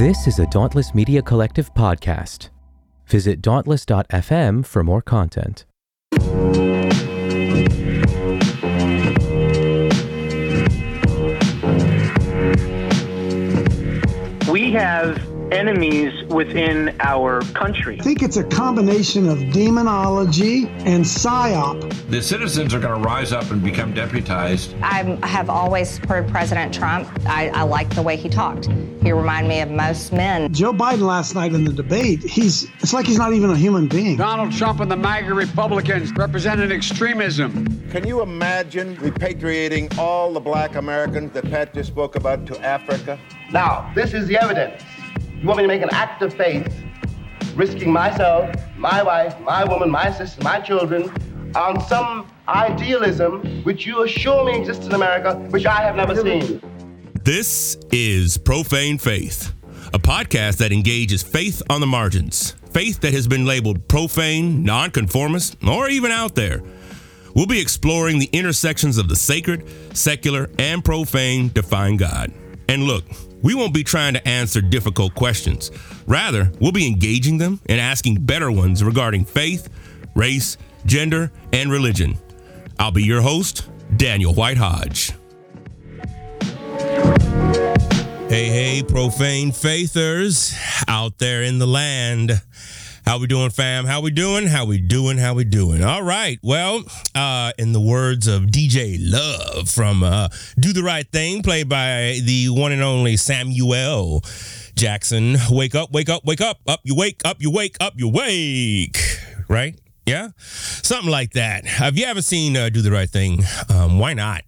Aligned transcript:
This 0.00 0.26
is 0.26 0.38
a 0.38 0.46
Dauntless 0.46 0.94
Media 0.94 1.20
Collective 1.20 1.74
podcast. 1.74 2.48
Visit 3.06 3.42
dauntless.fm 3.42 4.64
for 4.64 4.82
more 4.82 5.02
content. 5.02 5.66
We 14.50 14.72
have 14.72 15.21
enemies 15.52 16.24
within 16.28 16.96
our 17.00 17.42
country. 17.52 18.00
I 18.00 18.02
think 18.02 18.22
it's 18.22 18.38
a 18.38 18.44
combination 18.44 19.28
of 19.28 19.52
demonology 19.52 20.66
and 20.66 21.04
psyop. 21.04 21.92
The 22.08 22.22
citizens 22.22 22.74
are 22.74 22.80
going 22.80 23.00
to 23.00 23.08
rise 23.08 23.32
up 23.32 23.50
and 23.50 23.62
become 23.62 23.92
deputized. 23.92 24.74
I 24.82 25.02
have 25.26 25.50
always 25.50 25.90
supported 25.90 26.30
President 26.30 26.74
Trump. 26.74 27.08
I, 27.26 27.48
I 27.50 27.62
like 27.62 27.94
the 27.94 28.02
way 28.02 28.16
he 28.16 28.28
talked. 28.28 28.66
He 29.02 29.12
reminded 29.12 29.48
me 29.48 29.60
of 29.60 29.70
most 29.70 30.12
men. 30.12 30.52
Joe 30.52 30.72
Biden 30.72 31.02
last 31.02 31.34
night 31.34 31.52
in 31.52 31.64
the 31.64 31.72
debate, 31.72 32.22
he's 32.22 32.64
it's 32.80 32.92
like 32.92 33.06
he's 33.06 33.18
not 33.18 33.32
even 33.34 33.50
a 33.50 33.56
human 33.56 33.88
being. 33.88 34.16
Donald 34.16 34.52
Trump 34.52 34.80
and 34.80 34.90
the 34.90 34.96
MAGA 34.96 35.34
Republicans 35.34 36.12
represented 36.12 36.72
extremism. 36.72 37.90
Can 37.90 38.06
you 38.06 38.22
imagine 38.22 38.96
repatriating 38.96 39.98
all 39.98 40.32
the 40.32 40.40
black 40.40 40.76
Americans 40.76 41.32
that 41.32 41.44
Pat 41.44 41.74
just 41.74 41.90
spoke 41.90 42.16
about 42.16 42.46
to 42.46 42.58
Africa? 42.64 43.18
Now, 43.50 43.92
this 43.94 44.14
is 44.14 44.26
the 44.28 44.38
evidence. 44.38 44.82
You 45.42 45.48
want 45.48 45.58
me 45.58 45.64
to 45.64 45.68
make 45.68 45.82
an 45.82 45.88
act 45.90 46.22
of 46.22 46.32
faith, 46.32 46.72
risking 47.56 47.90
myself, 47.90 48.54
my 48.76 49.02
wife, 49.02 49.40
my 49.40 49.64
woman, 49.64 49.90
my 49.90 50.12
sister, 50.12 50.40
my 50.44 50.60
children, 50.60 51.12
on 51.56 51.80
some 51.80 52.30
idealism 52.46 53.64
which 53.64 53.84
you 53.84 54.04
assure 54.04 54.44
me 54.44 54.56
exists 54.56 54.86
in 54.86 54.92
America, 54.92 55.34
which 55.50 55.66
I 55.66 55.80
have 55.80 55.96
never 55.96 56.14
seen. 56.14 56.62
This 57.24 57.76
is 57.90 58.38
Profane 58.38 58.98
Faith, 58.98 59.52
a 59.92 59.98
podcast 59.98 60.58
that 60.58 60.70
engages 60.70 61.24
faith 61.24 61.60
on 61.68 61.80
the 61.80 61.88
margins, 61.88 62.52
faith 62.70 63.00
that 63.00 63.12
has 63.12 63.26
been 63.26 63.44
labeled 63.44 63.88
profane, 63.88 64.62
nonconformist, 64.62 65.56
or 65.64 65.88
even 65.88 66.12
out 66.12 66.36
there. 66.36 66.62
We'll 67.34 67.46
be 67.46 67.60
exploring 67.60 68.20
the 68.20 68.30
intersections 68.32 68.96
of 68.96 69.08
the 69.08 69.16
sacred, 69.16 69.68
secular, 69.92 70.50
and 70.60 70.84
profane 70.84 71.50
to 71.50 71.64
find 71.64 71.98
God. 71.98 72.32
And 72.68 72.84
look, 72.84 73.02
we 73.42 73.54
won't 73.54 73.74
be 73.74 73.84
trying 73.84 74.14
to 74.14 74.28
answer 74.28 74.60
difficult 74.60 75.14
questions. 75.14 75.70
Rather, 76.06 76.50
we'll 76.60 76.72
be 76.72 76.86
engaging 76.86 77.38
them 77.38 77.60
and 77.66 77.80
asking 77.80 78.24
better 78.24 78.50
ones 78.50 78.82
regarding 78.82 79.24
faith, 79.24 79.68
race, 80.14 80.56
gender, 80.86 81.30
and 81.52 81.70
religion. 81.70 82.16
I'll 82.78 82.90
be 82.90 83.02
your 83.02 83.20
host, 83.20 83.68
Daniel 83.96 84.34
White 84.34 84.56
Hodge. 84.56 85.12
Hey, 88.28 88.48
hey, 88.48 88.82
profane 88.82 89.52
faithers 89.52 90.54
out 90.88 91.18
there 91.18 91.42
in 91.42 91.58
the 91.58 91.66
land. 91.66 92.40
How 93.04 93.18
we 93.18 93.26
doing, 93.26 93.50
fam? 93.50 93.84
How 93.84 94.00
we 94.00 94.12
doing? 94.12 94.46
How 94.46 94.64
we 94.64 94.78
doing? 94.78 95.18
How 95.18 95.34
we 95.34 95.42
doing? 95.44 95.82
All 95.82 96.04
right. 96.04 96.38
Well, 96.40 96.84
uh, 97.16 97.50
in 97.58 97.72
the 97.72 97.80
words 97.80 98.28
of 98.28 98.44
DJ 98.44 98.96
Love 99.00 99.68
from 99.68 100.04
uh, 100.04 100.28
"Do 100.58 100.72
the 100.72 100.84
Right 100.84 101.06
Thing," 101.10 101.42
played 101.42 101.68
by 101.68 102.20
the 102.22 102.48
one 102.50 102.70
and 102.70 102.80
only 102.80 103.16
Samuel 103.16 104.22
Jackson, 104.76 105.36
"Wake 105.50 105.74
up, 105.74 105.90
wake 105.92 106.08
up, 106.08 106.24
wake 106.24 106.40
up, 106.40 106.60
up 106.68 106.80
you 106.84 106.94
wake, 106.94 107.20
up 107.24 107.38
you 107.40 107.50
wake, 107.50 107.76
up 107.80 107.94
you 107.96 108.08
wake." 108.08 108.98
Right? 109.48 109.78
Yeah, 110.06 110.28
something 110.38 111.10
like 111.10 111.32
that. 111.32 111.64
If 111.64 111.98
you 111.98 112.06
haven't 112.06 112.22
seen 112.22 112.56
uh, 112.56 112.68
"Do 112.68 112.82
the 112.82 112.92
Right 112.92 113.10
Thing," 113.10 113.42
um, 113.68 113.98
why 113.98 114.14
not? 114.14 114.42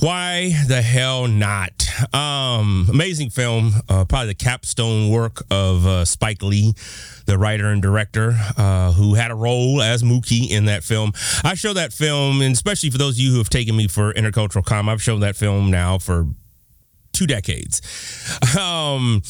Why 0.00 0.52
the 0.66 0.82
hell 0.82 1.28
not? 1.28 1.86
Um, 2.12 2.86
amazing 2.90 3.30
film, 3.30 3.72
uh, 3.88 4.04
probably 4.04 4.28
the 4.28 4.34
capstone 4.34 5.10
work 5.10 5.44
of 5.50 5.86
uh, 5.86 6.04
Spike 6.04 6.42
Lee, 6.42 6.74
the 7.26 7.38
writer 7.38 7.68
and 7.68 7.80
director, 7.80 8.36
uh, 8.56 8.92
who 8.92 9.14
had 9.14 9.30
a 9.30 9.34
role 9.34 9.80
as 9.80 10.02
Mookie 10.02 10.50
in 10.50 10.64
that 10.64 10.82
film. 10.82 11.12
I 11.44 11.54
show 11.54 11.72
that 11.74 11.92
film, 11.92 12.42
and 12.42 12.52
especially 12.52 12.90
for 12.90 12.98
those 12.98 13.14
of 13.14 13.20
you 13.20 13.32
who 13.32 13.38
have 13.38 13.50
taken 13.50 13.76
me 13.76 13.86
for 13.86 14.12
intercultural 14.14 14.64
com, 14.64 14.88
I've 14.88 15.02
shown 15.02 15.20
that 15.20 15.36
film 15.36 15.70
now 15.70 15.98
for 15.98 16.26
two 17.14 17.26
decades. 17.26 17.80
Um, 18.54 19.22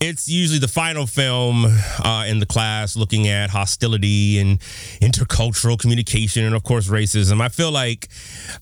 it's 0.00 0.28
usually 0.28 0.58
the 0.58 0.68
final 0.68 1.06
film 1.06 1.66
uh, 1.66 2.24
in 2.26 2.38
the 2.38 2.46
class 2.46 2.96
looking 2.96 3.28
at 3.28 3.50
hostility 3.50 4.38
and 4.38 4.58
intercultural 5.02 5.78
communication 5.78 6.44
and, 6.44 6.54
of 6.54 6.62
course, 6.62 6.88
racism. 6.88 7.42
I 7.42 7.48
feel 7.50 7.70
like 7.70 8.08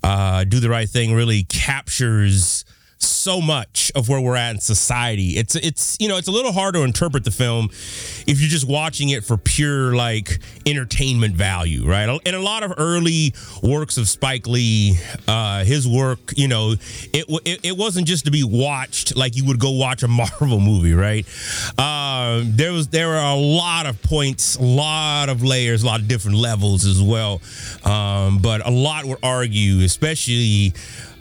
uh, 0.02 0.44
Do 0.44 0.58
the 0.58 0.68
Right 0.68 0.88
Thing 0.88 1.14
really 1.14 1.44
captures 1.44 2.64
so 2.98 3.40
much 3.40 3.92
of 3.94 4.08
where 4.08 4.20
we're 4.20 4.36
at 4.36 4.52
in 4.52 4.60
society. 4.60 5.36
It's 5.36 5.54
it's 5.56 5.96
you 6.00 6.08
know 6.08 6.16
it's 6.16 6.28
a 6.28 6.32
little 6.32 6.52
hard 6.52 6.74
to 6.74 6.82
interpret 6.82 7.24
the 7.24 7.30
film 7.30 7.68
if 8.26 8.40
you're 8.40 8.48
just 8.48 8.66
watching 8.66 9.10
it 9.10 9.24
for 9.24 9.36
pure 9.36 9.94
like 9.94 10.38
entertainment 10.66 11.34
value, 11.34 11.86
right? 11.86 12.08
And 12.24 12.36
a 12.36 12.40
lot 12.40 12.62
of 12.62 12.74
early 12.78 13.34
works 13.62 13.98
of 13.98 14.08
Spike 14.08 14.46
Lee, 14.46 14.98
uh, 15.26 15.64
his 15.64 15.86
work, 15.86 16.18
you 16.36 16.48
know, 16.48 16.72
it, 17.12 17.24
it 17.44 17.60
it 17.64 17.76
wasn't 17.76 18.06
just 18.06 18.24
to 18.26 18.30
be 18.30 18.44
watched 18.44 19.16
like 19.16 19.36
you 19.36 19.44
would 19.46 19.60
go 19.60 19.70
watch 19.70 20.02
a 20.02 20.08
Marvel 20.18 20.60
movie, 20.60 20.94
right? 20.94 21.26
Uh, 21.76 22.42
there 22.44 22.72
was 22.72 22.88
there 22.88 23.08
were 23.08 23.16
a 23.16 23.34
lot 23.34 23.86
of 23.86 24.02
points, 24.02 24.56
a 24.56 24.62
lot 24.62 25.28
of 25.28 25.42
layers, 25.42 25.82
a 25.82 25.86
lot 25.86 26.00
of 26.00 26.08
different 26.08 26.36
levels 26.36 26.84
as 26.84 27.00
well. 27.02 27.40
Um, 27.84 28.38
but 28.38 28.66
a 28.66 28.70
lot 28.70 29.04
would 29.04 29.18
argue, 29.22 29.84
especially 29.84 30.72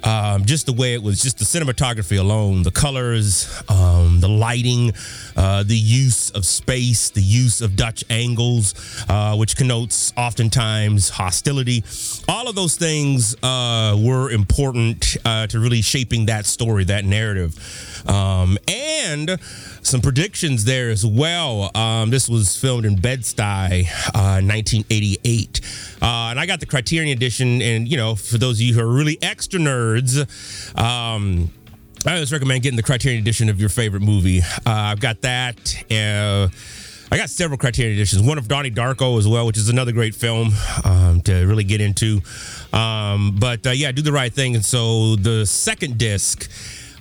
um, 0.03 0.46
just 0.46 0.66
the 0.66 0.74
way 0.74 0.94
it 0.94 1.02
was, 1.02 1.22
just 1.22 1.38
the 1.40 1.46
cinematography 1.46 2.19
alone, 2.19 2.63
the 2.63 2.72
colors, 2.72 3.62
um, 3.69 4.19
the 4.19 4.30
lighting, 4.30 4.94
uh, 5.35 5.63
the 5.63 5.75
use 5.75 6.30
of 6.31 6.46
space, 6.46 7.09
the 7.09 7.22
use 7.22 7.62
of 7.62 7.75
Dutch 7.75 8.03
angles, 8.09 8.74
uh, 9.09 9.36
which 9.36 9.56
connotes 9.56 10.13
oftentimes 10.18 11.09
hostility. 11.09 11.84
All 12.28 12.47
of 12.47 12.56
those 12.56 12.75
things 12.75 13.36
uh, 13.44 13.97
were 14.00 14.31
important 14.31 15.18
uh, 15.25 15.47
to 15.47 15.59
really 15.59 15.81
shaping 15.81 16.28
that 16.28 16.46
story, 16.46 16.84
that 16.86 17.06
narrative. 17.06 17.97
Um, 18.06 18.58
and 18.68 19.40
some 19.81 20.02
predictions 20.02 20.66
there 20.66 20.90
as 20.90 21.06
well. 21.06 21.72
Um, 21.75 22.09
this 22.09 22.28
was 22.30 22.56
filmed 22.56 22.85
in 22.85 23.00
Bed-Stuy, 23.00 23.85
1988. 24.13 25.62
Uh, 26.02 26.06
and 26.06 26.40
I 26.40 26.46
got 26.46 26.59
the 26.59 26.66
Criterion 26.66 27.16
edition. 27.16 27.62
And, 27.62 27.88
you 27.88 27.97
know, 27.97 28.16
for 28.16 28.38
those 28.38 28.57
of 28.57 28.62
you 28.62 28.74
who 28.74 28.81
are 28.81 28.88
really 28.88 29.18
extra 29.22 29.59
nerds, 29.59 30.18
um, 30.78 31.52
I 32.06 32.13
always 32.13 32.31
recommend 32.31 32.63
getting 32.63 32.78
the 32.78 32.84
Criterion 32.84 33.22
edition 33.22 33.50
of 33.50 33.59
your 33.59 33.69
favorite 33.69 34.02
movie. 34.02 34.41
Uh, 34.41 34.44
I've 34.66 35.00
got 35.00 35.22
that. 35.22 35.57
Uh, 35.90 36.50
I 37.09 37.18
got 37.18 37.30
several 37.30 37.57
Criterion 37.57 37.94
editions. 37.94 38.22
One 38.22 38.38
of 38.38 38.47
Donnie 38.47 38.69
Darko 38.69 39.18
as 39.18 39.28
well, 39.28 39.46
which 39.46 39.57
is 39.57 39.69
another 39.69 39.94
great 39.94 40.13
film 40.13 40.52
um, 40.84 41.22
to 41.22 41.46
really 41.46 41.63
get 41.63 41.80
into. 41.80 42.22
Um, 42.74 43.38
but 43.40 43.66
uh, 43.66 43.72
yeah, 43.72 43.94
do 43.94 44.02
the 44.02 44.12
right 44.12 44.31
thing. 44.31 44.56
And 44.56 44.66
so 44.66 45.16
the 45.16 45.46
second 45.46 45.97
disc 45.97 46.50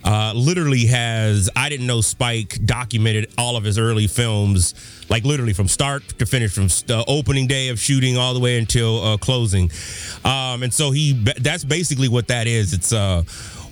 uh, 0.07 0.31
literally 0.33 0.85
has 0.85 1.49
I 1.53 1.67
didn't 1.67 1.85
know 1.85 1.99
Spike 1.99 2.65
documented 2.65 3.29
all 3.37 3.57
of 3.57 3.65
his 3.65 3.77
early 3.77 4.07
films, 4.07 4.73
like 5.09 5.25
literally 5.25 5.51
from 5.51 5.67
start 5.67 6.07
to 6.19 6.25
finish, 6.25 6.53
from 6.53 6.67
the 6.87 7.03
opening 7.09 7.45
day 7.45 7.67
of 7.67 7.77
shooting 7.77 8.15
all 8.17 8.33
the 8.33 8.39
way 8.39 8.57
until 8.57 9.03
uh, 9.03 9.17
closing. 9.17 9.69
Um, 10.23 10.63
and 10.63 10.73
so 10.73 10.91
he 10.91 11.11
that's 11.13 11.65
basically 11.65 12.07
what 12.07 12.29
that 12.29 12.47
is. 12.47 12.73
It's 12.73 12.93
uh 12.93 13.23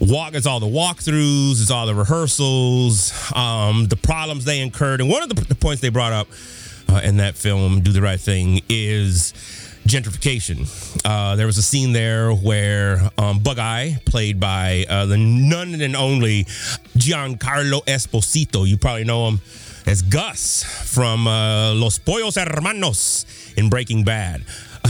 walk 0.02 0.34
it's 0.34 0.46
all 0.46 0.60
the 0.60 0.66
walkthroughs 0.66 1.62
it's 1.62 1.72
all 1.72 1.86
the 1.86 1.96
rehearsals 1.96 3.14
um, 3.34 3.86
the 3.86 3.96
problems 3.96 4.44
they 4.44 4.60
incurred 4.60 5.00
and 5.00 5.10
one 5.10 5.24
of 5.24 5.30
the, 5.30 5.42
the 5.46 5.56
points 5.56 5.82
they 5.82 5.88
brought 5.88 6.12
up 6.12 6.28
uh, 6.90 7.00
in 7.02 7.16
that 7.16 7.34
film 7.36 7.80
do 7.80 7.94
the 7.94 8.02
right 8.02 8.20
thing 8.20 8.60
is 8.68 9.34
gentrification. 9.88 10.68
Uh, 11.06 11.36
there 11.36 11.46
was 11.46 11.58
a 11.58 11.62
scene 11.62 11.94
there 11.94 12.32
where 12.32 13.10
um, 13.18 13.40
Bug 13.40 13.60
Eye, 13.60 13.98
played 14.06 14.40
by 14.40 14.86
uh, 14.90 15.06
the 15.06 15.18
none 15.18 15.80
and 15.80 15.96
only 15.96 16.46
Giancarlo 16.98 17.86
Esposito, 17.86 18.68
you 18.68 18.78
probably 18.78 19.04
know 19.04 19.28
him 19.28 19.42
as 19.86 20.02
Gus 20.02 20.64
from 20.64 21.28
uh, 21.28 21.74
Los 21.74 22.00
Pollos 22.00 22.36
Hermanos 22.36 23.26
in 23.56 23.70
Breaking 23.70 24.04
Bad. 24.04 24.44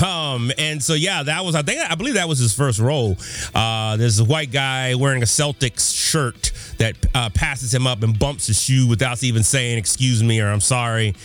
Um, 0.03 0.51
and 0.57 0.83
so 0.83 0.93
yeah, 0.93 1.23
that 1.23 1.45
was 1.45 1.55
I 1.55 1.61
think 1.61 1.79
I 1.89 1.95
believe 1.95 2.15
that 2.15 2.27
was 2.27 2.39
his 2.39 2.53
first 2.53 2.79
role. 2.79 3.17
Uh, 3.53 3.97
there's 3.97 4.19
a 4.19 4.25
white 4.25 4.51
guy 4.51 4.95
wearing 4.95 5.21
a 5.21 5.25
Celtics 5.25 5.95
shirt 5.95 6.51
that 6.77 6.95
uh, 7.15 7.29
passes 7.33 7.73
him 7.73 7.87
up 7.87 8.03
and 8.03 8.17
bumps 8.17 8.47
his 8.47 8.61
shoe 8.61 8.87
without 8.87 9.23
even 9.23 9.43
saying 9.43 9.77
excuse 9.77 10.21
me 10.21 10.41
or 10.41 10.47
I'm 10.47 10.61
sorry. 10.61 11.15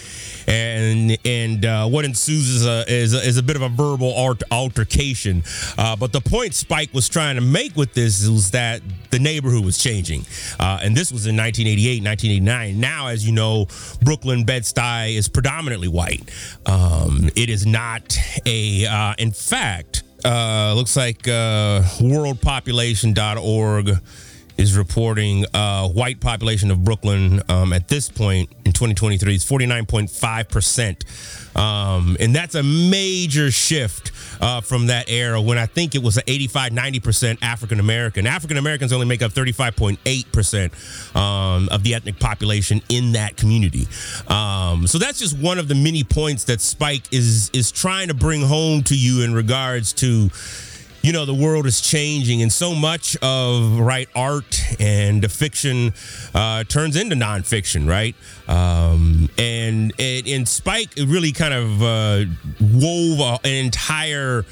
And 0.47 1.19
and 1.25 1.65
uh, 1.65 1.89
what 1.89 2.05
ensues 2.05 2.49
is 2.49 2.67
a, 2.67 2.85
is 2.89 3.15
a, 3.15 3.27
is 3.27 3.37
a 3.37 3.43
bit 3.43 3.57
of 3.57 3.63
a 3.63 3.69
verbal 3.69 4.13
alt- 4.13 4.43
altercation. 4.51 5.43
Uh, 5.77 5.97
but 5.97 6.13
the 6.13 6.21
point 6.21 6.55
Spike 6.55 6.93
was 6.95 7.09
trying 7.09 7.37
to 7.37 7.41
make 7.43 7.77
with 7.77 7.95
this 7.95 8.27
was 8.29 8.51
that 8.53 8.83
the 9.11 9.19
neighborhood 9.19 9.65
was 9.65 9.79
changing, 9.79 10.25
uh, 10.59 10.81
and 10.83 10.97
this 10.97 11.13
was 11.13 11.27
in 11.27 11.37
1988, 11.37 12.03
1989. 12.03 12.81
Now, 12.81 13.09
as 13.09 13.27
you 13.27 13.33
know, 13.33 13.67
Brooklyn 14.03 14.45
Bed 14.45 14.63
Stuy 14.63 15.17
is 15.17 15.29
predominantly 15.29 15.89
white. 15.89 16.23
Um, 16.67 17.29
it 17.37 17.51
is 17.51 17.67
not 17.67 18.17
a. 18.47 18.60
Uh, 18.87 19.15
in 19.19 19.33
fact, 19.33 20.03
uh, 20.25 20.73
looks 20.75 20.97
like 20.97 21.29
uh, 21.29 21.83
worldpopulation.org 21.99 23.91
is 24.61 24.77
reporting 24.77 25.47
uh, 25.55 25.89
white 25.89 26.21
population 26.21 26.71
of 26.71 26.85
Brooklyn 26.85 27.41
um, 27.49 27.73
at 27.73 27.89
this 27.89 28.11
point 28.11 28.51
in 28.67 28.73
2023 28.73 29.35
is 29.35 29.45
49.5 29.45 30.49
percent, 30.51 31.05
um, 31.57 32.15
and 32.21 32.37
that's 32.37 32.55
a 32.55 32.63
major 32.63 33.51
shift 33.51 34.13
uh, 34.43 34.61
from 34.61 34.89
that 34.89 35.09
era 35.09 35.41
when 35.41 35.57
I 35.57 35.65
think 35.65 35.95
it 35.95 36.03
was 36.03 36.21
85, 36.27 36.73
90 36.73 37.01
percent 37.01 37.39
African 37.43 37.81
American. 37.81 38.27
African 38.27 38.59
Americans 38.59 38.93
only 38.93 39.07
make 39.07 39.23
up 39.23 39.33
35.8 39.33 40.31
percent 40.31 40.75
um, 41.17 41.71
of 41.71 41.83
the 41.83 41.95
ethnic 41.95 42.21
population 42.21 42.83
in 42.91 43.13
that 43.13 43.39
community. 43.39 43.89
Um, 44.29 44.87
so 44.87 44.99
that's 44.99 45.19
just 45.19 45.39
one 45.39 45.59
of 45.59 45.69
the 45.69 45.75
many 45.75 46.05
points 46.05 46.45
that 46.45 46.61
Spike 46.61 47.11
is 47.13 47.51
is 47.55 47.73
trying 47.73 48.09
to 48.09 48.15
bring 48.15 48.43
home 48.43 48.83
to 48.85 48.95
you 48.95 49.23
in 49.23 49.33
regards 49.33 49.95
to 49.95 50.29
you 51.03 51.13
know 51.13 51.25
the 51.25 51.35
world 51.35 51.67
is 51.67 51.81
changing 51.81 52.43
and 52.43 52.53
so 52.53 52.75
much 52.75 53.17
of 53.23 53.79
right 53.79 54.09
art 54.15 54.61
and 54.79 55.31
fiction 55.31 55.93
uh, 56.35 56.65
turns 56.65 56.97
into 56.97 57.17
nonfiction 57.17 57.89
right? 57.89 58.15
Um, 58.49 59.29
and, 59.39 59.93
and 59.99 60.29
and 60.29 60.49
spike 60.49 60.97
it 60.97 61.07
really 61.07 61.33
kind 61.33 61.55
of 61.55 61.83
uh, 61.83 62.25
wove 62.61 63.41
an 63.45 63.51
entire 63.51 64.45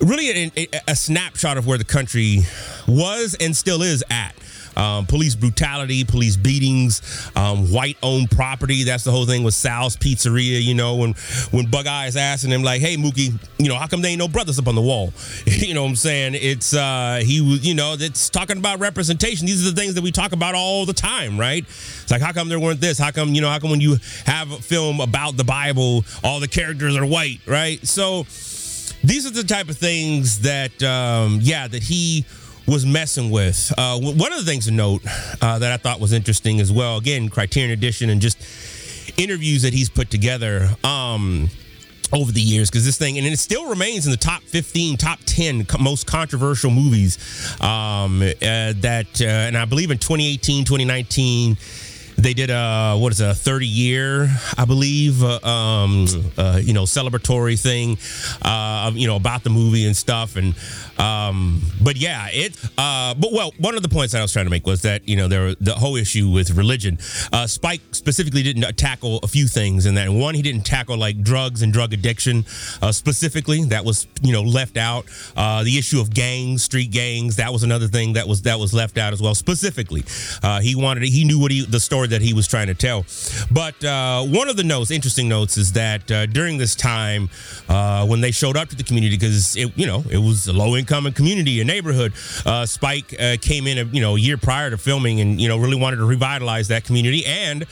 really 0.00 0.50
a, 0.56 0.80
a, 0.88 0.96
snapshot 0.96 1.56
of 1.56 1.66
where 1.66 1.78
the 1.78 1.84
country 1.84 2.40
was 2.88 3.36
and 3.38 3.56
still 3.56 3.82
is 3.82 4.02
at 4.10 4.34
um, 4.76 5.06
police 5.06 5.34
brutality, 5.34 6.04
police 6.04 6.36
beatings, 6.36 7.30
um, 7.36 7.70
white 7.70 7.96
owned 8.02 8.30
property. 8.30 8.82
That's 8.84 9.04
the 9.04 9.10
whole 9.10 9.26
thing 9.26 9.42
with 9.42 9.54
Sal's 9.54 9.96
Pizzeria. 9.96 10.62
You 10.62 10.74
know, 10.74 10.96
when 10.96 11.14
when 11.50 11.66
Bug 11.70 11.86
Eye 11.86 12.06
is 12.06 12.16
asking 12.16 12.50
him 12.50 12.62
like, 12.62 12.80
"Hey 12.80 12.96
Mookie, 12.96 13.32
you 13.58 13.68
know, 13.68 13.76
how 13.76 13.86
come 13.86 14.02
they 14.02 14.10
ain't 14.10 14.18
no 14.18 14.28
brothers 14.28 14.58
up 14.58 14.68
on 14.68 14.74
the 14.74 14.82
wall?" 14.82 15.12
you 15.46 15.74
know 15.74 15.82
what 15.82 15.90
I'm 15.90 15.96
saying? 15.96 16.34
It's 16.34 16.74
uh, 16.74 17.22
he 17.24 17.40
was, 17.40 17.66
you 17.66 17.74
know, 17.74 17.96
it's 17.98 18.30
talking 18.30 18.58
about 18.58 18.80
representation. 18.80 19.46
These 19.46 19.66
are 19.66 19.70
the 19.70 19.80
things 19.80 19.94
that 19.94 20.02
we 20.02 20.10
talk 20.10 20.32
about 20.32 20.54
all 20.54 20.86
the 20.86 20.92
time, 20.92 21.38
right? 21.38 21.64
It's 21.64 22.10
like, 22.10 22.22
how 22.22 22.32
come 22.32 22.48
there 22.48 22.60
weren't 22.60 22.80
this? 22.80 22.98
How 22.98 23.10
come 23.10 23.34
you 23.34 23.40
know? 23.40 23.48
How 23.48 23.58
come 23.58 23.70
when 23.70 23.80
you 23.80 23.96
have 24.26 24.50
a 24.52 24.56
film 24.56 25.00
about 25.00 25.36
the 25.36 25.44
Bible, 25.44 26.04
all 26.24 26.40
the 26.40 26.48
characters 26.48 26.96
are 26.96 27.06
white, 27.06 27.40
right? 27.46 27.84
So 27.86 28.24
these 29.04 29.26
are 29.26 29.30
the 29.30 29.42
type 29.42 29.68
of 29.68 29.76
things 29.76 30.40
that, 30.40 30.82
um, 30.82 31.40
yeah, 31.42 31.66
that 31.66 31.82
he 31.82 32.24
was 32.66 32.86
messing 32.86 33.30
with. 33.30 33.72
Uh, 33.76 33.98
one 33.98 34.32
of 34.32 34.38
the 34.38 34.44
things 34.44 34.66
to 34.66 34.72
note 34.72 35.02
uh, 35.40 35.58
that 35.58 35.72
I 35.72 35.76
thought 35.76 36.00
was 36.00 36.12
interesting 36.12 36.60
as 36.60 36.70
well, 36.70 36.98
again, 36.98 37.28
Criterion 37.28 37.70
Edition 37.70 38.10
and 38.10 38.20
just 38.20 38.38
interviews 39.16 39.62
that 39.62 39.72
he's 39.72 39.88
put 39.88 40.10
together. 40.10 40.68
Um, 40.84 41.50
over 42.14 42.30
the 42.30 42.42
years 42.42 42.68
because 42.68 42.84
this 42.84 42.98
thing 42.98 43.16
and 43.16 43.26
it 43.26 43.38
still 43.38 43.70
remains 43.70 44.04
in 44.04 44.10
the 44.10 44.18
top 44.18 44.42
15 44.42 44.98
top 44.98 45.18
10 45.24 45.66
most 45.80 46.06
controversial 46.06 46.70
movies 46.70 47.16
um, 47.62 48.20
uh, 48.20 48.34
that 48.42 49.06
uh, 49.22 49.24
and 49.24 49.56
i 49.56 49.64
believe 49.64 49.90
in 49.90 49.96
2018 49.96 50.66
2019 50.66 51.56
they 52.22 52.34
did 52.34 52.50
a 52.50 52.96
what 52.96 53.12
is 53.12 53.20
it, 53.20 53.28
a 53.28 53.34
30 53.34 53.66
year, 53.66 54.28
I 54.56 54.64
believe, 54.64 55.22
uh, 55.22 55.40
um, 55.42 56.06
uh, 56.38 56.60
you 56.62 56.72
know, 56.72 56.84
celebratory 56.84 57.60
thing, 57.60 57.98
uh, 58.42 58.90
you 58.94 59.06
know, 59.06 59.16
about 59.16 59.42
the 59.42 59.50
movie 59.50 59.86
and 59.86 59.96
stuff. 59.96 60.36
And 60.36 60.54
um, 60.98 61.62
but 61.80 61.96
yeah, 61.96 62.28
it. 62.30 62.56
Uh, 62.78 63.14
but 63.14 63.32
well, 63.32 63.52
one 63.58 63.74
of 63.74 63.82
the 63.82 63.88
points 63.88 64.12
that 64.12 64.20
I 64.20 64.22
was 64.22 64.32
trying 64.32 64.46
to 64.46 64.50
make 64.50 64.66
was 64.66 64.82
that 64.82 65.08
you 65.08 65.16
know 65.16 65.28
there 65.28 65.54
the 65.56 65.74
whole 65.74 65.96
issue 65.96 66.30
with 66.30 66.50
religion. 66.50 66.98
Uh, 67.32 67.46
Spike 67.46 67.80
specifically 67.90 68.42
didn't 68.42 68.76
tackle 68.76 69.18
a 69.22 69.28
few 69.28 69.46
things 69.46 69.86
in 69.86 69.94
that. 69.96 70.10
One, 70.10 70.34
he 70.34 70.42
didn't 70.42 70.62
tackle 70.62 70.96
like 70.96 71.22
drugs 71.22 71.62
and 71.62 71.72
drug 71.72 71.92
addiction 71.92 72.44
uh, 72.80 72.92
specifically. 72.92 73.64
That 73.64 73.84
was 73.84 74.06
you 74.20 74.32
know 74.32 74.42
left 74.42 74.76
out. 74.76 75.06
the 75.34 75.76
issue 75.78 76.00
of 76.00 76.14
gangs, 76.14 76.62
street 76.62 76.90
gangs, 76.90 77.36
that 77.36 77.52
was 77.52 77.62
another 77.62 77.88
thing 77.88 78.12
that 78.12 78.28
was 78.28 78.42
that 78.42 78.58
was 78.58 78.72
left 78.72 78.96
out 78.96 79.12
as 79.12 79.20
well. 79.20 79.34
Specifically, 79.34 80.04
he 80.62 80.76
wanted 80.76 81.02
he 81.04 81.24
knew 81.24 81.40
what 81.40 81.50
he 81.50 81.64
the 81.64 81.80
story 81.80 82.08
that 82.12 82.22
he 82.22 82.32
was 82.32 82.46
trying 82.46 82.68
to 82.68 82.74
tell. 82.74 83.04
But 83.50 83.82
uh, 83.84 84.22
one 84.24 84.48
of 84.48 84.56
the 84.56 84.64
notes, 84.64 84.90
interesting 84.90 85.28
notes, 85.28 85.56
is 85.56 85.72
that 85.72 86.10
uh, 86.10 86.26
during 86.26 86.58
this 86.58 86.74
time 86.74 87.28
uh, 87.68 88.06
when 88.06 88.20
they 88.20 88.30
showed 88.30 88.56
up 88.56 88.68
to 88.68 88.76
the 88.76 88.84
community, 88.84 89.16
because 89.16 89.56
it, 89.56 89.76
you 89.76 89.86
know, 89.86 90.04
it 90.10 90.18
was 90.18 90.46
a 90.46 90.52
low 90.52 90.76
income 90.76 91.10
community, 91.12 91.60
a 91.60 91.64
neighborhood. 91.64 92.12
Uh, 92.46 92.64
Spike 92.66 93.14
uh, 93.18 93.36
came 93.40 93.66
in, 93.66 93.78
a, 93.78 93.84
you 93.84 94.00
know, 94.00 94.16
a 94.16 94.20
year 94.20 94.36
prior 94.36 94.70
to 94.70 94.78
filming, 94.78 95.20
and 95.20 95.40
you 95.40 95.48
know, 95.48 95.58
really 95.58 95.76
wanted 95.76 95.96
to 95.96 96.04
revitalize 96.04 96.68
that 96.68 96.84
community 96.84 97.24
and 97.26 97.66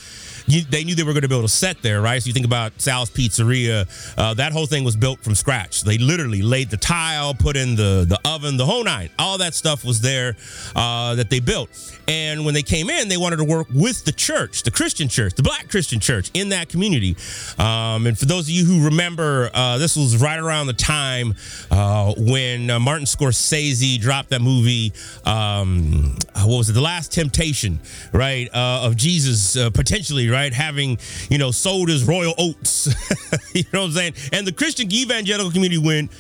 you, 0.46 0.62
they 0.62 0.84
knew 0.84 0.94
they 0.94 1.02
were 1.02 1.12
going 1.12 1.22
to 1.22 1.28
build 1.28 1.44
a 1.44 1.48
set 1.48 1.82
there, 1.82 2.00
right? 2.00 2.22
So 2.22 2.28
you 2.28 2.32
think 2.32 2.46
about 2.46 2.72
Sal's 2.81 3.10
Pizzeria, 3.10 3.87
uh, 4.16 4.34
that 4.34 4.52
whole 4.52 4.66
thing 4.66 4.84
was 4.84 4.96
built 4.96 5.20
from 5.20 5.34
scratch. 5.34 5.82
They 5.82 5.98
literally 5.98 6.42
laid 6.42 6.70
the 6.70 6.76
tile, 6.76 7.34
put 7.34 7.56
in 7.56 7.76
the 7.76 8.04
the 8.08 8.19
oven, 8.25 8.56
the 8.56 8.66
whole 8.66 8.84
nine. 8.84 9.10
All 9.19 9.38
that 9.38 9.54
stuff 9.54 9.84
was 9.84 10.00
there 10.00 10.37
uh, 10.75 11.14
that 11.16 11.31
they 11.31 11.40
built. 11.40 11.70
And 12.08 12.44
when 12.44 12.54
they 12.54 12.62
came 12.62 12.90
in, 12.90 13.08
they 13.08 13.16
wanted 13.16 13.37
to 13.37 13.44
work 13.44 13.69
with 13.72 14.04
the 14.04 14.12
church, 14.12 14.64
the 14.64 14.70
Christian 14.70 15.08
church, 15.08 15.34
the 15.34 15.42
Black 15.42 15.69
Christian 15.69 16.00
church 16.00 16.31
in 16.34 16.48
that 16.48 16.69
community. 16.69 17.16
Um, 17.58 18.06
and 18.06 18.19
for 18.19 18.25
those 18.25 18.46
of 18.46 18.50
you 18.50 18.64
who 18.64 18.84
remember, 18.84 19.50
uh, 19.54 19.78
this 19.78 19.96
was 19.96 20.20
right 20.20 20.38
around 20.38 20.66
the 20.66 20.72
time 20.72 21.34
uh, 21.70 22.12
when 22.16 22.69
uh, 22.69 22.81
Martin 22.81 23.06
Scorsese 23.06 24.00
dropped 24.00 24.31
that 24.31 24.42
movie. 24.42 24.92
Um, 25.25 26.16
what 26.34 26.58
was 26.58 26.70
it? 26.70 26.72
The 26.72 26.81
Last 26.81 27.12
Temptation, 27.12 27.78
right? 28.12 28.48
Uh, 28.52 28.87
of 28.87 28.96
Jesus 28.96 29.56
potentially, 29.72 30.28
right? 30.30 30.52
Having, 30.52 30.98
you 31.28 31.38
know, 31.38 31.50
sold 31.50 31.88
his 31.88 32.04
royal 32.04 32.34
oats. 32.38 32.86
you 33.54 33.64
know 33.72 33.80
what 33.80 33.86
I'm 33.86 33.92
saying? 33.92 34.14
And 34.32 34.46
the 34.46 34.52
Christian 34.52 34.92
evangelical 34.92 35.50
community 35.50 35.78
went, 35.78 36.10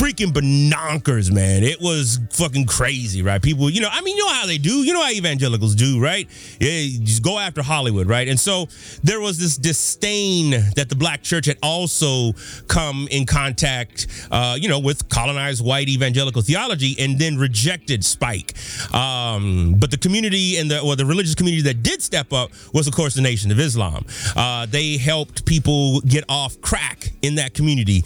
freaking 0.00 0.32
bonkers, 0.32 1.30
man. 1.30 1.62
It 1.62 1.78
was 1.78 2.18
fucking 2.30 2.64
crazy, 2.64 3.20
right? 3.20 3.40
People, 3.40 3.68
you 3.68 3.82
know, 3.82 3.88
I 3.92 4.00
mean, 4.00 4.16
you 4.16 4.24
know 4.24 4.32
how 4.32 4.46
they 4.46 4.56
do. 4.56 4.82
You 4.82 4.94
know 4.94 5.02
how 5.02 5.10
evangelicals 5.10 5.74
do, 5.74 6.00
right? 6.00 6.26
Yeah, 6.58 7.00
just 7.02 7.22
go 7.22 7.38
after 7.38 7.62
Hollywood, 7.62 8.08
right? 8.08 8.26
And 8.26 8.40
so 8.40 8.66
there 9.04 9.20
was 9.20 9.36
this 9.36 9.58
disdain 9.58 10.52
that 10.74 10.88
the 10.88 10.96
black 10.96 11.22
church 11.22 11.44
had 11.44 11.58
also 11.62 12.32
come 12.66 13.08
in 13.10 13.26
contact, 13.26 14.06
uh, 14.30 14.56
you 14.58 14.70
know, 14.70 14.78
with 14.78 15.06
colonized 15.10 15.62
white 15.62 15.90
evangelical 15.90 16.40
theology 16.40 16.96
and 16.98 17.18
then 17.18 17.36
rejected 17.36 18.02
Spike. 18.02 18.54
Um, 18.94 19.74
but 19.78 19.90
the 19.90 19.98
community 19.98 20.56
and 20.56 20.70
the, 20.70 20.80
or 20.80 20.96
the 20.96 21.04
religious 21.04 21.34
community 21.34 21.62
that 21.64 21.82
did 21.82 22.00
step 22.00 22.32
up 22.32 22.52
was, 22.72 22.86
of 22.86 22.94
course, 22.94 23.14
the 23.14 23.20
Nation 23.20 23.50
of 23.50 23.60
Islam. 23.60 24.06
Uh, 24.34 24.64
they 24.64 24.96
helped 24.96 25.44
people 25.44 26.00
get 26.00 26.24
off 26.30 26.58
crack 26.62 27.12
in 27.20 27.34
that 27.34 27.52
community 27.52 28.02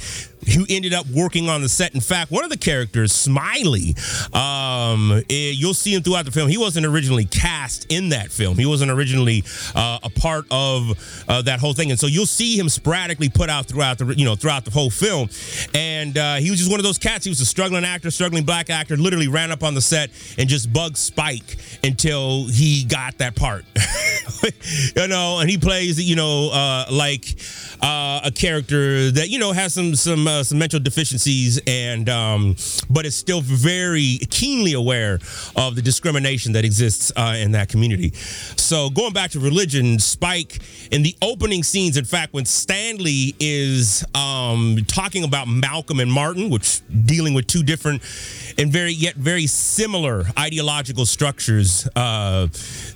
who 0.53 0.67
ended 0.69 0.93
up 0.93 1.07
working 1.07 1.49
on 1.49 1.63
the 1.63 1.69
set. 1.69 1.95
In 1.95 2.01
fact, 2.01 2.31
one 2.31 2.45
of 2.45 2.51
the 2.51 2.57
characters, 2.57 3.13
Smiley, 3.13 3.95
um, 4.33 5.23
it, 5.29 5.33
eh, 5.33 5.53
you'll 5.55 5.75
see 5.75 5.95
him 5.95 6.03
throughout 6.03 6.25
the 6.25 6.31
film. 6.31 6.49
He 6.49 6.59
wasn't 6.59 6.87
originally 6.87 7.25
cast 7.25 7.87
in 7.93 8.11
that 8.11 8.31
film. 8.31 8.57
He 8.57 8.67
wasn't 8.67 8.91
originally 8.91 9.45
uh, 9.75 9.99
a 10.03 10.11
part 10.11 10.47
of 10.51 11.25
uh, 11.29 11.43
that 11.43 11.61
whole 11.61 11.75
thing, 11.75 11.91
and 11.91 11.99
so 11.99 12.07
you'll 12.07 12.27
see 12.27 12.59
him 12.59 12.69
sporadically 12.69 13.29
put 13.29 13.49
out 13.49 13.67
throughout 13.67 13.99
the 13.99 14.07
you 14.15 14.25
know 14.25 14.37
throughout 14.37 14.65
the 14.65 14.71
whole 14.71 14.91
film. 14.91 15.29
And 15.75 16.17
uh, 16.17 16.37
he 16.37 16.51
was 16.51 16.59
just 16.59 16.71
one 16.71 16.81
of 16.81 16.85
those 16.85 16.99
cats. 16.99 17.25
He 17.25 17.31
was 17.31 17.41
a 17.41 17.47
struggling 17.47 17.85
actor, 17.85 18.11
struggling 18.11 18.45
black 18.45 18.71
actor. 18.71 18.97
Literally 18.97 19.29
ran 19.29 19.51
up 19.51 19.63
on 19.63 19.75
the 19.75 19.81
set 19.81 20.11
and 20.39 20.49
just 20.49 20.73
bugged 20.73 20.97
Spike 20.97 21.57
until 21.83 22.47
he 22.47 22.85
got 22.85 23.19
that 23.19 23.35
part. 23.35 23.65
you 24.97 25.09
know, 25.09 25.39
and 25.39 25.49
he 25.49 25.59
plays 25.59 26.03
you 26.03 26.17
know 26.17 26.51
uh, 26.53 26.87
like 26.91 27.37
uh, 27.83 28.21
a 28.25 28.31
character 28.31 29.11
that 29.11 29.29
you 29.31 29.39
know 29.39 29.53
has 29.53 29.75
some 29.75 29.95
some 29.95 30.27
uh, 30.35 30.43
some 30.43 30.59
mental 30.59 30.81
deficiencies, 30.81 31.61
and 31.67 32.09
um, 32.09 32.57
but 32.91 33.07
is 33.07 33.15
still 33.15 33.41
very 33.41 34.19
keenly 34.31 34.73
aware 34.73 35.19
of 35.57 35.77
the 35.77 35.83
discrimination 35.83 36.53
that 36.53 36.65
exists 36.65 37.13
uh, 37.17 37.37
in 37.39 37.53
that 37.53 37.69
community. 37.69 38.11
So 38.57 38.91
going 38.91 39.13
back 39.13 39.31
to 39.33 39.41
religion, 39.41 39.99
Spike 39.99 40.61
in 40.91 41.03
the 41.03 41.17
opening 41.23 41.63
scenes, 41.63 41.97
in 41.97 42.05
fact, 42.05 42.33
when 42.33 42.45
Stanley 42.45 43.35
is 43.39 44.05
um, 44.15 44.79
talking 44.87 45.25
about 45.25 45.47
Malcolm 45.49 46.01
and 46.01 46.13
Martin, 46.13 46.51
which 46.51 46.81
dealing 47.05 47.35
with 47.35 47.47
two 47.47 47.63
different 47.63 48.03
and 48.59 48.73
very 48.73 48.93
yet 48.93 49.15
very 49.15 49.47
similar 49.47 50.25
ideological 50.39 51.07
structures 51.07 51.89
uh, 51.95 52.49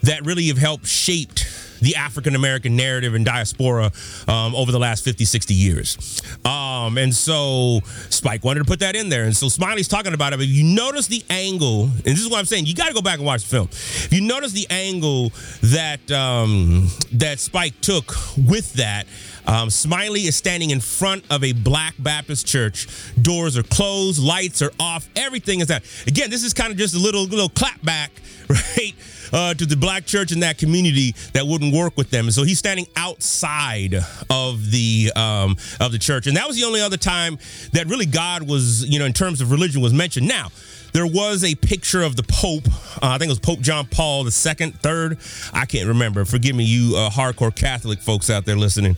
that 0.02 0.20
really 0.24 0.48
have 0.48 0.58
helped 0.58 0.86
shaped 0.86 1.67
the 1.80 1.96
African 1.96 2.34
American 2.34 2.76
narrative 2.76 3.14
and 3.14 3.24
diaspora 3.24 3.92
um, 4.26 4.54
over 4.54 4.72
the 4.72 4.78
last 4.78 5.04
50, 5.04 5.24
60 5.24 5.54
years. 5.54 6.22
Um, 6.44 6.98
and 6.98 7.14
so 7.14 7.80
Spike 8.10 8.44
wanted 8.44 8.60
to 8.60 8.64
put 8.64 8.80
that 8.80 8.96
in 8.96 9.08
there. 9.08 9.24
And 9.24 9.36
so 9.36 9.48
Smiley's 9.48 9.88
talking 9.88 10.14
about 10.14 10.32
it. 10.32 10.38
But 10.38 10.48
you 10.48 10.64
notice 10.64 11.06
the 11.06 11.22
angle, 11.30 11.84
and 11.84 12.04
this 12.04 12.20
is 12.20 12.28
what 12.28 12.38
I'm 12.38 12.44
saying, 12.44 12.66
you 12.66 12.74
got 12.74 12.88
to 12.88 12.94
go 12.94 13.02
back 13.02 13.18
and 13.18 13.26
watch 13.26 13.42
the 13.42 13.48
film. 13.48 13.68
If 13.70 14.12
you 14.12 14.20
notice 14.20 14.52
the 14.52 14.66
angle 14.70 15.32
that 15.62 16.10
um, 16.10 16.88
that 17.12 17.38
Spike 17.38 17.80
took 17.80 18.14
with 18.36 18.72
that, 18.74 19.06
um, 19.48 19.70
Smiley 19.70 20.22
is 20.22 20.36
standing 20.36 20.70
in 20.70 20.80
front 20.80 21.24
of 21.30 21.42
a 21.42 21.52
black 21.52 21.94
Baptist 21.98 22.46
church. 22.46 22.86
Doors 23.20 23.56
are 23.56 23.62
closed, 23.64 24.22
lights 24.22 24.62
are 24.62 24.70
off, 24.78 25.08
everything 25.16 25.60
is 25.60 25.68
that. 25.68 25.84
Again, 26.06 26.30
this 26.30 26.44
is 26.44 26.54
kind 26.54 26.70
of 26.70 26.78
just 26.78 26.94
a 26.94 26.98
little 26.98 27.24
little 27.24 27.48
clap 27.48 27.82
back, 27.82 28.12
right? 28.48 28.94
uh, 29.32 29.54
to 29.54 29.66
the 29.66 29.76
black 29.76 30.06
church 30.06 30.32
in 30.32 30.40
that 30.40 30.58
community 30.58 31.14
that 31.32 31.46
wouldn't 31.46 31.74
work 31.74 31.96
with 31.96 32.10
them. 32.10 32.30
So 32.30 32.44
he's 32.44 32.58
standing 32.58 32.86
outside 32.96 33.94
of 34.30 34.70
the 34.70 35.12
um, 35.16 35.56
of 35.80 35.92
the 35.92 35.98
church, 35.98 36.26
and 36.26 36.36
that 36.36 36.46
was 36.46 36.56
the 36.56 36.64
only 36.64 36.80
other 36.80 36.96
time 36.96 37.38
that 37.72 37.86
really 37.86 38.06
God 38.06 38.48
was, 38.48 38.88
you 38.88 38.98
know, 38.98 39.04
in 39.04 39.12
terms 39.12 39.40
of 39.40 39.50
religion, 39.50 39.80
was 39.80 39.92
mentioned. 39.92 40.28
Now 40.28 40.48
there 40.92 41.06
was 41.06 41.44
a 41.44 41.54
picture 41.54 42.02
of 42.02 42.16
the 42.16 42.22
Pope. 42.22 42.66
Uh, 42.66 42.98
I 43.02 43.18
think 43.18 43.28
it 43.28 43.32
was 43.32 43.38
Pope 43.38 43.60
John 43.60 43.86
Paul 43.86 44.24
the 44.24 44.30
second, 44.30 44.80
third. 44.80 45.18
I 45.52 45.66
can't 45.66 45.88
remember. 45.88 46.24
Forgive 46.24 46.54
me, 46.54 46.64
you 46.64 46.96
uh, 46.96 47.10
hardcore 47.10 47.54
Catholic 47.54 48.00
folks 48.00 48.30
out 48.30 48.44
there 48.44 48.56
listening. 48.56 48.96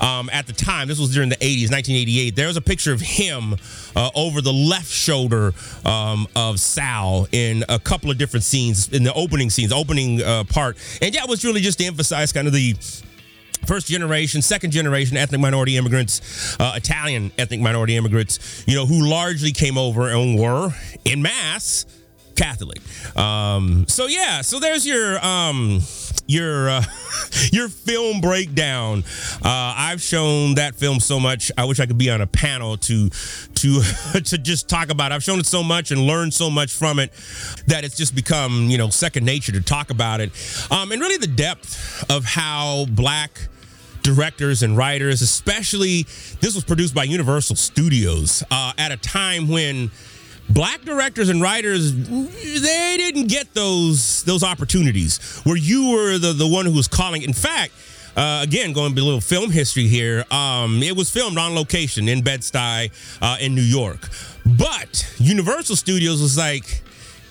Um, 0.00 0.30
at 0.32 0.46
the 0.46 0.52
time, 0.52 0.88
this 0.88 0.98
was 0.98 1.12
during 1.14 1.28
the 1.28 1.36
80s, 1.36 1.70
1988. 1.70 2.36
There 2.36 2.46
was 2.46 2.56
a 2.56 2.60
picture 2.60 2.92
of 2.92 3.00
him 3.00 3.54
uh, 3.96 4.10
over 4.14 4.40
the 4.40 4.52
left 4.52 4.90
shoulder 4.90 5.52
um, 5.84 6.26
of 6.34 6.60
Sal 6.60 7.28
in 7.32 7.64
a 7.68 7.78
couple 7.78 8.10
of 8.10 8.18
different 8.18 8.44
scenes 8.44 8.88
in 8.88 9.02
the 9.02 9.12
opening 9.14 9.50
scenes, 9.50 9.72
opening 9.72 10.22
uh, 10.22 10.44
part, 10.44 10.76
and 11.00 11.14
that 11.14 11.28
was 11.28 11.44
really 11.44 11.60
just 11.60 11.78
to 11.78 11.84
emphasize 11.84 12.32
kind 12.32 12.46
of 12.46 12.52
the 12.52 12.74
first 13.66 13.86
generation, 13.86 14.42
second 14.42 14.70
generation 14.70 15.16
ethnic 15.16 15.40
minority 15.40 15.76
immigrants, 15.76 16.56
uh, 16.60 16.72
Italian 16.76 17.32
ethnic 17.38 17.60
minority 17.60 17.96
immigrants, 17.96 18.64
you 18.66 18.74
know, 18.74 18.86
who 18.86 19.08
largely 19.08 19.52
came 19.52 19.78
over 19.78 20.08
and 20.08 20.38
were 20.38 20.70
in 21.04 21.22
mass 21.22 21.86
Catholic. 22.34 22.80
Um, 23.16 23.86
so 23.88 24.06
yeah, 24.06 24.40
so 24.40 24.58
there's 24.58 24.86
your 24.86 25.24
um, 25.24 25.80
your 26.32 26.68
uh, 26.68 26.82
your 27.52 27.68
film 27.68 28.20
breakdown. 28.20 29.04
Uh, 29.36 29.74
I've 29.76 30.00
shown 30.00 30.54
that 30.54 30.74
film 30.74 31.00
so 31.00 31.20
much. 31.20 31.52
I 31.56 31.64
wish 31.64 31.80
I 31.80 31.86
could 31.86 31.98
be 31.98 32.10
on 32.10 32.20
a 32.20 32.26
panel 32.26 32.76
to 32.78 33.08
to 33.08 33.82
to 34.24 34.38
just 34.38 34.68
talk 34.68 34.90
about. 34.90 35.12
It. 35.12 35.14
I've 35.14 35.24
shown 35.24 35.38
it 35.38 35.46
so 35.46 35.62
much 35.62 35.90
and 35.90 36.00
learned 36.00 36.34
so 36.34 36.50
much 36.50 36.72
from 36.72 36.98
it 36.98 37.12
that 37.66 37.84
it's 37.84 37.96
just 37.96 38.14
become 38.14 38.68
you 38.68 38.78
know 38.78 38.88
second 38.90 39.24
nature 39.24 39.52
to 39.52 39.60
talk 39.60 39.90
about 39.90 40.20
it. 40.20 40.30
Um, 40.70 40.92
and 40.92 41.00
really 41.00 41.18
the 41.18 41.26
depth 41.26 42.10
of 42.10 42.24
how 42.24 42.86
black 42.88 43.48
directors 44.02 44.62
and 44.62 44.76
writers, 44.76 45.22
especially 45.22 46.02
this 46.40 46.54
was 46.54 46.64
produced 46.64 46.94
by 46.94 47.04
Universal 47.04 47.56
Studios 47.56 48.42
uh, 48.50 48.72
at 48.76 48.90
a 48.92 48.96
time 48.96 49.48
when 49.48 49.90
black 50.48 50.82
directors 50.82 51.28
and 51.28 51.40
writers 51.40 51.94
they 51.94 52.94
didn't 52.96 53.28
get 53.28 53.54
those 53.54 54.22
those 54.24 54.42
opportunities 54.42 55.40
where 55.44 55.56
you 55.56 55.90
were 55.90 56.18
the 56.18 56.32
the 56.32 56.46
one 56.46 56.66
who 56.66 56.72
was 56.72 56.88
calling. 56.88 57.22
In 57.22 57.32
fact. 57.32 57.72
Uh, 58.14 58.40
again, 58.42 58.74
going 58.74 58.92
a 58.92 58.94
little 58.94 59.22
film 59.22 59.50
history 59.50 59.86
here. 59.86 60.22
Um, 60.30 60.82
it 60.82 60.94
was 60.94 61.10
filmed 61.10 61.38
on 61.38 61.54
location 61.54 62.10
in 62.10 62.20
Bed 62.20 62.40
Stuy, 62.40 62.90
uh, 63.22 63.38
in 63.40 63.54
New 63.54 63.62
York. 63.62 64.10
But 64.44 65.10
Universal 65.16 65.76
Studios 65.76 66.20
was 66.20 66.36
like, 66.36 66.82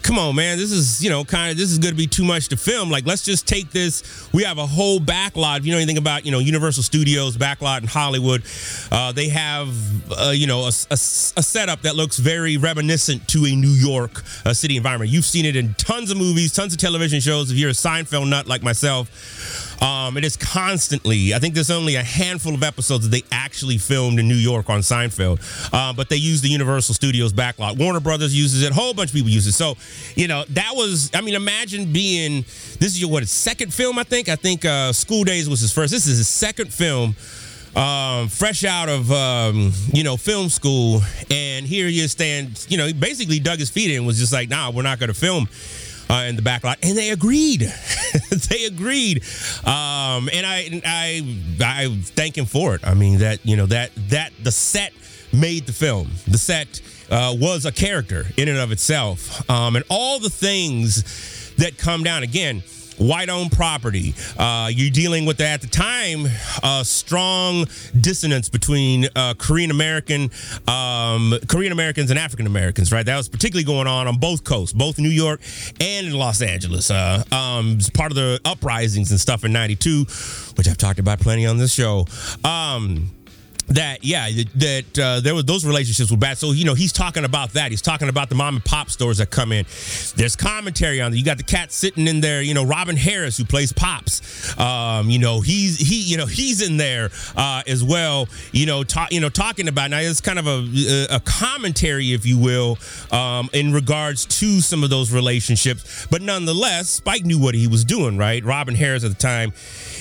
come 0.01 0.17
on, 0.17 0.35
man, 0.35 0.57
this 0.57 0.71
is, 0.71 1.03
you 1.03 1.09
know, 1.09 1.23
kind 1.23 1.51
of, 1.51 1.57
this 1.57 1.71
is 1.71 1.79
going 1.79 1.93
to 1.93 1.97
be 1.97 2.07
too 2.07 2.23
much 2.23 2.49
to 2.49 2.57
film. 2.57 2.89
Like, 2.89 3.05
let's 3.05 3.23
just 3.23 3.47
take 3.47 3.71
this. 3.71 4.29
We 4.33 4.43
have 4.43 4.57
a 4.57 4.65
whole 4.65 4.99
backlot. 4.99 5.59
If 5.59 5.65
you 5.65 5.71
know 5.71 5.77
anything 5.77 5.97
about, 5.97 6.25
you 6.25 6.31
know, 6.31 6.39
Universal 6.39 6.83
Studios 6.83 7.37
backlot 7.37 7.81
in 7.81 7.87
Hollywood, 7.87 8.43
uh, 8.91 9.11
they 9.11 9.29
have, 9.29 9.69
uh, 10.11 10.31
you 10.31 10.47
know, 10.47 10.61
a, 10.61 10.71
a, 10.89 10.93
a, 10.93 10.97
setup 10.97 11.81
that 11.83 11.95
looks 11.95 12.17
very 12.17 12.57
reminiscent 12.57 13.27
to 13.29 13.45
a 13.45 13.55
New 13.55 13.69
York 13.69 14.23
uh, 14.45 14.53
city 14.53 14.77
environment. 14.77 15.11
You've 15.11 15.25
seen 15.25 15.45
it 15.45 15.55
in 15.55 15.73
tons 15.75 16.11
of 16.11 16.17
movies, 16.17 16.53
tons 16.53 16.73
of 16.73 16.79
television 16.79 17.19
shows. 17.19 17.51
If 17.51 17.57
you're 17.57 17.69
a 17.69 17.73
Seinfeld 17.73 18.29
nut 18.29 18.47
like 18.47 18.63
myself, 18.63 19.70
um, 19.81 20.15
it 20.15 20.23
is 20.23 20.37
constantly. 20.37 21.33
I 21.33 21.39
think 21.39 21.55
there's 21.55 21.71
only 21.71 21.95
a 21.95 22.03
handful 22.03 22.53
of 22.53 22.61
episodes 22.61 23.09
that 23.09 23.15
they 23.15 23.23
actually 23.31 23.79
filmed 23.79 24.19
in 24.19 24.27
New 24.27 24.35
York 24.35 24.69
on 24.69 24.81
Seinfeld, 24.81 25.41
uh, 25.73 25.91
but 25.91 26.07
they 26.07 26.17
use 26.17 26.41
the 26.41 26.49
Universal 26.49 26.93
Studios 26.93 27.33
backlot. 27.33 27.77
Warner 27.77 27.99
Brothers 27.99 28.35
uses 28.37 28.61
it. 28.61 28.71
A 28.71 28.75
whole 28.75 28.93
bunch 28.93 29.09
of 29.09 29.15
people 29.15 29.31
use 29.31 29.47
it. 29.47 29.53
So, 29.53 29.75
you 30.15 30.27
know, 30.27 30.45
that 30.49 30.71
was. 30.73 31.09
I 31.15 31.21
mean, 31.21 31.33
imagine 31.33 31.91
being. 31.91 32.43
This 32.43 32.93
is 32.93 33.01
your 33.01 33.09
what 33.09 33.27
second 33.27 33.73
film? 33.73 33.97
I 33.97 34.03
think. 34.03 34.29
I 34.29 34.35
think 34.35 34.65
uh, 34.65 34.93
School 34.93 35.23
Daze 35.23 35.49
was 35.49 35.61
his 35.61 35.73
first. 35.73 35.91
This 35.91 36.05
is 36.05 36.17
his 36.17 36.27
second 36.27 36.71
film. 36.71 37.15
Um, 37.75 38.27
fresh 38.27 38.65
out 38.65 38.89
of 38.89 39.09
um, 39.13 39.71
you 39.93 40.03
know 40.03 40.17
film 40.17 40.49
school, 40.49 41.01
and 41.31 41.65
here 41.65 41.87
he 41.87 42.01
is 42.01 42.11
stand. 42.11 42.65
You 42.69 42.77
know, 42.77 42.85
he 42.85 42.93
basically 42.93 43.39
dug 43.39 43.59
his 43.59 43.69
feet 43.69 43.89
in. 43.89 44.05
Was 44.05 44.19
just 44.19 44.33
like, 44.33 44.49
nah, 44.49 44.69
we're 44.71 44.81
not 44.83 44.99
going 44.99 45.07
to 45.07 45.13
film 45.13 45.47
uh, 46.11 46.25
in 46.27 46.35
the 46.35 46.41
back 46.41 46.63
lot, 46.63 46.77
and 46.83 46.97
they 46.97 47.11
agreed. 47.11 47.61
they 48.49 48.65
agreed, 48.65 49.23
um, 49.65 50.29
and 50.33 50.45
I, 50.45 50.81
I, 50.85 51.37
I 51.63 51.97
thank 52.01 52.37
him 52.37 52.45
for 52.45 52.75
it. 52.75 52.81
I 52.85 52.93
mean 52.93 53.19
that 53.19 53.45
you 53.45 53.55
know 53.55 53.65
that 53.67 53.91
that 54.09 54.33
the 54.43 54.51
set 54.51 54.93
made 55.31 55.65
the 55.65 55.73
film. 55.73 56.11
The 56.27 56.37
set 56.37 56.81
uh, 57.09 57.35
was 57.39 57.65
a 57.65 57.71
character 57.71 58.25
in 58.35 58.49
and 58.49 58.57
of 58.57 58.71
itself, 58.71 59.49
um, 59.49 59.77
and 59.77 59.85
all 59.89 60.19
the 60.19 60.29
things 60.29 61.55
that 61.55 61.77
come 61.77 62.03
down 62.03 62.23
again 62.23 62.61
white 63.01 63.29
owned 63.29 63.51
property. 63.51 64.13
Uh, 64.37 64.69
you're 64.71 64.91
dealing 64.91 65.25
with 65.25 65.41
at 65.41 65.61
the 65.61 65.67
time 65.67 66.27
a 66.63 66.85
strong 66.85 67.65
dissonance 67.99 68.49
between 68.49 69.07
uh, 69.15 69.33
Korean 69.37 69.71
American, 69.71 70.29
um, 70.67 71.33
Korean 71.47 71.71
Americans 71.71 72.11
and 72.11 72.19
African 72.19 72.45
Americans. 72.45 72.91
Right, 72.91 73.05
that 73.05 73.17
was 73.17 73.29
particularly 73.29 73.65
going 73.65 73.87
on 73.87 74.07
on 74.07 74.17
both 74.17 74.43
coasts, 74.43 74.73
both 74.73 74.99
New 74.99 75.09
York 75.09 75.41
and 75.79 76.07
in 76.07 76.13
Los 76.13 76.41
Angeles. 76.41 76.91
Uh, 76.91 77.23
um, 77.31 77.79
part 77.93 78.11
of 78.11 78.15
the 78.15 78.39
uprisings 78.45 79.11
and 79.11 79.19
stuff 79.19 79.43
in 79.43 79.51
'92, 79.51 80.05
which 80.55 80.67
I've 80.67 80.77
talked 80.77 80.99
about 80.99 81.19
plenty 81.19 81.45
on 81.45 81.57
this 81.57 81.73
show. 81.73 82.05
Um, 82.43 83.11
that 83.73 84.03
yeah 84.03 84.29
that 84.55 84.99
uh, 84.99 85.19
there 85.21 85.35
was 85.35 85.45
those 85.45 85.65
relationships 85.65 86.11
were 86.11 86.17
bad. 86.17 86.37
So 86.37 86.51
you 86.51 86.65
know 86.65 86.73
he's 86.73 86.93
talking 86.93 87.25
about 87.25 87.53
that. 87.53 87.71
He's 87.71 87.81
talking 87.81 88.09
about 88.09 88.29
the 88.29 88.35
mom 88.35 88.55
and 88.55 88.65
pop 88.65 88.89
stores 88.89 89.17
that 89.19 89.29
come 89.29 89.51
in. 89.51 89.65
There's 90.15 90.35
commentary 90.35 91.01
on 91.01 91.13
it 91.13 91.17
you 91.17 91.25
got 91.25 91.37
the 91.37 91.43
cat 91.43 91.71
sitting 91.71 92.07
in 92.07 92.19
there 92.19 92.41
you 92.41 92.53
know 92.53 92.63
robin 92.63 92.97
harris 92.97 93.37
who 93.37 93.45
plays 93.45 93.71
pops. 93.71 94.57
Um, 94.59 95.09
you 95.09 95.19
know 95.19 95.41
he's 95.41 95.77
he 95.77 96.01
you 96.01 96.17
know 96.17 96.25
he's 96.25 96.67
in 96.67 96.77
there 96.77 97.09
uh, 97.35 97.61
as 97.67 97.83
well 97.83 98.27
you 98.51 98.65
know 98.65 98.83
talk, 98.83 99.11
you 99.11 99.19
know 99.19 99.29
talking 99.29 99.67
about 99.67 99.91
now 99.91 99.99
it's 99.99 100.21
kind 100.21 100.39
of 100.39 100.47
a, 100.47 101.07
a 101.09 101.19
commentary 101.19 102.13
if 102.13 102.25
you 102.25 102.37
will 102.37 102.77
um, 103.11 103.49
in 103.53 103.71
regards 103.73 104.25
to 104.25 104.61
some 104.61 104.83
of 104.83 104.89
those 104.89 105.11
relationships. 105.11 106.07
But 106.09 106.21
nonetheless 106.21 106.89
spike 106.89 107.23
knew 107.23 107.39
what 107.39 107.55
he 107.55 107.67
was 107.67 107.85
doing 107.85 108.17
right? 108.17 108.43
Robin 108.43 108.75
harris 108.75 109.03
at 109.03 109.11
the 109.11 109.15
time 109.15 109.51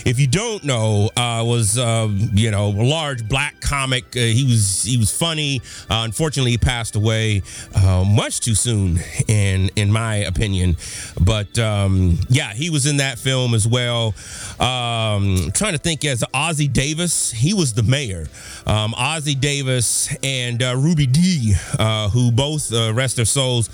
if 0.04 0.18
you 0.18 0.26
don't 0.26 0.64
know 0.64 1.10
uh, 1.16 1.42
was 1.44 1.78
uh, 1.78 2.08
you 2.32 2.50
know 2.50 2.68
a 2.68 2.84
large 2.84 3.28
black 3.28 3.60
comic. 3.60 4.04
Uh, 4.16 4.20
he 4.20 4.44
was 4.44 4.82
he 4.82 4.96
was 4.96 5.16
funny. 5.16 5.60
Uh, 5.88 6.02
unfortunately, 6.04 6.52
he 6.52 6.58
passed 6.58 6.96
away 6.96 7.42
uh, 7.74 8.04
much 8.06 8.40
too 8.40 8.54
soon, 8.54 8.98
in 9.28 9.70
in 9.76 9.92
my 9.92 10.16
opinion. 10.16 10.76
But 11.20 11.58
um, 11.58 12.18
yeah, 12.28 12.52
he 12.52 12.70
was 12.70 12.86
in 12.86 12.98
that 12.98 13.18
film 13.18 13.54
as 13.54 13.66
well. 13.66 14.14
Um, 14.58 15.50
trying 15.52 15.72
to 15.72 15.78
think 15.78 16.04
as 16.04 16.24
Ossie 16.34 16.72
Davis, 16.72 17.30
he 17.30 17.54
was 17.54 17.74
the 17.74 17.82
mayor. 17.82 18.28
Um, 18.66 18.92
Ossie 18.92 19.38
Davis 19.38 20.14
and 20.22 20.62
uh, 20.62 20.76
Ruby 20.76 21.06
Dee, 21.06 21.54
uh, 21.78 22.08
who 22.10 22.32
both 22.32 22.72
rest 22.72 23.16
their 23.16 23.24
souls, 23.24 23.68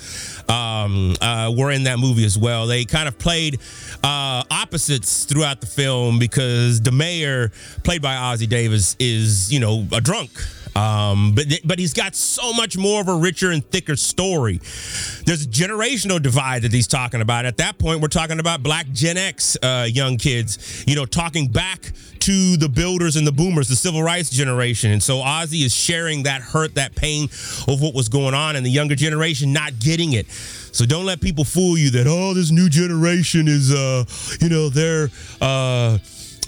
um, 0.49 1.15
were 1.55 1.71
in 1.71 1.83
that 1.83 1.99
movie 1.99 2.25
as 2.25 2.37
well. 2.37 2.67
They 2.67 2.85
kind 2.85 3.07
of 3.07 3.17
played 3.17 3.59
opposites 4.03 5.25
throughout 5.25 5.61
the 5.61 5.67
film 5.67 6.16
because 6.19 6.81
the 6.81 6.91
mayor, 6.91 7.51
played 7.83 8.01
by 8.01 8.15
Ossie 8.15 8.49
Davis, 8.49 8.95
is 8.99 9.51
you 9.51 9.59
know 9.59 9.85
a 9.91 10.01
drunk. 10.01 10.31
Um, 10.77 11.33
but 11.33 11.45
but 11.65 11.79
he's 11.79 11.93
got 11.93 12.15
so 12.15 12.53
much 12.53 12.77
more 12.77 13.01
of 13.01 13.07
a 13.07 13.15
richer 13.15 13.49
and 13.51 13.65
thicker 13.65 13.95
story. 13.95 14.59
There's 15.25 15.43
a 15.43 15.47
generational 15.47 16.21
divide 16.21 16.61
that 16.61 16.71
he's 16.71 16.85
talking 16.85 17.21
about. 17.21 17.45
At 17.45 17.57
that 17.57 17.79
point, 17.79 18.01
we're 18.01 18.09
talking 18.09 18.39
about 18.39 18.61
Black 18.61 18.87
Gen 18.91 19.17
X 19.17 19.57
uh, 19.63 19.87
young 19.89 20.17
kids. 20.17 20.83
You 20.85 20.95
know, 20.95 21.05
talking 21.05 21.47
back 21.47 21.93
to 22.27 22.57
the 22.57 22.67
builders 22.67 23.15
and 23.15 23.25
the 23.25 23.31
boomers, 23.31 23.69
the 23.69 23.75
civil 23.75 24.03
rights 24.03 24.29
generation. 24.29 24.91
And 24.91 25.01
so 25.01 25.19
Ossie 25.19 25.63
is 25.63 25.73
sharing 25.73 26.23
that 26.23 26.41
hurt, 26.41 26.75
that 26.75 26.93
pain 26.93 27.29
of 27.69 27.81
what 27.81 27.93
was 27.93 28.09
going 28.09 28.33
on, 28.33 28.57
and 28.57 28.65
the 28.65 28.69
younger 28.69 28.95
generation 28.95 29.53
not 29.53 29.79
getting 29.79 30.11
it. 30.11 30.29
So 30.29 30.85
don't 30.85 31.05
let 31.05 31.21
people 31.21 31.45
fool 31.45 31.77
you 31.77 31.89
that 31.91 32.05
oh, 32.05 32.33
this 32.33 32.51
new 32.51 32.67
generation 32.67 33.47
is 33.47 33.73
uh, 33.73 34.03
you 34.41 34.49
know, 34.49 34.67
they're 34.67 35.09
uh 35.39 35.99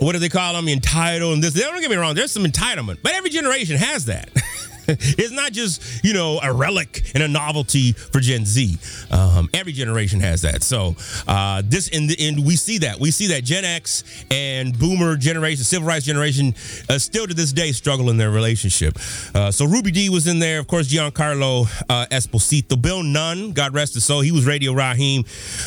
what 0.02 0.14
do 0.14 0.20
they 0.20 0.30
call 0.30 0.54
them? 0.54 0.68
Entitled 0.68 1.34
and 1.34 1.44
this. 1.44 1.54
They 1.54 1.62
don't 1.62 1.80
get 1.80 1.90
me 1.90 1.96
wrong. 1.96 2.14
There's 2.14 2.32
some 2.32 2.44
entitlement, 2.44 3.00
but 3.02 3.14
every 3.14 3.30
generation 3.30 3.78
has 3.78 4.06
that. 4.06 4.30
it's 5.18 5.32
not 5.32 5.52
just 5.52 6.04
you 6.04 6.14
know 6.14 6.40
a 6.42 6.52
relic 6.52 7.12
and 7.14 7.22
a 7.22 7.28
novelty 7.28 7.92
for 7.92 8.20
Gen 8.20 8.46
Z. 8.46 8.78
Um, 9.12 9.50
every 9.54 9.72
generation 9.72 10.20
has 10.20 10.42
that. 10.42 10.64
So 10.64 10.96
uh, 11.28 11.62
this 11.66 11.90
and 11.90 12.10
and 12.20 12.46
we 12.46 12.56
see 12.56 12.80
that 12.80 13.00
we 13.00 13.12
see 13.12 13.28
that 13.28 13.44
Gen 13.44 13.66
X 13.66 14.04
and 14.32 14.78
Boomer 14.78 15.16
generation, 15.16 15.64
Civil 15.64 15.88
Rights 15.88 16.06
generation, 16.06 16.56
uh, 16.90 16.98
still 16.98 17.28
to 17.28 17.34
this 17.34 17.54
day 17.54 17.72
struggle 17.72 18.10
in 18.10 18.18
their 18.18 18.32
relationship. 18.32 18.98
Uh, 19.36 19.52
so 19.52 19.66
Ruby 19.66 19.92
Dee 19.92 20.10
was 20.10 20.28
in 20.28 20.40
there, 20.40 20.60
of 20.60 20.68
course. 20.68 20.88
Giancarlo 20.88 21.68
uh, 21.90 22.08
Esposito, 22.08 22.82
Bill 22.82 23.04
Nunn, 23.04 23.52
God 23.52 23.74
rest 23.74 23.94
his 23.94 24.06
soul. 24.06 24.22
He 24.22 24.32
was 24.32 24.46
Radio 24.46 24.74
Raheem. 24.74 25.24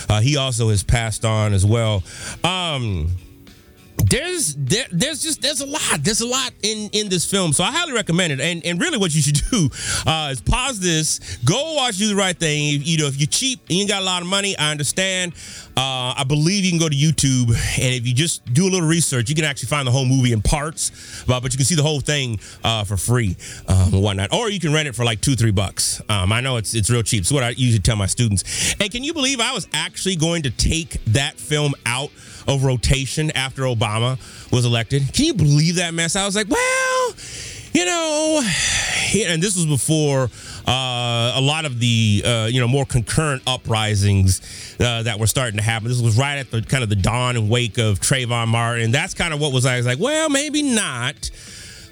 Uh, 0.09 0.21
he 0.21 0.37
also 0.37 0.71
has 0.71 0.83
passed 0.83 1.25
on 1.25 1.53
as 1.53 1.65
well. 1.65 2.03
Um, 2.43 3.09
there's 4.09 4.55
there, 4.55 4.87
there's 4.91 5.23
just 5.23 5.43
there's 5.43 5.61
a 5.61 5.67
lot 5.67 5.83
there's 6.01 6.21
a 6.21 6.27
lot 6.27 6.53
in 6.63 6.89
in 6.93 7.09
this 7.09 7.29
film. 7.31 7.53
So 7.53 7.65
i 7.65 7.71
highly 7.71 7.93
recommend 7.93 8.33
it. 8.33 8.41
And 8.41 8.65
and 8.65 8.81
really 8.81 8.99
what 8.99 9.15
you 9.15 9.23
should 9.23 9.41
do 9.51 9.69
uh, 10.07 10.31
is 10.33 10.41
pause 10.41 10.81
this 10.81 11.39
go 11.45 11.75
watch 11.75 11.97
do 11.97 12.09
the 12.09 12.17
right 12.17 12.37
thing. 12.37 12.81
You 12.83 12.99
know 12.99 13.07
if 13.07 13.19
you're 13.19 13.27
cheap 13.27 13.61
and 13.69 13.77
you 13.77 13.83
ain't 13.83 13.91
got 13.91 14.03
a 14.03 14.05
lot 14.05 14.23
of 14.23 14.29
money 14.29 14.57
i 14.59 14.71
understand 14.71 15.33
uh, 15.77 16.15
i 16.17 16.25
believe 16.27 16.65
you 16.65 16.71
can 16.71 16.79
go 16.79 16.89
to 16.89 16.97
youtube 16.97 17.49
and 17.49 17.95
if 17.95 18.07
you 18.07 18.15
just 18.15 18.45
do 18.53 18.65
a 18.65 18.71
little 18.71 18.89
research 18.89 19.29
you 19.29 19.35
can 19.35 19.45
actually 19.45 19.69
find 19.69 19.87
the 19.87 19.91
whole 19.91 20.05
movie 20.05 20.33
in 20.33 20.43
parts 20.43 21.25
uh, 21.29 21.41
but 21.41 21.53
you 21.53 21.57
can 21.57 21.65
see 21.67 21.75
the 21.75 21.83
whole 21.83 22.01
thing 22.01 22.39
uh, 22.65 22.85
for 22.85 22.97
free 22.97 23.37
um, 23.69 23.93
whatnot 23.93 24.33
or 24.33 24.51
you 24.51 24.61
can 24.61 24.73
rent 24.73 24.89
it 24.89 24.95
for 24.95 25.05
like 25.05 25.21
two 25.21 25.35
three 25.35 25.51
bucks 25.51 26.01
um, 26.09 26.33
i 26.33 26.41
know 26.41 26.57
it's 26.57 26.75
it's 26.75 26.91
real 26.91 27.03
cheap 27.03 27.25
so 27.25 27.35
what 27.35 27.45
i 27.45 27.51
usually 27.51 27.81
tell 27.81 27.97
my 27.97 28.07
students 28.07 28.75
and 28.81 28.91
can 28.91 29.05
you 29.05 29.13
believe 29.13 29.41
i 29.41 29.53
was 29.53 29.67
actually 29.73 30.17
going 30.17 30.43
to 30.43 30.51
take 30.51 31.03
that 31.05 31.39
film 31.39 31.75
out 31.87 32.11
of 32.47 32.65
rotation 32.65 33.31
after 33.33 33.63
Obama 33.63 34.19
was 34.51 34.65
elected. 34.65 35.13
Can 35.13 35.27
you 35.27 35.35
believe 35.35 35.77
that 35.77 35.95
mess? 35.95 36.17
I 36.17 36.25
was 36.25 36.37
like, 36.37 36.49
well, 36.49 37.15
you 37.73 37.87
know, 37.87 38.43
and 39.15 39.43
this 39.43 39.57
was 39.57 39.67
before 39.67 40.29
uh, 40.67 41.33
a 41.35 41.41
lot 41.41 41.65
of 41.65 41.79
the 41.79 42.23
uh, 42.25 42.49
you 42.51 42.61
know 42.61 42.69
more 42.69 42.85
concurrent 42.85 43.43
uprisings 43.47 44.41
uh, 44.81 45.03
that 45.03 45.19
were 45.19 45.27
starting 45.27 45.57
to 45.57 45.63
happen. 45.63 45.89
This 45.89 46.01
was 46.01 46.17
right 46.19 46.39
at 46.39 46.51
the 46.51 46.63
kind 46.63 46.83
of 46.83 46.89
the 46.89 46.97
dawn 46.97 47.37
and 47.37 47.49
wake 47.49 47.79
of 47.79 48.01
Trayvon 48.01 48.49
Martin. 48.49 48.91
That's 48.91 49.15
kind 49.15 49.33
of 49.33 49.41
what 49.41 49.53
was 49.53 49.67
I 49.67 49.77
was 49.77 49.87
like, 49.87 49.99
well, 49.99 50.29
maybe 50.29 50.63
not, 50.63 51.31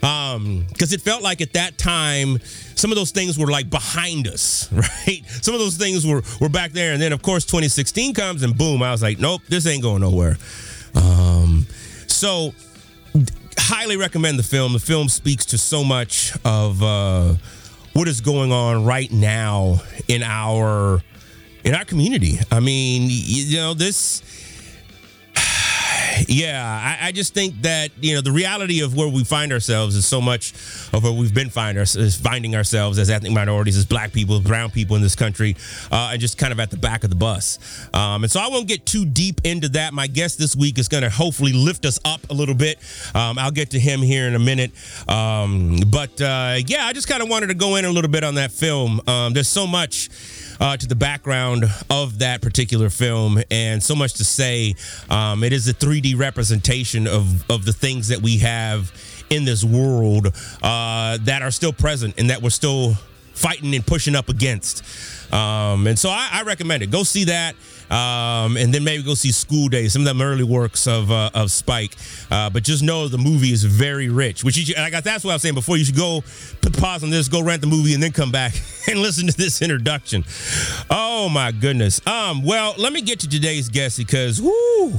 because 0.00 0.36
um, 0.36 0.66
it 0.78 1.00
felt 1.00 1.22
like 1.22 1.40
at 1.40 1.54
that 1.54 1.78
time 1.78 2.38
some 2.74 2.90
of 2.90 2.96
those 2.96 3.10
things 3.10 3.38
were 3.38 3.50
like 3.50 3.70
behind 3.70 4.26
us, 4.28 4.70
right? 4.72 5.22
Some 5.42 5.54
of 5.54 5.60
those 5.60 5.76
things 5.76 6.06
were 6.06 6.22
were 6.40 6.48
back 6.48 6.72
there, 6.72 6.92
and 6.92 7.00
then 7.00 7.12
of 7.12 7.22
course 7.22 7.44
2016 7.44 8.14
comes, 8.14 8.42
and 8.42 8.56
boom, 8.56 8.82
I 8.82 8.92
was 8.92 9.02
like, 9.02 9.18
nope, 9.18 9.42
this 9.48 9.66
ain't 9.66 9.82
going 9.82 10.02
nowhere. 10.02 10.36
Um, 10.94 11.66
so 12.06 12.52
highly 13.60 13.96
recommend 13.96 14.38
the 14.38 14.42
film. 14.42 14.72
The 14.72 14.78
film 14.78 15.08
speaks 15.08 15.46
to 15.46 15.58
so 15.58 15.84
much 15.84 16.32
of 16.44 16.82
uh, 16.82 17.34
what 17.92 18.08
is 18.08 18.20
going 18.20 18.52
on 18.52 18.84
right 18.84 19.10
now 19.10 19.80
in 20.08 20.22
our 20.22 21.02
in 21.64 21.74
our 21.74 21.84
community. 21.84 22.38
I 22.50 22.60
mean, 22.60 23.08
you 23.10 23.58
know, 23.58 23.74
this 23.74 24.22
yeah, 26.28 26.98
I, 27.00 27.08
I, 27.08 27.12
just 27.12 27.34
think 27.34 27.62
that 27.62 27.90
you 28.00 28.14
know 28.14 28.20
the 28.20 28.32
reality 28.32 28.82
of 28.82 28.96
where 28.96 29.08
we 29.08 29.24
find 29.24 29.52
ourselves 29.52 29.94
is 29.96 30.06
so 30.06 30.20
much 30.20 30.52
of 30.92 31.02
where 31.02 31.12
we've 31.12 31.34
been 31.34 31.50
find 31.50 31.78
our, 31.78 31.86
finding 31.86 32.54
ourselves 32.54 32.98
as 32.98 33.10
ethnic 33.10 33.32
minorities, 33.32 33.76
as 33.76 33.84
black 33.86 34.12
people, 34.12 34.40
brown 34.40 34.70
people 34.70 34.96
in 34.96 35.02
this 35.02 35.14
country, 35.14 35.56
uh, 35.90 36.10
and 36.12 36.20
just 36.20 36.38
kind 36.38 36.52
of 36.52 36.60
at 36.60 36.70
the 36.70 36.76
back 36.76 37.04
of 37.04 37.10
the 37.10 37.16
bus. 37.16 37.58
Um, 37.94 38.24
and 38.24 38.30
so 38.30 38.40
I 38.40 38.48
won't 38.48 38.68
get 38.68 38.86
too 38.86 39.04
deep 39.04 39.40
into 39.44 39.68
that. 39.70 39.92
My 39.92 40.06
guest 40.06 40.38
this 40.38 40.56
week 40.56 40.78
is 40.78 40.88
going 40.88 41.02
to 41.02 41.10
hopefully 41.10 41.52
lift 41.52 41.84
us 41.84 41.98
up 42.04 42.20
a 42.30 42.34
little 42.34 42.54
bit. 42.54 42.78
Um, 43.14 43.38
I'll 43.38 43.50
get 43.50 43.70
to 43.70 43.78
him 43.80 44.00
here 44.00 44.26
in 44.26 44.34
a 44.34 44.38
minute. 44.38 44.72
Um, 45.08 45.78
but 45.88 46.20
uh, 46.20 46.56
yeah, 46.66 46.86
I 46.86 46.92
just 46.92 47.08
kind 47.08 47.22
of 47.22 47.28
wanted 47.28 47.48
to 47.48 47.54
go 47.54 47.76
in 47.76 47.84
a 47.84 47.90
little 47.90 48.10
bit 48.10 48.24
on 48.24 48.36
that 48.36 48.52
film. 48.52 49.00
Um, 49.06 49.32
there's 49.32 49.48
so 49.48 49.66
much 49.66 50.08
uh, 50.60 50.76
to 50.76 50.86
the 50.86 50.94
background 50.94 51.64
of 51.88 52.18
that 52.20 52.42
particular 52.42 52.90
film, 52.90 53.42
and 53.50 53.82
so 53.82 53.94
much 53.94 54.14
to 54.14 54.24
say. 54.24 54.74
Um, 55.08 55.42
it 55.42 55.52
is 55.52 55.66
a 55.68 55.74
3D 55.74 56.18
representation 56.18 57.06
of 57.06 57.50
of 57.50 57.64
the 57.64 57.72
things 57.72 58.08
that 58.08 58.20
we 58.20 58.38
have 58.38 58.92
in 59.30 59.44
this 59.44 59.64
world 59.64 60.28
uh, 60.62 61.18
that 61.22 61.42
are 61.42 61.50
still 61.50 61.72
present 61.72 62.14
and 62.18 62.30
that 62.30 62.42
we're 62.42 62.50
still 62.50 62.94
fighting 63.32 63.74
and 63.74 63.86
pushing 63.86 64.14
up 64.14 64.28
against. 64.28 64.84
Um, 65.32 65.86
and 65.86 65.98
so 65.98 66.10
I, 66.10 66.28
I, 66.32 66.42
recommend 66.42 66.82
it. 66.82 66.90
Go 66.90 67.04
see 67.04 67.24
that. 67.24 67.54
Um, 67.90 68.56
and 68.56 68.72
then 68.72 68.84
maybe 68.84 69.02
go 69.02 69.14
see 69.14 69.32
School 69.32 69.68
Daze, 69.68 69.92
some 69.92 70.02
of 70.02 70.06
them 70.06 70.22
early 70.22 70.44
works 70.44 70.86
of 70.86 71.10
uh, 71.10 71.30
of 71.34 71.50
Spike. 71.50 71.96
Uh, 72.30 72.50
but 72.50 72.62
just 72.62 72.82
know 72.82 73.08
the 73.08 73.18
movie 73.18 73.52
is 73.52 73.64
very 73.64 74.08
rich. 74.08 74.44
Which 74.44 74.56
you, 74.56 74.74
like 74.76 74.92
that's 75.02 75.24
what 75.24 75.30
I 75.30 75.34
was 75.34 75.42
saying 75.42 75.54
before. 75.54 75.76
You 75.76 75.84
should 75.84 75.96
go 75.96 76.22
put 76.62 76.78
pause 76.78 77.02
on 77.02 77.10
this, 77.10 77.28
go 77.28 77.42
rent 77.42 77.60
the 77.60 77.66
movie, 77.66 77.94
and 77.94 78.02
then 78.02 78.12
come 78.12 78.30
back 78.30 78.54
and 78.88 79.00
listen 79.00 79.26
to 79.26 79.36
this 79.36 79.62
introduction. 79.62 80.24
Oh 80.88 81.28
my 81.28 81.52
goodness. 81.52 82.04
Um. 82.06 82.44
Well, 82.44 82.74
let 82.78 82.92
me 82.92 83.00
get 83.00 83.20
to 83.20 83.28
today's 83.28 83.68
guest 83.68 83.98
because 83.98 84.40
whoo 84.40 84.98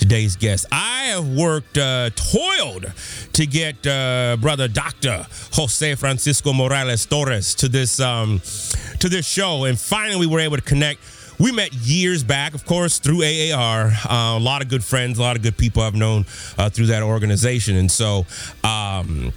today's 0.00 0.34
guest. 0.34 0.66
I 0.72 1.04
have 1.12 1.28
worked, 1.28 1.76
uh, 1.78 2.10
toiled 2.16 2.92
to 3.34 3.46
get 3.46 3.86
uh, 3.86 4.38
brother 4.40 4.66
Dr. 4.66 5.26
Jose 5.52 5.94
Francisco 5.94 6.52
Morales 6.52 7.06
Torres 7.06 7.54
to 7.56 7.68
this 7.68 8.00
um, 8.00 8.40
to 8.98 9.08
this 9.08 9.28
show, 9.28 9.64
and 9.70 9.78
finally 9.78 10.16
we 10.16 10.26
were 10.26 10.40
able 10.40 10.56
to 10.56 10.62
connect. 10.62 11.00
We 11.38 11.52
met 11.52 11.72
years 11.72 12.22
back, 12.22 12.52
of 12.52 12.66
course, 12.66 12.98
through 12.98 13.22
AAR. 13.22 13.86
Uh, 13.86 14.36
a 14.36 14.38
lot 14.38 14.60
of 14.60 14.68
good 14.68 14.84
friends, 14.84 15.18
a 15.18 15.22
lot 15.22 15.36
of 15.36 15.42
good 15.42 15.56
people 15.56 15.82
I've 15.82 15.94
known 15.94 16.26
uh, 16.58 16.68
through 16.68 16.86
that 16.86 17.02
organization, 17.02 17.76
and 17.76 17.90
so. 17.90 18.26
Um, 18.62 19.32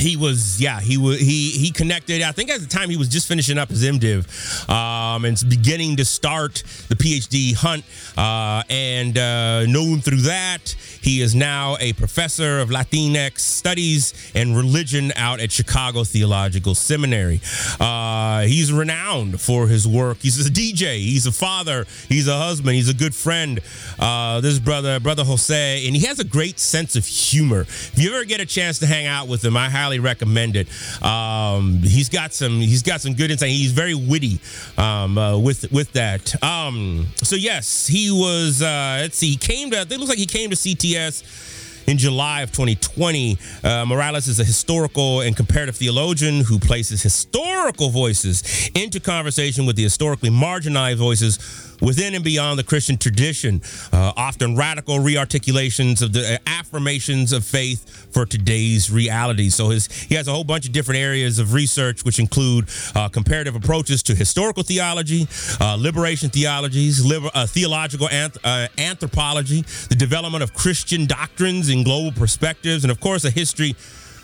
he 0.00 0.16
was 0.16 0.60
yeah 0.60 0.80
he 0.80 0.96
was 0.96 1.20
he 1.20 1.50
he 1.50 1.70
connected. 1.70 2.22
I 2.22 2.32
think 2.32 2.50
at 2.50 2.60
the 2.60 2.66
time 2.66 2.90
he 2.90 2.96
was 2.96 3.08
just 3.08 3.28
finishing 3.28 3.58
up 3.58 3.68
his 3.68 3.84
mdiv 3.84 4.68
um, 4.68 5.24
and 5.24 5.42
beginning 5.48 5.96
to 5.96 6.04
start 6.04 6.62
the 6.88 6.96
phd 6.96 7.54
hunt 7.54 7.84
uh, 8.16 8.62
and 8.70 9.16
uh, 9.16 9.66
known 9.66 10.00
through 10.00 10.22
that 10.22 10.74
he 11.02 11.20
is 11.20 11.34
now 11.34 11.76
a 11.80 11.92
professor 11.94 12.60
of 12.60 12.70
latinx 12.70 13.38
studies 13.40 14.32
and 14.34 14.56
religion 14.56 15.12
out 15.16 15.40
at 15.40 15.52
chicago 15.52 16.04
theological 16.04 16.74
seminary. 16.74 17.40
Uh, 17.78 18.42
he's 18.42 18.72
renowned 18.72 19.40
for 19.40 19.66
his 19.66 19.86
work. 19.86 20.18
He's 20.20 20.46
a 20.46 20.50
dj 20.50 20.98
he's 20.98 21.26
a 21.26 21.32
father. 21.32 21.86
He's 22.08 22.28
a 22.28 22.36
husband. 22.36 22.74
He's 22.74 22.88
a 22.88 22.94
good 22.94 23.14
friend. 23.14 23.60
Uh, 23.98 24.40
this 24.40 24.58
brother 24.58 25.00
brother 25.00 25.24
jose 25.24 25.86
and 25.86 25.94
he 25.94 26.06
has 26.06 26.18
a 26.18 26.24
great 26.24 26.58
sense 26.58 26.96
of 26.96 27.06
humor. 27.06 27.62
If 27.62 27.94
you 27.96 28.14
ever 28.14 28.24
get 28.24 28.40
a 28.40 28.46
chance 28.46 28.78
to 28.80 28.86
hang 28.86 29.06
out 29.06 29.28
with 29.28 29.44
him 29.44 29.56
i 29.56 29.68
highly 29.68 29.89
highly 29.90 29.98
recommend 29.98 30.54
it. 30.56 30.68
Um, 31.02 31.78
he's 31.82 32.08
got 32.08 32.32
some 32.32 32.60
he's 32.60 32.82
got 32.82 33.00
some 33.00 33.14
good 33.14 33.30
insight. 33.30 33.50
He's 33.50 33.72
very 33.72 33.94
witty 33.94 34.40
um, 34.78 35.18
uh, 35.18 35.36
with 35.38 35.70
with 35.72 35.92
that. 35.92 36.42
Um, 36.42 37.06
so 37.16 37.36
yes, 37.36 37.86
he 37.86 38.10
was. 38.10 38.62
Uh, 38.62 38.98
let's 39.00 39.16
see. 39.16 39.30
He 39.30 39.36
came 39.36 39.70
to. 39.70 39.80
It 39.80 39.90
looks 39.90 40.08
like 40.08 40.18
he 40.18 40.26
came 40.26 40.50
to 40.50 40.56
CTS 40.56 41.88
in 41.88 41.98
July 41.98 42.42
of 42.42 42.52
2020. 42.52 43.36
Uh, 43.64 43.84
Morales 43.84 44.28
is 44.28 44.38
a 44.38 44.44
historical 44.44 45.22
and 45.22 45.36
comparative 45.36 45.76
theologian 45.76 46.44
who 46.44 46.58
places 46.60 47.02
historical 47.02 47.90
voices 47.90 48.70
into 48.76 49.00
conversation 49.00 49.66
with 49.66 49.74
the 49.74 49.82
historically 49.82 50.30
marginalized 50.30 50.96
voices 50.96 51.69
within 51.80 52.14
and 52.14 52.24
beyond 52.24 52.58
the 52.58 52.64
Christian 52.64 52.96
tradition, 52.96 53.62
uh, 53.92 54.12
often 54.16 54.56
radical 54.56 54.98
rearticulations 54.98 56.02
of 56.02 56.12
the 56.12 56.34
uh, 56.34 56.38
affirmations 56.46 57.32
of 57.32 57.44
faith 57.44 58.12
for 58.12 58.26
today's 58.26 58.90
reality. 58.90 59.48
So 59.48 59.70
his, 59.70 59.86
he 59.86 60.14
has 60.14 60.28
a 60.28 60.32
whole 60.32 60.44
bunch 60.44 60.66
of 60.66 60.72
different 60.72 61.00
areas 61.00 61.38
of 61.38 61.52
research, 61.52 62.04
which 62.04 62.18
include 62.18 62.68
uh, 62.94 63.08
comparative 63.08 63.54
approaches 63.54 64.02
to 64.04 64.14
historical 64.14 64.62
theology, 64.62 65.26
uh, 65.60 65.76
liberation 65.76 66.30
theologies, 66.30 67.04
liber, 67.04 67.30
uh, 67.34 67.46
theological 67.46 68.08
anth- 68.08 68.38
uh, 68.44 68.68
anthropology, 68.78 69.62
the 69.88 69.96
development 69.96 70.42
of 70.42 70.54
Christian 70.54 71.06
doctrines 71.06 71.68
and 71.68 71.84
global 71.84 72.12
perspectives, 72.12 72.84
and 72.84 72.90
of 72.90 73.00
course, 73.00 73.24
a 73.24 73.30
history 73.30 73.74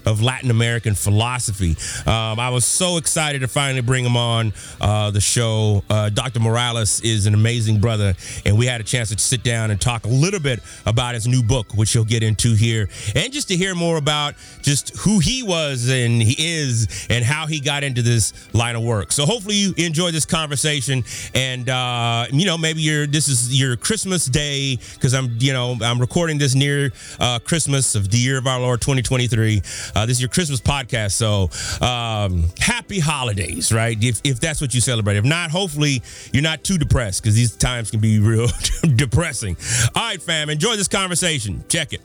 of 0.06 0.22
Latin 0.22 0.50
American 0.50 0.94
philosophy. 0.94 1.76
Um, 2.08 2.38
I 2.38 2.50
was 2.50 2.64
so 2.64 2.96
excited 2.96 3.40
to 3.40 3.48
finally 3.48 3.82
bring 3.82 4.04
him 4.04 4.16
on 4.16 4.52
uh, 4.80 5.10
the 5.10 5.20
show. 5.20 5.82
Uh, 5.90 6.08
Dr. 6.08 6.40
Morales 6.40 7.00
is 7.00 7.26
an 7.26 7.34
amazing 7.34 7.80
brother, 7.80 8.14
and 8.44 8.56
we 8.56 8.66
had 8.66 8.80
a 8.80 8.84
chance 8.84 9.10
to 9.10 9.18
sit 9.18 9.42
down 9.42 9.70
and 9.70 9.80
talk 9.80 10.04
a 10.04 10.08
little 10.08 10.40
bit 10.40 10.60
about 10.86 11.14
his 11.14 11.26
new 11.26 11.42
book, 11.42 11.74
which 11.74 11.92
he'll 11.92 12.04
get 12.04 12.22
into 12.22 12.54
here, 12.54 12.88
and 13.14 13.32
just 13.32 13.48
to 13.48 13.56
hear 13.56 13.74
more 13.74 13.96
about 13.96 14.34
just 14.62 14.96
who 14.98 15.18
he 15.18 15.42
was 15.42 15.88
and 15.88 16.22
he 16.22 16.36
is 16.38 17.06
and 17.10 17.24
how 17.24 17.46
he 17.46 17.60
got 17.60 17.82
into 17.82 18.02
this 18.02 18.32
line 18.54 18.76
of 18.76 18.82
work. 18.82 19.10
So 19.12 19.26
hopefully 19.26 19.56
you 19.56 19.74
enjoy 19.76 20.12
this 20.12 20.24
conversation, 20.24 21.04
and 21.34 21.68
uh, 21.68 22.26
you 22.30 22.46
know 22.46 22.56
maybe 22.56 23.06
this 23.06 23.28
is 23.28 23.58
your 23.58 23.76
Christmas 23.76 24.26
day 24.26 24.78
because 24.94 25.14
I'm 25.14 25.36
you 25.40 25.52
know 25.52 25.76
I'm 25.82 25.98
recording 25.98 26.38
this 26.38 26.54
near 26.54 26.92
uh, 27.18 27.40
Christmas 27.40 27.94
of 27.94 28.10
the 28.10 28.18
year 28.18 28.38
of 28.38 28.46
our 28.46 28.60
Lord 28.60 28.80
2023. 28.80 29.62
Uh, 29.96 30.04
this 30.04 30.18
is 30.18 30.20
your 30.20 30.28
Christmas 30.28 30.60
podcast, 30.60 31.12
so 31.12 31.48
um, 31.82 32.44
happy 32.58 32.98
holidays, 32.98 33.72
right? 33.72 33.96
If, 34.04 34.20
if 34.24 34.38
that's 34.38 34.60
what 34.60 34.74
you 34.74 34.82
celebrate. 34.82 35.16
If 35.16 35.24
not, 35.24 35.50
hopefully 35.50 36.02
you're 36.34 36.42
not 36.42 36.62
too 36.62 36.76
depressed 36.76 37.22
because 37.22 37.34
these 37.34 37.56
times 37.56 37.90
can 37.90 38.00
be 38.00 38.18
real 38.20 38.48
depressing. 38.94 39.56
All 39.94 40.02
right, 40.02 40.20
fam, 40.20 40.50
enjoy 40.50 40.76
this 40.76 40.86
conversation. 40.86 41.64
Check 41.70 41.94
it. 41.94 42.02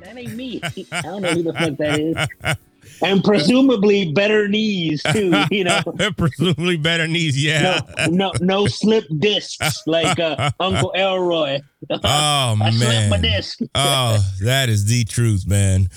That 0.00 0.18
ain't 0.18 0.34
me. 0.34 0.60
I 0.92 1.00
don't 1.00 1.22
know 1.22 1.30
who 1.30 1.42
the 1.44 1.54
fuck 1.54 1.76
that 1.78 1.98
is. 1.98 2.56
and 3.02 3.22
presumably 3.24 4.12
better 4.12 4.48
knees 4.48 5.02
too. 5.02 5.32
You 5.50 5.64
know, 5.64 5.80
presumably 6.16 6.76
better 6.76 7.06
knees. 7.06 7.42
Yeah. 7.42 7.80
No, 7.98 8.08
no, 8.10 8.32
no 8.40 8.66
slip 8.66 9.04
discs 9.18 9.82
like 9.86 10.18
uh, 10.18 10.50
Uncle 10.60 10.92
Elroy. 10.94 11.60
Oh 11.90 11.96
man 12.58 12.62
I 12.62 12.70
man. 12.70 13.10
my 13.10 13.18
disc. 13.18 13.60
oh, 13.74 14.24
that 14.42 14.68
is 14.68 14.86
the 14.86 15.04
truth, 15.04 15.46
man. 15.46 15.88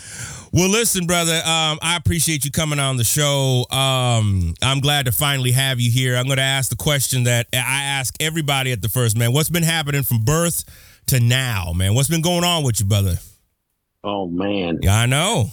Well, 0.52 0.70
listen, 0.70 1.06
brother. 1.06 1.36
Um, 1.36 1.80
I 1.82 1.98
appreciate 1.98 2.46
you 2.46 2.52
coming 2.52 2.80
on 2.80 2.98
the 2.98 3.04
show. 3.04 3.66
Um, 3.70 4.54
I'm 4.62 4.80
glad 4.80 5.06
to 5.06 5.12
finally 5.12 5.52
have 5.52 5.80
you 5.80 5.92
here. 5.92 6.16
I'm 6.16 6.26
going 6.26 6.38
to 6.38 6.44
ask 6.44 6.70
the 6.70 6.76
question 6.78 7.26
that 7.26 7.48
I 7.54 7.84
ask 7.84 8.16
everybody 8.22 8.72
at 8.72 8.82
the 8.82 8.90
first, 8.90 9.18
man. 9.18 9.34
What's 9.34 9.50
been 9.50 9.64
happening 9.64 10.04
from 10.04 10.24
birth 10.24 10.64
to 11.08 11.20
now, 11.20 11.74
man? 11.76 11.94
What's 11.94 12.10
been 12.10 12.22
going 12.22 12.44
on 12.44 12.64
with 12.64 12.80
you, 12.80 12.86
brother? 12.86 13.18
Oh 14.04 14.28
man. 14.28 14.80
Yeah, 14.82 14.96
I 14.96 15.06
know. 15.08 15.50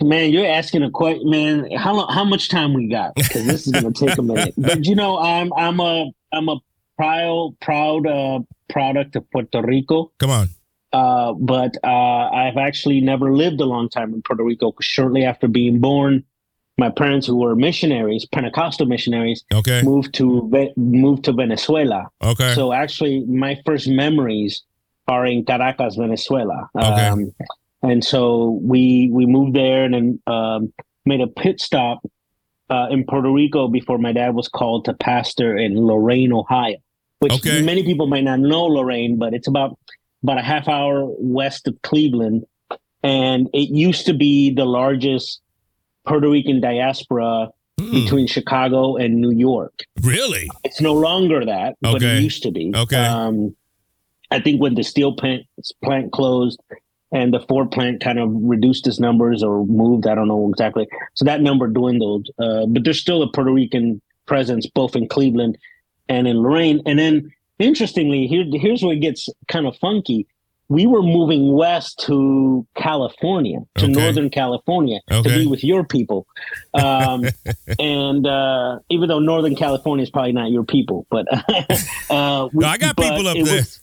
Man, 0.00 0.30
you're 0.30 0.46
asking 0.46 0.82
a 0.84 0.90
question, 0.90 1.28
man. 1.28 1.70
How 1.76 1.94
long, 1.94 2.12
how 2.12 2.24
much 2.24 2.48
time 2.48 2.72
we 2.72 2.88
got? 2.88 3.14
Because 3.16 3.46
this 3.46 3.66
is 3.66 3.72
going 3.72 3.92
to 3.92 4.06
take 4.06 4.16
a 4.16 4.22
minute. 4.30 4.54
But 4.56 4.86
you 4.86 4.94
know, 4.94 5.18
I'm 5.18 5.52
I'm 5.54 5.80
a 5.80 6.12
I'm 6.32 6.48
a 6.48 6.60
proud 6.96 7.56
proud 7.60 8.06
uh, 8.06 8.40
product 8.70 9.16
of 9.16 9.28
Puerto 9.30 9.62
Rico. 9.62 10.12
Come 10.18 10.30
on. 10.30 10.48
Uh, 10.92 11.32
but 11.32 11.76
uh, 11.82 12.28
I've 12.30 12.58
actually 12.58 13.00
never 13.00 13.32
lived 13.32 13.60
a 13.60 13.64
long 13.64 13.88
time 13.88 14.12
in 14.14 14.22
Puerto 14.22 14.44
Rico. 14.44 14.74
Shortly 14.80 15.24
after 15.24 15.48
being 15.48 15.80
born, 15.80 16.22
my 16.78 16.90
parents, 16.90 17.26
who 17.26 17.36
were 17.36 17.56
missionaries, 17.56 18.26
Pentecostal 18.26 18.86
missionaries, 18.86 19.44
okay. 19.52 19.82
moved 19.82 20.14
to 20.14 20.50
moved 20.76 21.24
to 21.24 21.32
Venezuela. 21.32 22.08
Okay. 22.22 22.54
So 22.54 22.72
actually, 22.72 23.24
my 23.26 23.60
first 23.64 23.88
memories 23.88 24.62
are 25.08 25.26
in 25.26 25.44
Caracas, 25.44 25.96
Venezuela. 25.96 26.68
Okay. 26.76 27.06
Um, 27.06 27.32
and 27.82 28.04
so 28.04 28.60
we 28.62 29.10
we 29.12 29.26
moved 29.26 29.54
there 29.54 29.84
and 29.84 29.94
then 29.94 30.22
um, 30.26 30.72
made 31.04 31.20
a 31.20 31.26
pit 31.26 31.60
stop 31.60 32.00
uh, 32.70 32.88
in 32.90 33.04
Puerto 33.04 33.30
Rico 33.30 33.68
before 33.68 33.98
my 33.98 34.12
dad 34.12 34.34
was 34.34 34.48
called 34.48 34.84
to 34.86 34.94
pastor 34.94 35.56
in 35.56 35.76
Lorain, 35.76 36.32
Ohio. 36.32 36.76
Which 37.18 37.34
okay. 37.34 37.62
many 37.62 37.84
people 37.84 38.06
might 38.06 38.24
not 38.24 38.40
know 38.40 38.64
Lorain, 38.66 39.18
but 39.18 39.34
it's 39.34 39.46
about 39.46 39.78
about 40.22 40.38
a 40.38 40.42
half 40.42 40.68
hour 40.68 41.06
west 41.18 41.68
of 41.68 41.80
Cleveland, 41.82 42.44
and 43.02 43.48
it 43.52 43.68
used 43.70 44.06
to 44.06 44.14
be 44.14 44.52
the 44.52 44.64
largest 44.64 45.40
Puerto 46.06 46.28
Rican 46.28 46.60
diaspora 46.60 47.48
mm. 47.78 47.92
between 47.92 48.26
Chicago 48.26 48.96
and 48.96 49.16
New 49.16 49.30
York. 49.30 49.84
Really? 50.02 50.50
It's 50.64 50.80
no 50.80 50.94
longer 50.94 51.44
that, 51.44 51.76
okay. 51.84 51.92
but 51.92 52.02
it 52.02 52.22
used 52.22 52.42
to 52.44 52.50
be. 52.50 52.72
Okay. 52.74 52.96
Um, 52.96 53.54
I 54.30 54.40
think 54.40 54.60
when 54.60 54.74
the 54.74 54.82
steel 54.82 55.14
plant 55.14 55.42
plant 55.84 56.10
closed 56.12 56.58
and 57.12 57.32
the 57.32 57.40
Ford 57.40 57.70
plant 57.70 58.00
kind 58.00 58.18
of 58.18 58.30
reduced 58.32 58.86
its 58.86 58.98
numbers 58.98 59.42
or 59.42 59.64
moved, 59.66 60.06
I 60.06 60.14
don't 60.14 60.28
know 60.28 60.48
exactly. 60.48 60.88
So 61.14 61.24
that 61.26 61.40
number 61.42 61.66
dwindled. 61.68 62.28
Uh, 62.38 62.66
but 62.66 62.84
there's 62.84 63.00
still 63.00 63.22
a 63.22 63.30
Puerto 63.30 63.52
Rican 63.52 64.00
presence 64.26 64.66
both 64.66 64.96
in 64.96 65.08
Cleveland 65.08 65.58
and 66.08 66.26
in 66.26 66.38
Lorain. 66.42 66.80
And 66.86 66.98
then 66.98 67.30
interestingly, 67.58 68.26
here 68.26 68.44
here's 68.52 68.82
where 68.82 68.94
it 68.94 69.00
gets 69.00 69.28
kind 69.48 69.66
of 69.66 69.76
funky. 69.76 70.26
We 70.68 70.86
were 70.86 71.02
moving 71.02 71.52
west 71.52 71.98
to 72.06 72.66
California, 72.76 73.58
to 73.76 73.84
Okay. 73.84 73.92
Northern 73.92 74.30
California, 74.30 75.00
to 75.10 75.22
be 75.22 75.46
with 75.46 75.62
your 75.62 75.84
people. 75.84 76.26
Um, 76.72 77.26
and 77.78 78.26
uh, 78.26 78.78
even 78.88 79.08
though 79.10 79.18
Northern 79.18 79.54
California 79.54 80.02
is 80.04 80.10
probably 80.10 80.32
not 80.32 80.50
your 80.50 80.64
people, 80.64 81.06
but 81.10 81.26
uh, 82.10 82.48
we, 82.54 82.62
No, 82.62 82.68
I 82.68 82.78
got 82.78 82.96
people 82.96 83.28
up 83.28 83.34
there. 83.34 83.44
was- 83.56 83.80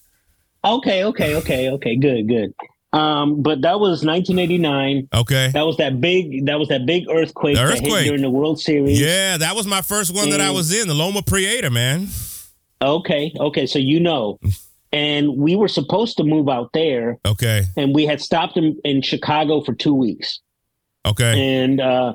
okay, 0.63 1.04
okay, 1.04 1.36
okay, 1.36 1.70
okay, 1.70 1.96
good, 1.96 2.28
good. 2.28 2.56
Um, 2.91 3.43
but 3.43 3.62
that 3.62 3.80
was 3.80 4.04
1989. 4.04 5.10
Okay. 5.13 5.52
That 5.54 5.65
was 5.65 5.78
that 5.78 6.02
big. 6.02 6.47
That 6.47 6.58
was 6.58 6.69
that 6.69 6.86
big 6.86 7.06
earthquake, 7.10 7.56
The 7.56 7.63
earthquake. 7.63 8.06
during 8.06 8.21
the 8.21 8.30
World 8.32 8.60
Series. 8.60 8.99
Yeah, 8.99 9.38
that 9.38 9.56
was 9.56 9.67
my 9.67 9.82
first 9.82 10.13
one 10.15 10.30
that 10.32 10.41
I 10.41 10.49
was 10.52 10.73
in, 10.73 10.88
the 10.88 10.95
Loma 10.95 11.21
Prieta, 11.21 11.69
man. 11.69 12.08
Okay, 12.82 13.32
okay, 13.39 13.65
so 13.67 13.78
you 13.78 13.99
know, 13.99 14.39
and 14.91 15.38
we 15.38 15.56
were 15.56 15.67
supposed 15.67 16.17
to 16.17 16.23
move 16.23 16.49
out 16.49 16.71
there, 16.73 17.19
Okay. 17.28 17.63
and 17.78 17.93
we 17.93 18.06
had 18.06 18.21
stopped 18.21 18.58
in, 18.58 18.80
in 18.84 19.02
Chicago 19.02 19.62
for 19.62 19.73
two 19.75 19.93
weeks, 19.93 20.39
Okay. 21.06 21.62
and 21.62 21.80
uh, 21.82 22.13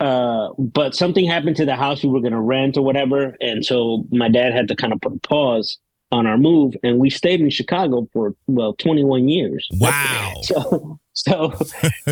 uh, 0.00 0.48
but 0.58 0.96
something 0.96 1.26
happened 1.26 1.56
to 1.56 1.64
the 1.66 1.76
house 1.76 2.02
we 2.02 2.08
were 2.08 2.20
going 2.20 2.32
to 2.32 2.40
rent 2.40 2.76
or 2.76 2.82
whatever, 2.82 3.36
and 3.40 3.64
so 3.64 4.04
my 4.10 4.28
dad 4.28 4.52
had 4.52 4.66
to 4.68 4.74
kind 4.74 4.92
of 4.92 5.00
put 5.00 5.12
a 5.14 5.18
pause 5.20 5.78
on 6.12 6.26
our 6.26 6.36
move, 6.36 6.74
and 6.84 6.98
we 6.98 7.10
stayed 7.10 7.40
in 7.40 7.50
Chicago 7.50 8.06
for 8.12 8.34
well 8.46 8.74
21 8.74 9.28
years. 9.28 9.66
Wow. 9.72 10.34
So, 10.42 10.98
so 11.14 11.52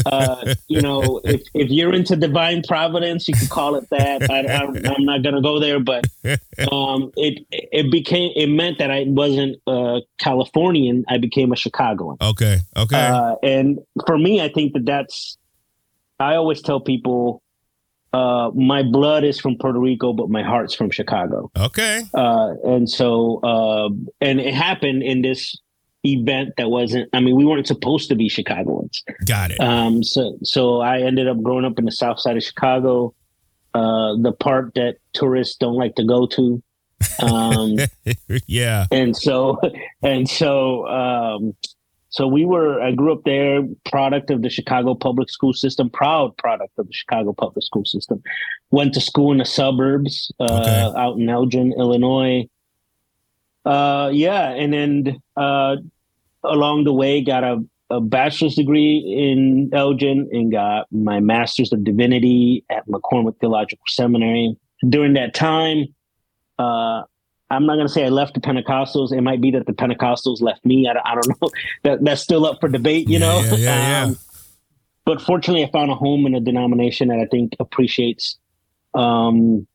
uh, 0.06 0.54
you 0.68 0.80
know, 0.80 1.20
if, 1.24 1.42
if 1.54 1.70
you're 1.70 1.92
into 1.92 2.16
divine 2.16 2.62
providence, 2.66 3.28
you 3.28 3.34
could 3.34 3.50
call 3.50 3.76
it 3.76 3.88
that. 3.90 4.30
I, 4.30 4.40
I'm 4.96 5.04
not 5.04 5.22
gonna 5.22 5.42
go 5.42 5.60
there, 5.60 5.78
but 5.78 6.06
um, 6.72 7.12
it 7.16 7.44
it 7.50 7.90
became 7.90 8.32
it 8.34 8.48
meant 8.48 8.78
that 8.78 8.90
I 8.90 9.04
wasn't 9.06 9.58
a 9.66 10.00
Californian. 10.18 11.04
I 11.08 11.18
became 11.18 11.52
a 11.52 11.56
Chicagoan. 11.56 12.16
Okay. 12.22 12.58
Okay. 12.76 12.96
Uh, 12.96 13.36
and 13.42 13.78
for 14.06 14.18
me, 14.18 14.40
I 14.40 14.48
think 14.48 14.72
that 14.72 14.86
that's. 14.86 15.36
I 16.18 16.34
always 16.34 16.60
tell 16.60 16.80
people, 16.80 17.42
uh, 18.12 18.50
my 18.54 18.82
blood 18.82 19.24
is 19.24 19.38
from 19.38 19.56
Puerto 19.56 19.78
Rico, 19.78 20.12
but 20.12 20.28
my 20.28 20.42
heart's 20.42 20.74
from 20.74 20.90
Chicago. 20.90 21.50
okay. 21.56 22.02
Uh, 22.12 22.54
and 22.64 22.88
so, 22.88 23.40
uh, 23.42 23.88
and 24.20 24.40
it 24.40 24.54
happened 24.54 25.02
in 25.02 25.22
this 25.22 25.56
event 26.04 26.54
that 26.56 26.70
wasn't. 26.70 27.08
I 27.12 27.20
mean, 27.20 27.36
we 27.36 27.44
weren't 27.44 27.66
supposed 27.66 28.08
to 28.08 28.16
be 28.16 28.28
Chicagoans. 28.28 29.02
Got 29.26 29.52
it. 29.52 29.60
Um, 29.60 30.02
so, 30.02 30.38
so 30.42 30.80
I 30.80 31.02
ended 31.02 31.28
up 31.28 31.42
growing 31.42 31.64
up 31.64 31.78
in 31.78 31.84
the 31.84 31.92
South 31.92 32.18
Side 32.18 32.36
of 32.36 32.42
Chicago, 32.42 33.14
uh, 33.74 34.16
the 34.20 34.32
part 34.32 34.74
that 34.74 34.96
tourists 35.12 35.56
don't 35.56 35.76
like 35.76 35.94
to 35.96 36.04
go 36.04 36.26
to. 36.26 36.62
Um, 37.22 37.76
yeah. 38.46 38.86
and 38.90 39.16
so, 39.16 39.60
and 40.02 40.28
so, 40.28 40.86
um, 40.88 41.54
so 42.10 42.26
we 42.26 42.44
were. 42.44 42.80
I 42.82 42.90
grew 42.92 43.12
up 43.12 43.22
there, 43.24 43.62
product 43.84 44.30
of 44.30 44.42
the 44.42 44.50
Chicago 44.50 44.94
public 44.94 45.30
school 45.30 45.52
system, 45.52 45.88
proud 45.88 46.36
product 46.36 46.76
of 46.76 46.88
the 46.88 46.92
Chicago 46.92 47.32
public 47.32 47.64
school 47.64 47.84
system. 47.84 48.20
Went 48.72 48.94
to 48.94 49.00
school 49.00 49.30
in 49.30 49.38
the 49.38 49.44
suburbs, 49.44 50.32
uh, 50.40 50.60
Okay. 50.60 50.92
out 50.98 51.16
in 51.18 51.28
Elgin, 51.28 51.72
Illinois. 51.78 52.48
Uh, 53.64 54.10
yeah, 54.12 54.50
and 54.50 54.72
then 54.72 55.22
uh, 55.36 55.76
along 56.42 56.84
the 56.84 56.92
way, 56.92 57.20
got 57.22 57.44
a, 57.44 57.64
a 57.90 58.00
bachelor's 58.00 58.56
degree 58.56 58.98
in 58.98 59.70
Elgin 59.72 60.28
and 60.32 60.50
got 60.50 60.86
my 60.90 61.20
master's 61.20 61.72
of 61.72 61.84
divinity 61.84 62.64
at 62.70 62.86
McCormick 62.88 63.38
Theological 63.38 63.84
Seminary. 63.86 64.56
During 64.88 65.12
that 65.12 65.34
time, 65.34 65.94
uh, 66.58 67.02
I'm 67.50 67.66
not 67.66 67.74
going 67.76 67.86
to 67.86 67.92
say 67.92 68.04
I 68.04 68.08
left 68.10 68.34
the 68.34 68.40
Pentecostals. 68.40 69.12
It 69.12 69.22
might 69.22 69.40
be 69.40 69.50
that 69.52 69.66
the 69.66 69.72
Pentecostals 69.72 70.40
left 70.40 70.64
me. 70.64 70.88
I, 70.88 70.92
don't- 70.94 71.06
I 71.06 71.14
don't 71.14 71.28
know. 71.42 71.48
That, 71.82 72.04
that's 72.04 72.22
still 72.22 72.46
up 72.46 72.60
for 72.60 72.68
debate, 72.68 73.08
you 73.08 73.14
Yeah, 73.18 73.26
know? 73.26 73.40
yeah, 73.40 73.54
yeah, 73.56 74.06
yeah. 74.08 74.14
but 75.04 75.20
fortunately, 75.20 75.64
I 75.64 75.70
found 75.70 75.90
a 75.90 75.94
home 75.94 76.26
in 76.26 76.34
a 76.34 76.40
denomination 76.40 77.08
that 77.08 77.18
I 77.18 77.26
think 77.26 77.54
appreciates 77.58 78.38
um, 78.94 79.66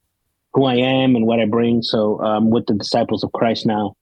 who 0.54 0.66
I 0.66 0.76
am 0.76 1.16
and 1.16 1.26
what 1.26 1.40
I 1.40 1.46
bring. 1.46 1.82
So 1.82 2.20
um, 2.22 2.50
with 2.50 2.66
the 2.68 2.74
Disciples 2.76 3.24
of 3.24 3.32
Christ 3.34 3.66
now. 3.66 3.96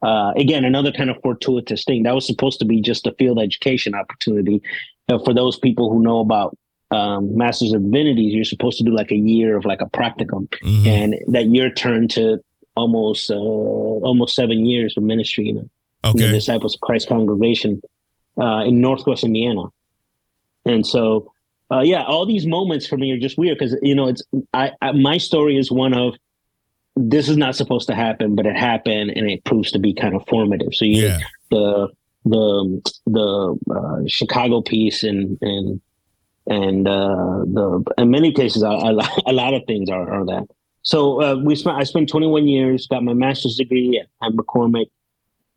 Uh, 0.00 0.32
again, 0.36 0.64
another 0.64 0.92
kind 0.92 1.10
of 1.10 1.16
fortuitous 1.24 1.82
thing. 1.84 2.04
That 2.04 2.14
was 2.14 2.24
supposed 2.24 2.60
to 2.60 2.64
be 2.64 2.80
just 2.80 3.04
a 3.08 3.12
field 3.18 3.40
education 3.40 3.96
opportunity 3.96 4.62
uh, 5.08 5.18
for 5.24 5.34
those 5.34 5.58
people 5.58 5.90
who 5.92 6.00
know 6.00 6.20
about 6.20 6.56
um, 6.92 7.36
Masters 7.36 7.72
of 7.72 7.82
Divinities. 7.82 8.32
You're 8.32 8.44
supposed 8.44 8.78
to 8.78 8.84
do 8.84 8.92
like 8.94 9.10
a 9.10 9.16
year 9.16 9.56
of 9.56 9.64
like 9.64 9.80
a 9.80 9.86
practicum, 9.86 10.46
Mhm. 10.62 10.86
and 10.86 11.14
that 11.34 11.46
year 11.46 11.68
turned 11.68 12.10
to 12.12 12.38
almost 12.78 13.30
uh, 13.30 13.34
almost 14.08 14.34
seven 14.34 14.58
years 14.72 14.96
of 14.96 15.02
ministry 15.02 15.48
in 15.50 15.56
the, 15.56 15.66
in 16.10 16.16
the 16.16 16.38
Disciples 16.38 16.74
of 16.74 16.80
Christ 16.80 17.08
congregation 17.08 17.80
uh, 18.40 18.62
in 18.68 18.80
Northwest 18.80 19.24
Indiana. 19.24 19.64
And 20.64 20.86
so, 20.86 21.32
uh, 21.72 21.80
yeah, 21.80 22.04
all 22.04 22.24
these 22.26 22.46
moments 22.46 22.86
for 22.86 22.96
me 22.96 23.10
are 23.12 23.18
just 23.18 23.36
weird 23.38 23.58
because 23.58 23.76
you 23.82 23.94
know 23.94 24.08
it's 24.08 24.22
I, 24.52 24.72
I 24.80 24.92
my 24.92 25.18
story 25.18 25.56
is 25.56 25.70
one 25.70 25.94
of 25.94 26.14
this 26.96 27.28
is 27.28 27.36
not 27.36 27.54
supposed 27.56 27.86
to 27.88 27.94
happen, 27.94 28.34
but 28.34 28.46
it 28.46 28.56
happened 28.56 29.12
and 29.16 29.30
it 29.30 29.44
proves 29.44 29.70
to 29.72 29.78
be 29.78 29.94
kind 29.94 30.14
of 30.14 30.22
formative. 30.28 30.74
So 30.74 30.84
you 30.84 31.06
Yeah. 31.06 31.20
the 31.50 31.88
the 32.24 32.82
the 33.06 33.58
uh, 33.76 34.00
Chicago 34.06 34.62
piece 34.62 35.02
and 35.04 35.38
and 35.40 35.80
and 36.46 36.88
uh, 36.88 37.44
the 37.56 37.84
in 37.98 38.10
many 38.10 38.32
cases 38.32 38.62
a, 38.62 38.68
a 39.26 39.32
lot 39.32 39.54
of 39.54 39.62
things 39.66 39.90
are, 39.90 40.10
are 40.10 40.26
that. 40.26 40.46
So 40.88 41.20
uh, 41.22 41.36
we 41.36 41.54
spent 41.54 41.76
I 41.76 41.84
spent 41.84 42.08
21 42.08 42.48
years, 42.48 42.86
got 42.86 43.04
my 43.04 43.12
master's 43.12 43.56
degree 43.56 44.02
at, 44.22 44.32
McCormick, 44.32 44.86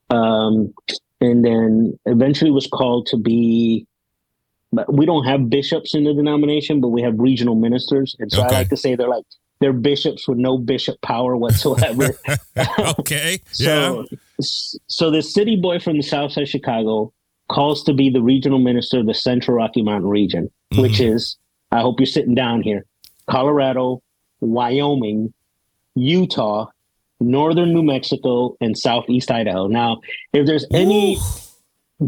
um, 0.10 0.74
and 1.22 1.46
then 1.46 1.98
eventually 2.06 2.52
was 2.52 2.67
called 2.67 3.06
to 3.08 3.17
be. 3.17 3.88
But 4.74 4.94
we 4.94 5.06
don't 5.06 5.24
have 5.24 5.50
bishops 5.50 5.96
in 5.96 6.04
the 6.04 6.13
denomination, 6.13 6.82
but 6.82 6.89
we 6.89 7.02
have 7.02 7.13
regional 7.17 7.56
ministers, 7.56 8.13
and 8.20 8.30
so 8.30 8.41
Okay. 8.44 8.56
I 8.56 8.58
like 8.60 8.70
to 8.70 8.78
say 8.78 8.96
they're 8.96 9.08
like 9.08 9.24
they're 9.62 9.72
bishops 9.72 10.28
with 10.28 10.38
no 10.38 10.58
bishop 10.58 11.00
power 11.02 11.38
whatsoever. 11.38 12.10
okay. 13.00 13.39
Yeah. 13.58 14.04
So, 14.41 14.78
so 14.88 15.12
this 15.12 15.34
city 15.34 15.56
boy 15.56 15.80
from 15.80 15.96
the 15.96 16.04
south 16.04 16.34
side 16.34 16.44
of 16.44 16.50
Chicago 16.50 17.13
calls 17.48 17.84
to 17.86 17.94
be 17.94 18.10
the 18.10 18.22
regional 18.22 18.60
minister 18.60 19.00
of 19.00 19.06
the 19.06 19.13
Central 19.13 19.56
Rocky 19.56 19.82
Mountain 19.82 20.10
region, 20.10 20.50
which 20.76 20.94
Mm-hmm. 21.00 21.15
is 21.15 21.38
I 21.72 21.80
hope 21.80 22.02
you're 22.02 22.08
sitting 22.08 22.36
down 22.36 22.62
here. 22.63 22.86
Colorado, 23.30 24.02
Wyoming, 24.41 25.34
Utah, 25.95 26.67
northern 27.19 27.73
New 27.73 27.84
Mexico, 27.84 28.58
and 28.60 28.77
southeast 28.77 29.32
Idaho. 29.32 29.67
Now, 29.67 30.01
if 30.34 30.45
there's 30.45 30.65
any 30.71 31.17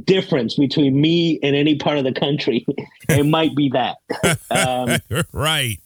difference 0.05 0.55
between 0.55 0.99
me 0.99 1.39
and 1.43 1.55
any 1.55 1.75
part 1.75 1.97
of 1.97 2.03
the 2.03 2.13
country, 2.13 2.65
it 3.09 3.25
might 3.25 3.55
be 3.55 3.69
that. 3.69 3.97
Um, 4.49 4.97
right. 5.31 5.79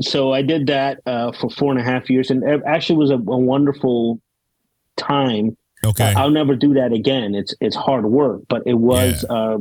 So 0.00 0.32
I 0.32 0.42
did 0.42 0.68
that 0.68 1.00
uh, 1.06 1.32
for 1.32 1.50
four 1.50 1.70
and 1.70 1.80
a 1.80 1.82
half 1.82 2.08
years, 2.08 2.30
and 2.30 2.42
it 2.42 2.62
actually 2.66 2.96
was 2.96 3.10
a, 3.10 3.14
a 3.14 3.18
wonderful 3.18 4.20
time. 4.96 5.56
Okay. 5.84 6.12
Uh, 6.12 6.20
I'll 6.20 6.30
never 6.30 6.54
do 6.56 6.74
that 6.74 6.92
again. 6.92 7.34
It's 7.34 7.54
it's 7.60 7.76
hard 7.76 8.06
work, 8.06 8.42
but 8.48 8.62
it 8.66 8.74
was 8.74 9.24
yeah. 9.28 9.36
uh, 9.36 9.58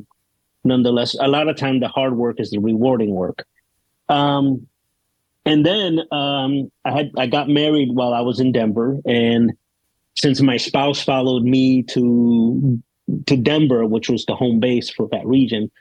nonetheless 0.63 1.15
a 1.19 1.27
lot 1.27 1.47
of 1.47 1.57
time. 1.57 1.79
The 1.79 1.87
hard 1.87 2.15
work 2.15 2.39
is 2.39 2.51
the 2.51 2.59
rewarding 2.59 3.11
work. 3.11 3.45
Um, 4.09 4.67
and 5.47 5.65
then 5.65 5.99
um, 6.11 6.71
I 6.85 6.91
had 6.91 7.11
I 7.17 7.27
got 7.27 7.49
married 7.49 7.89
while 7.93 8.13
I 8.13 8.21
was 8.21 8.39
in 8.39 8.51
Denver, 8.51 8.97
and 9.05 9.53
since 10.15 10.41
my 10.41 10.57
spouse 10.57 11.01
followed 11.01 11.43
me 11.43 11.83
to 11.83 12.81
to 13.25 13.37
Denver, 13.37 13.85
which 13.85 14.09
was 14.09 14.25
the 14.25 14.35
home 14.35 14.59
base 14.59 14.89
for 14.89 15.07
that 15.11 15.25
region, 15.25 15.71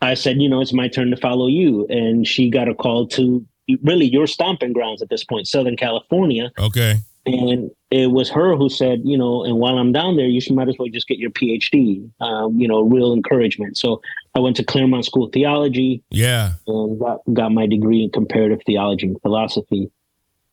I 0.00 0.14
said, 0.14 0.40
you 0.40 0.48
know, 0.48 0.60
it's 0.60 0.72
my 0.72 0.88
turn 0.88 1.10
to 1.10 1.16
follow 1.16 1.46
you. 1.46 1.86
And 1.88 2.26
she 2.26 2.50
got 2.50 2.68
a 2.68 2.74
call 2.74 3.06
to 3.08 3.44
really 3.82 4.06
your 4.06 4.26
stomping 4.26 4.72
grounds 4.72 5.00
at 5.02 5.08
this 5.08 5.24
point, 5.24 5.46
Southern 5.46 5.76
California. 5.76 6.50
Okay. 6.58 6.96
And 7.26 7.70
it 7.90 8.10
was 8.10 8.28
her 8.30 8.54
who 8.54 8.68
said, 8.68 9.00
you 9.04 9.16
know, 9.16 9.44
and 9.44 9.56
while 9.56 9.78
I'm 9.78 9.92
down 9.92 10.16
there, 10.16 10.26
you 10.26 10.40
should 10.40 10.54
might 10.54 10.68
as 10.68 10.76
well 10.78 10.88
just 10.88 11.08
get 11.08 11.18
your 11.18 11.30
PhD. 11.30 12.10
Um, 12.20 12.60
you 12.60 12.68
know, 12.68 12.82
real 12.82 13.12
encouragement. 13.14 13.78
So 13.78 14.02
I 14.34 14.40
went 14.40 14.56
to 14.56 14.64
Claremont 14.64 15.06
School 15.06 15.26
of 15.26 15.32
Theology. 15.32 16.02
Yeah. 16.10 16.52
And 16.66 16.98
got, 17.00 17.20
got 17.32 17.52
my 17.52 17.66
degree 17.66 18.02
in 18.02 18.10
comparative 18.10 18.60
theology 18.66 19.06
and 19.06 19.20
philosophy. 19.22 19.90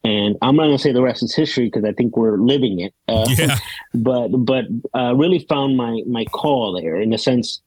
And 0.04 0.36
I'm 0.42 0.56
not 0.56 0.64
going 0.64 0.78
to 0.78 0.82
say 0.82 0.92
the 0.92 1.02
rest 1.02 1.24
is 1.24 1.36
history 1.36 1.66
because 1.66 1.84
I 1.84 1.92
think 1.92 2.18
we're 2.18 2.38
living 2.38 2.80
it. 2.80 2.94
Uh, 3.08 3.28
yeah. 3.38 3.58
But 3.94 4.30
but 4.30 4.66
uh, 4.98 5.14
really 5.16 5.40
found 5.50 5.76
my 5.76 6.02
my 6.08 6.24
call 6.24 6.80
there 6.82 6.96
in 6.96 7.12
a 7.12 7.18
sense 7.18 7.62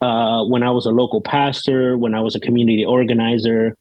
uh, 0.00 0.44
when 0.44 0.64
I 0.64 0.70
was 0.70 0.86
a 0.86 0.90
local 0.90 1.20
pastor, 1.20 1.96
when 1.96 2.14
I 2.14 2.20
was 2.20 2.34
a 2.34 2.40
community 2.40 2.84
organizer, 2.84 3.76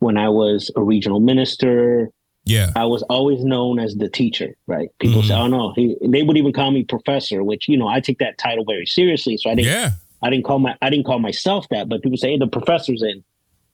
when 0.00 0.16
I 0.16 0.28
was 0.28 0.70
a 0.76 0.82
regional 0.82 1.20
minister, 1.20 2.10
yeah. 2.46 2.70
I 2.76 2.84
was 2.84 3.02
always 3.02 3.44
known 3.44 3.80
as 3.80 3.96
the 3.96 4.08
teacher, 4.08 4.56
right? 4.68 4.88
People 5.00 5.20
mm-hmm. 5.20 5.28
say, 5.28 5.34
"Oh 5.34 5.48
no," 5.48 5.72
he, 5.74 5.96
they 6.00 6.22
would 6.22 6.36
even 6.36 6.52
call 6.52 6.70
me 6.70 6.84
professor, 6.84 7.42
which 7.42 7.68
you 7.68 7.76
know 7.76 7.88
I 7.88 7.98
take 7.98 8.18
that 8.20 8.38
title 8.38 8.64
very 8.64 8.86
seriously. 8.86 9.36
So 9.36 9.50
I 9.50 9.56
didn't, 9.56 9.72
yeah. 9.72 9.90
I 10.22 10.30
didn't 10.30 10.44
call 10.44 10.60
my, 10.60 10.76
I 10.80 10.88
didn't 10.88 11.06
call 11.06 11.18
myself 11.18 11.68
that, 11.70 11.88
but 11.88 12.02
people 12.02 12.16
say, 12.16 12.30
"Hey, 12.30 12.38
the 12.38 12.46
professor's 12.46 13.02
in." 13.02 13.24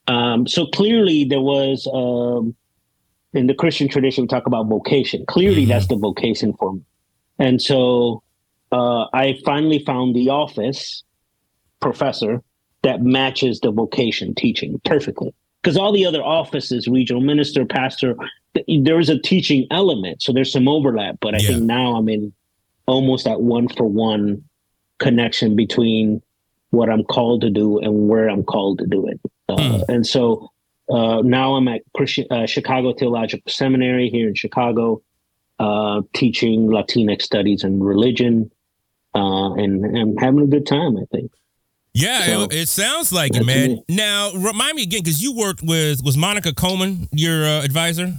Um, 0.07 0.47
so 0.47 0.65
clearly, 0.65 1.23
there 1.23 1.39
was 1.39 1.87
um, 1.93 2.55
in 3.33 3.45
the 3.45 3.53
Christian 3.53 3.87
tradition, 3.87 4.23
we 4.23 4.27
talk 4.27 4.47
about 4.47 4.65
vocation. 4.65 5.23
Clearly, 5.27 5.61
mm-hmm. 5.61 5.69
that's 5.69 5.87
the 5.87 5.95
vocation 5.95 6.53
for 6.53 6.73
me, 6.73 6.81
and 7.37 7.61
so 7.61 8.23
uh, 8.71 9.05
I 9.13 9.37
finally 9.45 9.83
found 9.85 10.15
the 10.15 10.29
office 10.29 11.03
professor 11.79 12.41
that 12.81 13.03
matches 13.03 13.59
the 13.59 13.71
vocation 13.71 14.33
teaching 14.33 14.81
perfectly 14.83 15.31
because 15.61 15.77
all 15.77 15.93
the 15.93 16.07
other 16.07 16.23
offices, 16.23 16.87
regional 16.87 17.21
minister, 17.21 17.65
pastor, 17.65 18.15
there 18.53 18.99
is 18.99 19.09
a 19.09 19.19
teaching 19.19 19.67
element, 19.71 20.21
so 20.21 20.31
there's 20.31 20.51
some 20.51 20.67
overlap. 20.67 21.17
But 21.21 21.35
I 21.35 21.39
yeah. 21.39 21.49
think 21.49 21.63
now 21.63 21.95
I'm 21.95 22.09
in 22.09 22.33
almost 22.85 23.25
that 23.25 23.41
one 23.41 23.67
for 23.67 23.85
one 23.85 24.43
connection 24.99 25.55
between 25.55 26.21
what 26.69 26.89
I'm 26.89 27.03
called 27.03 27.41
to 27.41 27.49
do 27.49 27.79
and 27.79 28.07
where 28.07 28.29
I'm 28.29 28.43
called 28.43 28.79
to 28.79 28.87
do 28.87 29.07
it. 29.07 29.19
Uh, 29.47 29.55
mm. 29.55 29.85
And 29.89 30.07
so 30.07 30.51
uh, 30.89 31.21
now 31.23 31.55
I'm 31.55 31.67
at 31.67 31.81
Christian, 31.95 32.25
uh, 32.31 32.45
Chicago 32.45 32.93
Theological 32.93 33.51
Seminary 33.51 34.09
here 34.09 34.27
in 34.27 34.35
Chicago, 34.35 35.01
uh, 35.59 36.01
teaching 36.13 36.67
Latinx 36.67 37.21
studies 37.21 37.63
and 37.63 37.85
religion, 37.85 38.51
uh, 39.15 39.53
and 39.53 39.97
I'm 39.97 40.17
having 40.17 40.41
a 40.41 40.47
good 40.47 40.65
time. 40.65 40.97
I 40.97 41.05
think. 41.11 41.31
Yeah, 41.93 42.25
so, 42.25 42.43
it, 42.45 42.53
it, 42.53 42.67
sounds 42.69 43.13
like 43.13 43.35
it, 43.35 43.45
man. 43.45 43.83
Now, 43.87 44.31
remind 44.33 44.75
me 44.75 44.81
again, 44.81 45.01
because 45.03 45.21
you 45.21 45.35
worked 45.35 45.61
with 45.61 46.03
was 46.03 46.17
Monica 46.17 46.51
Coleman 46.51 47.07
your 47.11 47.45
uh, 47.45 47.63
advisor? 47.63 48.15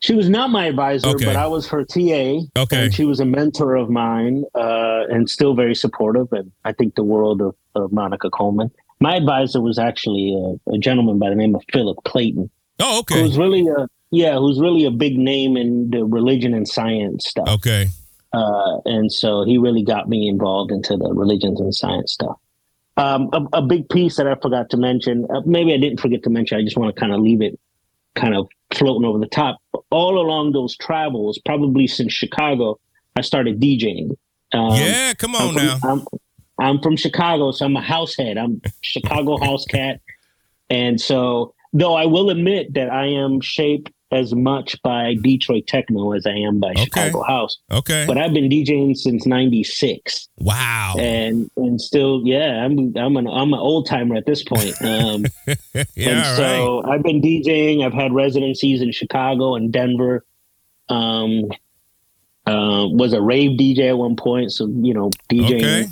She 0.00 0.14
was 0.14 0.28
not 0.28 0.50
my 0.50 0.66
advisor, 0.66 1.08
okay. 1.08 1.24
but 1.24 1.36
I 1.36 1.46
was 1.46 1.68
her 1.68 1.84
TA. 1.84 2.40
Okay. 2.56 2.90
she 2.90 3.04
was 3.04 3.20
a 3.20 3.24
mentor 3.24 3.76
of 3.76 3.90
mine 3.90 4.44
uh, 4.54 5.04
and 5.08 5.28
still 5.28 5.54
very 5.54 5.74
supportive. 5.74 6.32
And 6.32 6.50
I 6.64 6.72
think 6.72 6.94
the 6.94 7.04
world 7.04 7.40
of, 7.40 7.54
of 7.74 7.92
Monica 7.92 8.30
Coleman. 8.30 8.70
My 9.00 9.16
advisor 9.16 9.60
was 9.60 9.78
actually 9.78 10.32
a, 10.34 10.74
a, 10.74 10.78
gentleman 10.78 11.18
by 11.18 11.28
the 11.28 11.34
name 11.34 11.54
of 11.54 11.62
Philip 11.72 11.98
Clayton. 12.04 12.50
Oh, 12.78 13.00
okay. 13.00 13.20
Who's 13.20 13.36
really 13.36 13.66
a 13.66 13.88
yeah, 14.12 14.36
who's 14.36 14.60
really 14.60 14.84
a 14.84 14.90
big 14.90 15.18
name 15.18 15.56
in 15.56 15.90
the 15.90 16.04
religion 16.04 16.52
and 16.52 16.68
science 16.68 17.26
stuff. 17.26 17.48
Okay. 17.48 17.88
Uh, 18.32 18.78
and 18.84 19.10
so 19.10 19.44
he 19.44 19.58
really 19.58 19.82
got 19.82 20.08
me 20.08 20.28
involved 20.28 20.70
into 20.70 20.96
the 20.96 21.12
religions 21.12 21.60
and 21.60 21.74
science 21.74 22.12
stuff. 22.12 22.36
Um, 22.96 23.30
a, 23.32 23.58
a, 23.58 23.62
big 23.62 23.88
piece 23.88 24.16
that 24.16 24.26
I 24.26 24.34
forgot 24.34 24.68
to 24.70 24.76
mention, 24.76 25.26
uh, 25.34 25.40
maybe 25.46 25.72
I 25.72 25.78
didn't 25.78 25.98
forget 26.00 26.22
to 26.24 26.30
mention, 26.30 26.58
I 26.58 26.62
just 26.62 26.76
want 26.76 26.94
to 26.94 27.00
kind 27.00 27.12
of 27.12 27.20
leave 27.20 27.40
it 27.40 27.58
kind 28.14 28.34
of 28.34 28.48
floating 28.74 29.04
over 29.04 29.18
the 29.18 29.26
top. 29.26 29.58
All 29.90 30.18
along 30.18 30.52
those 30.52 30.76
travels, 30.76 31.38
probably 31.44 31.86
since 31.86 32.12
Chicago, 32.12 32.78
I 33.16 33.20
started 33.22 33.60
DJing. 33.60 34.16
Um, 34.52 34.74
yeah, 34.74 35.14
come 35.14 35.34
on 35.34 35.48
I'm 35.48 35.54
from, 35.54 35.66
now. 35.66 35.78
I'm, 35.84 36.06
I'm 36.58 36.80
from 36.80 36.96
Chicago, 36.96 37.52
so 37.52 37.66
I'm 37.66 37.76
a 37.76 37.82
house 37.82 38.16
head. 38.16 38.38
I'm 38.38 38.60
Chicago 38.80 39.38
house 39.38 39.64
cat. 39.64 40.00
And 40.70 41.00
so, 41.00 41.54
though 41.72 41.94
I 41.94 42.06
will 42.06 42.30
admit 42.30 42.74
that 42.74 42.90
I 42.90 43.06
am 43.06 43.40
shaped 43.40 43.90
as 44.12 44.34
much 44.34 44.80
by 44.82 45.14
Detroit 45.20 45.66
techno 45.66 46.12
as 46.12 46.26
I 46.26 46.32
am 46.32 46.60
by 46.60 46.70
okay. 46.70 46.84
Chicago 46.84 47.22
house. 47.22 47.58
Okay. 47.70 48.04
But 48.06 48.18
I've 48.18 48.32
been 48.32 48.48
DJing 48.48 48.96
since 48.96 49.26
'96. 49.26 50.28
Wow. 50.38 50.94
And 50.98 51.50
and 51.56 51.80
still, 51.80 52.22
yeah, 52.24 52.64
I'm 52.64 52.96
I'm 52.96 53.16
an 53.16 53.26
I'm 53.26 53.52
an 53.52 53.58
old 53.58 53.86
timer 53.86 54.14
at 54.16 54.26
this 54.26 54.42
point. 54.42 54.74
Um, 54.82 55.24
yeah. 55.46 55.84
And 55.96 56.36
so 56.36 56.82
right. 56.82 56.94
I've 56.94 57.02
been 57.02 57.22
DJing. 57.22 57.84
I've 57.84 57.94
had 57.94 58.12
residencies 58.12 58.82
in 58.82 58.92
Chicago 58.92 59.54
and 59.54 59.72
Denver. 59.72 60.24
Um, 60.88 61.44
uh, 62.46 62.86
was 62.90 63.12
a 63.12 63.22
rave 63.22 63.58
DJ 63.58 63.88
at 63.88 63.96
one 63.96 64.16
point, 64.16 64.52
so 64.52 64.66
you 64.66 64.92
know, 64.92 65.10
DJing. 65.30 65.54
Okay 65.54 65.88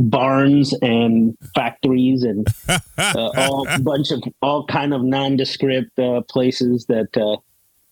barns 0.00 0.74
and 0.82 1.36
factories 1.54 2.22
and 2.22 2.46
uh, 2.98 3.30
all 3.36 3.66
bunch 3.80 4.10
of 4.10 4.22
all 4.42 4.66
kind 4.66 4.92
of 4.92 5.02
nondescript 5.02 5.98
uh, 5.98 6.20
places 6.22 6.86
that 6.86 7.16
uh, 7.16 7.36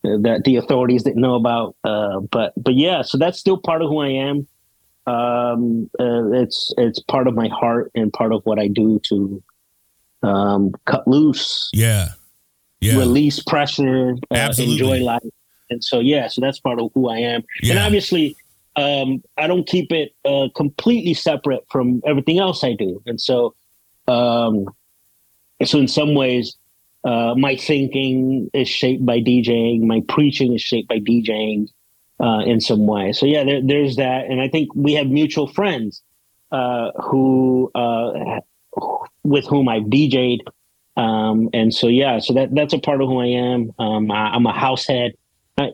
that 0.02 0.42
the 0.44 0.56
authorities 0.56 1.02
didn't 1.02 1.20
know 1.20 1.34
about. 1.34 1.76
Uh, 1.84 2.20
but 2.20 2.52
but 2.56 2.74
yeah, 2.74 3.02
so 3.02 3.18
that's 3.18 3.38
still 3.38 3.58
part 3.58 3.82
of 3.82 3.88
who 3.88 4.00
I 4.00 4.08
am. 4.08 4.46
Um, 5.04 5.90
uh, 5.98 6.30
it's 6.32 6.72
it's 6.76 7.00
part 7.00 7.26
of 7.26 7.34
my 7.34 7.48
heart 7.48 7.90
and 7.94 8.12
part 8.12 8.32
of 8.32 8.42
what 8.44 8.58
I 8.58 8.68
do 8.68 9.00
to 9.04 9.42
um, 10.22 10.72
cut 10.86 11.06
loose. 11.06 11.70
Yeah, 11.72 12.08
yeah. 12.80 12.98
Release 12.98 13.42
pressure. 13.42 14.16
Uh, 14.30 14.52
enjoy 14.58 15.00
life. 15.00 15.22
And 15.70 15.82
so 15.82 16.00
yeah, 16.00 16.28
so 16.28 16.40
that's 16.40 16.60
part 16.60 16.80
of 16.80 16.90
who 16.94 17.08
I 17.08 17.18
am. 17.18 17.42
Yeah. 17.62 17.74
And 17.74 17.80
obviously 17.80 18.36
um, 18.76 19.22
I 19.36 19.46
don't 19.46 19.66
keep 19.66 19.92
it 19.92 20.14
uh, 20.24 20.48
completely 20.56 21.14
separate 21.14 21.64
from 21.70 22.02
everything 22.06 22.38
else 22.38 22.64
I 22.64 22.74
do. 22.74 23.02
And 23.06 23.20
so, 23.20 23.54
um, 24.08 24.66
so 25.62 25.78
in 25.78 25.88
some 25.88 26.14
ways, 26.14 26.56
uh, 27.04 27.34
my 27.36 27.56
thinking 27.56 28.50
is 28.54 28.68
shaped 28.68 29.04
by 29.04 29.20
DJing. 29.20 29.82
My 29.82 30.02
preaching 30.08 30.54
is 30.54 30.62
shaped 30.62 30.88
by 30.88 31.00
DJing 31.00 31.68
uh, 32.20 32.40
in 32.40 32.60
some 32.60 32.86
way. 32.86 33.12
So 33.12 33.26
yeah, 33.26 33.44
there, 33.44 33.60
there's 33.62 33.96
that. 33.96 34.26
And 34.26 34.40
I 34.40 34.48
think 34.48 34.74
we 34.74 34.94
have 34.94 35.08
mutual 35.08 35.48
friends 35.48 36.02
uh, 36.50 36.92
who, 37.02 37.70
uh, 37.74 38.40
with 39.24 39.46
whom 39.46 39.68
I've 39.68 39.84
DJed. 39.84 40.40
Um, 40.96 41.48
and 41.52 41.74
so 41.74 41.88
yeah, 41.88 42.18
so 42.18 42.34
that 42.34 42.54
that's 42.54 42.74
a 42.74 42.78
part 42.78 43.00
of 43.00 43.08
who 43.08 43.18
I 43.18 43.26
am. 43.26 43.72
Um, 43.78 44.10
I, 44.10 44.36
am 44.36 44.46
a 44.46 44.52
house 44.52 44.86
head. 44.86 45.12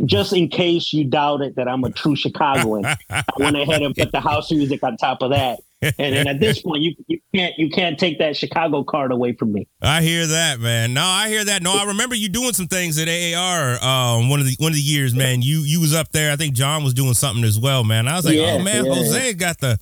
Just 0.04 0.32
in 0.32 0.48
case 0.48 0.92
you 0.92 1.04
doubted 1.04 1.56
that 1.56 1.68
I'm 1.68 1.84
a 1.84 1.90
true 1.90 2.16
Chicagoan, 2.16 2.84
I 3.10 3.24
went 3.38 3.56
ahead 3.56 3.82
and 3.82 3.94
put 3.94 4.12
the 4.12 4.20
house 4.20 4.50
music 4.50 4.82
on 4.82 4.96
top 4.96 5.22
of 5.22 5.30
that. 5.30 5.60
And 5.80 5.94
then 5.96 6.26
at 6.26 6.40
this 6.40 6.62
point, 6.62 6.82
you 6.82 6.94
you 7.06 7.20
can't 7.32 7.56
you 7.56 7.70
can't 7.70 7.98
take 7.98 8.18
that 8.18 8.36
Chicago 8.36 8.82
card 8.82 9.12
away 9.12 9.34
from 9.34 9.52
me. 9.52 9.68
I 9.80 10.02
hear 10.02 10.26
that, 10.26 10.58
man. 10.58 10.92
No, 10.92 11.04
I 11.04 11.28
hear 11.28 11.44
that. 11.44 11.62
No, 11.62 11.72
I 11.72 11.84
remember 11.84 12.16
you 12.16 12.28
doing 12.28 12.52
some 12.52 12.66
things 12.66 12.98
at 12.98 13.08
AAR. 13.08 13.82
Um, 13.82 14.28
one 14.28 14.40
of 14.40 14.46
the 14.46 14.56
one 14.58 14.72
of 14.72 14.76
the 14.76 14.82
years, 14.82 15.14
man. 15.14 15.40
You 15.40 15.60
you 15.60 15.80
was 15.80 15.94
up 15.94 16.10
there. 16.10 16.32
I 16.32 16.36
think 16.36 16.54
John 16.54 16.82
was 16.82 16.94
doing 16.94 17.14
something 17.14 17.44
as 17.44 17.60
well, 17.60 17.84
man. 17.84 18.08
I 18.08 18.16
was 18.16 18.24
like, 18.24 18.34
yeah, 18.34 18.56
oh 18.58 18.62
man, 18.62 18.86
yeah. 18.86 18.94
Jose 18.94 19.34
got 19.34 19.58
the 19.58 19.78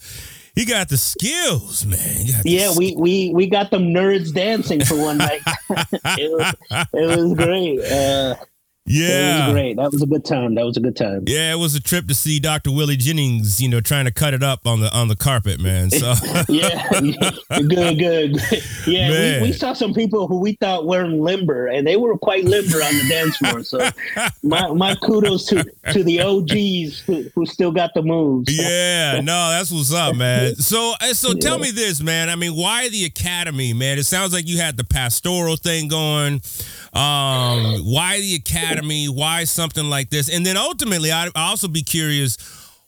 he 0.54 0.66
got 0.66 0.88
the 0.88 0.98
skills, 0.98 1.86
man. 1.86 2.26
yeah, 2.44 2.74
we 2.76 2.94
we 2.96 3.30
we 3.34 3.46
got 3.46 3.70
them 3.70 3.94
nerds 3.94 4.34
dancing 4.34 4.84
for 4.84 4.96
one 4.96 5.18
night. 5.18 5.40
it 5.70 6.32
was 6.32 6.54
it 6.92 7.06
was 7.16 7.34
great. 7.34 7.80
Uh, 7.80 8.36
Yeah, 8.86 9.08
it 9.08 9.46
was 9.46 9.52
great. 9.54 9.76
That 9.76 9.92
was 9.92 10.02
a 10.02 10.06
good 10.06 10.24
time. 10.24 10.54
That 10.54 10.64
was 10.64 10.76
a 10.76 10.80
good 10.80 10.96
time. 10.96 11.24
Yeah, 11.26 11.52
it 11.52 11.58
was 11.58 11.74
a 11.74 11.80
trip 11.80 12.06
to 12.06 12.14
see 12.14 12.38
Dr. 12.38 12.70
Willie 12.70 12.96
Jennings. 12.96 13.60
You 13.60 13.68
know, 13.68 13.80
trying 13.80 14.04
to 14.04 14.12
cut 14.12 14.32
it 14.32 14.44
up 14.44 14.66
on 14.66 14.80
the 14.80 14.94
on 14.96 15.08
the 15.08 15.16
carpet, 15.16 15.60
man. 15.60 15.90
So 15.90 16.14
yeah, 16.48 16.88
good, 17.50 17.98
good. 17.98 18.36
Yeah, 18.86 19.40
we, 19.40 19.48
we, 19.48 19.52
saw 19.52 19.72
some 19.72 19.92
people 19.92 20.28
who 20.28 20.38
we 20.38 20.52
thought 20.52 20.86
weren't 20.86 21.18
limber, 21.18 21.66
and 21.66 21.84
they 21.84 21.96
were 21.96 22.16
quite 22.16 22.44
limber 22.44 22.76
on 22.76 22.96
the 22.96 23.06
dance 23.08 23.36
floor. 23.36 23.64
So 23.64 23.88
my 24.44 24.72
my 24.72 24.94
kudos 24.94 25.46
to 25.46 25.64
to 25.92 26.04
the 26.04 26.20
OGs 26.20 27.00
who, 27.00 27.24
who 27.34 27.46
still 27.46 27.72
got 27.72 27.92
the 27.94 28.02
moves. 28.02 28.56
Yeah, 28.56 29.20
no, 29.20 29.50
that's 29.50 29.72
what's 29.72 29.92
up, 29.92 30.14
man. 30.14 30.54
So 30.56 30.94
uh, 31.00 31.14
so 31.14 31.30
yeah. 31.30 31.40
tell 31.40 31.58
me 31.58 31.72
this, 31.72 32.00
man. 32.00 32.28
I 32.28 32.36
mean, 32.36 32.54
why 32.54 32.88
the 32.88 33.04
academy, 33.04 33.72
man? 33.72 33.98
It 33.98 34.04
sounds 34.04 34.32
like 34.32 34.46
you 34.46 34.58
had 34.58 34.76
the 34.76 34.84
pastoral 34.84 35.56
thing 35.56 35.88
going. 35.88 36.42
Um, 36.92 37.80
why 37.84 38.20
the 38.20 38.36
academy? 38.36 38.75
Me, 38.82 39.08
why 39.08 39.44
something 39.44 39.88
like 39.88 40.10
this? 40.10 40.28
And 40.28 40.44
then 40.44 40.56
ultimately, 40.56 41.12
I'd 41.12 41.30
also 41.34 41.68
be 41.68 41.82
curious, 41.82 42.36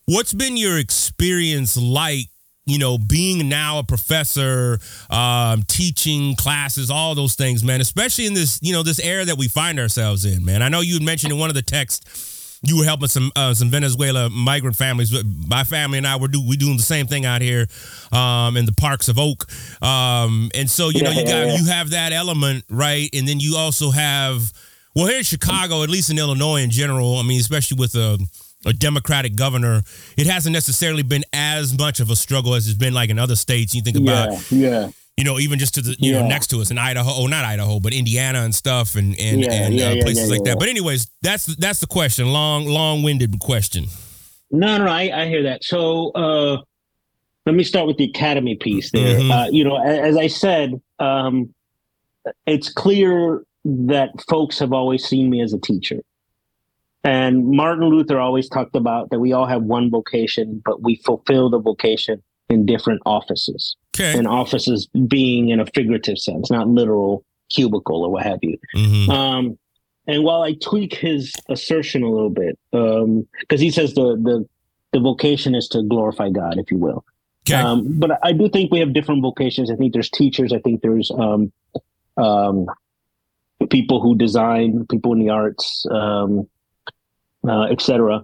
what's 0.06 0.32
been 0.32 0.56
your 0.56 0.78
experience 0.78 1.76
like? 1.76 2.26
You 2.66 2.78
know, 2.78 2.98
being 2.98 3.48
now 3.48 3.78
a 3.78 3.82
professor, 3.82 4.78
um, 5.08 5.62
teaching 5.62 6.36
classes, 6.36 6.90
all 6.90 7.14
those 7.14 7.34
things, 7.34 7.64
man. 7.64 7.80
Especially 7.80 8.26
in 8.26 8.34
this, 8.34 8.58
you 8.60 8.74
know, 8.74 8.82
this 8.82 8.98
era 9.00 9.24
that 9.24 9.38
we 9.38 9.48
find 9.48 9.80
ourselves 9.80 10.26
in, 10.26 10.44
man. 10.44 10.60
I 10.60 10.68
know 10.68 10.80
you 10.80 10.94
had 10.94 11.02
mentioned 11.02 11.32
in 11.32 11.38
one 11.38 11.48
of 11.48 11.54
the 11.54 11.62
texts 11.62 12.28
you 12.62 12.78
were 12.78 12.84
helping 12.84 13.08
some 13.08 13.30
uh, 13.36 13.54
some 13.54 13.70
Venezuela 13.70 14.28
migrant 14.30 14.76
families. 14.76 15.12
My 15.24 15.64
family 15.64 15.98
and 15.98 16.06
I 16.06 16.16
were 16.16 16.28
do 16.28 16.46
we 16.46 16.56
doing 16.56 16.76
the 16.76 16.82
same 16.82 17.06
thing 17.06 17.24
out 17.24 17.40
here 17.40 17.66
um, 18.12 18.56
in 18.56 18.66
the 18.66 18.72
parks 18.72 19.08
of 19.08 19.18
Oak, 19.18 19.46
um, 19.82 20.50
and 20.54 20.68
so 20.68 20.88
you 20.88 21.02
know 21.02 21.10
you 21.10 21.24
got 21.24 21.58
you 21.58 21.66
have 21.66 21.90
that 21.90 22.12
element 22.12 22.64
right, 22.68 23.08
and 23.12 23.28
then 23.28 23.40
you 23.40 23.56
also 23.56 23.90
have 23.90 24.52
well 24.98 25.06
here 25.06 25.18
in 25.18 25.24
Chicago, 25.24 25.82
at 25.82 25.90
least 25.90 26.10
in 26.10 26.18
Illinois 26.18 26.62
in 26.62 26.70
general. 26.70 27.16
I 27.16 27.22
mean, 27.22 27.40
especially 27.40 27.78
with 27.78 27.94
a 27.94 28.18
a 28.66 28.72
Democratic 28.72 29.36
governor, 29.36 29.82
it 30.16 30.26
hasn't 30.26 30.52
necessarily 30.52 31.04
been 31.04 31.24
as 31.32 31.78
much 31.78 32.00
of 32.00 32.10
a 32.10 32.16
struggle 32.16 32.54
as 32.54 32.66
it's 32.66 32.76
been 32.76 32.92
like 32.92 33.08
in 33.08 33.18
other 33.18 33.36
states. 33.36 33.74
You 33.74 33.82
think 33.82 33.96
about 33.96 34.30
yeah, 34.50 34.68
yeah 34.70 34.90
you 35.18 35.24
know, 35.24 35.40
even 35.40 35.58
just 35.58 35.74
to 35.74 35.82
the 35.82 35.96
you 35.98 36.12
yeah. 36.12 36.20
know 36.20 36.28
next 36.28 36.46
to 36.48 36.60
us 36.60 36.70
in 36.70 36.78
Idaho, 36.78 37.10
oh 37.12 37.26
not 37.26 37.44
Idaho, 37.44 37.80
but 37.80 37.92
Indiana 37.92 38.40
and 38.40 38.54
stuff, 38.54 38.94
and 38.94 39.18
and 39.18 39.40
yeah, 39.40 39.52
and 39.52 39.80
uh, 39.80 40.02
places 40.02 40.30
like 40.30 40.44
that. 40.44 40.60
But 40.60 40.68
anyways, 40.68 41.08
that's 41.22 41.46
that's 41.56 41.80
the 41.80 41.88
question. 41.88 42.32
Long 42.32 42.66
long 42.66 43.02
winded 43.02 43.36
question. 43.40 43.86
No, 44.52 44.78
no, 44.78 44.84
no, 44.84 44.90
I, 44.90 45.22
I 45.22 45.26
hear 45.26 45.42
that. 45.42 45.64
So 45.64 46.10
uh, 46.12 46.62
let 47.46 47.56
me 47.56 47.64
start 47.64 47.88
with 47.88 47.96
the 47.96 48.04
academy 48.04 48.56
piece 48.56 48.92
there. 48.92 49.18
Mm-hmm. 49.18 49.30
Uh, 49.30 49.46
you 49.48 49.64
know, 49.64 49.76
as, 49.76 50.10
as 50.10 50.16
I 50.16 50.28
said, 50.28 50.80
um, 51.00 51.52
it's 52.46 52.72
clear 52.72 53.42
that 53.68 54.10
folks 54.28 54.58
have 54.58 54.72
always 54.72 55.04
seen 55.04 55.28
me 55.28 55.42
as 55.42 55.52
a 55.52 55.58
teacher. 55.58 56.00
And 57.04 57.50
Martin 57.50 57.84
Luther 57.84 58.18
always 58.18 58.48
talked 58.48 58.74
about 58.74 59.10
that 59.10 59.20
we 59.20 59.32
all 59.32 59.46
have 59.46 59.62
one 59.62 59.90
vocation, 59.90 60.62
but 60.64 60.82
we 60.82 60.96
fulfill 60.96 61.48
the 61.50 61.58
vocation 61.58 62.22
in 62.48 62.66
different 62.66 63.02
offices. 63.06 63.76
Okay. 63.94 64.18
And 64.18 64.26
offices 64.26 64.88
being 65.06 65.50
in 65.50 65.60
a 65.60 65.66
figurative 65.66 66.18
sense, 66.18 66.50
not 66.50 66.68
literal 66.68 67.24
cubicle 67.50 68.04
or 68.04 68.10
what 68.10 68.24
have 68.24 68.38
you. 68.42 68.58
Mm-hmm. 68.74 69.10
Um, 69.10 69.58
and 70.06 70.24
while 70.24 70.42
I 70.42 70.54
tweak 70.54 70.94
his 70.94 71.34
assertion 71.48 72.02
a 72.02 72.10
little 72.10 72.30
bit, 72.30 72.58
because 72.72 73.02
um, 73.02 73.26
he 73.58 73.70
says 73.70 73.94
the, 73.94 74.16
the 74.16 74.48
the 74.92 75.00
vocation 75.00 75.54
is 75.54 75.68
to 75.68 75.82
glorify 75.82 76.30
God, 76.30 76.58
if 76.58 76.70
you 76.70 76.78
will. 76.78 77.04
Okay. 77.46 77.60
Um, 77.60 77.98
but 77.98 78.18
I 78.22 78.32
do 78.32 78.48
think 78.48 78.72
we 78.72 78.78
have 78.80 78.94
different 78.94 79.22
vocations. 79.22 79.70
I 79.70 79.76
think 79.76 79.92
there's 79.92 80.10
teachers. 80.10 80.52
I 80.52 80.60
think 80.60 80.80
there's 80.80 81.10
um, 81.10 81.52
um, 82.16 82.66
people 83.66 84.00
who 84.00 84.16
design, 84.16 84.86
people 84.90 85.12
in 85.12 85.18
the 85.18 85.30
arts, 85.30 85.84
um, 85.90 86.48
uh, 87.46 87.64
etc. 87.64 88.22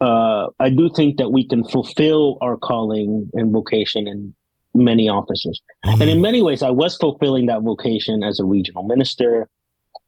Uh, 0.00 0.48
I 0.58 0.70
do 0.70 0.90
think 0.94 1.18
that 1.18 1.30
we 1.30 1.46
can 1.46 1.64
fulfill 1.64 2.38
our 2.40 2.56
calling 2.56 3.30
and 3.34 3.52
vocation 3.52 4.08
in 4.08 4.34
many 4.74 5.08
offices. 5.08 5.60
Mm-hmm. 5.84 6.02
And 6.02 6.10
in 6.10 6.20
many 6.20 6.42
ways, 6.42 6.62
I 6.62 6.70
was 6.70 6.96
fulfilling 6.96 7.46
that 7.46 7.62
vocation 7.62 8.22
as 8.22 8.40
a 8.40 8.44
regional 8.44 8.82
minister, 8.82 9.48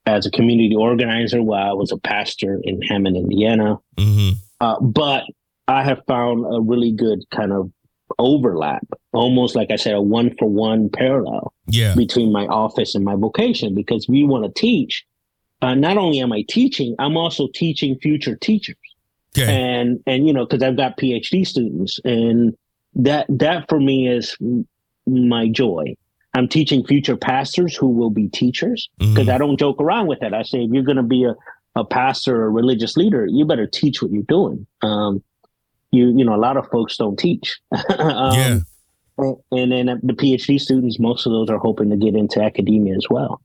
as 0.06 0.26
a 0.26 0.30
community 0.30 0.74
organizer 0.74 1.42
while 1.42 1.70
I 1.70 1.72
was 1.72 1.92
a 1.92 1.98
pastor 1.98 2.60
in 2.64 2.82
Hammond, 2.82 3.16
Indiana. 3.16 3.78
Mm-hmm. 3.96 4.30
Uh, 4.60 4.80
but 4.80 5.24
I 5.68 5.84
have 5.84 6.00
found 6.06 6.44
a 6.44 6.60
really 6.60 6.92
good 6.92 7.22
kind 7.30 7.52
of 7.52 7.70
overlap, 8.18 8.86
almost 9.12 9.54
like 9.56 9.70
I 9.70 9.76
said, 9.76 9.94
a 9.94 10.02
one 10.02 10.34
for 10.38 10.48
one 10.48 10.88
parallel 10.88 11.52
yeah. 11.66 11.94
between 11.94 12.32
my 12.32 12.46
office 12.46 12.94
and 12.94 13.04
my 13.04 13.14
vocation. 13.16 13.74
Because 13.74 14.08
we 14.08 14.24
want 14.24 14.44
to 14.44 14.60
teach, 14.60 15.04
uh, 15.62 15.74
not 15.74 15.96
only 15.96 16.20
am 16.20 16.32
I 16.32 16.44
teaching, 16.48 16.94
I'm 16.98 17.16
also 17.16 17.48
teaching 17.54 17.98
future 18.00 18.36
teachers. 18.36 18.76
Okay. 19.36 19.52
And 19.52 20.00
and 20.06 20.26
you 20.26 20.32
know, 20.32 20.46
because 20.46 20.62
I've 20.62 20.76
got 20.76 20.96
PhD 20.96 21.46
students, 21.46 21.98
and 22.04 22.56
that 22.94 23.26
that 23.28 23.68
for 23.68 23.80
me 23.80 24.08
is 24.08 24.36
my 25.06 25.48
joy. 25.48 25.96
I'm 26.34 26.48
teaching 26.48 26.84
future 26.84 27.16
pastors 27.16 27.76
who 27.76 27.88
will 27.88 28.10
be 28.10 28.28
teachers 28.28 28.88
because 28.98 29.14
mm-hmm. 29.14 29.30
I 29.30 29.38
don't 29.38 29.58
joke 29.58 29.80
around 29.80 30.08
with 30.08 30.20
that. 30.20 30.34
I 30.34 30.42
say 30.42 30.64
if 30.64 30.70
you're 30.72 30.82
going 30.82 30.96
to 30.96 31.02
be 31.04 31.24
a, 31.24 31.34
a 31.76 31.84
pastor 31.84 32.42
or 32.42 32.50
religious 32.50 32.96
leader, 32.96 33.24
you 33.26 33.44
better 33.44 33.68
teach 33.68 34.02
what 34.02 34.10
you're 34.10 34.24
doing. 34.24 34.66
Um, 34.82 35.22
you 35.94 36.16
you 36.16 36.24
know 36.24 36.34
a 36.34 36.42
lot 36.48 36.56
of 36.56 36.68
folks 36.70 36.96
don't 36.96 37.18
teach. 37.18 37.58
um, 37.98 38.34
yeah. 38.34 38.58
And 39.52 39.70
then 39.70 39.86
the 40.02 40.12
PhD 40.12 40.58
students, 40.58 40.98
most 40.98 41.24
of 41.24 41.30
those 41.30 41.48
are 41.48 41.58
hoping 41.58 41.90
to 41.90 41.96
get 41.96 42.16
into 42.16 42.42
academia 42.42 42.96
as 42.96 43.06
well. 43.08 43.40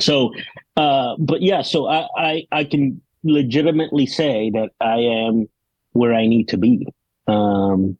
So, 0.00 0.32
uh, 0.76 1.14
but 1.18 1.40
yeah, 1.40 1.62
so 1.62 1.86
I, 1.86 2.08
I 2.16 2.46
I 2.50 2.64
can 2.64 3.00
legitimately 3.22 4.06
say 4.06 4.50
that 4.50 4.70
I 4.80 4.98
am 4.98 5.48
where 5.92 6.14
I 6.14 6.26
need 6.26 6.48
to 6.48 6.56
be. 6.56 6.86
Um, 7.26 7.96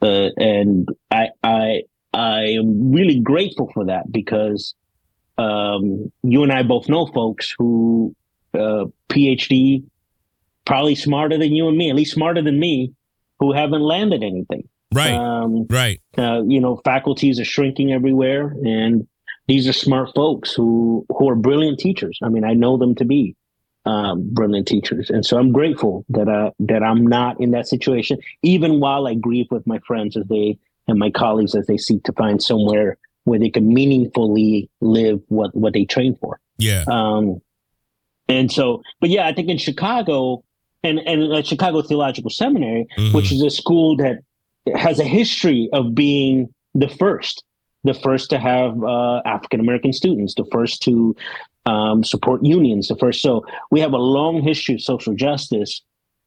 uh, 0.00 0.30
and 0.36 0.88
I, 1.10 1.28
I, 1.42 1.82
I 2.14 2.42
am 2.42 2.92
really 2.92 3.20
grateful 3.20 3.70
for 3.74 3.84
that 3.86 4.10
because 4.10 4.74
um, 5.36 6.10
you 6.22 6.42
and 6.42 6.52
I 6.52 6.62
both 6.62 6.88
know 6.88 7.06
folks 7.06 7.54
who 7.58 8.14
uh, 8.54 8.84
PhD, 9.08 9.84
probably 10.68 10.94
smarter 10.94 11.38
than 11.38 11.56
you 11.56 11.66
and 11.66 11.76
me, 11.76 11.88
at 11.88 11.96
least 11.96 12.12
smarter 12.12 12.42
than 12.42 12.60
me, 12.60 12.92
who 13.40 13.52
haven't 13.52 13.80
landed 13.80 14.22
anything. 14.22 14.68
Right. 14.94 15.14
Um, 15.14 15.66
right. 15.68 16.00
Uh, 16.16 16.42
you 16.46 16.60
know, 16.60 16.80
faculties 16.84 17.40
are 17.40 17.44
shrinking 17.44 17.92
everywhere, 17.92 18.54
and 18.64 19.08
these 19.48 19.66
are 19.66 19.72
smart 19.72 20.10
folks 20.14 20.52
who 20.52 21.06
who 21.08 21.28
are 21.28 21.34
brilliant 21.34 21.78
teachers. 21.80 22.18
I 22.22 22.28
mean, 22.28 22.44
I 22.44 22.52
know 22.52 22.76
them 22.76 22.94
to 22.96 23.04
be 23.04 23.34
um, 23.86 24.28
brilliant 24.32 24.68
teachers, 24.68 25.10
and 25.10 25.24
so 25.24 25.38
I'm 25.38 25.52
grateful 25.52 26.04
that 26.10 26.28
uh, 26.28 26.50
that 26.60 26.82
I'm 26.82 27.06
not 27.06 27.40
in 27.40 27.50
that 27.52 27.66
situation. 27.66 28.18
Even 28.42 28.78
while 28.78 29.06
I 29.06 29.14
grieve 29.14 29.46
with 29.50 29.66
my 29.66 29.80
friends 29.86 30.16
as 30.16 30.26
they 30.26 30.58
and 30.86 30.98
my 30.98 31.10
colleagues 31.10 31.54
as 31.54 31.66
they 31.66 31.78
seek 31.78 32.02
to 32.04 32.12
find 32.12 32.42
somewhere 32.42 32.98
where 33.24 33.38
they 33.38 33.50
can 33.50 33.72
meaningfully 33.72 34.70
live 34.80 35.20
what 35.28 35.54
what 35.54 35.72
they 35.72 35.84
train 35.84 36.16
for. 36.20 36.40
Yeah. 36.58 36.84
Um, 36.88 37.40
and 38.28 38.52
so, 38.52 38.82
but 39.00 39.08
yeah, 39.08 39.26
I 39.26 39.32
think 39.32 39.48
in 39.48 39.56
Chicago 39.56 40.44
and 40.82 40.98
and 41.00 41.32
at 41.32 41.46
Chicago 41.46 41.82
Theological 41.82 42.30
Seminary, 42.30 42.86
mm-hmm. 42.98 43.16
which 43.16 43.32
is 43.32 43.42
a 43.42 43.50
school 43.50 43.96
that 43.96 44.18
has 44.74 44.98
a 45.00 45.04
history 45.04 45.68
of 45.72 45.94
being 45.94 46.52
the 46.74 46.88
first 46.88 47.44
the 47.84 47.94
first 47.94 48.30
to 48.30 48.38
have 48.38 48.82
uh, 48.82 49.22
African 49.24 49.60
American 49.60 49.92
students, 49.92 50.34
the 50.34 50.46
first 50.50 50.82
to 50.82 51.16
um, 51.66 52.02
support 52.02 52.44
unions. 52.44 52.88
The 52.88 52.96
first, 52.96 53.22
so 53.22 53.44
we 53.70 53.80
have 53.80 53.92
a 53.92 53.98
long 53.98 54.42
history 54.42 54.74
of 54.74 54.82
social 54.82 55.14
justice. 55.14 55.82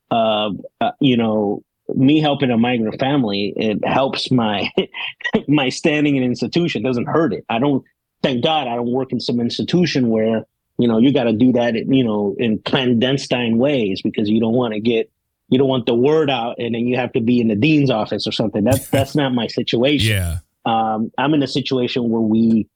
Uh, 0.09 0.51
uh, 0.81 0.91
you 0.99 1.15
know, 1.15 1.63
me 1.95 2.19
helping 2.19 2.51
a 2.51 2.57
migrant 2.57 2.99
family, 2.99 3.53
it 3.55 3.85
helps 3.85 4.31
my 4.31 4.69
my 5.47 5.69
standing 5.69 6.15
in 6.15 6.23
institution. 6.23 6.83
Doesn't 6.83 7.07
hurt 7.07 7.33
it. 7.33 7.45
I 7.49 7.59
don't. 7.59 7.83
Thank 8.23 8.43
God, 8.43 8.67
I 8.67 8.75
don't 8.75 8.91
work 8.91 9.11
in 9.11 9.19
some 9.19 9.39
institution 9.39 10.09
where 10.09 10.45
you 10.77 10.87
know 10.87 10.97
you 10.97 11.13
got 11.13 11.25
to 11.25 11.33
do 11.33 11.53
that. 11.53 11.75
You 11.75 12.03
know, 12.03 12.35
in 12.37 12.59
clandestine 12.59 13.57
ways 13.57 14.01
because 14.01 14.29
you 14.29 14.39
don't 14.39 14.53
want 14.53 14.73
to 14.73 14.79
get 14.79 15.11
you 15.49 15.57
don't 15.57 15.67
want 15.67 15.85
the 15.85 15.93
word 15.93 16.29
out, 16.29 16.55
and 16.59 16.73
then 16.73 16.87
you 16.87 16.95
have 16.95 17.11
to 17.13 17.21
be 17.21 17.39
in 17.41 17.49
the 17.49 17.55
dean's 17.55 17.91
office 17.91 18.25
or 18.25 18.31
something. 18.31 18.63
That's 18.63 18.87
that's 18.87 19.15
not 19.15 19.33
my 19.33 19.47
situation. 19.47 20.11
Yeah. 20.11 20.37
Um, 20.65 21.11
I'm 21.17 21.33
in 21.33 21.41
a 21.43 21.47
situation 21.47 22.09
where 22.09 22.21
we 22.21 22.67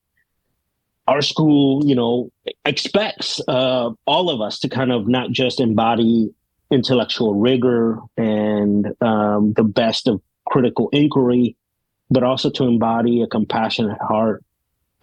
our 1.08 1.21
school, 1.21 1.86
you 1.86 1.95
know, 1.95 2.31
expects 2.65 3.39
uh, 3.47 3.91
all 4.05 4.29
of 4.29 4.41
us 4.41 4.60
to 4.60 4.69
kind 4.69 4.91
of 4.91 5.08
not 5.08 5.31
just 5.31 5.60
embody 5.60 6.34
intellectual 6.71 7.36
rigor 7.36 7.99
and 8.17 8.88
um, 9.01 9.53
the 9.53 9.63
best 9.63 10.08
of 10.08 10.21
critical 10.45 10.89
inquiry, 10.91 11.55
but 12.10 12.23
also 12.23 12.49
to 12.49 12.63
embody 12.63 13.21
a 13.21 13.27
compassionate 13.27 13.99
heart, 14.01 14.43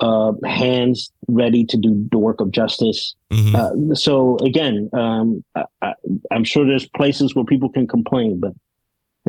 uh, 0.01 0.33
hands 0.45 1.13
ready 1.29 1.65
to 1.67 1.77
do 1.77 2.09
the 2.11 2.19
work 2.19 2.41
of 2.41 2.51
justice. 2.51 3.15
Mm-hmm. 3.31 3.55
Uh, 3.91 3.95
so 3.95 4.37
again, 4.39 4.91
um, 4.93 5.45
I, 5.81 5.95
am 6.31 6.45
sure 6.45 6.67
there's 6.67 6.89
places 6.89 7.35
where 7.35 7.45
people 7.45 7.69
can 7.71 7.87
complain, 7.87 8.41
but 8.41 8.53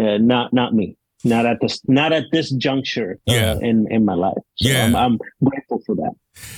uh, 0.04 0.18
not 0.18 0.54
not 0.54 0.74
me. 0.74 0.98
not 1.24 1.46
at 1.46 1.58
this 1.62 1.80
not 1.88 2.12
at 2.12 2.26
this 2.32 2.50
juncture 2.52 3.20
uh, 3.30 3.34
Yeah. 3.34 3.58
in 3.62 3.88
in 3.92 4.04
my 4.06 4.16
life. 4.16 4.42
So 4.56 4.70
Yeah. 4.70 4.86
I'm, 4.86 4.96
I'm 4.96 5.20
grateful 5.44 5.80
for 5.86 5.96
that. 5.96 6.14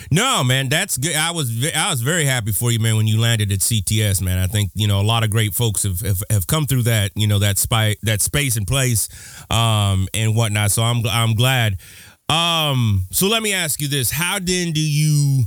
No, 0.09 0.41
man, 0.45 0.69
that's 0.69 0.97
good. 0.97 1.15
I 1.15 1.31
was 1.31 1.51
I 1.75 1.89
was 1.89 1.99
very 2.01 2.23
happy 2.23 2.53
for 2.53 2.71
you, 2.71 2.79
man, 2.79 2.95
when 2.95 3.07
you 3.07 3.19
landed 3.19 3.51
at 3.51 3.59
CTS, 3.59 4.21
man. 4.21 4.37
I 4.39 4.47
think 4.47 4.71
you 4.73 4.87
know 4.87 5.01
a 5.01 5.03
lot 5.03 5.23
of 5.25 5.29
great 5.29 5.53
folks 5.53 5.83
have 5.83 5.99
have, 5.99 6.23
have 6.29 6.47
come 6.47 6.65
through 6.65 6.83
that 6.83 7.11
you 7.15 7.27
know 7.27 7.39
that 7.39 7.57
spy 7.57 7.97
that 8.03 8.21
space 8.21 8.55
and 8.55 8.65
place, 8.65 9.09
um, 9.49 10.07
and 10.13 10.33
whatnot. 10.33 10.71
So 10.71 10.81
I'm 10.81 11.05
I'm 11.05 11.35
glad. 11.35 11.77
Um, 12.29 13.05
so 13.11 13.27
let 13.27 13.43
me 13.43 13.53
ask 13.53 13.81
you 13.81 13.87
this: 13.87 14.11
How 14.11 14.39
then 14.39 14.71
do 14.71 14.81
you, 14.81 15.43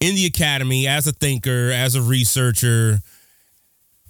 in 0.00 0.14
the 0.14 0.26
academy, 0.26 0.86
as 0.86 1.06
a 1.06 1.12
thinker, 1.12 1.70
as 1.70 1.94
a 1.94 2.02
researcher? 2.02 3.00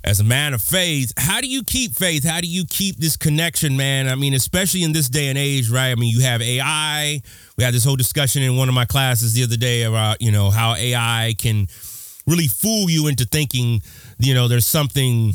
as 0.02 0.18
a 0.18 0.24
man 0.24 0.54
of 0.54 0.62
faith, 0.62 1.12
how 1.18 1.40
do 1.40 1.46
you 1.46 1.62
keep 1.62 1.94
faith? 1.94 2.24
How 2.24 2.40
do 2.40 2.46
you 2.46 2.64
keep 2.68 2.96
this 2.96 3.16
connection, 3.16 3.76
man? 3.76 4.08
I 4.08 4.14
mean, 4.14 4.32
especially 4.32 4.82
in 4.82 4.92
this 4.92 5.08
day 5.08 5.28
and 5.28 5.36
age, 5.36 5.68
right? 5.68 5.90
I 5.90 5.94
mean, 5.94 6.14
you 6.14 6.22
have 6.22 6.40
AI. 6.40 7.20
We 7.58 7.64
had 7.64 7.74
this 7.74 7.84
whole 7.84 7.96
discussion 7.96 8.42
in 8.42 8.56
one 8.56 8.68
of 8.68 8.74
my 8.74 8.86
classes 8.86 9.34
the 9.34 9.42
other 9.42 9.56
day 9.56 9.82
about, 9.82 10.22
you 10.22 10.32
know, 10.32 10.50
how 10.50 10.74
AI 10.74 11.34
can 11.36 11.66
really 12.26 12.46
fool 12.46 12.88
you 12.88 13.08
into 13.08 13.26
thinking, 13.26 13.82
you 14.18 14.32
know, 14.32 14.48
there's 14.48 14.66
something 14.66 15.34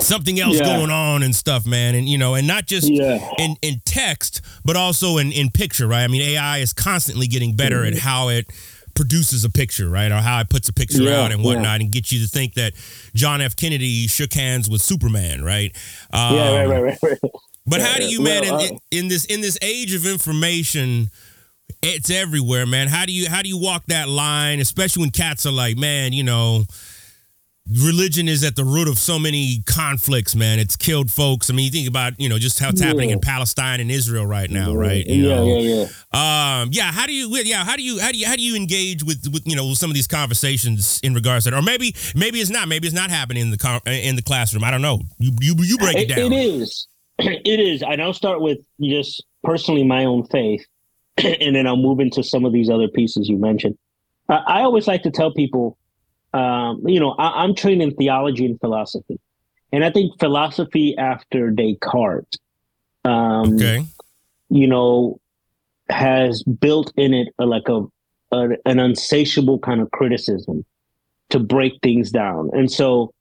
something 0.00 0.38
else 0.40 0.56
Yeah. 0.58 0.64
going 0.76 0.90
on 0.90 1.22
and 1.22 1.34
stuff, 1.34 1.66
man. 1.66 1.94
And 1.94 2.08
you 2.08 2.18
know, 2.18 2.34
and 2.34 2.46
not 2.46 2.66
just 2.66 2.88
Yeah. 2.88 3.18
in 3.38 3.56
in 3.62 3.80
text, 3.84 4.40
but 4.64 4.76
also 4.76 5.18
in 5.18 5.32
in 5.32 5.50
picture, 5.50 5.86
right? 5.86 6.04
I 6.04 6.08
mean, 6.08 6.22
AI 6.22 6.58
is 6.58 6.72
constantly 6.72 7.26
getting 7.26 7.54
better 7.56 7.78
Mm-hmm. 7.82 7.96
at 7.96 8.02
how 8.02 8.28
it 8.28 8.46
produces 8.94 9.44
a 9.44 9.50
picture, 9.50 9.88
right? 9.90 10.12
Or 10.12 10.18
how 10.20 10.38
it 10.40 10.48
puts 10.48 10.68
a 10.68 10.72
picture 10.72 11.02
Yeah, 11.02 11.20
out 11.22 11.32
and 11.32 11.42
whatnot 11.42 11.80
and 11.80 11.90
gets 11.90 12.12
you 12.12 12.20
to 12.20 12.28
think 12.28 12.54
that 12.54 12.74
John 13.14 13.40
F. 13.40 13.56
Kennedy 13.56 14.06
shook 14.06 14.32
hands 14.32 14.70
with 14.70 14.80
Superman, 14.82 15.42
right? 15.42 15.74
Um, 16.12 16.34
yeah, 16.36 16.50
right, 16.54 16.66
right, 16.66 16.82
right, 16.82 16.98
right. 17.02 17.18
But 17.66 17.80
how 17.80 17.96
do 17.96 18.04
you, 18.04 18.20
man, 18.20 18.44
in, 18.44 18.52
uh, 18.54 18.68
in 18.90 19.08
this 19.08 19.24
in 19.24 19.40
this 19.40 19.56
age 19.62 19.94
of 19.94 20.04
information, 20.06 21.10
it's 21.82 22.10
everywhere, 22.10 22.66
man. 22.66 22.88
How 22.88 23.06
do 23.06 23.12
you 23.12 23.26
how 23.28 23.40
do 23.40 23.48
you 23.48 23.56
walk 23.58 23.86
that 23.86 24.06
line, 24.06 24.60
especially 24.60 25.00
when 25.00 25.10
cats 25.10 25.46
are 25.46 25.50
like, 25.50 25.78
man, 25.78 26.12
you 26.12 26.22
know, 26.22 26.66
religion 27.70 28.28
is 28.28 28.44
at 28.44 28.56
the 28.56 28.64
root 28.64 28.88
of 28.88 28.98
so 28.98 29.18
many 29.18 29.62
conflicts, 29.66 30.34
man. 30.34 30.58
It's 30.58 30.76
killed 30.76 31.10
folks. 31.10 31.48
I 31.50 31.54
mean, 31.54 31.64
you 31.64 31.70
think 31.70 31.88
about, 31.88 32.18
you 32.20 32.28
know, 32.28 32.38
just 32.38 32.58
how 32.58 32.68
it's 32.68 32.80
happening 32.80 33.10
in 33.10 33.20
Palestine 33.20 33.80
and 33.80 33.90
Israel 33.90 34.26
right 34.26 34.50
now, 34.50 34.74
right? 34.74 35.04
You 35.06 35.28
Yeah, 35.28 35.34
know? 35.36 35.58
yeah, 35.58 35.86
yeah. 36.12 36.60
Um, 36.62 36.68
yeah. 36.72 36.92
How 36.92 37.06
do 37.06 37.14
you? 37.14 37.28
Yeah. 37.44 37.64
How 37.64 37.76
do 37.76 37.82
you? 37.82 37.98
How 38.00 38.12
do 38.12 38.18
you? 38.18 38.26
How 38.26 38.36
do 38.36 38.42
you 38.42 38.54
engage 38.56 39.02
with 39.02 39.28
with 39.32 39.42
you 39.46 39.56
know 39.56 39.66
with 39.68 39.78
some 39.78 39.90
of 39.90 39.94
these 39.94 40.06
conversations 40.06 41.00
in 41.02 41.14
regards 41.14 41.44
to 41.44 41.50
that, 41.50 41.56
or 41.56 41.62
maybe 41.62 41.94
maybe 42.14 42.40
it's 42.40 42.50
not. 42.50 42.68
Maybe 42.68 42.86
it's 42.86 42.94
not 42.96 43.10
happening 43.10 43.42
in 43.42 43.50
the 43.50 43.58
con- 43.58 43.80
in 43.86 44.16
the 44.16 44.22
classroom. 44.22 44.62
I 44.64 44.70
don't 44.70 44.82
know. 44.82 45.00
You 45.18 45.32
you 45.40 45.54
you 45.58 45.78
break 45.78 45.96
it, 45.96 46.10
It- 46.10 46.14
down. 46.14 46.32
it 46.32 46.36
is. 46.36 46.86
It 47.18 47.60
is. 47.60 47.82
And 47.82 48.02
I'll 48.02 48.12
start 48.12 48.40
with 48.40 48.58
just 48.82 49.24
personally 49.44 49.84
my 49.84 50.04
own 50.04 50.26
faith, 50.26 50.64
and 51.18 51.54
then 51.56 51.66
I'll 51.66 51.76
move 51.76 52.00
into 52.00 52.22
some 52.24 52.44
of 52.44 52.52
these 52.52 52.68
other 52.68 52.88
pieces 52.88 53.28
you 53.28 53.36
mentioned. 53.38 53.78
I, 54.28 54.34
I 54.46 54.60
always 54.62 54.86
like 54.88 55.02
to 55.04 55.10
tell 55.10 55.32
people, 55.32 55.78
um, 56.34 56.82
you 56.86 57.00
know, 57.00 57.12
I, 57.12 57.44
I'm 57.44 57.54
trained 57.54 57.82
in 57.82 57.94
theology 57.94 58.44
and 58.44 58.58
philosophy, 58.60 59.20
and 59.72 59.84
I 59.84 59.90
think 59.90 60.18
philosophy 60.18 60.96
after 60.98 61.50
Descartes, 61.50 62.38
um, 63.04 63.54
Okay. 63.54 63.86
you 64.50 64.66
know, 64.66 65.20
has 65.88 66.42
built 66.42 66.92
in 66.96 67.14
it 67.14 67.28
a, 67.38 67.46
like 67.46 67.68
a, 67.68 67.84
a 68.32 68.48
an 68.66 68.80
unsatiable 68.80 69.60
kind 69.60 69.80
of 69.80 69.90
criticism 69.92 70.64
to 71.30 71.38
break 71.38 71.74
things 71.82 72.10
down, 72.10 72.50
and 72.52 72.70
so 72.70 73.14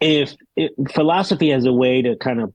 if 0.00 0.34
it, 0.56 0.72
philosophy 0.92 1.50
has 1.50 1.64
a 1.64 1.72
way 1.72 2.02
to 2.02 2.16
kind 2.16 2.40
of 2.40 2.52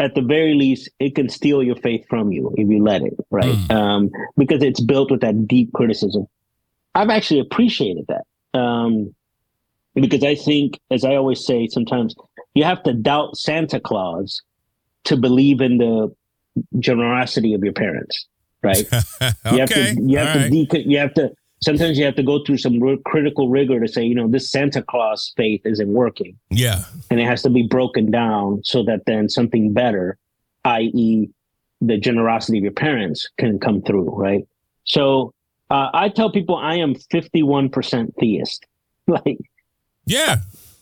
at 0.00 0.14
the 0.14 0.22
very 0.22 0.54
least 0.54 0.88
it 0.98 1.14
can 1.14 1.28
steal 1.28 1.62
your 1.62 1.76
faith 1.76 2.04
from 2.08 2.32
you 2.32 2.54
if 2.56 2.68
you 2.68 2.82
let 2.82 3.02
it 3.02 3.14
right? 3.30 3.58
Um, 3.70 4.10
because 4.36 4.62
it's 4.62 4.80
built 4.80 5.10
with 5.10 5.20
that 5.20 5.46
deep 5.46 5.72
criticism. 5.72 6.26
I've 6.94 7.10
actually 7.10 7.40
appreciated 7.40 8.06
that 8.08 8.24
um, 8.58 9.14
because 9.94 10.22
i 10.22 10.34
think 10.34 10.78
as 10.90 11.04
i 11.04 11.14
always 11.14 11.44
say 11.44 11.66
sometimes 11.68 12.14
you 12.54 12.64
have 12.64 12.82
to 12.82 12.92
doubt 12.92 13.36
santa 13.36 13.80
claus 13.80 14.42
to 15.04 15.16
believe 15.16 15.60
in 15.60 15.78
the 15.78 16.14
generosity 16.78 17.54
of 17.54 17.62
your 17.62 17.72
parents 17.72 18.26
right 18.62 18.86
you 18.92 19.58
have 19.58 19.70
okay. 19.70 19.94
to 19.94 20.02
you 20.02 20.18
have 20.18 20.28
All 20.28 20.48
to 20.48 20.66
right. 20.70 20.86
you 20.86 20.98
have 20.98 21.14
to 21.14 21.30
sometimes 21.62 21.98
you 21.98 22.04
have 22.04 22.16
to 22.16 22.22
go 22.22 22.42
through 22.44 22.58
some 22.58 22.80
critical 23.04 23.48
rigor 23.48 23.80
to 23.80 23.88
say 23.88 24.04
you 24.04 24.14
know 24.14 24.28
this 24.28 24.50
santa 24.50 24.82
claus 24.82 25.32
faith 25.36 25.60
isn't 25.64 25.92
working 25.92 26.36
yeah. 26.50 26.82
and 27.10 27.20
it 27.20 27.26
has 27.26 27.42
to 27.42 27.50
be 27.50 27.62
broken 27.62 28.10
down 28.10 28.60
so 28.64 28.82
that 28.84 29.02
then 29.06 29.28
something 29.28 29.72
better 29.72 30.18
i.e 30.64 31.28
the 31.80 31.96
generosity 31.96 32.58
of 32.58 32.64
your 32.64 32.72
parents 32.72 33.28
can 33.38 33.58
come 33.58 33.82
through 33.82 34.10
right 34.10 34.46
so 34.84 35.32
uh, 35.70 35.88
i 35.94 36.08
tell 36.08 36.30
people 36.30 36.56
i 36.56 36.74
am 36.76 36.94
51% 36.94 38.12
theist 38.20 38.64
like 39.06 39.38
Yeah. 40.06 40.36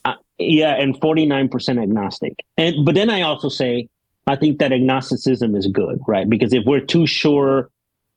uh, 0.05 0.15
yeah 0.39 0.75
and 0.75 0.95
49% 1.01 1.83
agnostic 1.83 2.35
and 2.57 2.85
but 2.85 2.95
then 2.95 3.11
i 3.11 3.23
also 3.23 3.49
say 3.49 3.89
i 4.27 4.37
think 4.37 4.59
that 4.59 4.73
agnosticism 4.73 5.55
is 5.57 5.67
good 5.67 5.99
right 6.07 6.29
because 6.29 6.53
if 6.53 6.65
we're 6.65 6.81
too 6.81 7.07
sure 7.07 7.71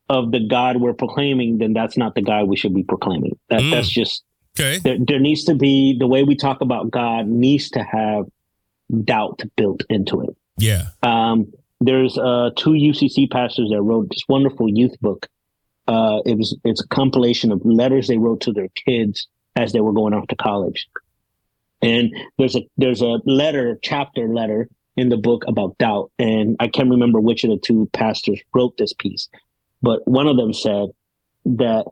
of 0.09 0.32
the 0.32 0.39
god 0.47 0.78
we're 0.78 0.93
proclaiming 0.93 1.57
then 1.59 1.74
that's 1.74 1.97
not 1.97 2.15
the 2.15 2.22
god 2.22 2.47
we 2.47 2.55
should 2.55 2.74
be 2.74 2.84
proclaiming 2.84 3.38
that, 3.49 3.61
Mm. 3.61 3.72
that's 3.72 3.89
just 3.89 4.24
Okay. 4.59 4.80
there, 4.80 4.97
there 4.99 5.20
needs 5.20 5.43
to 5.45 5.53
be 5.55 5.97
the 5.97 6.07
way 6.07 6.24
we 6.24 6.36
talk 6.36 6.61
about 6.61 6.89
god 6.91 7.28
needs 7.28 7.70
to 7.72 7.84
have 7.84 8.26
doubt 9.03 9.41
built 9.55 9.84
into 9.89 10.22
it 10.22 10.36
Yeah. 10.57 10.88
um, 11.03 11.51
there's 11.82 12.17
uh, 12.17 12.49
two 12.57 12.72
UCC 12.72 13.30
pastors 13.32 13.70
that 13.70 13.82
wrote 13.82 14.09
this 14.09 14.24
wonderful 14.28 14.67
youth 14.67 14.99
book. 14.99 15.28
Uh, 15.90 16.22
it 16.24 16.38
was 16.38 16.56
it's 16.64 16.84
a 16.84 16.88
compilation 16.90 17.52
of 17.52 17.66
letters 17.66 18.08
they 18.08 18.20
wrote 18.20 18.42
to 18.42 18.54
their 18.54 18.68
kids 18.86 19.28
as 19.56 19.74
they 19.74 19.80
were 19.80 19.92
going 19.92 20.14
off 20.14 20.28
to 20.28 20.36
college. 20.36 20.88
And 21.82 22.16
there's 22.38 22.56
a 22.56 22.62
there's 22.78 23.02
a 23.02 23.18
letter, 23.26 23.80
chapter 23.82 24.28
letter 24.28 24.70
in 24.96 25.10
the 25.10 25.18
book 25.18 25.44
about 25.48 25.80
doubt. 25.80 26.12
And 26.20 26.56
I 26.60 26.68
can't 26.68 26.92
remember 26.92 27.20
which 27.20 27.44
of 27.44 27.50
the 27.50 27.58
two 27.58 27.90
pastors 27.92 28.40
wrote 28.54 28.78
this 28.78 28.94
piece, 28.94 29.30
but 29.82 30.08
one 30.08 30.28
of 30.28 30.38
them 30.38 30.54
said 30.54 30.90
that 31.46 31.88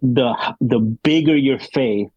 the 0.00 0.54
the 0.60 0.78
bigger 0.78 1.36
your 1.36 1.58
faith, 1.58 2.10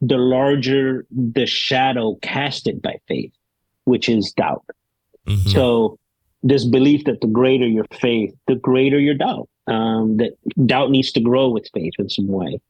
the 0.00 0.16
larger 0.16 1.06
the 1.10 1.44
shadow 1.44 2.16
casted 2.22 2.80
by 2.80 2.96
faith, 3.06 3.32
which 3.84 4.08
is 4.08 4.32
doubt. 4.32 4.64
Mhm. 5.26 5.48
So 5.48 5.98
this 6.42 6.64
belief 6.64 7.04
that 7.04 7.20
the 7.20 7.26
greater 7.26 7.66
your 7.66 7.86
faith, 7.92 8.34
the 8.46 8.54
greater 8.54 8.98
your 8.98 9.14
doubt. 9.14 9.50
Um, 9.68 10.16
that 10.16 10.32
doubt 10.66 10.90
needs 10.90 11.12
to 11.12 11.20
grow 11.20 11.48
with 11.48 11.68
faith 11.72 11.92
in 11.98 12.08
some 12.08 12.26
way. 12.26 12.60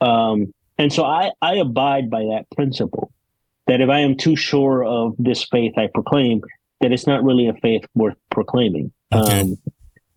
Um, 0.00 0.52
and 0.78 0.92
so 0.92 1.04
I, 1.04 1.30
I 1.40 1.56
abide 1.56 2.10
by 2.10 2.22
that 2.22 2.46
principle 2.54 3.12
that 3.66 3.80
if 3.80 3.88
I 3.88 4.00
am 4.00 4.16
too 4.16 4.34
sure 4.34 4.84
of 4.84 5.14
this 5.18 5.44
faith 5.44 5.74
I 5.76 5.88
proclaim, 5.92 6.42
that 6.80 6.90
it's 6.90 7.06
not 7.06 7.22
really 7.22 7.46
a 7.46 7.54
faith 7.54 7.84
worth 7.94 8.16
proclaiming. 8.30 8.90
Okay. 9.12 9.40
Um, 9.40 9.58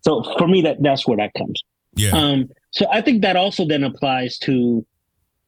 so 0.00 0.22
for 0.38 0.48
me, 0.48 0.62
that 0.62 0.82
that's 0.82 1.06
where 1.06 1.18
that 1.18 1.32
comes. 1.34 1.62
Yeah. 1.94 2.10
Um, 2.10 2.48
so 2.72 2.86
I 2.90 3.00
think 3.00 3.22
that 3.22 3.36
also 3.36 3.64
then 3.64 3.84
applies 3.84 4.38
to, 4.38 4.84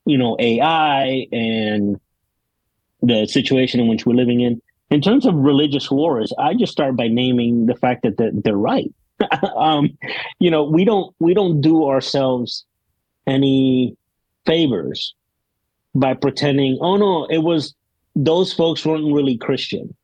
you 0.05 0.19
know, 0.19 0.37
AI 0.39 1.27
and 1.33 1.99
the 3.03 3.27
situation 3.27 3.81
in 3.81 3.89
which 3.89 4.07
we're 4.07 4.15
living 4.15 4.41
in. 4.41 4.63
In 4.91 5.01
terms 5.01 5.27
of 5.27 5.35
religious 5.35 5.91
wars, 5.91 6.33
I 6.39 6.55
just 6.55 6.73
start 6.73 6.97
by 6.97 7.09
naming 7.09 7.67
the 7.67 7.75
fact 7.75 8.03
that 8.05 8.17
they're, 8.17 8.31
they're 8.33 8.57
right. 8.57 8.93
um, 9.57 9.97
you 10.39 10.51
know, 10.51 10.65
we 10.65 10.85
don't 10.85 11.15
we 11.19 11.35
don't 11.35 11.61
do 11.61 11.87
ourselves 11.87 12.65
any 13.27 13.97
favors 14.45 15.15
by 15.95 16.15
pretending, 16.15 16.79
oh 16.81 16.97
no, 16.97 17.27
it 17.27 17.39
was 17.39 17.75
those 18.15 18.53
folks 18.53 18.85
weren't 18.85 19.13
really 19.13 19.37
Christian. 19.37 19.95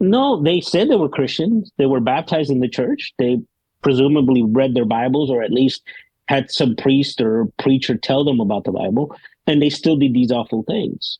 No, 0.00 0.40
they 0.42 0.60
said 0.60 0.88
they 0.88 0.96
were 0.96 1.08
Christians. 1.08 1.72
They 1.76 1.86
were 1.86 2.00
baptized 2.00 2.50
in 2.50 2.60
the 2.60 2.68
church. 2.68 3.12
They 3.18 3.38
presumably 3.82 4.42
read 4.44 4.74
their 4.74 4.84
Bibles 4.84 5.30
or 5.30 5.42
at 5.42 5.50
least 5.50 5.82
had 6.28 6.50
some 6.50 6.76
priest 6.76 7.20
or 7.20 7.46
preacher 7.58 7.96
tell 7.96 8.24
them 8.24 8.38
about 8.38 8.64
the 8.64 8.72
Bible, 8.72 9.14
and 9.46 9.62
they 9.62 9.70
still 9.70 9.96
did 9.96 10.12
these 10.12 10.30
awful 10.30 10.62
things. 10.64 11.18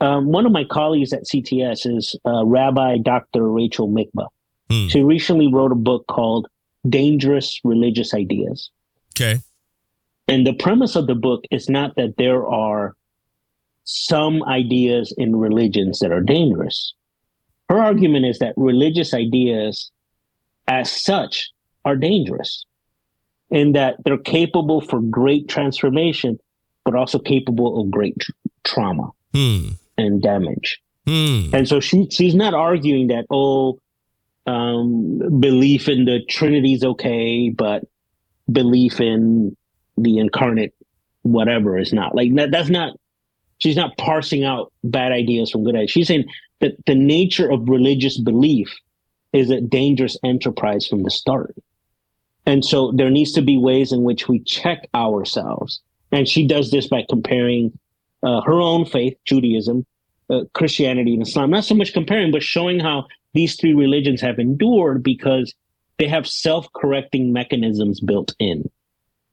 Um, 0.00 0.26
one 0.26 0.46
of 0.46 0.52
my 0.52 0.64
colleagues 0.64 1.12
at 1.12 1.24
CTS 1.24 1.96
is 1.96 2.18
uh, 2.26 2.44
Rabbi 2.44 2.98
Dr. 2.98 3.50
Rachel 3.50 3.88
Mikva. 3.88 4.26
Hmm. 4.70 4.88
She 4.88 5.02
recently 5.02 5.52
wrote 5.52 5.72
a 5.72 5.76
book 5.76 6.06
called 6.08 6.48
Dangerous 6.88 7.60
Religious 7.64 8.14
Ideas. 8.14 8.70
Okay. 9.14 9.40
And 10.28 10.46
the 10.46 10.54
premise 10.54 10.96
of 10.96 11.06
the 11.06 11.14
book 11.14 11.44
is 11.50 11.68
not 11.68 11.94
that 11.96 12.16
there 12.18 12.46
are 12.46 12.94
some 13.84 14.42
ideas 14.44 15.14
in 15.16 15.36
religions 15.36 16.00
that 16.00 16.10
are 16.10 16.20
dangerous. 16.20 16.94
Her 17.68 17.78
argument 17.78 18.26
is 18.26 18.38
that 18.40 18.54
religious 18.56 19.14
ideas, 19.14 19.90
as 20.66 20.90
such, 20.90 21.50
are 21.84 21.96
dangerous 21.96 22.64
in 23.50 23.72
that 23.72 23.96
they're 24.04 24.18
capable 24.18 24.80
for 24.80 25.00
great 25.00 25.48
transformation, 25.48 26.38
but 26.84 26.96
also 26.96 27.18
capable 27.18 27.80
of 27.80 27.90
great 27.90 28.18
tr- 28.18 28.32
trauma 28.64 29.10
Hmm. 29.32 29.68
and 29.96 30.20
damage. 30.20 30.80
Hmm. 31.06 31.50
And 31.52 31.68
so 31.68 31.78
she 31.78 32.08
she's 32.10 32.34
not 32.34 32.54
arguing 32.54 33.06
that 33.08 33.26
oh, 33.30 33.78
um, 34.46 35.40
belief 35.40 35.88
in 35.88 36.04
the 36.04 36.20
Trinity 36.28 36.74
is 36.74 36.84
okay, 36.84 37.50
but 37.50 37.84
belief 38.50 39.00
in 39.00 39.56
the 39.98 40.18
incarnate 40.18 40.74
whatever 41.22 41.78
is 41.78 41.92
not. 41.92 42.14
Like 42.14 42.34
that, 42.36 42.50
that's 42.50 42.70
not. 42.70 42.96
She's 43.58 43.76
not 43.76 43.96
parsing 43.96 44.44
out 44.44 44.70
bad 44.84 45.12
ideas 45.12 45.50
from 45.50 45.64
good 45.64 45.74
ideas. 45.74 45.90
She's 45.90 46.08
saying 46.08 46.26
that 46.60 46.76
the 46.86 46.94
nature 46.94 47.50
of 47.50 47.68
religious 47.68 48.18
belief 48.18 48.74
is 49.32 49.50
a 49.50 49.60
dangerous 49.60 50.18
enterprise 50.22 50.86
from 50.86 51.02
the 51.02 51.10
start. 51.10 51.54
And 52.44 52.64
so 52.64 52.92
there 52.92 53.10
needs 53.10 53.32
to 53.32 53.42
be 53.42 53.56
ways 53.56 53.92
in 53.92 54.02
which 54.02 54.28
we 54.28 54.40
check 54.40 54.88
ourselves. 54.94 55.80
And 56.12 56.28
she 56.28 56.46
does 56.46 56.70
this 56.70 56.86
by 56.86 57.04
comparing 57.08 57.76
uh, 58.22 58.40
her 58.42 58.60
own 58.60 58.84
faith, 58.84 59.16
Judaism, 59.24 59.84
uh, 60.30 60.42
Christianity, 60.52 61.14
and 61.14 61.22
Islam. 61.22 61.50
Not 61.50 61.64
so 61.64 61.74
much 61.74 61.92
comparing, 61.92 62.30
but 62.30 62.42
showing 62.42 62.78
how 62.78 63.06
these 63.36 63.56
three 63.56 63.74
religions 63.74 64.20
have 64.20 64.38
endured 64.38 65.02
because 65.02 65.54
they 65.98 66.08
have 66.08 66.26
self-correcting 66.26 67.32
mechanisms 67.32 68.00
built 68.00 68.34
in. 68.38 68.70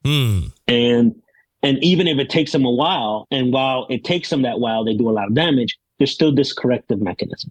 Mm. 0.04 0.52
And 0.68 1.14
and 1.62 1.82
even 1.82 2.06
if 2.06 2.18
it 2.18 2.28
takes 2.28 2.52
them 2.52 2.64
a 2.64 2.70
while, 2.70 3.26
and 3.30 3.52
while 3.52 3.86
it 3.88 4.04
takes 4.04 4.28
them 4.28 4.42
that 4.42 4.60
while, 4.60 4.84
they 4.84 4.94
do 4.94 5.08
a 5.08 5.12
lot 5.12 5.28
of 5.28 5.34
damage. 5.34 5.78
There's 5.98 6.12
still 6.12 6.34
this 6.34 6.52
corrective 6.52 7.00
mechanism. 7.00 7.50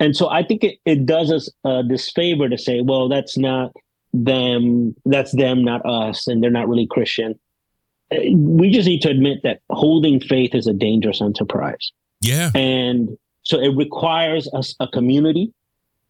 And 0.00 0.16
so 0.16 0.30
I 0.30 0.42
think 0.42 0.64
it, 0.64 0.78
it 0.84 1.04
does 1.04 1.30
us 1.30 1.50
a 1.64 1.82
disfavor 1.82 2.48
to 2.48 2.56
say, 2.56 2.80
well, 2.80 3.08
that's 3.08 3.36
not 3.36 3.72
them, 4.12 4.94
that's 5.04 5.32
them, 5.32 5.62
not 5.64 5.84
us, 5.84 6.26
and 6.26 6.42
they're 6.42 6.50
not 6.50 6.68
really 6.68 6.86
Christian. 6.86 7.38
We 8.10 8.70
just 8.70 8.86
need 8.86 9.02
to 9.02 9.10
admit 9.10 9.42
that 9.42 9.60
holding 9.70 10.20
faith 10.20 10.54
is 10.54 10.66
a 10.66 10.72
dangerous 10.72 11.20
enterprise. 11.20 11.92
Yeah. 12.20 12.50
And 12.54 13.16
so 13.42 13.60
it 13.60 13.76
requires 13.76 14.48
us 14.54 14.74
a 14.80 14.88
community. 14.88 15.52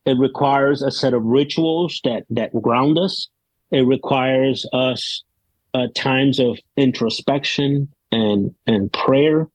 It 0.04 0.18
requires 0.18 0.82
a 0.82 0.90
set 0.90 1.14
of 1.14 1.24
rituals 1.24 2.00
that 2.04 2.24
that 2.30 2.52
ground 2.60 2.98
us. 2.98 3.28
It 3.70 3.86
requires 3.86 4.66
us 4.72 5.22
uh, 5.74 5.86
times 5.94 6.38
of 6.38 6.58
introspection 6.76 7.88
and 8.10 8.54
and 8.66 8.92
prayer. 8.92 9.48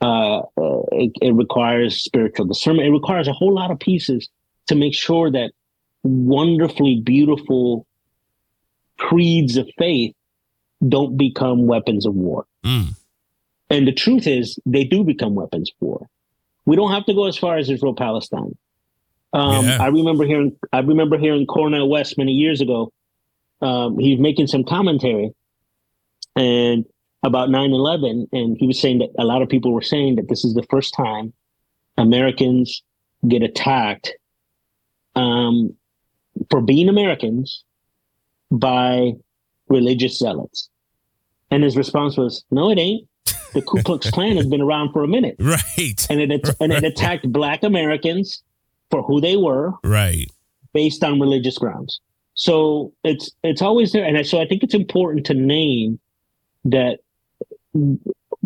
Uh, 0.00 0.38
uh, 0.38 0.82
it, 0.92 1.12
it 1.20 1.34
requires 1.34 2.00
spiritual 2.00 2.46
discernment. 2.46 2.86
It 2.86 2.92
requires 2.92 3.26
a 3.26 3.32
whole 3.32 3.52
lot 3.52 3.70
of 3.70 3.80
pieces 3.80 4.28
to 4.68 4.76
make 4.76 4.94
sure 4.94 5.30
that 5.30 5.50
wonderfully 6.04 7.00
beautiful 7.04 7.84
creeds 8.96 9.56
of 9.56 9.68
faith 9.76 10.14
don't 10.86 11.16
become 11.16 11.66
weapons 11.66 12.06
of 12.06 12.14
war. 12.14 12.46
Mm. 12.64 12.94
And 13.70 13.86
the 13.86 13.92
truth 13.92 14.26
is, 14.26 14.58
they 14.64 14.84
do 14.84 15.02
become 15.04 15.34
weapons 15.34 15.70
of 15.70 15.76
war. 15.80 16.06
We 16.64 16.76
don't 16.76 16.92
have 16.92 17.06
to 17.06 17.14
go 17.14 17.26
as 17.26 17.36
far 17.36 17.56
as 17.56 17.68
Israel 17.68 17.94
Palestine. 17.94 18.56
Um, 19.32 19.64
Yeah. 19.66 19.78
I 19.80 19.88
remember 19.88 20.24
hearing 20.24 20.56
I 20.72 20.80
remember 20.80 21.18
hearing 21.18 21.46
Cornel 21.46 21.88
West 21.88 22.16
many 22.18 22.32
years 22.32 22.60
ago. 22.60 22.92
Um, 23.60 23.98
he 23.98 24.12
was 24.12 24.20
making 24.20 24.46
some 24.46 24.64
commentary 24.64 25.32
and 26.36 26.84
about 27.24 27.48
9-11 27.48 28.28
and 28.32 28.56
he 28.58 28.66
was 28.68 28.80
saying 28.80 28.98
that 29.00 29.08
a 29.18 29.24
lot 29.24 29.42
of 29.42 29.48
people 29.48 29.72
were 29.72 29.82
saying 29.82 30.14
that 30.16 30.28
this 30.28 30.44
is 30.44 30.54
the 30.54 30.62
first 30.70 30.94
time 30.94 31.32
Americans 31.96 32.82
get 33.26 33.42
attacked 33.42 34.12
um, 35.16 35.74
for 36.50 36.60
being 36.60 36.88
Americans 36.88 37.64
by 38.52 39.12
religious 39.68 40.16
zealots. 40.18 40.70
And 41.50 41.62
his 41.64 41.76
response 41.76 42.16
was, 42.16 42.44
"No, 42.50 42.70
it 42.70 42.78
ain't. 42.78 43.08
The 43.54 43.62
Ku 43.62 43.82
Klux 43.82 44.10
Klan 44.12 44.36
has 44.36 44.46
been 44.46 44.60
around 44.60 44.92
for 44.92 45.02
a 45.02 45.08
minute, 45.08 45.34
Right. 45.40 46.06
and 46.10 46.20
it 46.20 46.48
and 46.60 46.72
it 46.72 46.84
attacked 46.84 47.30
Black 47.32 47.62
Americans 47.64 48.42
for 48.90 49.02
who 49.02 49.20
they 49.20 49.36
were 49.36 49.72
Right. 49.84 50.30
based 50.72 51.02
on 51.04 51.20
religious 51.20 51.58
grounds. 51.58 52.00
So 52.34 52.92
it's 53.04 53.30
it's 53.42 53.62
always 53.62 53.92
there, 53.92 54.04
and 54.04 54.24
so 54.26 54.40
I 54.40 54.46
think 54.46 54.62
it's 54.62 54.74
important 54.74 55.26
to 55.26 55.34
name 55.34 55.98
that 56.66 57.00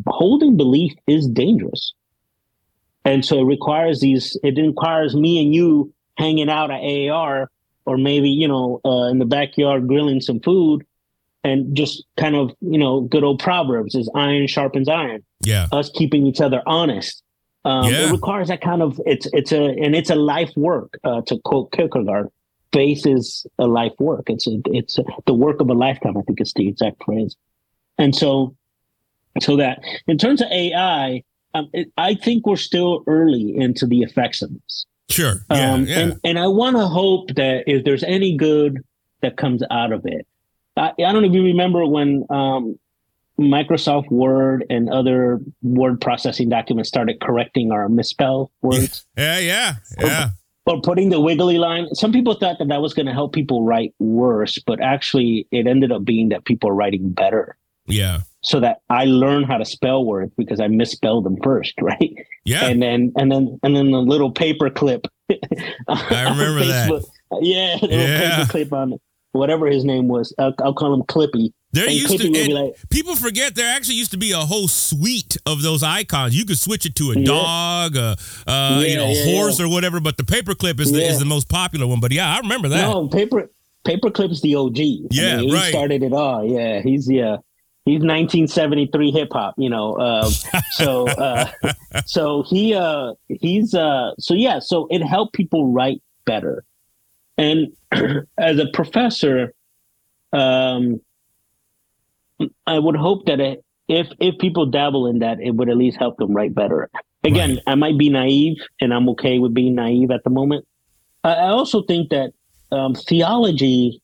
holding 0.07 0.57
belief 0.57 0.93
is 1.07 1.29
dangerous, 1.29 1.93
and 3.05 3.25
so 3.25 3.41
it 3.41 3.45
requires 3.45 4.01
these. 4.01 4.37
It 4.43 4.57
requires 4.61 5.15
me 5.15 5.43
and 5.43 5.55
you 5.55 5.93
hanging 6.17 6.49
out 6.49 6.71
at 6.71 6.81
AAR, 6.81 7.51
or 7.85 7.97
maybe 7.99 8.31
you 8.31 8.49
know 8.49 8.81
uh, 8.85 9.09
in 9.11 9.19
the 9.19 9.27
backyard 9.27 9.87
grilling 9.87 10.23
some 10.23 10.41
food, 10.41 10.87
and 11.45 11.77
just 11.77 12.05
kind 12.17 12.35
of 12.35 12.53
you 12.63 12.79
know 12.79 13.03
good 13.03 13.25
old 13.25 13.41
proverbs 13.41 13.95
is 13.95 14.11
iron 14.15 14.47
sharpens 14.47 14.89
iron 14.89 15.23
Yeah. 15.45 15.69
us 15.71 15.91
keeping 15.91 16.27
each 16.27 16.41
other 16.41 16.63
honest. 16.67 17.22
Um, 17.65 17.85
Yeah. 17.85 18.09
It 18.09 18.13
requires 18.13 18.49
that 18.49 18.61
kind 18.61 18.83
of 18.83 19.01
it's 19.07 19.27
it's 19.33 19.53
a 19.53 19.63
and 19.63 19.95
it's 19.95 20.11
a 20.11 20.17
life 20.17 20.51
work. 20.57 20.99
Uh, 21.05 21.23
to 21.23 21.39
quote 21.45 21.71
Kierkegaard, 21.73 22.29
faith 22.73 23.07
is 23.07 23.47
a 23.59 23.67
life 23.67 23.93
work. 23.99 24.29
It's 24.29 24.47
a, 24.47 24.61
it's 24.67 24.99
a, 24.99 25.05
the 25.27 25.35
work 25.35 25.61
of 25.61 25.69
a 25.69 25.75
lifetime. 25.75 26.17
I 26.17 26.23
think 26.23 26.41
is 26.41 26.53
the 26.55 26.69
exact 26.69 27.05
phrase. 27.05 27.37
And 27.99 28.15
so, 28.15 28.57
so 29.41 29.57
that 29.57 29.81
in 30.07 30.19
terms 30.19 30.41
of 30.41 30.49
AI, 30.51 31.23
um, 31.55 31.69
it, 31.73 31.93
I 31.97 32.15
think 32.15 32.47
we're 32.47 32.57
still 32.57 33.05
early 33.07 33.57
into 33.57 33.87
the 33.87 34.01
effects 34.01 34.43
of 34.43 34.51
this. 34.53 34.87
Sure. 35.09 35.45
Yeah. 35.51 35.73
Um, 35.73 35.87
yeah. 35.87 35.99
And 35.99 36.21
and 36.25 36.39
I 36.39 36.49
want 36.49 36.77
to 36.77 36.87
hope 36.87 37.35
that 37.37 37.65
if 37.67 37.85
there's 37.85 38.03
any 38.03 38.37
good 38.37 38.79
that 39.21 39.37
comes 39.37 39.63
out 39.71 39.93
of 39.93 40.05
it, 40.07 40.27
I, 40.77 40.93
I 40.99 41.13
don't 41.13 41.23
know 41.23 41.29
if 41.29 41.35
you 41.35 41.45
remember 41.45 41.87
when 41.87 42.25
um, 42.31 42.79
Microsoft 43.45 44.11
Word 44.11 44.65
and 44.71 44.89
other 44.91 45.41
word 45.63 46.01
processing 46.01 46.49
documents 46.49 46.89
started 46.89 47.21
correcting 47.21 47.73
our 47.73 47.89
misspell 47.89 48.51
words 48.63 49.05
yeah. 49.17 49.39
Yeah. 49.39 49.75
Yeah. 49.99 50.29
or 50.67 50.81
putting 50.81 51.11
the 51.11 51.21
wiggly 51.21 51.59
line. 51.59 51.93
Some 51.95 52.13
people 52.13 52.35
thought 52.35 52.59
that 52.59 52.69
that 52.69 52.81
was 52.83 52.95
going 52.95 53.07
to 53.07 53.13
help 53.13 53.33
people 53.33 53.65
write 53.65 53.95
worse, 53.99 54.59
but 54.67 54.81
actually, 54.81 55.47
it 55.51 55.67
ended 55.67 55.93
up 55.93 56.05
being 56.05 56.29
that 56.31 56.45
people 56.45 56.71
are 56.71 56.75
writing 56.75 57.11
better. 57.11 57.57
Yeah. 57.87 58.21
So 58.45 58.61
that 58.61 58.79
I 58.91 59.05
learned 59.07 59.47
how 59.47 59.59
to 59.59 59.65
spell 59.65 60.05
words 60.05 60.33
because 60.37 60.61
I 60.61 60.69
misspelled 60.69 61.25
them 61.25 61.37
first, 61.43 61.75
right? 61.81 62.15
Yeah. 62.45 62.67
and 62.67 62.81
then 62.83 63.13
and 63.17 63.31
then 63.31 63.59
and 63.63 63.77
then 63.77 63.91
the 63.91 63.99
little 63.99 64.31
paper 64.31 64.71
clip. 64.71 65.07
I 65.89 66.23
remember 66.31 66.65
that. 66.65 67.05
Yeah, 67.41 67.77
Yeah. 67.83 68.37
paper 68.39 68.51
clip 68.51 68.73
on 68.73 68.99
whatever 69.33 69.67
his 69.67 69.85
name 69.85 70.09
was. 70.09 70.35
I'll, 70.39 70.55
I'll 70.63 70.75
call 70.75 70.95
him 70.95 71.03
Clippy. 71.03 71.53
There 71.73 71.85
And 71.87 71.95
used 71.95 72.13
Clippy 72.21 72.33
to 72.49 72.55
like, 72.55 72.75
people 72.91 73.17
forget 73.17 73.55
there 73.55 73.75
actually 73.75 73.95
used 73.95 74.11
to 74.11 74.19
be 74.19 74.33
a 74.33 74.37
whole 74.39 74.69
suite 74.69 75.39
of 75.47 75.63
those 75.63 75.83
icons. 75.83 76.37
You 76.37 76.45
could 76.45 76.59
switch 76.59 76.85
it 76.85 76.95
to 76.97 77.13
a 77.13 77.19
Yeah. 77.19 77.25
dog, 77.25 77.97
a 77.97 78.17
uh, 78.47 78.85
you 78.87 78.97
know, 78.97 79.09
yeah, 79.11 79.25
horse 79.35 79.59
or 79.59 79.69
whatever. 79.69 79.99
But 79.99 80.19
the 80.19 80.23
paperclip 80.25 80.79
is 80.81 80.93
the, 80.93 81.03
is 81.03 81.19
the 81.19 81.25
most 81.25 81.49
popular 81.49 81.87
one. 81.87 81.99
But 82.01 82.13
yeah, 82.13 82.31
I 82.35 82.41
remember 82.41 82.69
that. 82.69 82.89
No, 82.91 83.09
paper 83.09 83.51
paperclip's 83.87 84.43
the 84.43 84.55
OG. 84.55 84.79
I 84.79 84.99
Yeah, 85.11 85.37
mean, 85.39 85.49
he 85.49 85.55
right. 85.55 85.71
started 85.71 86.03
it 86.03 86.13
all. 86.13 86.45
Yeah, 86.45 86.81
he's 86.83 87.11
yeah. 87.11 87.39
He's 87.85 87.95
1973 88.01 89.11
hip 89.11 89.29
hop, 89.33 89.55
you 89.59 89.69
know. 89.69 89.97
Um, 89.99 90.31
so 90.73 91.09
uh, 91.09 91.51
so 92.07 92.45
he 92.47 92.75
uh, 92.75 93.15
he's 93.29 93.75
uh, 93.75 94.13
so 94.19 94.35
yeah. 94.35 94.59
So 94.61 94.87
it 94.91 95.03
helped 95.03 95.33
people 95.33 95.73
write 95.73 96.01
better. 96.27 96.65
And 97.39 97.73
as 98.39 98.59
a 98.59 98.67
professor, 98.73 99.53
um, 100.33 101.01
I 102.67 102.79
would 102.79 102.97
hope 102.97 103.27
that 103.27 103.41
it, 103.41 103.65
if 103.89 104.09
if 104.21 104.39
people 104.39 104.67
dabble 104.67 105.07
in 105.07 105.21
that, 105.21 105.41
it 105.41 105.51
would 105.51 105.69
at 105.69 105.77
least 105.77 105.99
help 105.99 106.17
them 106.17 106.35
write 106.35 106.55
better. 106.55 106.89
Again, 107.25 107.61
I 107.67 107.75
might 107.77 107.99
be 107.99 108.09
naive, 108.09 108.57
and 108.81 108.93
I'm 108.93 109.09
okay 109.11 109.39
with 109.39 109.55
being 109.55 109.75
naive 109.75 110.11
at 110.11 110.25
the 110.25 110.31
moment. 110.31 110.67
I, 111.23 111.35
I 111.35 111.49
also 111.49 111.83
think 111.83 112.11
that 112.11 112.33
um, 112.73 112.95
theology 112.95 114.03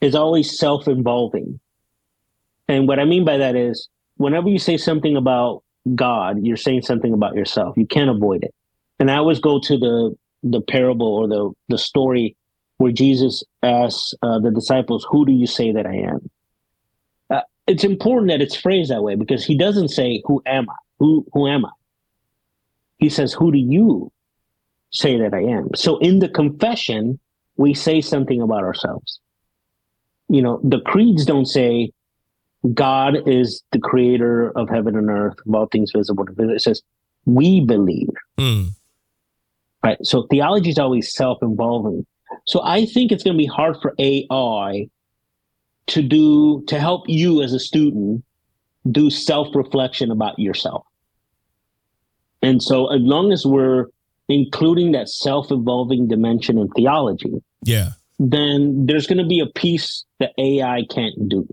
is 0.00 0.14
always 0.14 0.58
self-involving, 0.58 1.60
and 2.68 2.88
what 2.88 2.98
I 2.98 3.04
mean 3.04 3.24
by 3.24 3.36
that 3.38 3.56
is 3.56 3.88
whenever 4.16 4.48
you 4.48 4.58
say 4.58 4.76
something 4.76 5.16
about 5.16 5.62
God, 5.94 6.44
you're 6.44 6.56
saying 6.56 6.82
something 6.82 7.12
about 7.12 7.34
yourself. 7.34 7.76
You 7.76 7.86
can't 7.86 8.10
avoid 8.10 8.44
it. 8.44 8.54
And 9.00 9.10
I 9.10 9.16
always 9.16 9.40
go 9.40 9.58
to 9.60 9.78
the 9.78 10.16
the 10.44 10.60
parable 10.60 11.08
or 11.08 11.26
the 11.26 11.50
the 11.68 11.78
story 11.78 12.36
where 12.78 12.92
Jesus 12.92 13.44
asks 13.62 14.14
uh, 14.22 14.38
the 14.38 14.50
disciples, 14.50 15.06
"Who 15.10 15.26
do 15.26 15.32
you 15.32 15.46
say 15.46 15.72
that 15.72 15.86
I 15.86 15.96
am?" 15.96 16.30
Uh, 17.30 17.42
it's 17.66 17.84
important 17.84 18.30
that 18.30 18.40
it's 18.40 18.56
phrased 18.56 18.90
that 18.90 19.02
way 19.02 19.14
because 19.14 19.44
he 19.44 19.56
doesn't 19.56 19.88
say, 19.88 20.22
"Who 20.24 20.42
am 20.46 20.68
I?" 20.70 20.76
Who 20.98 21.26
who 21.32 21.46
am 21.46 21.64
I? 21.64 21.70
He 22.98 23.08
says, 23.08 23.32
"Who 23.32 23.52
do 23.52 23.58
you 23.58 24.10
say 24.90 25.18
that 25.18 25.34
I 25.34 25.42
am?" 25.42 25.70
So 25.74 25.98
in 25.98 26.18
the 26.20 26.28
confession, 26.28 27.20
we 27.56 27.74
say 27.74 28.00
something 28.00 28.40
about 28.40 28.62
ourselves. 28.64 29.20
You 30.28 30.42
know, 30.42 30.60
the 30.62 30.80
creeds 30.80 31.24
don't 31.24 31.46
say 31.46 31.90
God 32.74 33.28
is 33.28 33.62
the 33.72 33.78
creator 33.78 34.50
of 34.56 34.68
heaven 34.68 34.96
and 34.96 35.08
earth, 35.10 35.36
of 35.46 35.54
all 35.54 35.66
things 35.66 35.92
visible. 35.94 36.26
It 36.38 36.62
says 36.62 36.82
we 37.24 37.60
believe. 37.60 38.10
Mm. 38.38 38.70
Right. 39.84 39.98
So 40.02 40.26
theology 40.30 40.70
is 40.70 40.78
always 40.78 41.12
self-involving. 41.12 42.06
So 42.46 42.60
I 42.62 42.86
think 42.86 43.12
it's 43.12 43.22
going 43.22 43.36
to 43.36 43.38
be 43.38 43.46
hard 43.46 43.76
for 43.80 43.94
AI 43.98 44.88
to 45.88 46.02
do 46.02 46.62
to 46.66 46.78
help 46.78 47.04
you 47.08 47.42
as 47.42 47.52
a 47.52 47.58
student 47.58 48.24
do 48.90 49.10
self-reflection 49.10 50.10
about 50.10 50.38
yourself. 50.38 50.84
And 52.42 52.62
so 52.62 52.86
as 52.88 53.00
long 53.00 53.32
as 53.32 53.44
we're 53.44 53.86
including 54.28 54.92
that 54.92 55.08
self-evolving 55.08 56.08
dimension 56.08 56.58
in 56.58 56.68
theology, 56.68 57.42
Yeah. 57.64 57.92
then 58.18 58.86
there's 58.86 59.06
going 59.06 59.18
to 59.18 59.26
be 59.26 59.40
a 59.40 59.46
piece 59.46 60.04
that 60.20 60.32
AI 60.38 60.84
can't 60.90 61.28
do 61.28 61.48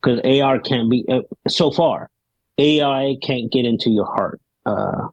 because 0.00 0.20
AI 0.24 0.58
can't 0.58 0.90
be 0.90 1.04
uh, 1.08 1.20
so 1.48 1.70
far. 1.70 2.10
AI 2.58 3.16
can't 3.22 3.50
get 3.50 3.64
into 3.64 3.90
your 3.90 4.06
heart. 4.06 4.40
Uh, 4.64 5.08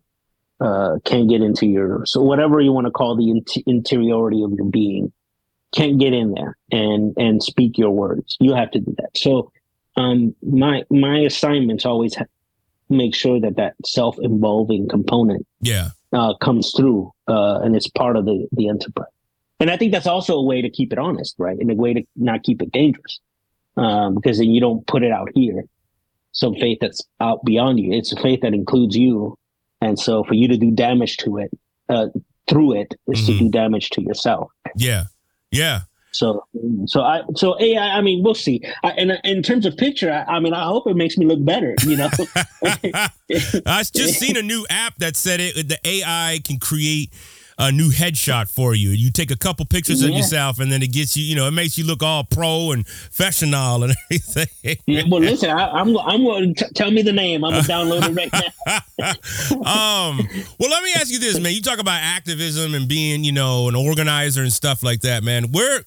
uh, 0.62 0.98
can't 1.06 1.28
get 1.30 1.42
into 1.42 1.66
your 1.66 2.06
so 2.06 2.22
whatever 2.22 2.62
you 2.62 2.72
want 2.72 2.86
to 2.86 2.92
call 2.92 3.16
the 3.16 3.30
int- 3.32 3.64
interiority 3.66 4.44
of 4.44 4.52
your 4.54 4.66
being 4.66 5.12
can't 5.74 6.00
get 6.00 6.14
in 6.14 6.34
there 6.34 6.58
and 6.72 7.14
and 7.18 7.42
speak 7.42 7.78
your 7.78 7.92
words. 7.92 8.38
You 8.40 8.54
have 8.54 8.72
to 8.72 8.80
do 8.80 8.94
that. 8.98 9.10
So 9.16 9.52
um, 9.96 10.36
my 10.44 10.84
my 10.90 11.20
assignments 11.20 11.86
always 11.86 12.14
ha- 12.16 12.26
make 12.90 13.16
sure 13.16 13.40
that 13.40 13.56
that 13.56 13.74
self 13.86 14.18
involving 14.22 14.88
component 14.88 15.48
Yeah. 15.62 15.90
uh, 16.14 16.34
comes 16.36 16.74
through 16.76 17.12
uh, 17.28 17.60
and 17.64 17.76
it's 17.76 17.88
part 17.90 18.18
of 18.18 18.26
the 18.26 18.48
the 18.52 18.68
enterprise. 18.68 19.08
And 19.62 19.70
I 19.70 19.78
think 19.78 19.92
that's 19.94 20.08
also 20.08 20.36
a 20.36 20.44
way 20.44 20.62
to 20.62 20.70
keep 20.70 20.92
it 20.92 21.00
honest, 21.00 21.36
right? 21.38 21.58
And 21.58 21.72
a 21.72 21.76
way 21.76 21.94
to 21.94 22.04
not 22.16 22.44
keep 22.44 22.62
it 22.62 22.72
dangerous, 22.72 23.20
um, 23.78 24.16
because 24.16 24.40
then 24.40 24.50
you 24.50 24.60
don't 24.60 24.86
put 24.88 25.04
it 25.04 25.12
out 25.12 25.30
here. 25.36 25.64
Some 26.34 26.56
faith 26.56 26.80
that's 26.82 27.02
out 27.20 27.44
beyond 27.46 27.80
you. 27.80 27.94
It's 27.94 28.12
a 28.12 28.16
faith 28.20 28.42
that 28.42 28.54
includes 28.54 28.96
you, 28.98 29.38
and 29.82 30.00
so 30.00 30.24
for 30.24 30.34
you 30.36 30.48
to 30.48 30.58
do 30.58 30.72
damage 30.72 31.18
to 31.18 31.38
it 31.38 31.52
uh, 31.90 32.08
through 32.48 32.74
it 32.74 32.94
is 33.08 33.26
to 33.26 33.32
Mhm. 33.34 33.40
do 33.40 33.50
damage 33.50 33.90
to 33.92 34.02
yourself. 34.02 34.50
Yeah. 34.76 35.06
Yeah. 35.52 35.82
So, 36.14 36.44
so 36.88 37.02
I, 37.02 37.22
so 37.36 37.56
AI. 37.62 37.98
I 37.98 38.02
mean, 38.02 38.22
we'll 38.22 38.36
see. 38.36 38.62
I, 38.84 38.90
and 38.92 39.18
in 39.24 39.42
terms 39.42 39.66
of 39.66 39.78
picture, 39.78 40.12
I, 40.12 40.36
I 40.36 40.40
mean, 40.42 40.54
I 40.54 40.64
hope 40.66 40.86
it 40.88 40.96
makes 40.98 41.18
me 41.18 41.26
look 41.26 41.44
better. 41.44 41.74
You 41.88 41.96
know, 41.98 42.10
I 43.66 43.84
just 43.94 44.20
seen 44.20 44.36
a 44.38 44.42
new 44.42 44.66
app 44.70 44.98
that 44.98 45.16
said 45.16 45.40
it 45.40 45.68
the 45.70 45.80
AI 45.86 46.42
can 46.44 46.60
create 46.60 47.14
a 47.62 47.72
new 47.72 47.92
headshot 47.92 48.50
for 48.50 48.74
you. 48.74 48.90
You 48.90 49.12
take 49.12 49.30
a 49.30 49.38
couple 49.38 49.66
pictures 49.66 50.02
of 50.02 50.10
yourself 50.10 50.60
and 50.60 50.72
then 50.72 50.82
it 50.82 50.92
gets 50.92 51.16
you, 51.16 51.24
you 51.24 51.36
know, 51.36 51.48
it 51.48 51.52
makes 51.52 51.78
you 51.78 51.86
look 51.86 52.02
all 52.02 52.24
pro 52.24 52.72
and 52.72 52.86
professional 52.86 53.84
and 53.84 53.94
everything. 54.12 54.78
Yeah, 54.88 55.04
well, 55.08 55.22
listen, 55.22 55.52
I, 55.52 55.70
I'm, 55.70 55.96
I'm 56.00 56.24
going 56.24 56.56
to 56.56 56.74
tell 56.74 56.90
me 56.90 57.04
the 57.04 57.14
name. 57.14 57.44
I'm 57.46 57.52
gonna 57.52 57.64
download 57.64 58.10
it 58.10 58.16
right 58.16 58.34
now. 58.34 59.08
um, 60.10 60.28
well, 60.60 60.70
let 60.72 60.84
me 60.84 60.92
ask 60.96 61.12
you 61.12 61.20
this, 61.20 61.40
man. 61.40 61.54
You 61.54 61.62
talk 61.62 61.80
about 61.80 62.00
activism 62.02 62.74
and 62.74 62.88
being, 62.88 63.24
you 63.24 63.32
know, 63.32 63.70
an 63.70 63.76
organizer 63.76 64.42
and 64.42 64.52
stuff 64.52 64.82
like 64.82 65.02
that, 65.02 65.24
man. 65.24 65.52
Where 65.52 65.82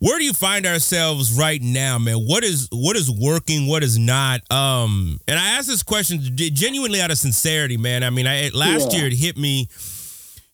where 0.00 0.18
do 0.18 0.24
you 0.24 0.34
find 0.34 0.66
ourselves 0.66 1.32
right 1.32 1.62
now, 1.62 1.98
man? 1.98 2.16
What 2.16 2.44
is 2.44 2.68
what 2.70 2.94
is 2.94 3.10
working, 3.10 3.66
what 3.66 3.82
is 3.82 3.98
not? 3.98 4.40
Um, 4.52 5.18
and 5.26 5.38
I 5.38 5.56
ask 5.56 5.66
this 5.66 5.82
question 5.82 6.20
genuinely 6.36 7.00
out 7.00 7.10
of 7.10 7.16
sincerity, 7.16 7.78
man. 7.78 8.02
I 8.02 8.10
mean, 8.10 8.26
I 8.26 8.50
last 8.52 8.92
Yeah. 8.92 8.98
year 8.98 9.06
it 9.06 9.14
hit 9.14 9.38
me, 9.38 9.68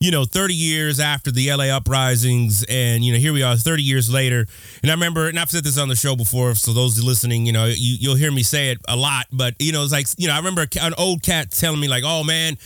you 0.00 0.10
know, 0.10 0.24
30 0.24 0.54
years 0.54 0.98
after 0.98 1.30
the 1.30 1.52
LA 1.52 1.64
uprisings, 1.64 2.64
and 2.70 3.04
you 3.04 3.12
know, 3.12 3.18
here 3.18 3.34
we 3.34 3.42
are 3.42 3.54
30 3.54 3.82
years 3.82 4.10
later. 4.10 4.46
And 4.82 4.90
I 4.90 4.94
remember, 4.94 5.28
and 5.28 5.38
I've 5.38 5.50
said 5.50 5.62
this 5.62 5.76
on 5.76 5.88
the 5.88 5.94
show 5.94 6.16
before, 6.16 6.54
so 6.54 6.72
those 6.72 7.02
listening, 7.04 7.44
you 7.44 7.52
know, 7.52 7.66
you, 7.66 7.96
you'll 8.00 8.14
hear 8.14 8.32
me 8.32 8.42
say 8.42 8.70
it 8.70 8.78
a 8.88 8.96
lot, 8.96 9.26
but 9.30 9.54
you 9.58 9.72
know, 9.72 9.82
it's 9.82 9.92
like, 9.92 10.06
you 10.16 10.26
know, 10.26 10.32
I 10.32 10.38
remember 10.38 10.66
an 10.80 10.94
old 10.96 11.22
cat 11.22 11.50
telling 11.50 11.78
me, 11.80 11.86
like, 11.86 12.02
oh 12.06 12.24
man, 12.24 12.56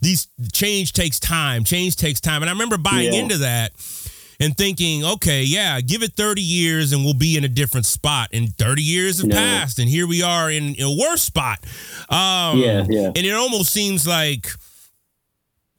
these 0.00 0.28
change 0.54 0.94
takes 0.94 1.20
time, 1.20 1.62
change 1.62 1.94
takes 1.96 2.20
time. 2.22 2.42
And 2.42 2.48
I 2.48 2.52
remember 2.54 2.78
buying 2.78 3.12
Yeah. 3.12 3.20
into 3.20 3.36
that 3.38 3.72
and 4.40 4.56
thinking, 4.56 5.04
okay, 5.04 5.42
yeah, 5.42 5.78
give 5.82 6.02
it 6.02 6.14
30 6.14 6.40
years 6.40 6.92
and 6.94 7.04
we'll 7.04 7.12
be 7.12 7.36
in 7.36 7.44
a 7.44 7.48
different 7.48 7.84
spot. 7.84 8.30
And 8.32 8.56
30 8.56 8.82
years 8.82 9.18
have 9.18 9.26
No. 9.28 9.36
passed, 9.36 9.78
and 9.78 9.90
here 9.90 10.06
we 10.06 10.22
are 10.22 10.50
in, 10.50 10.74
in 10.76 10.84
a 10.84 10.96
worse 10.98 11.20
spot. 11.20 11.58
Um, 12.08 12.60
Yeah, 12.60 12.86
yeah. 12.88 13.08
And 13.14 13.18
it 13.26 13.32
almost 13.34 13.74
seems 13.74 14.06
like 14.06 14.48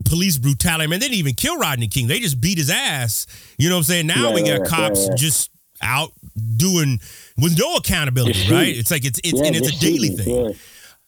police 0.05 0.37
brutality. 0.37 0.83
I 0.83 0.87
mean, 0.87 0.99
they 0.99 1.07
didn't 1.07 1.19
even 1.19 1.35
kill 1.35 1.57
Rodney 1.57 1.87
King. 1.87 2.07
They 2.07 2.19
just 2.19 2.39
beat 2.41 2.57
his 2.57 2.69
ass. 2.69 3.27
You 3.57 3.69
know 3.69 3.75
what 3.75 3.79
I'm 3.79 3.83
saying? 3.83 4.07
Now 4.07 4.25
Right, 4.27 4.35
we 4.35 4.43
got 4.43 4.59
right, 4.61 4.69
cops 4.69 5.07
right. 5.09 5.17
just 5.17 5.51
out 5.81 6.11
doing 6.57 6.99
with 7.37 7.57
no 7.57 7.75
accountability, 7.75 8.51
right? 8.51 8.75
It's 8.75 8.91
like 8.91 9.05
it's 9.05 9.19
it's 9.23 9.39
Yeah, 9.39 9.47
and 9.47 9.55
it's 9.55 9.69
a 9.69 9.79
daily 9.79 10.09
thing. 10.09 10.45
yeah. 10.45 10.51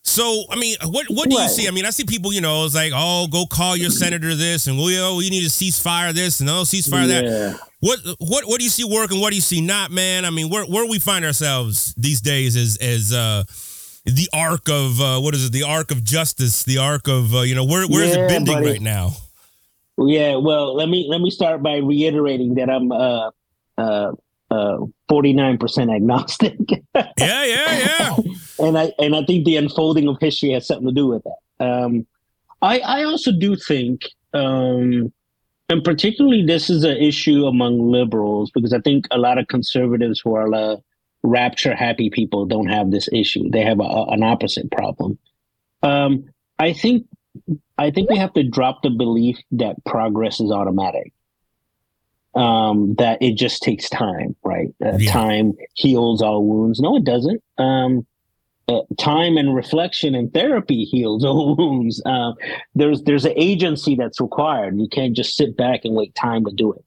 So, 0.03 0.45
I 0.49 0.55
mean, 0.55 0.75
what 0.83 1.05
what 1.09 1.29
do 1.29 1.35
you 1.35 1.41
Right. 1.41 1.49
see? 1.49 1.67
I 1.67 1.71
mean, 1.71 1.85
I 1.85 1.91
see 1.91 2.05
people, 2.05 2.33
you 2.33 2.41
know, 2.41 2.65
it's 2.65 2.73
like, 2.73 2.91
oh, 2.95 3.27
go 3.27 3.45
call 3.45 3.77
your 3.77 3.91
senator 3.91 4.33
this, 4.33 4.65
and 4.67 4.77
we 4.77 4.99
oh, 4.99 5.17
we 5.17 5.29
need 5.29 5.41
to 5.41 5.49
ceasefire 5.49 6.11
this, 6.11 6.39
and 6.39 6.49
oh, 6.49 6.63
ceasefire 6.63 7.07
that. 7.07 7.59
What 7.81 7.99
what 8.19 8.47
what 8.47 8.57
do 8.59 8.63
you 8.63 8.69
see 8.71 8.83
working? 8.83 9.21
What 9.21 9.29
do 9.29 9.35
you 9.35 9.41
see 9.43 9.61
not, 9.61 9.91
man? 9.91 10.25
I 10.25 10.31
mean, 10.31 10.49
where 10.49 10.65
where 10.65 10.87
we 10.89 10.97
find 10.99 11.23
ourselves 11.23 11.93
these 11.95 12.19
days 12.19 12.55
is 12.55 12.77
as 12.77 13.13
uh, 13.13 13.43
the 14.05 14.29
arc 14.33 14.69
of 14.69 14.99
uh, 14.99 15.19
what 15.19 15.33
is 15.35 15.45
it? 15.45 15.51
The 15.51 15.63
arc 15.63 15.91
of 15.91 16.03
justice, 16.03 16.63
the 16.63 16.77
arc 16.77 17.07
of 17.07 17.33
uh, 17.35 17.41
you 17.41 17.55
know, 17.55 17.65
where 17.65 17.87
where 17.87 18.03
is 18.03 18.15
Yeah, 18.15 18.25
it 18.25 18.29
bending 18.29 18.55
buddy. 18.55 18.67
right 18.67 18.81
now? 18.81 19.11
Yeah, 19.97 20.37
well, 20.37 20.75
let 20.75 20.89
me 20.89 21.07
let 21.09 21.21
me 21.21 21.29
start 21.29 21.61
by 21.61 21.77
reiterating 21.77 22.55
that 22.55 22.69
I'm 22.69 22.91
uh 22.91 23.29
uh 23.77 24.11
uh 24.49 24.77
49% 25.11 25.95
agnostic. 25.95 26.57
Yeah, 26.95 27.09
yeah, 27.17 27.45
yeah. 27.45 28.15
and 28.59 28.77
I 28.77 28.91
and 28.97 29.15
I 29.15 29.23
think 29.25 29.45
the 29.45 29.57
unfolding 29.57 30.07
of 30.07 30.17
history 30.19 30.51
has 30.51 30.67
something 30.67 30.87
to 30.87 30.93
do 30.93 31.07
with 31.07 31.23
that. 31.23 31.65
Um 31.65 32.07
I 32.61 32.79
I 32.79 33.03
also 33.03 33.31
do 33.31 33.55
think 33.55 34.01
um 34.33 35.13
and 35.69 35.83
particularly 35.83 36.45
this 36.45 36.69
is 36.69 36.83
an 36.83 36.97
issue 36.97 37.45
among 37.45 37.91
liberals 37.91 38.51
because 38.53 38.73
I 38.73 38.79
think 38.79 39.07
a 39.11 39.17
lot 39.17 39.37
of 39.37 39.47
conservatives 39.47 40.19
who 40.19 40.35
are 40.35 40.53
uh, 40.53 40.75
rapture 41.23 41.75
happy 41.75 42.09
people 42.09 42.45
don't 42.45 42.67
have 42.67 42.91
this 42.91 43.07
issue. 43.13 43.49
They 43.49 43.63
have 43.63 43.79
a, 43.79 44.05
an 44.09 44.23
opposite 44.23 44.71
problem. 44.71 45.17
Um 45.83 46.25
I 46.59 46.73
think 46.73 47.05
I 47.77 47.91
think 47.91 48.09
we 48.09 48.17
have 48.17 48.33
to 48.33 48.43
drop 48.43 48.83
the 48.83 48.89
belief 48.89 49.37
that 49.51 49.83
progress 49.85 50.39
is 50.39 50.51
automatic. 50.51 51.13
Um, 52.33 52.95
that 52.95 53.21
it 53.21 53.35
just 53.35 53.61
takes 53.61 53.89
time, 53.89 54.35
right? 54.43 54.69
Uh, 54.83 54.97
Yeah. 54.97 55.11
Time 55.11 55.53
heals 55.73 56.21
all 56.21 56.45
wounds. 56.45 56.79
No, 56.79 56.95
it 56.95 57.03
doesn't. 57.03 57.43
Um, 57.57 58.05
uh, 58.69 58.81
time 58.97 59.35
and 59.37 59.53
reflection 59.53 60.15
and 60.15 60.33
therapy 60.33 60.85
heals 60.85 61.25
all 61.25 61.55
wounds. 61.57 62.01
Uh, 62.05 62.31
there's 62.75 63.01
there's 63.03 63.25
an 63.25 63.33
agency 63.35 63.95
that's 63.95 64.21
required. 64.21 64.79
You 64.79 64.87
can't 64.87 65.13
just 65.15 65.35
sit 65.35 65.57
back 65.57 65.81
and 65.83 65.93
wait 65.95 66.15
time 66.15 66.45
to 66.45 66.51
do 66.51 66.73
it. 66.73 66.85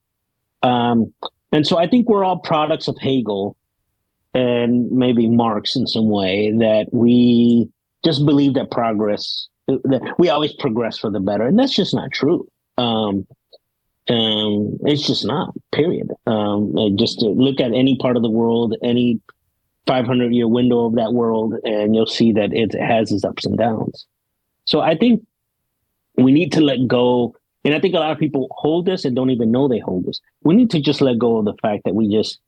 Um, 0.67 1.13
and 1.51 1.67
so 1.67 1.77
I 1.77 1.87
think 1.87 2.09
we're 2.09 2.23
all 2.23 2.39
products 2.39 2.87
of 2.87 2.97
Hegel 2.99 3.55
and 4.35 4.91
maybe 4.91 5.27
Marx 5.29 5.75
in 5.75 5.87
some 5.87 6.09
way 6.09 6.51
that 6.51 6.87
we 6.91 7.69
just 8.03 8.25
believe 8.25 8.53
that 8.55 8.69
progress 8.69 9.47
that 9.67 10.13
we 10.19 10.29
always 10.29 10.53
progress 10.53 10.97
for 10.97 11.09
the 11.09 11.19
better, 11.19 11.47
and 11.47 11.57
that's 11.57 11.75
just 11.75 11.95
not 11.95 12.11
true. 12.11 12.47
Um, 12.77 13.25
um, 14.07 14.77
it's 14.83 15.07
just 15.07 15.25
not. 15.25 15.55
Period. 15.71 16.11
Um, 16.27 16.75
just 16.97 17.21
look 17.21 17.59
at 17.59 17.73
any 17.73 17.97
part 17.97 18.17
of 18.17 18.21
the 18.21 18.29
world, 18.29 18.75
any 18.83 19.19
500 19.87 20.33
year 20.33 20.47
window 20.47 20.85
of 20.85 20.95
that 20.95 21.13
world, 21.13 21.55
and 21.63 21.95
you'll 21.95 22.05
see 22.05 22.31
that 22.33 22.53
it 22.53 22.73
has 22.79 23.11
its 23.11 23.23
ups 23.23 23.45
and 23.45 23.57
downs. 23.57 24.05
So 24.65 24.81
I 24.81 24.95
think 24.95 25.25
we 26.17 26.31
need 26.31 26.51
to 26.53 26.61
let 26.61 26.87
go. 26.87 27.35
And 27.63 27.73
I 27.73 27.79
think 27.79 27.95
a 27.95 27.99
lot 27.99 28.11
of 28.11 28.19
people 28.19 28.47
hold 28.51 28.85
this 28.85 29.05
and 29.05 29.15
don't 29.15 29.31
even 29.31 29.49
know 29.49 29.67
they 29.67 29.79
hold 29.79 30.05
this. 30.05 30.19
We 30.43 30.55
need 30.55 30.69
to 30.71 30.79
just 30.79 31.01
let 31.01 31.17
go 31.17 31.37
of 31.37 31.45
the 31.45 31.55
fact 31.61 31.85
that 31.85 31.95
we 31.95 32.07
just 32.07 32.39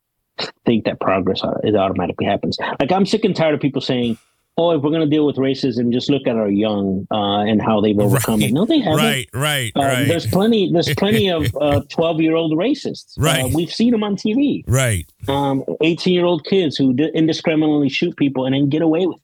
think 0.66 0.86
that 0.86 1.00
progress 1.00 1.42
au- 1.44 1.60
it 1.64 1.76
automatically 1.76 2.26
happens. 2.26 2.58
Like 2.80 2.92
I'm 2.92 3.06
sick 3.06 3.24
and 3.26 3.36
tired 3.36 3.56
of 3.56 3.62
people 3.62 3.82
saying, 3.82 4.18
"Oh, 4.58 4.72
if 4.72 4.82
we're 4.82 4.90
going 4.90 5.02
to 5.02 5.16
deal 5.16 5.26
with 5.26 5.36
racism, 5.38 5.92
just 5.92 6.10
look 6.10 6.28
at 6.28 6.36
our 6.36 6.50
young 6.50 7.08
uh, 7.12 7.40
and 7.42 7.62
how 7.62 7.82
they've 7.82 7.98
overcome 8.00 8.40
Right, 8.40 8.50
it." 8.50 8.54
No, 8.54 8.66
they 8.66 8.80
haven't. 8.80 8.98
Right, 8.98 9.30
right, 9.34 9.72
Uh, 9.76 9.82
right, 9.84 10.08
There's 10.08 10.28
plenty. 10.28 10.72
There's 10.72 10.94
plenty 10.96 11.30
of 11.30 11.46
twelve 11.90 12.22
year 12.22 12.36
old 12.36 12.54
racists. 12.58 13.18
Uh, 13.18 13.24
Right. 13.24 13.54
we've 13.54 13.72
seen 13.74 13.92
them 13.92 14.04
on 14.04 14.16
TV. 14.16 14.64
right. 14.68 15.06
Um, 15.28 15.64
Eighteen 15.82 16.14
year 16.14 16.26
old 16.26 16.46
kids 16.46 16.76
who 16.78 16.92
indiscriminately 17.14 17.90
shoot 17.90 18.16
people 18.18 18.46
and 18.46 18.54
then 18.56 18.70
get 18.70 18.82
away 18.82 19.06
with 19.08 19.18
it. 19.18 19.22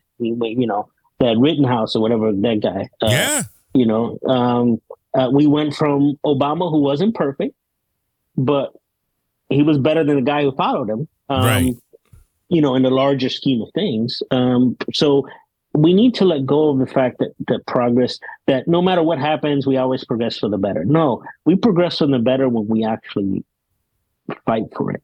You 0.59 0.68
know 0.68 0.89
that 1.20 1.38
Rittenhouse 1.38 1.95
or 1.95 2.01
whatever 2.01 2.32
that 2.32 2.59
guy. 2.61 2.89
Uh, 3.01 3.09
yeah, 3.11 3.43
You 3.74 3.86
know, 3.86 4.18
um, 4.28 4.82
uh, 5.14 5.30
we 5.32 5.45
went 5.47 5.74
from 5.76 6.18
Obama, 6.26 6.70
who 6.72 6.82
wasn't 6.82 7.14
perfect, 7.16 7.55
but 8.36 8.74
he 9.50 9.64
was 9.64 9.78
better 9.78 10.04
than 10.04 10.16
the 10.16 10.22
guy 10.22 10.44
who 10.44 10.52
followed 10.54 10.89
him. 10.89 11.08
Um, 11.30 11.46
Right. 11.46 11.76
You 12.50 12.62
know, 12.62 12.76
in 12.76 12.84
the 12.84 12.91
larger 12.91 13.30
scheme 13.30 13.62
of 13.62 13.70
things. 13.74 14.22
Um, 14.30 14.78
so 14.94 15.28
we 15.74 15.94
need 15.94 16.14
to 16.16 16.26
let 16.26 16.46
go 16.46 16.70
of 16.70 16.78
the 16.78 16.86
fact 16.86 17.18
that 17.20 17.34
that 17.48 17.66
progress, 17.66 18.20
that 18.46 18.68
no 18.68 18.82
matter 18.82 19.02
what 19.02 19.18
happens, 19.18 19.66
we 19.66 19.78
always 19.78 20.04
progress 20.04 20.38
for 20.38 20.50
the 20.50 20.58
better. 20.58 20.86
No, 20.86 21.24
we 21.46 21.56
progress 21.56 21.98
for 21.98 22.08
the 22.08 22.20
better 22.20 22.48
when 22.48 22.68
we 22.68 22.86
actually 22.86 23.44
fight 24.46 24.66
for 24.76 24.91
it. 24.91 25.02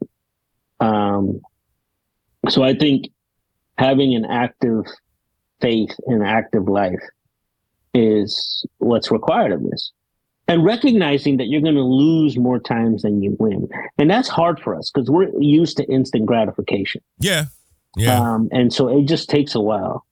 Um, 0.80 1.42
so 2.50 2.64
I 2.64 2.76
think 2.76 3.10
having 3.78 4.16
an 4.16 4.26
active 4.26 4.86
faith 5.60 5.96
and 6.06 6.24
active 6.24 6.68
life 6.68 7.02
is 7.94 8.66
what's 8.78 9.12
required 9.12 9.52
of 9.52 9.64
this. 9.64 9.92
And 10.50 10.66
recognizing 10.66 11.38
that 11.38 11.46
you're 11.46 11.62
going 11.62 11.76
to 11.76 11.82
lose 11.82 12.36
more 12.36 12.60
times 12.60 13.04
than 13.04 13.22
you 13.22 13.38
win. 13.40 13.70
And 13.98 14.10
that's 14.10 14.28
hard 14.28 14.60
for 14.60 14.76
us 14.76 14.92
because 14.92 15.10
we're 15.10 15.30
used 15.40 15.78
to 15.78 15.86
instant 15.86 16.26
gratification. 16.26 17.02
yeah, 17.20 17.46
yeah. 17.96 18.20
Um, 18.20 18.50
and 18.52 18.74
so 18.74 18.90
it 18.90 19.06
just 19.06 19.30
takes 19.30 19.56
a 19.56 19.62
while. 19.62 20.06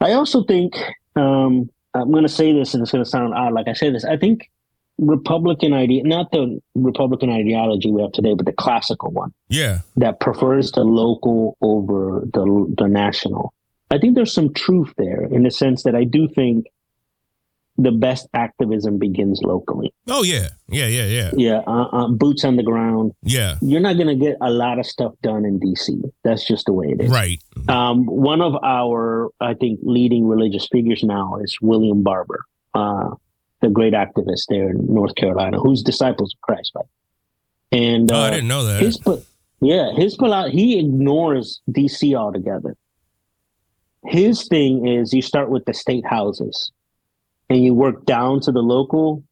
I 0.00 0.12
also 0.12 0.42
think 0.44 0.74
um, 1.16 1.70
I'm 1.94 2.10
going 2.10 2.24
to 2.24 2.28
say 2.28 2.52
this, 2.52 2.74
and 2.74 2.82
it's 2.82 2.92
going 2.92 3.04
to 3.04 3.08
sound 3.08 3.34
odd. 3.34 3.52
Like 3.52 3.68
I 3.68 3.72
say 3.72 3.90
this, 3.90 4.04
I 4.04 4.16
think 4.16 4.50
Republican 4.98 5.72
idea, 5.72 6.02
not 6.04 6.30
the 6.30 6.60
Republican 6.74 7.30
ideology 7.30 7.90
we 7.90 8.02
have 8.02 8.12
today, 8.12 8.34
but 8.34 8.46
the 8.46 8.52
classical 8.52 9.10
one. 9.10 9.32
Yeah. 9.48 9.80
That 9.96 10.20
prefers 10.20 10.72
the 10.72 10.84
local 10.84 11.56
over 11.60 12.22
the 12.32 12.74
the 12.76 12.88
national. 12.88 13.54
I 13.90 13.98
think 13.98 14.14
there's 14.14 14.32
some 14.32 14.52
truth 14.54 14.92
there 14.96 15.24
in 15.24 15.42
the 15.42 15.50
sense 15.50 15.82
that 15.82 15.94
I 15.94 16.04
do 16.04 16.28
think 16.28 16.66
the 17.76 17.90
best 17.90 18.28
activism 18.34 18.98
begins 18.98 19.40
locally. 19.42 19.92
Oh 20.08 20.22
yeah, 20.22 20.48
yeah, 20.68 20.86
yeah, 20.86 21.06
yeah. 21.06 21.30
Yeah, 21.36 21.60
uh, 21.66 21.88
uh, 21.92 22.08
boots 22.08 22.44
on 22.44 22.56
the 22.56 22.62
ground. 22.62 23.12
Yeah, 23.22 23.56
you're 23.60 23.80
not 23.80 23.96
going 23.96 24.08
to 24.08 24.14
get 24.14 24.36
a 24.40 24.50
lot 24.50 24.78
of 24.78 24.86
stuff 24.86 25.12
done 25.22 25.44
in 25.44 25.60
DC. 25.60 26.02
That's 26.24 26.46
just 26.46 26.66
the 26.66 26.72
way 26.72 26.88
it 26.88 27.02
is. 27.02 27.10
Right. 27.10 27.42
Um, 27.68 28.06
one 28.06 28.40
of 28.40 28.56
our, 28.62 29.30
I 29.40 29.54
think, 29.54 29.80
leading 29.82 30.26
religious 30.26 30.68
figures 30.70 31.02
now 31.02 31.38
is 31.42 31.56
William 31.60 32.02
Barber, 32.02 32.44
uh, 32.74 33.10
the 33.60 33.68
great 33.68 33.94
activist 33.94 34.44
there 34.48 34.70
in 34.70 34.86
North 34.92 35.14
Carolina, 35.14 35.58
who's 35.58 35.82
disciples 35.82 36.34
of 36.34 36.40
Christ, 36.42 36.72
right? 36.74 36.86
And 37.72 38.10
oh, 38.10 38.16
I 38.16 38.28
uh, 38.28 38.30
didn't 38.30 38.48
know 38.48 38.64
that. 38.64 38.82
His, 38.82 38.98
yeah, 39.60 39.92
his 39.92 40.16
he 40.50 40.78
ignores 40.78 41.60
DC 41.70 42.14
altogether. 42.14 42.76
His 44.06 44.48
thing 44.48 44.86
is 44.86 45.12
you 45.12 45.20
start 45.22 45.50
with 45.50 45.66
the 45.66 45.74
state 45.74 46.06
houses 46.06 46.72
and 47.50 47.62
you 47.62 47.74
work 47.74 48.06
down 48.06 48.40
to 48.40 48.52
the 48.52 48.60
local 48.60 49.22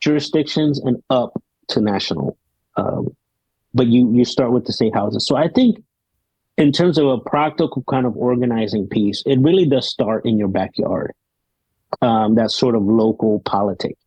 jurisdictions 0.00 0.80
and 0.80 1.02
up 1.08 1.40
to 1.68 1.80
national. 1.80 2.36
Um, 2.76 3.16
but 3.72 3.86
you 3.86 4.12
you 4.12 4.24
start 4.26 4.52
with 4.52 4.66
the 4.66 4.72
state 4.72 4.94
houses. 4.94 5.26
So 5.26 5.36
I 5.36 5.48
think 5.48 5.82
in 6.58 6.72
terms 6.72 6.98
of 6.98 7.06
a 7.06 7.18
practical 7.18 7.82
kind 7.88 8.04
of 8.04 8.16
organizing 8.16 8.86
piece, 8.88 9.22
it 9.24 9.38
really 9.38 9.64
does 9.64 9.88
start 9.88 10.26
in 10.26 10.38
your 10.38 10.48
backyard. 10.48 11.12
Um, 12.00 12.34
that 12.34 12.50
sort 12.50 12.74
of 12.74 12.82
local 12.82 13.40
politics. 13.40 14.00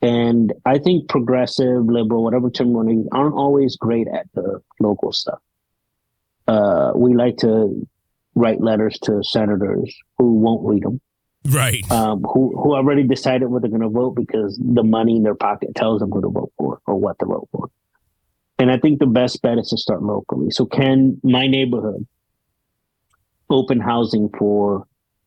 And 0.00 0.52
I 0.64 0.78
think 0.78 1.08
progressive, 1.08 1.86
liberal, 1.86 2.22
whatever 2.22 2.48
term 2.48 2.68
you 2.68 2.74
want 2.74 2.88
to 2.88 2.94
use, 2.94 3.08
aren't 3.10 3.34
always 3.34 3.76
great 3.76 4.06
at 4.06 4.26
the 4.34 4.62
local 4.78 5.10
stuff. 5.10 5.40
Uh, 6.46 6.92
we 6.94 7.14
like 7.14 7.36
to 7.38 7.86
write 8.36 8.60
letters 8.60 9.00
to 9.00 9.20
senators 9.24 9.92
who 10.16 10.34
won't 10.34 10.64
read 10.64 10.84
them 10.84 11.00
right? 11.46 11.90
Um, 11.90 12.22
who 12.22 12.56
who 12.60 12.74
already 12.74 13.04
decided 13.04 13.48
what 13.48 13.62
they're 13.62 13.70
going 13.70 13.82
to 13.82 13.88
vote 13.88 14.14
because 14.14 14.58
the 14.62 14.82
money 14.82 15.16
in 15.16 15.22
their 15.22 15.34
pocket 15.34 15.74
tells 15.74 16.00
them 16.00 16.10
who 16.10 16.20
to 16.22 16.28
vote 16.28 16.52
for 16.56 16.80
or 16.86 16.96
what 16.96 17.18
to 17.20 17.26
vote 17.26 17.48
for. 17.52 17.70
And 18.58 18.70
I 18.70 18.78
think 18.78 18.98
the 18.98 19.06
best 19.06 19.40
bet 19.42 19.58
is 19.58 19.68
to 19.68 19.78
start 19.78 20.02
locally. 20.02 20.50
So, 20.50 20.66
can 20.66 21.20
my 21.22 21.46
neighborhood 21.46 22.06
open 23.50 23.80
housing 23.80 24.28
for 24.38 24.84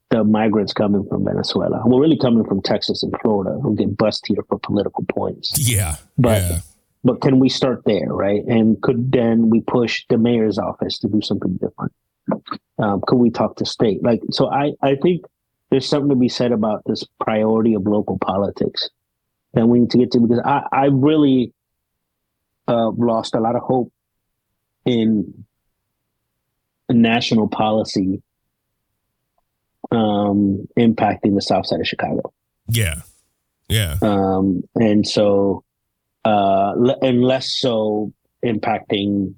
the 0.09 0.24
migrants 0.24 0.74
coming 0.74 1.05
from 1.09 1.26
Venezuela? 1.26 1.82
Well, 1.86 1.99
really 1.99 2.18
coming 2.18 2.43
from 2.43 2.62
Texas 2.62 3.03
and 3.03 3.14
Florida 3.22 3.57
who 3.62 3.76
get 3.76 3.97
bussed 3.97 4.28
here 4.28 4.43
for 4.49 4.59
political 4.59 5.05
points. 5.05 5.57
Yeah, 5.57 5.95
but. 6.18 6.41
Yeah. 6.41 6.59
But 7.03 7.20
can 7.20 7.39
we 7.39 7.49
start 7.49 7.82
there, 7.88 8.09
right? 8.09 8.43
And 8.45 8.80
could 8.84 9.12
then 9.12 9.49
we 9.49 9.62
push 9.62 10.05
the 10.07 10.20
mayor's 10.20 10.59
office 10.59 10.99
to 10.99 11.07
do 11.07 11.20
something 11.20 11.53
different? 11.53 11.91
Um, 12.78 13.01
could 13.07 13.16
we 13.16 13.32
talk 13.32 13.55
to 13.55 13.66
state? 13.66 14.03
Like, 14.03 14.22
so 14.30 14.51
I, 14.51 14.74
I 14.84 14.93
think 15.01 15.26
there's 15.72 15.88
something 15.88 16.10
to 16.10 16.16
be 16.16 16.30
said 16.30 16.52
about 16.52 16.84
this 16.86 17.06
priority 17.20 17.74
of 17.74 17.88
local 17.88 18.20
politics 18.20 18.90
that 19.54 19.66
we 19.66 19.80
need 19.80 19.90
to 19.92 19.98
get 19.98 20.12
to 20.12 20.20
because 20.20 20.42
I, 20.46 20.64
I 20.72 20.86
really 20.86 21.54
uh, 22.68 22.92
lost 22.92 23.34
a 23.36 23.40
lot 23.40 23.56
of 23.56 23.64
hope 23.64 23.92
in 24.86 25.46
national 26.90 27.48
policy 27.48 28.22
um, 29.92 30.68
impacting 30.78 31.36
the 31.36 31.42
south 31.42 31.66
side 31.68 31.80
of 31.80 31.88
Chicago. 31.88 32.34
Yeah. 32.68 33.02
Yeah. 33.70 33.98
Um, 34.02 34.64
and 34.76 35.08
so, 35.08 35.64
uh, 36.26 36.74
and 37.02 37.24
less 37.24 37.50
so 37.50 38.12
impacting 38.44 39.36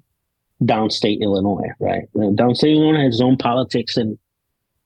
downstate 0.62 1.20
Illinois, 1.20 1.68
right? 1.78 2.04
Downstate 2.14 2.74
Illinois 2.74 3.04
has 3.04 3.14
its 3.14 3.22
own 3.22 3.36
politics 3.36 3.96
and 3.96 4.18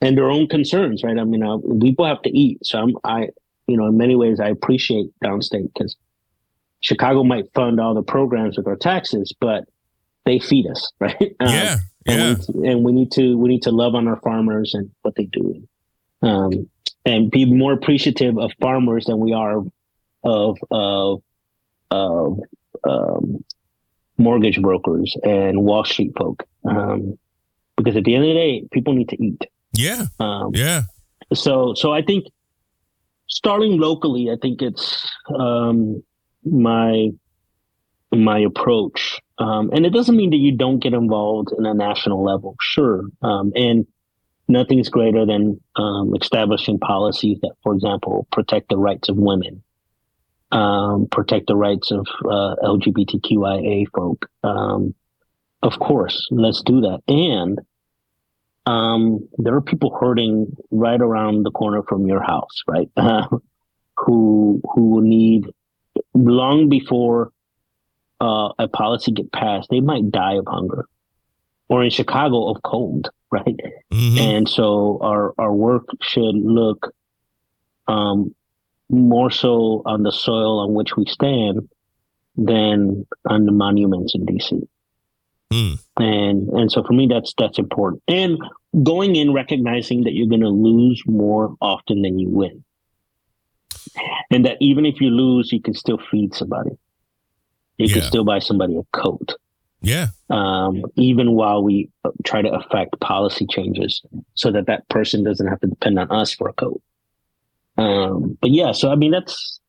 and 0.00 0.16
their 0.16 0.30
own 0.30 0.46
concerns, 0.48 1.02
right? 1.02 1.18
I 1.18 1.24
mean, 1.24 1.42
uh, 1.42 1.58
people 1.80 2.06
have 2.06 2.22
to 2.22 2.36
eat. 2.36 2.58
So 2.64 2.78
I'm, 2.78 2.96
I, 3.04 3.28
you 3.66 3.76
know, 3.76 3.86
in 3.86 3.96
many 3.96 4.14
ways, 4.14 4.40
I 4.40 4.48
appreciate 4.48 5.10
downstate 5.22 5.72
because 5.74 5.96
Chicago 6.80 7.24
might 7.24 7.52
fund 7.54 7.80
all 7.80 7.94
the 7.94 8.02
programs 8.02 8.56
with 8.56 8.66
our 8.66 8.76
taxes, 8.76 9.32
but 9.40 9.64
they 10.24 10.38
feed 10.38 10.66
us, 10.68 10.92
right? 11.00 11.34
Um, 11.40 11.48
yeah, 11.48 11.76
and 12.06 12.38
yeah. 12.38 12.44
We 12.54 12.68
and 12.68 12.84
we 12.84 12.92
need 12.92 13.12
to 13.12 13.36
we 13.36 13.48
need 13.48 13.62
to 13.62 13.72
love 13.72 13.94
on 13.94 14.08
our 14.08 14.20
farmers 14.20 14.74
and 14.74 14.90
what 15.02 15.14
they 15.16 15.24
do, 15.24 15.66
um, 16.22 16.68
and 17.04 17.30
be 17.30 17.44
more 17.44 17.72
appreciative 17.72 18.38
of 18.38 18.52
farmers 18.60 19.06
than 19.06 19.18
we 19.18 19.32
are 19.32 19.58
of 19.58 19.72
of 20.24 20.58
of 21.90 22.40
um, 22.84 23.44
mortgage 24.16 24.60
brokers 24.60 25.16
and 25.22 25.62
Wall 25.62 25.84
Street 25.84 26.12
folk. 26.16 26.44
Um, 26.64 27.18
because 27.76 27.96
at 27.96 28.04
the 28.04 28.14
end 28.14 28.24
of 28.24 28.28
the 28.28 28.34
day, 28.34 28.68
people 28.72 28.92
need 28.92 29.08
to 29.10 29.24
eat. 29.24 29.44
Yeah. 29.78 30.06
Um, 30.18 30.50
yeah. 30.54 30.82
So, 31.32 31.74
so 31.74 31.92
I 31.92 32.02
think 32.02 32.26
starting 33.28 33.78
locally, 33.78 34.28
I 34.30 34.36
think 34.40 34.60
it's 34.60 35.08
um, 35.38 36.02
my 36.44 37.10
my 38.10 38.38
approach, 38.38 39.20
um, 39.38 39.70
and 39.72 39.86
it 39.86 39.92
doesn't 39.92 40.16
mean 40.16 40.30
that 40.30 40.38
you 40.38 40.56
don't 40.56 40.80
get 40.80 40.94
involved 40.94 41.50
in 41.56 41.64
a 41.64 41.74
national 41.74 42.24
level. 42.24 42.56
Sure, 42.60 43.04
um, 43.22 43.52
and 43.54 43.86
nothing's 44.48 44.88
greater 44.88 45.24
than 45.24 45.60
um, 45.76 46.12
establishing 46.20 46.80
policies 46.80 47.38
that, 47.42 47.52
for 47.62 47.74
example, 47.74 48.26
protect 48.32 48.70
the 48.70 48.78
rights 48.78 49.08
of 49.08 49.16
women, 49.16 49.62
um, 50.50 51.06
protect 51.12 51.46
the 51.46 51.56
rights 51.56 51.92
of 51.92 52.06
uh, 52.24 52.56
LGBTQIA 52.64 53.86
folk. 53.94 54.26
Um, 54.42 54.94
of 55.62 55.78
course, 55.78 56.26
let's 56.32 56.62
do 56.62 56.80
that, 56.80 57.00
and 57.06 57.60
um, 58.66 59.28
there 59.38 59.54
are 59.54 59.60
people 59.60 59.96
hurting 59.98 60.54
right 60.70 61.00
around 61.00 61.44
the 61.44 61.50
corner 61.50 61.82
from 61.82 62.06
your 62.06 62.22
house, 62.22 62.62
right? 62.66 62.90
Uh, 62.96 63.26
who 63.96 64.60
who 64.74 64.90
will 64.90 65.02
need 65.02 65.46
long 66.14 66.68
before 66.68 67.32
uh, 68.20 68.50
a 68.58 68.68
policy 68.68 69.12
get 69.12 69.32
passed, 69.32 69.68
they 69.70 69.80
might 69.80 70.10
die 70.10 70.34
of 70.34 70.44
hunger, 70.46 70.86
or 71.68 71.82
in 71.82 71.90
Chicago 71.90 72.50
of 72.50 72.62
cold, 72.62 73.10
right? 73.30 73.56
Mm-hmm. 73.92 74.18
And 74.18 74.48
so 74.48 74.98
our 75.02 75.34
our 75.38 75.52
work 75.52 75.88
should 76.02 76.36
look 76.36 76.92
um, 77.86 78.34
more 78.90 79.30
so 79.30 79.82
on 79.84 80.02
the 80.02 80.12
soil 80.12 80.60
on 80.60 80.74
which 80.74 80.96
we 80.96 81.04
stand 81.06 81.68
than 82.36 83.06
on 83.28 83.46
the 83.46 83.52
monuments 83.52 84.14
in 84.14 84.24
DC. 84.24 84.66
Mm. 85.52 85.78
And 85.96 86.48
and 86.48 86.70
so 86.70 86.82
for 86.84 86.92
me 86.92 87.06
that's 87.06 87.32
that's 87.38 87.58
important. 87.58 88.02
And 88.06 88.38
going 88.82 89.16
in 89.16 89.32
recognizing 89.32 90.04
that 90.04 90.12
you're 90.12 90.28
going 90.28 90.42
to 90.42 90.48
lose 90.48 91.02
more 91.06 91.54
often 91.60 92.02
than 92.02 92.18
you 92.18 92.28
win. 92.28 92.64
And 94.30 94.44
that 94.44 94.58
even 94.60 94.84
if 94.84 95.00
you 95.00 95.08
lose, 95.08 95.50
you 95.50 95.60
can 95.60 95.72
still 95.74 95.98
feed 96.10 96.34
somebody. 96.34 96.70
You 97.78 97.86
Yeah. 97.86 97.94
can 97.94 98.02
still 98.02 98.24
buy 98.24 98.40
somebody 98.40 98.76
a 98.76 98.82
coat. 98.92 99.34
Yeah. 99.80 100.08
Um, 100.28 100.82
even 100.96 101.32
while 101.32 101.62
we 101.62 101.88
uh, 102.04 102.10
try 102.24 102.42
to 102.42 102.50
affect 102.50 103.00
policy 103.00 103.46
changes 103.48 104.02
so 104.34 104.50
that 104.50 104.66
that 104.66 104.86
person 104.88 105.24
doesn't 105.24 105.46
have 105.46 105.60
to 105.60 105.68
depend 105.68 105.98
on 105.98 106.10
us 106.10 106.34
for 106.34 106.48
a 106.48 106.52
coat. 106.52 106.82
Um, 107.78 108.36
but 108.40 108.50
yeah, 108.50 108.72
so 108.72 108.90
I 108.90 108.96
mean, 108.96 109.12
that's, 109.12 109.60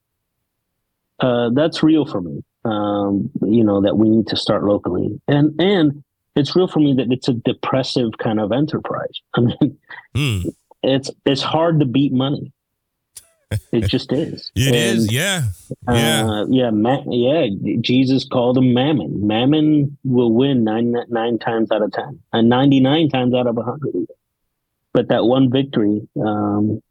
uh, 1.20 1.52
that's 1.54 1.84
real 1.84 2.06
for 2.06 2.22
me. 2.22 2.44
Um, 2.66 3.30
you 3.42 3.64
know, 3.64 3.82
that 3.82 3.98
we 3.98 4.10
need 4.10 4.28
to 4.28 4.36
start 4.36 4.64
locally 4.66 5.20
and, 5.30 5.60
and 5.62 6.04
it's 6.36 6.56
real 6.58 6.68
for 6.68 6.80
me 6.80 6.94
that 6.96 7.12
it's 7.12 7.28
a 7.30 7.34
depressive 7.34 8.18
kind 8.18 8.40
of 8.40 8.52
enterprise. 8.52 9.22
I 9.34 9.40
mean, 9.42 9.78
Mm. 10.16 10.54
it's, 10.84 11.10
it's 11.26 11.42
hard 11.42 11.80
to 11.80 11.86
beat 11.86 12.12
money. 12.12 12.52
It 13.72 13.82
just 13.88 14.12
is. 14.12 14.52
It 14.56 14.76
is. 14.76 15.04
And, 15.06 15.12
Yeah. 15.12 15.44
Yeah. 15.90 16.28
uh, 16.30 16.46
yeah, 16.50 16.70
ma- 16.70 17.04
yeah. 17.10 17.48
Jesus 17.82 18.26
called 18.28 18.58
him 18.58 18.74
Mammon. 18.74 19.26
Mammon 19.26 19.98
will 20.04 20.32
win 20.34 20.64
nine 20.64 20.96
nine 21.10 21.40
times 21.40 21.72
out 21.72 21.82
of 21.82 21.92
ten, 21.92 22.20
and 22.34 22.48
ninety 22.50 22.80
nine 22.80 23.10
times 23.10 23.34
out 23.34 23.48
of 23.48 23.58
a 23.58 23.64
hundred. 23.64 24.06
But 24.94 25.08
that 25.08 25.26
one 25.26 25.50
victory 25.50 26.08
um, 26.24 26.82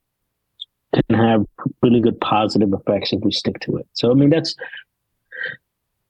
can 1.08 1.16
have 1.16 1.46
really 1.82 2.00
good 2.00 2.20
positive 2.20 2.72
effects 2.72 3.12
if 3.12 3.20
we 3.20 3.30
stick 3.30 3.60
to 3.60 3.76
it. 3.76 3.86
So 3.92 4.10
I 4.10 4.14
mean, 4.14 4.30
that's 4.30 4.56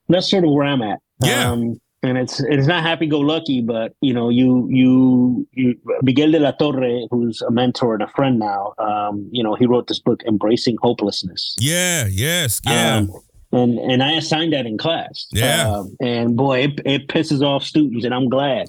that's 0.09 0.29
sort 0.29 0.43
of 0.43 0.51
where 0.51 0.65
I'm 0.65 0.81
at. 0.81 0.99
Yeah. 1.21 1.51
Um, 1.51 1.79
and 2.01 2.17
it's 2.17 2.39
it's 2.39 2.65
not 2.65 2.81
happy 2.83 3.07
go 3.07 3.19
lucky, 3.19 3.61
but 3.61 3.93
you 4.01 4.13
know, 4.13 4.29
you 4.29 4.67
you 4.69 5.47
you 5.51 5.75
Miguel 6.01 6.31
de 6.31 6.39
la 6.39 6.51
Torre, 6.51 7.07
who's 7.11 7.41
a 7.41 7.51
mentor 7.51 7.93
and 7.93 8.03
a 8.03 8.07
friend 8.07 8.39
now, 8.39 8.73
um, 8.77 9.27
you 9.31 9.43
know, 9.43 9.55
he 9.55 9.65
wrote 9.65 9.87
this 9.87 9.99
book, 9.99 10.23
Embracing 10.25 10.77
Hopelessness. 10.81 11.55
Yeah. 11.59 12.07
Yes. 12.09 12.61
Yeah. 12.65 12.97
Um, 12.97 13.11
and 13.51 13.79
and 13.79 14.03
I 14.03 14.13
assigned 14.13 14.53
that 14.53 14.65
in 14.65 14.77
class. 14.77 15.27
Yeah. 15.31 15.67
Um, 15.67 15.95
and 15.99 16.37
boy, 16.37 16.63
it, 16.63 16.81
it 16.85 17.07
pisses 17.07 17.41
off 17.41 17.63
students, 17.63 18.05
and 18.05 18.13
I'm 18.13 18.29
glad. 18.29 18.67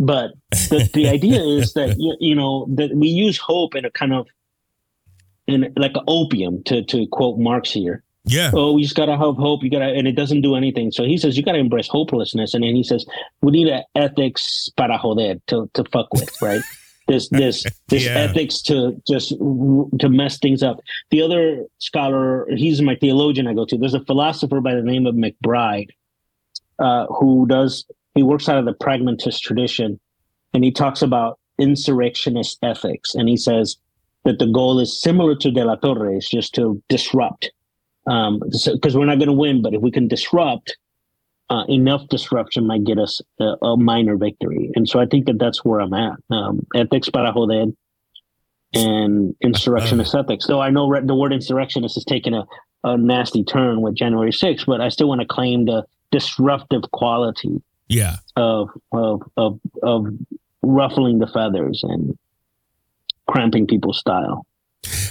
But 0.00 0.32
the, 0.50 0.90
the 0.92 1.08
idea 1.16 1.40
is 1.40 1.74
that 1.74 1.96
you, 1.98 2.16
you 2.18 2.34
know 2.34 2.66
that 2.70 2.94
we 2.94 3.08
use 3.08 3.38
hope 3.38 3.76
in 3.76 3.84
a 3.84 3.90
kind 3.90 4.12
of 4.12 4.26
and 5.46 5.72
like 5.76 5.96
an 5.96 6.04
opium 6.08 6.62
to 6.64 6.82
to 6.82 7.06
quote 7.08 7.38
Marx 7.38 7.70
here. 7.70 8.02
Yeah. 8.24 8.50
Oh, 8.54 8.76
you 8.76 8.84
just 8.84 8.94
gotta 8.94 9.16
have 9.16 9.36
hope. 9.36 9.64
You 9.64 9.70
gotta, 9.70 9.86
and 9.86 10.06
it 10.06 10.12
doesn't 10.12 10.42
do 10.42 10.54
anything. 10.54 10.92
So 10.92 11.04
he 11.04 11.18
says 11.18 11.36
you 11.36 11.42
gotta 11.42 11.58
embrace 11.58 11.88
hopelessness, 11.88 12.54
and 12.54 12.62
then 12.62 12.74
he 12.74 12.82
says 12.84 13.04
we 13.40 13.52
need 13.52 13.68
an 13.68 13.82
ethics 13.96 14.70
para 14.76 14.98
joder 15.02 15.34
to 15.48 15.68
to 15.74 15.84
fuck 15.92 16.12
with, 16.14 16.30
right? 16.40 16.62
this 17.08 17.28
this 17.30 17.64
this 17.88 18.06
Yeah. 18.06 18.18
ethics 18.18 18.62
to 18.62 19.00
just 19.08 19.30
to 19.30 20.08
mess 20.08 20.38
things 20.38 20.62
up. 20.62 20.78
The 21.10 21.20
other 21.22 21.64
scholar, 21.78 22.46
he's 22.54 22.80
my 22.80 22.94
theologian 22.94 23.48
I 23.48 23.54
go 23.54 23.64
to. 23.64 23.76
There's 23.76 23.94
a 23.94 24.04
philosopher 24.04 24.60
by 24.60 24.74
the 24.74 24.82
name 24.82 25.06
of 25.06 25.16
McBride, 25.16 25.88
uh, 26.78 27.06
who 27.06 27.46
does 27.48 27.84
he 28.14 28.22
works 28.22 28.48
out 28.48 28.58
of 28.58 28.66
the 28.66 28.74
pragmatist 28.74 29.42
tradition, 29.42 29.98
and 30.54 30.62
he 30.62 30.70
talks 30.70 31.02
about 31.02 31.38
insurrectionist 31.58 32.58
ethics, 32.62 33.14
and 33.14 33.28
he 33.28 33.36
says 33.36 33.76
that 34.24 34.38
the 34.38 34.46
goal 34.46 34.78
is 34.78 35.00
similar 35.00 35.34
to 35.34 35.50
De 35.50 35.64
La 35.64 35.74
Torre, 35.76 36.14
it's 36.14 36.28
just 36.28 36.54
to 36.54 36.80
disrupt, 36.88 37.50
because 38.04 38.96
we're 38.96 39.06
not 39.06 39.18
going 39.18 39.28
to 39.28 39.32
win, 39.32 39.62
but 39.62 39.74
if 39.74 39.80
we 39.80 39.90
can 39.90 40.08
disrupt, 40.08 40.76
uh, 41.50 41.64
enough 41.68 42.06
disruption 42.08 42.66
might 42.66 42.84
get 42.84 42.98
us 42.98 43.20
a, 43.40 43.54
a 43.62 43.76
minor 43.76 44.16
victory. 44.16 44.70
And 44.74 44.88
so 44.88 44.98
I 45.00 45.06
think 45.06 45.26
that 45.26 45.38
that's 45.38 45.64
where 45.64 45.80
I'm 45.80 45.92
at. 45.94 46.14
Um, 46.30 46.66
ethics 46.74 47.08
para 47.10 47.32
joder 47.32 47.72
and 48.74 49.34
insurrectionist 49.42 50.14
ethics. 50.14 50.46
Though 50.46 50.60
I 50.60 50.70
know 50.70 50.88
re- 50.88 51.04
the 51.04 51.14
word 51.14 51.32
insurrectionist 51.32 51.96
is 51.96 52.04
taking 52.04 52.32
a, 52.34 52.44
a 52.84 52.96
nasty 52.96 53.44
turn 53.44 53.82
with 53.82 53.94
January 53.94 54.30
6th, 54.32 54.64
but 54.66 54.80
I 54.80 54.88
still 54.88 55.08
want 55.08 55.20
to 55.20 55.26
claim 55.26 55.66
the 55.66 55.84
disruptive 56.10 56.90
quality 56.90 57.60
Yeah. 57.88 58.16
of 58.36 58.70
of 58.92 59.22
of 59.36 59.60
of 59.82 60.06
ruffling 60.62 61.18
the 61.18 61.26
feathers 61.26 61.82
and 61.82 62.16
cramping 63.28 63.66
people's 63.66 63.98
style. 63.98 64.46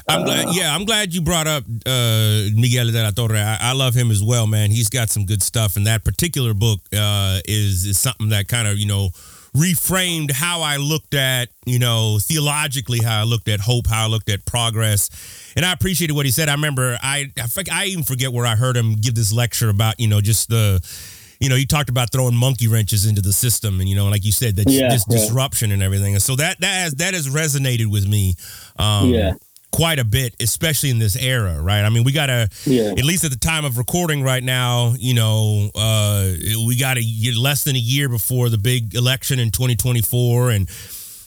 I'm 0.07 0.26
glad. 0.26 0.47
Yeah, 0.51 0.76
I'm 0.76 0.86
glad 0.86 1.13
you 1.13 1.22
brought 1.22 1.47
up 1.47 1.63
uh, 1.86 2.49
Miguel 2.55 2.91
de 2.91 3.03
la 3.03 3.11
Torre. 3.11 3.38
I, 3.38 3.57
I 3.61 3.74
love 3.74 3.93
him 3.93 4.11
as 4.11 4.22
well, 4.22 4.47
man. 4.47 4.69
He's 4.72 4.89
got 4.89 5.09
some 5.09 5.26
good 5.26 5.41
stuff, 5.41 5.76
and 5.78 5.88
that 5.88 6.03
particular 6.03 6.53
book 6.53 6.80
uh, 6.93 7.39
is 7.45 7.86
is 7.86 7.99
something 7.99 8.30
that 8.30 8.47
kind 8.47 8.67
of 8.67 8.78
you 8.78 8.88
know 8.88 9.09
reframed 9.55 10.32
how 10.32 10.61
I 10.61 10.78
looked 10.78 11.13
at 11.13 11.49
you 11.65 11.80
know 11.80 12.17
theologically 12.22 12.99
how 12.99 13.22
I 13.22 13.24
looked 13.24 13.47
at 13.47 13.59
hope, 13.61 13.88
how 13.88 14.05
I 14.05 14.07
looked 14.07 14.30
at 14.30 14.45
progress, 14.45 15.09
and 15.55 15.65
I 15.65 15.72
appreciated 15.72 16.13
what 16.13 16.26
he 16.26 16.32
said. 16.32 16.49
I 16.49 16.53
remember 16.53 16.97
I 17.01 17.32
I, 17.38 17.63
I 17.72 17.86
even 17.86 18.03
forget 18.03 18.32
where 18.34 18.45
I 18.45 18.55
heard 18.55 18.76
him 18.76 18.95
give 18.95 19.15
this 19.15 19.32
lecture 19.32 19.69
about 19.69 19.99
you 19.99 20.07
know 20.07 20.22
just 20.22 20.49
the. 20.49 20.82
You 21.39 21.49
know, 21.49 21.55
he 21.55 21.65
talked 21.65 21.89
about 21.89 22.11
throwing 22.11 22.36
monkey 22.36 22.67
wrenches 22.67 23.07
into 23.07 23.19
the 23.19 23.34
system, 23.34 23.80
and 23.80 23.89
you 23.89 23.95
know, 23.95 24.07
like 24.09 24.24
you 24.24 24.32
said, 24.32 24.57
that 24.57 24.69
Yeah, 24.69 24.89
this 24.89 25.05
yeah. 25.09 25.17
disruption 25.17 25.72
and 25.72 25.82
everything. 25.82 26.13
And 26.13 26.22
so 26.22 26.36
that 26.36 26.59
that 26.59 26.82
has 26.84 26.93
that 26.95 27.15
has 27.15 27.28
resonated 27.30 27.88
with 27.88 28.07
me. 28.07 28.36
Um, 28.78 29.09
Yeah. 29.09 29.32
Quite 29.72 29.99
a 29.99 30.03
bit, 30.05 30.36
especially 30.41 30.89
in 30.89 30.99
this 30.99 31.15
era, 31.15 31.61
right? 31.61 31.84
I 31.86 31.89
mean, 31.89 32.03
we 32.03 32.11
got 32.11 32.26
to, 32.28 32.49
Yeah. 32.65 32.91
at 32.97 33.05
least 33.05 33.24
at 33.24 33.32
the 33.32 33.38
time 33.38 33.63
of 33.65 33.78
recording 33.78 34.22
right 34.22 34.43
now, 34.43 34.93
you 34.99 35.13
know, 35.13 35.72
uh, 35.76 36.32
we 36.67 36.76
got 36.76 36.97
a 36.97 37.03
year, 37.03 37.34
less 37.36 37.63
than 37.63 37.76
a 37.76 37.80
year 37.80 38.09
before 38.09 38.49
the 38.49 38.57
big 38.57 38.93
election 38.95 39.39
in 39.39 39.49
2024, 39.51 40.51
and 40.51 40.67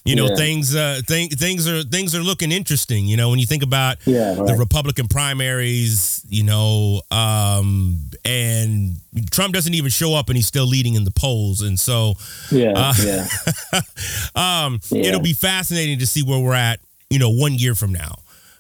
you 0.06 0.14
know, 0.14 0.28
Yeah. 0.28 0.36
things, 0.36 0.74
uh, 0.74 1.00
thing, 1.06 1.30
things 1.30 1.66
are 1.66 1.82
things 1.82 2.14
are 2.14 2.22
looking 2.22 2.52
interesting. 2.52 3.06
You 3.06 3.16
know, 3.16 3.30
when 3.30 3.38
you 3.38 3.46
think 3.46 3.62
about 3.62 3.96
Yeah, 4.04 4.34
the. 4.34 4.54
Republican 4.54 5.08
primaries, 5.08 6.20
you 6.28 6.42
know, 6.42 7.00
um, 7.10 8.10
and 8.22 8.98
Trump 9.30 9.54
doesn't 9.54 9.72
even 9.72 9.90
show 9.90 10.14
up, 10.14 10.28
and 10.28 10.36
he's 10.36 10.46
still 10.46 10.66
leading 10.66 10.92
in 10.94 11.04
the 11.04 11.10
polls, 11.10 11.62
and 11.62 11.80
so 11.80 12.16
Yeah, 12.50 12.72
Uh, 12.76 13.80
um, 14.34 14.80
Yeah. 14.90 15.06
it'll 15.08 15.20
be 15.22 15.32
fascinating 15.32 15.98
to 16.00 16.06
see 16.06 16.22
where 16.22 16.38
we're 16.38 16.52
at, 16.52 16.80
you 17.08 17.18
know, 17.18 17.30
one 17.30 17.54
year 17.54 17.74
from 17.74 17.92
now. 17.92 18.16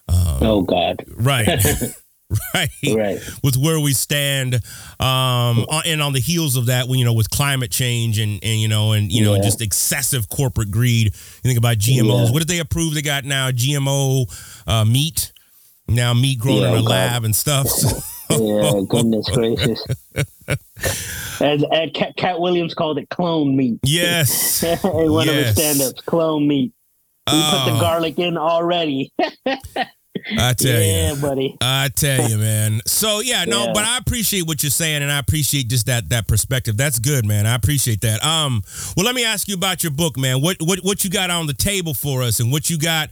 Oh 0.08 0.62
God. 0.62 1.04
Right. 1.16 1.46
right. 2.54 2.68
Right. 2.94 3.18
With 3.42 3.56
where 3.56 3.78
we 3.80 3.92
stand, 3.92 4.54
um, 5.00 5.66
and 5.86 6.02
on 6.02 6.12
the 6.12 6.20
heels 6.20 6.56
of 6.56 6.66
that, 6.66 6.88
when 6.88 6.98
you 6.98 7.04
know, 7.04 7.12
with 7.12 7.30
climate 7.30 7.70
change 7.70 8.18
and, 8.18 8.38
and 8.42 8.60
you 8.60 8.68
know, 8.68 8.92
and 8.92 9.10
you 9.10 9.24
know, 9.24 9.36
just 9.36 9.60
excessive 9.62 10.28
corporate 10.28 10.70
greed. 10.70 11.06
You 11.06 11.10
think 11.42 11.58
about 11.58 11.78
GMOs. 11.78 12.26
Yeah. 12.26 12.32
What 12.32 12.38
did 12.40 12.48
they 12.48 12.58
approve? 12.58 12.94
They 12.94 13.02
got 13.02 13.24
now 13.24 13.50
GMO 13.50 14.26
uh, 14.66 14.84
meat, 14.84 15.32
now 15.88 16.12
meat 16.14 16.38
grown 16.38 16.62
Yeah, 16.62 16.68
in 16.72 16.74
a 16.74 16.82
God. 16.82 16.90
lab 16.90 17.24
and 17.24 17.34
stuff. 17.36 17.68
So, 17.68 17.88
Yeah, 18.30 18.80
goodness 18.88 19.28
gracious. 19.30 19.84
As, 21.40 21.62
as 21.72 21.90
Katt, 21.94 22.16
Katt 22.16 22.40
Williams 22.40 22.74
called 22.74 22.98
it 22.98 23.08
clone 23.10 23.56
meat. 23.56 23.78
yes. 23.84 24.62
in 24.84 25.12
one 25.12 25.28
of 25.28 25.34
his 25.34 25.46
Yes. 25.46 25.54
stand-ups, 25.56 26.00
clone 26.02 26.48
meat. 26.48 26.72
We 27.26 27.32
put 27.32 27.40
Oh. 27.42 27.74
the 27.74 27.80
garlic 27.80 28.18
in 28.18 28.36
already. 28.36 29.12
I 30.38 30.52
tell 30.54 30.80
you. 30.80 30.86
yeah, 30.86 31.14
buddy. 31.20 31.56
I 31.60 31.88
tell 31.94 32.28
you, 32.30 32.38
man. 32.38 32.80
So 32.86 33.20
yeah, 33.20 33.44
no, 33.46 33.66
Yeah. 33.66 33.72
but 33.74 33.84
I 33.84 33.98
appreciate 33.98 34.46
what 34.46 34.62
you're 34.62 34.70
saying, 34.70 35.02
and 35.02 35.10
I 35.10 35.18
appreciate 35.18 35.68
just 35.68 35.86
that 35.86 36.08
that 36.10 36.28
perspective. 36.28 36.76
That's 36.76 36.98
good, 36.98 37.26
man. 37.26 37.46
I 37.46 37.54
appreciate 37.54 38.00
that. 38.02 38.24
Um, 38.24 38.62
well, 38.96 39.04
let 39.04 39.14
me 39.14 39.24
ask 39.24 39.48
you 39.48 39.54
about 39.54 39.82
your 39.82 39.90
book, 39.92 40.16
man. 40.16 40.40
What 40.40 40.58
what 40.60 40.78
what 40.80 41.02
you 41.04 41.10
got 41.10 41.30
on 41.30 41.46
the 41.46 41.52
table 41.54 41.94
for 41.94 42.22
us, 42.22 42.40
and 42.40 42.52
what 42.52 42.70
you 42.70 42.78
got, 42.78 43.10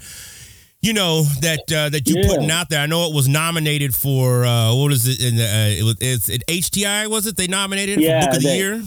you 0.80 0.92
know, 0.92 1.22
that 1.40 1.60
uh, 1.72 1.88
that 1.90 2.06
you 2.08 2.16
Yeah. 2.18 2.28
putting 2.28 2.50
out 2.50 2.70
there. 2.70 2.80
I 2.80 2.86
know 2.86 3.08
it 3.10 3.14
was 3.14 3.28
nominated 3.28 3.94
for 3.94 4.44
uh, 4.44 4.74
what 4.74 4.92
is 4.92 5.06
it? 5.08 5.20
In 5.26 5.36
the, 5.36 5.44
uh, 5.44 5.68
it 5.80 5.82
was 5.84 5.96
it's 6.00 6.28
at 6.30 6.46
HTI, 6.46 7.08
was 7.08 7.26
it? 7.26 7.36
They 7.36 7.46
nominated 7.48 7.98
it 7.98 8.02
Yeah, 8.04 8.20
for 8.20 8.26
Book 8.28 8.36
of 8.36 8.42
the 8.44 8.56
Year. 8.56 8.82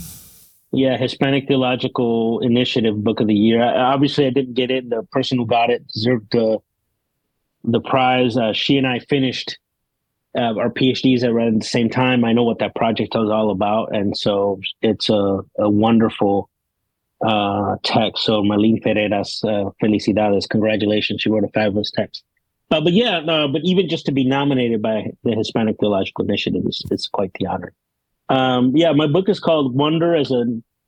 Yeah, 0.75 0.97
Hispanic 0.97 1.47
Theological 1.47 2.41
Initiative 2.41 3.01
Book 3.01 3.21
of 3.21 3.27
the 3.27 3.33
Year. 3.33 3.63
I, 3.63 3.93
obviously, 3.93 4.27
I 4.27 4.29
didn't 4.29 4.55
get 4.55 4.71
it. 4.71 4.89
The 4.89 5.03
person 5.03 5.37
who 5.37 5.45
got 5.45 5.69
it 5.69 5.87
deserved 5.87 6.33
the 6.33 6.59
the 7.63 7.79
prize. 7.79 8.35
Uh, 8.35 8.51
she 8.51 8.77
and 8.77 8.85
I 8.85 8.99
finished 8.99 9.57
uh, 10.37 10.53
our 10.57 10.69
PhDs 10.69 11.23
at 11.23 11.29
around 11.29 11.61
the 11.61 11.65
same 11.65 11.89
time. 11.89 12.25
I 12.25 12.33
know 12.33 12.43
what 12.43 12.59
that 12.59 12.75
project 12.75 13.15
was 13.15 13.29
all 13.29 13.51
about, 13.51 13.95
and 13.95 14.17
so 14.17 14.59
it's 14.81 15.09
a, 15.09 15.39
a 15.57 15.69
wonderful 15.69 16.49
uh, 17.25 17.77
text. 17.83 18.25
So 18.25 18.41
Marlene 18.43 18.83
Ferreras, 18.83 19.45
uh, 19.45 19.71
felicidades, 19.81 20.49
congratulations! 20.49 21.21
She 21.21 21.29
wrote 21.29 21.45
a 21.45 21.53
fabulous 21.53 21.89
text. 21.89 22.25
Uh, 22.69 22.81
but 22.81 22.91
yeah, 22.91 23.21
but 23.25 23.61
even 23.63 23.87
just 23.87 24.05
to 24.07 24.11
be 24.11 24.25
nominated 24.25 24.81
by 24.81 25.11
the 25.23 25.35
Hispanic 25.35 25.77
Theological 25.79 26.25
Initiative 26.25 26.63
is, 26.67 26.83
is 26.91 27.07
quite 27.07 27.31
the 27.39 27.45
honor. 27.45 27.71
Um, 28.29 28.75
yeah, 28.75 28.91
my 28.91 29.07
book 29.07 29.29
is 29.29 29.39
called 29.39 29.75
Wonder 29.75 30.15
as 30.15 30.31
a 30.31 30.45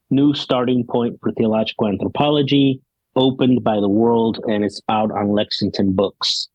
New 0.10 0.34
Starting 0.34 0.86
Point 0.86 1.20
for 1.22 1.32
Theological 1.34 1.88
Anthropology, 1.88 2.82
opened 3.16 3.64
by 3.64 3.80
the 3.80 3.90
world, 3.90 4.40
and 4.48 4.64
it's 4.64 4.82
out 4.90 5.12
on 5.12 5.32
Lexington 5.32 5.94
Books. 5.94 6.48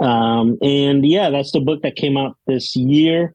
Um, 0.00 0.58
and 0.62 1.06
yeah, 1.06 1.30
that's 1.30 1.52
the 1.52 1.60
book 1.60 1.82
that 1.82 1.96
came 1.96 2.16
out 2.16 2.36
this 2.46 2.74
year. 2.76 3.34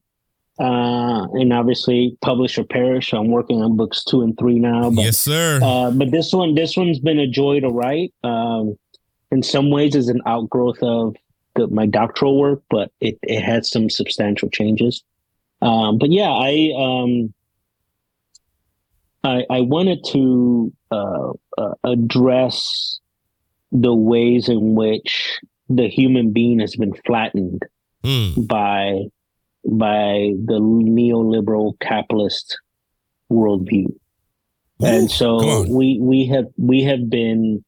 Uh, 0.60 1.24
and 1.36 1.54
obviously 1.54 2.18
publish 2.22 2.58
or 2.58 2.66
perish. 2.66 3.14
I'm 3.14 3.30
working 3.30 3.62
on 3.62 3.78
books 3.78 4.04
two 4.04 4.22
and 4.22 4.38
three 4.38 4.60
now. 4.60 4.90
But, 4.90 5.06
yes, 5.06 5.18
sir. 5.18 5.62
uh, 5.64 5.90
but 5.90 6.12
this 6.12 6.34
one, 6.34 6.54
this 6.54 6.76
one's 6.76 7.00
been 7.00 7.18
a 7.18 7.28
joy 7.28 7.62
to 7.62 7.70
write. 7.70 8.14
Um, 8.26 8.78
in 9.32 9.42
some 9.42 9.72
ways, 9.72 9.96
is 9.96 10.10
an 10.10 10.22
outgrowth 10.26 10.80
of 10.82 11.16
the, 11.56 11.68
my 11.68 11.86
doctoral 11.86 12.38
work, 12.38 12.62
but 12.70 12.92
it, 13.00 13.18
it 13.24 13.42
had 13.42 13.66
some 13.66 13.90
substantial 13.90 14.50
changes. 14.50 15.02
Um, 15.62 15.98
but 15.98 16.12
yeah, 16.12 16.30
I 16.30 16.72
um, 16.78 17.34
I, 19.24 19.46
I 19.50 19.62
wanted 19.62 20.04
to 20.14 20.72
uh, 20.92 21.32
uh, 21.58 21.74
address 21.84 23.00
the 23.72 23.94
ways 23.94 24.48
in 24.50 24.76
which 24.76 25.38
the 25.68 25.88
human 25.90 26.32
being 26.32 26.60
has 26.60 26.76
been 26.76 26.94
flattened 27.06 27.64
Mm, 28.02 28.48
by 28.48 29.02
by 29.66 30.32
the 30.46 30.58
neoliberal 30.62 31.78
capitalist 31.82 32.58
worldview. 33.30 33.88
And 34.82 35.12
so 35.12 35.66
we 35.70 36.00
we 36.00 36.26
have 36.28 36.46
we 36.56 36.82
have 36.84 37.10
been 37.10 37.62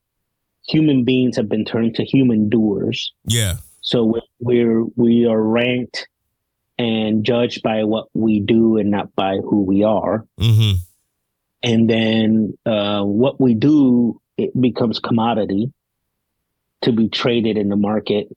human 0.70 1.04
beings 1.04 1.36
have 1.36 1.50
been 1.50 1.66
turned 1.66 1.96
to 1.96 2.06
human 2.06 2.48
doers. 2.48 3.12
yeah. 3.26 3.58
So 3.82 4.06
we- 4.06 4.22
we're 4.40 4.86
we 4.96 5.26
are 5.26 5.42
ranked 5.44 6.08
and 6.82 7.24
judged 7.24 7.62
by 7.62 7.84
what 7.84 8.08
we 8.14 8.40
do 8.40 8.78
and 8.78 8.90
not 8.90 9.14
by 9.16 9.38
who 9.38 9.62
we 9.62 9.84
are. 9.84 10.26
Mm-hmm. 10.40 10.78
And 11.64 11.90
then 11.90 12.58
uh, 12.66 13.04
what 13.04 13.40
we 13.40 13.54
do 13.54 14.20
it 14.38 14.60
becomes 14.60 15.00
commodity 15.00 15.72
to 16.82 16.92
be 16.92 17.08
traded 17.08 17.58
in 17.58 17.70
the 17.70 17.76
market 17.76 18.28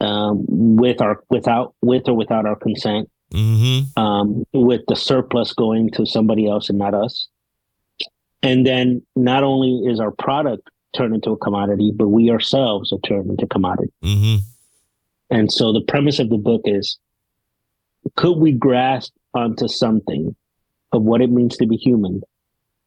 um, 0.00 0.44
with 0.76 1.00
our 1.00 1.24
without 1.28 1.74
with 1.82 2.08
or 2.08 2.14
without 2.14 2.46
our 2.46 2.56
consent 2.56 3.10
Mm-hmm. 3.30 4.02
um, 4.02 4.44
with 4.54 4.80
the 4.88 4.96
surplus 4.96 5.52
going 5.52 5.90
to 5.90 6.06
somebody 6.06 6.48
else 6.48 6.70
and 6.70 6.78
not 6.78 6.94
us. 6.94 7.28
And 8.42 8.66
then 8.66 9.02
not 9.16 9.42
only 9.42 9.90
is 9.90 10.00
our 10.00 10.12
product 10.12 10.70
turned 10.96 11.14
into 11.14 11.32
a 11.32 11.36
commodity, 11.36 11.92
but 11.94 12.08
we 12.08 12.30
ourselves 12.30 12.90
are 12.90 12.98
turned 13.00 13.28
into 13.28 13.46
commodity. 13.46 13.92
Mm-hmm. 14.02 14.36
And 15.30 15.52
so 15.52 15.74
the 15.74 15.82
premise 15.82 16.18
of 16.18 16.30
the 16.30 16.38
book 16.38 16.62
is 16.64 16.98
could 18.16 18.38
we 18.38 18.52
grasp 18.52 19.12
onto 19.34 19.68
something 19.68 20.34
of 20.92 21.02
what 21.02 21.20
it 21.20 21.30
means 21.30 21.56
to 21.58 21.66
be 21.66 21.76
human 21.76 22.22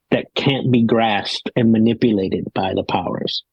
that 0.09 0.33
can't 0.35 0.71
be 0.71 0.83
grasped 0.83 1.49
and 1.55 1.71
manipulated 1.71 2.45
by 2.53 2.73
the 2.73 2.83
powers? 2.83 3.43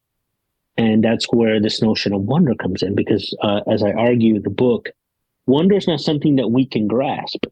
And 0.77 1.03
that's 1.03 1.25
where 1.25 1.61
this 1.61 1.81
notion 1.81 2.13
of 2.13 2.21
wonder 2.21 2.55
comes 2.55 2.83
in, 2.83 2.95
because 2.95 3.35
uh, 3.41 3.61
as 3.69 3.83
I 3.83 3.91
argue 3.91 4.41
the 4.41 4.49
book, 4.49 4.89
wonder 5.45 5.75
is 5.75 5.87
not 5.87 5.99
something 5.99 6.37
that 6.37 6.49
we 6.49 6.65
can 6.65 6.87
grasp. 6.87 7.45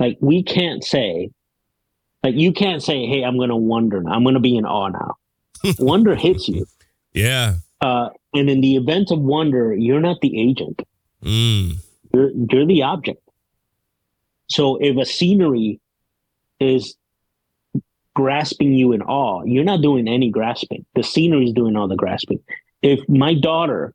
Like 0.00 0.18
we 0.20 0.42
can't 0.42 0.82
say, 0.82 1.30
like 2.24 2.34
you 2.34 2.52
can't 2.52 2.82
say, 2.82 3.06
"Hey, 3.06 3.22
I'm 3.22 3.36
going 3.36 3.50
to 3.50 3.56
wonder 3.56 4.02
now. 4.02 4.10
I'm 4.12 4.24
going 4.24 4.34
to 4.34 4.40
be 4.40 4.56
in 4.56 4.64
awe 4.64 4.88
now." 4.88 5.16
wonder 5.78 6.14
hits 6.16 6.48
you. 6.48 6.66
Yeah. 7.12 7.54
Uh, 7.80 8.08
and 8.32 8.50
in 8.50 8.60
the 8.60 8.76
event 8.76 9.10
of 9.10 9.20
wonder, 9.20 9.74
you're 9.74 10.00
not 10.00 10.20
the 10.20 10.40
agent. 10.40 10.82
Mm. 11.22 11.83
You're 12.14 12.30
you're 12.50 12.66
the 12.66 12.82
object. 12.82 13.20
So 14.48 14.78
if 14.80 14.96
a 14.96 15.04
scenery 15.04 15.80
is 16.60 16.96
grasping 18.14 18.72
you 18.72 18.92
in 18.92 19.02
awe, 19.02 19.42
you're 19.44 19.64
not 19.64 19.82
doing 19.82 20.06
any 20.06 20.30
grasping. 20.30 20.86
The 20.94 21.02
scenery 21.02 21.46
is 21.46 21.52
doing 21.52 21.76
all 21.76 21.88
the 21.88 21.96
grasping. 21.96 22.38
If 22.82 23.00
my 23.08 23.34
daughter, 23.34 23.94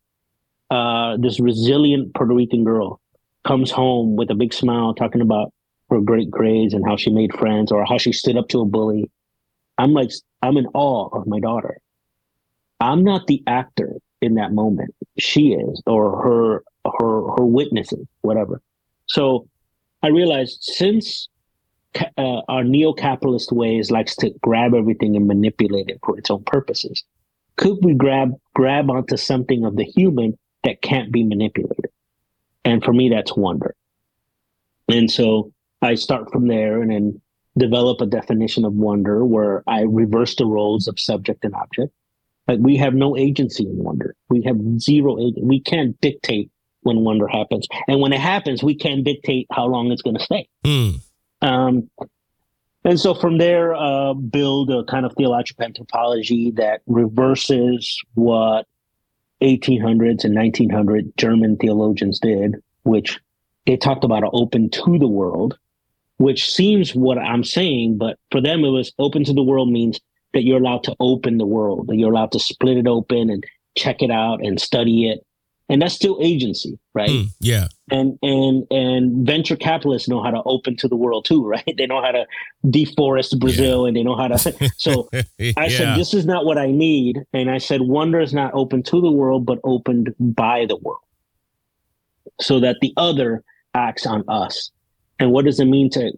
uh, 0.69 1.15
this 1.17 1.39
resilient 1.39 2.13
Puerto 2.13 2.33
Rican 2.33 2.65
girl, 2.65 2.99
comes 3.45 3.71
home 3.71 4.17
with 4.17 4.29
a 4.31 4.35
big 4.35 4.53
smile 4.53 4.93
talking 4.93 5.21
about 5.21 5.53
her 5.89 6.01
great 6.01 6.29
grades 6.29 6.73
and 6.73 6.85
how 6.85 6.97
she 6.97 7.09
made 7.11 7.33
friends 7.33 7.71
or 7.71 7.85
how 7.85 7.97
she 7.97 8.11
stood 8.11 8.35
up 8.35 8.49
to 8.49 8.59
a 8.59 8.65
bully, 8.65 9.09
I'm 9.77 9.93
like, 9.93 10.11
I'm 10.41 10.57
in 10.57 10.67
awe 10.73 11.07
of 11.17 11.25
my 11.25 11.39
daughter. 11.39 11.79
I'm 12.81 13.03
not 13.03 13.27
the 13.27 13.41
actor 13.47 13.95
in 14.21 14.35
that 14.35 14.51
moment. 14.51 14.93
She 15.17 15.53
is, 15.53 15.81
or 15.85 16.21
her 16.21 16.63
her 16.85 17.35
her 17.37 17.45
witnesses, 17.45 18.05
whatever. 18.21 18.61
So 19.07 19.47
I 20.03 20.07
realized 20.07 20.63
since 20.63 21.29
uh, 22.17 22.41
our 22.47 22.63
neo-capitalist 22.63 23.51
ways 23.51 23.91
likes 23.91 24.15
to 24.17 24.31
grab 24.41 24.73
everything 24.73 25.15
and 25.15 25.27
manipulate 25.27 25.89
it 25.89 25.99
for 26.05 26.17
its 26.17 26.29
own 26.29 26.43
purposes, 26.43 27.03
could 27.57 27.77
we 27.83 27.93
grab 27.93 28.33
grab 28.53 28.89
onto 28.89 29.17
something 29.17 29.65
of 29.65 29.75
the 29.75 29.83
human 29.83 30.37
that 30.63 30.81
can't 30.81 31.11
be 31.11 31.23
manipulated? 31.23 31.91
And 32.63 32.83
for 32.83 32.93
me, 32.93 33.09
that's 33.09 33.35
wonder. 33.35 33.75
And 34.87 35.09
so 35.09 35.51
I 35.81 35.95
start 35.95 36.31
from 36.31 36.47
there 36.47 36.81
and 36.81 36.91
then 36.91 37.21
develop 37.57 38.01
a 38.01 38.05
definition 38.05 38.65
of 38.65 38.73
wonder 38.73 39.25
where 39.25 39.63
I 39.67 39.81
reverse 39.81 40.35
the 40.35 40.45
roles 40.45 40.87
of 40.87 40.99
subject 40.99 41.43
and 41.43 41.55
object. 41.55 41.93
Like 42.47 42.59
we 42.59 42.77
have 42.77 42.93
no 42.93 43.17
agency 43.17 43.63
in 43.63 43.83
wonder. 43.83 44.15
We 44.29 44.41
have 44.43 44.57
zero. 44.79 45.17
We 45.41 45.59
can't 45.59 45.99
dictate 46.01 46.51
when 46.81 47.01
wonder 47.01 47.27
happens. 47.27 47.67
And 47.87 47.99
when 47.99 48.13
it 48.13 48.19
happens, 48.19 48.63
we 48.63 48.75
can't 48.75 49.03
dictate 49.03 49.47
how 49.51 49.65
long 49.65 49.91
it's 49.91 50.01
going 50.01 50.17
to 50.17 50.23
stay. 50.23 50.47
Mm. 50.63 51.01
Um, 51.41 51.89
and 52.83 52.99
so 52.99 53.13
from 53.13 53.37
there, 53.37 53.75
uh, 53.75 54.13
build 54.13 54.71
a 54.71 54.83
kind 54.85 55.05
of 55.05 55.13
theological 55.17 55.65
anthropology 55.65 56.51
that 56.51 56.81
reverses 56.87 58.01
what 58.13 58.65
1800s 59.41 60.23
and 60.23 60.35
1900 60.35 61.15
German 61.17 61.57
theologians 61.57 62.19
did, 62.19 62.55
which 62.83 63.19
they 63.65 63.77
talked 63.77 64.03
about 64.03 64.23
open 64.33 64.69
to 64.69 64.97
the 64.97 65.07
world, 65.07 65.57
which 66.17 66.51
seems 66.51 66.95
what 66.95 67.17
I'm 67.17 67.43
saying, 67.43 67.97
but 67.97 68.17
for 68.31 68.41
them, 68.41 68.63
it 68.63 68.69
was 68.69 68.93
open 68.97 69.23
to 69.25 69.33
the 69.33 69.43
world 69.43 69.71
means 69.71 69.99
that 70.33 70.43
you're 70.43 70.59
allowed 70.59 70.83
to 70.83 70.95
open 70.99 71.37
the 71.37 71.45
world, 71.45 71.87
that 71.87 71.95
you're 71.95 72.11
allowed 72.11 72.31
to 72.33 72.39
split 72.39 72.77
it 72.77 72.87
open 72.87 73.29
and 73.29 73.43
check 73.77 74.01
it 74.01 74.11
out 74.11 74.45
and 74.45 74.59
study 74.59 75.09
it 75.09 75.25
and 75.69 75.81
that's 75.81 75.93
still 75.93 76.17
agency 76.21 76.79
right? 76.99 77.09
Mm, 77.09 77.27
yeah. 77.39 77.67
And 77.91 78.19
and 78.21 78.67
and 78.71 79.25
venture 79.25 79.55
capitalists 79.55 80.09
know 80.09 80.21
how 80.21 80.31
to 80.31 80.41
open 80.43 80.75
to 80.77 80.87
the 80.87 80.95
world 80.95 81.25
too 81.25 81.45
right? 81.53 81.75
They 81.77 81.85
know 81.85 82.01
how 82.01 82.11
to 82.11 82.25
deforest 82.65 83.39
brazil 83.39 83.83
yeah. 83.83 83.87
and 83.87 83.97
they 83.97 84.03
know 84.03 84.17
how 84.17 84.27
to 84.27 84.69
so 84.77 85.09
i 85.57 85.69
said 85.69 85.97
this 85.97 86.13
is 86.13 86.25
not 86.25 86.45
what 86.45 86.57
i 86.57 86.71
need. 86.71 87.19
And 87.33 87.49
i 87.49 87.57
said 87.57 87.81
wonder 87.81 88.19
is 88.19 88.33
not 88.33 88.53
open 88.53 88.83
to 88.83 89.01
the 89.01 89.11
world 89.11 89.45
but 89.45 89.59
opened 89.63 90.13
by 90.19 90.65
the 90.65 90.75
world. 90.75 91.01
So 92.41 92.59
that 92.59 92.77
the 92.81 92.93
other 92.97 93.43
acts 93.73 94.05
on 94.05 94.23
us. 94.27 94.71
And 95.19 95.31
what 95.31 95.45
does 95.45 95.59
it 95.59 95.65
mean 95.65 95.89
to 95.91 96.13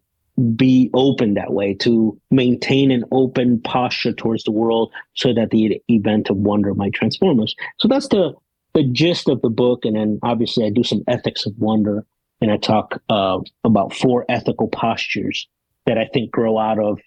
be 0.55 0.89
open 0.93 1.33
that 1.33 1.53
way 1.53 1.73
to 1.75 2.19
maintain 2.29 2.91
an 2.91 3.03
open 3.11 3.59
posture 3.61 4.13
towards 4.13 4.43
the 4.43 4.51
world 4.51 4.91
so 5.15 5.33
that 5.33 5.49
the 5.49 5.81
event 5.89 6.29
of 6.29 6.37
wonder 6.37 6.73
might 6.73 6.93
transform 6.93 7.39
us? 7.39 7.53
So 7.79 7.87
that's 7.87 8.07
the 8.09 8.33
the 8.73 8.83
gist 8.83 9.27
of 9.27 9.41
the 9.41 9.49
book, 9.49 9.85
and 9.85 9.95
then 9.95 10.19
obviously 10.23 10.65
I 10.65 10.69
do 10.69 10.83
some 10.83 11.03
ethics 11.07 11.45
of 11.45 11.53
wonder, 11.57 12.05
and 12.39 12.51
I 12.51 12.57
talk 12.57 13.01
uh, 13.09 13.39
about 13.63 13.93
four 13.93 14.25
ethical 14.29 14.67
postures 14.67 15.47
that 15.85 15.97
I 15.97 16.05
think 16.13 16.31
grow 16.31 16.57
out 16.57 16.79
of 16.79 16.99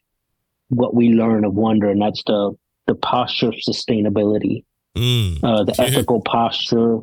what 0.68 0.94
we 0.94 1.10
learn 1.10 1.44
of 1.44 1.54
wonder, 1.54 1.90
and 1.90 2.00
that's 2.00 2.22
the 2.24 2.56
the 2.86 2.94
posture 2.94 3.48
of 3.48 3.54
sustainability, 3.54 4.64
mm. 4.96 5.38
uh, 5.42 5.64
the 5.64 5.80
ethical 5.80 6.20
posture, 6.20 6.98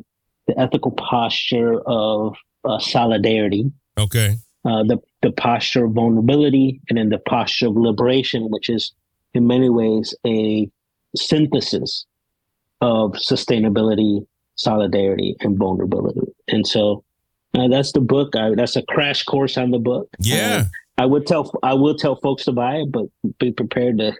the 0.46 0.58
ethical 0.58 0.92
posture 0.92 1.80
of 1.80 2.36
uh, 2.64 2.78
solidarity. 2.78 3.70
Okay. 3.98 4.36
Uh, 4.64 4.84
the 4.84 4.98
the 5.22 5.32
posture 5.32 5.86
of 5.86 5.92
vulnerability, 5.92 6.80
and 6.88 6.98
then 6.98 7.08
the 7.08 7.18
posture 7.18 7.66
of 7.66 7.76
liberation, 7.76 8.48
which 8.50 8.68
is 8.68 8.92
in 9.34 9.46
many 9.46 9.68
ways 9.68 10.14
a 10.24 10.70
synthesis 11.16 12.06
of 12.80 13.12
sustainability 13.12 14.24
solidarity 14.56 15.36
and 15.40 15.58
vulnerability. 15.58 16.32
And 16.48 16.66
so 16.66 17.04
uh, 17.54 17.68
that's 17.68 17.92
the 17.92 18.00
book. 18.00 18.34
I, 18.36 18.54
that's 18.54 18.76
a 18.76 18.82
crash 18.82 19.24
course 19.24 19.56
on 19.56 19.70
the 19.70 19.78
book. 19.78 20.08
Yeah. 20.18 20.64
Uh, 20.64 20.64
I 20.98 21.06
would 21.06 21.26
tell 21.26 21.50
I 21.62 21.74
will 21.74 21.96
tell 21.96 22.16
folks 22.16 22.44
to 22.44 22.52
buy 22.52 22.76
it, 22.76 22.92
but 22.92 23.06
be 23.38 23.50
prepared 23.50 23.98
to 23.98 24.12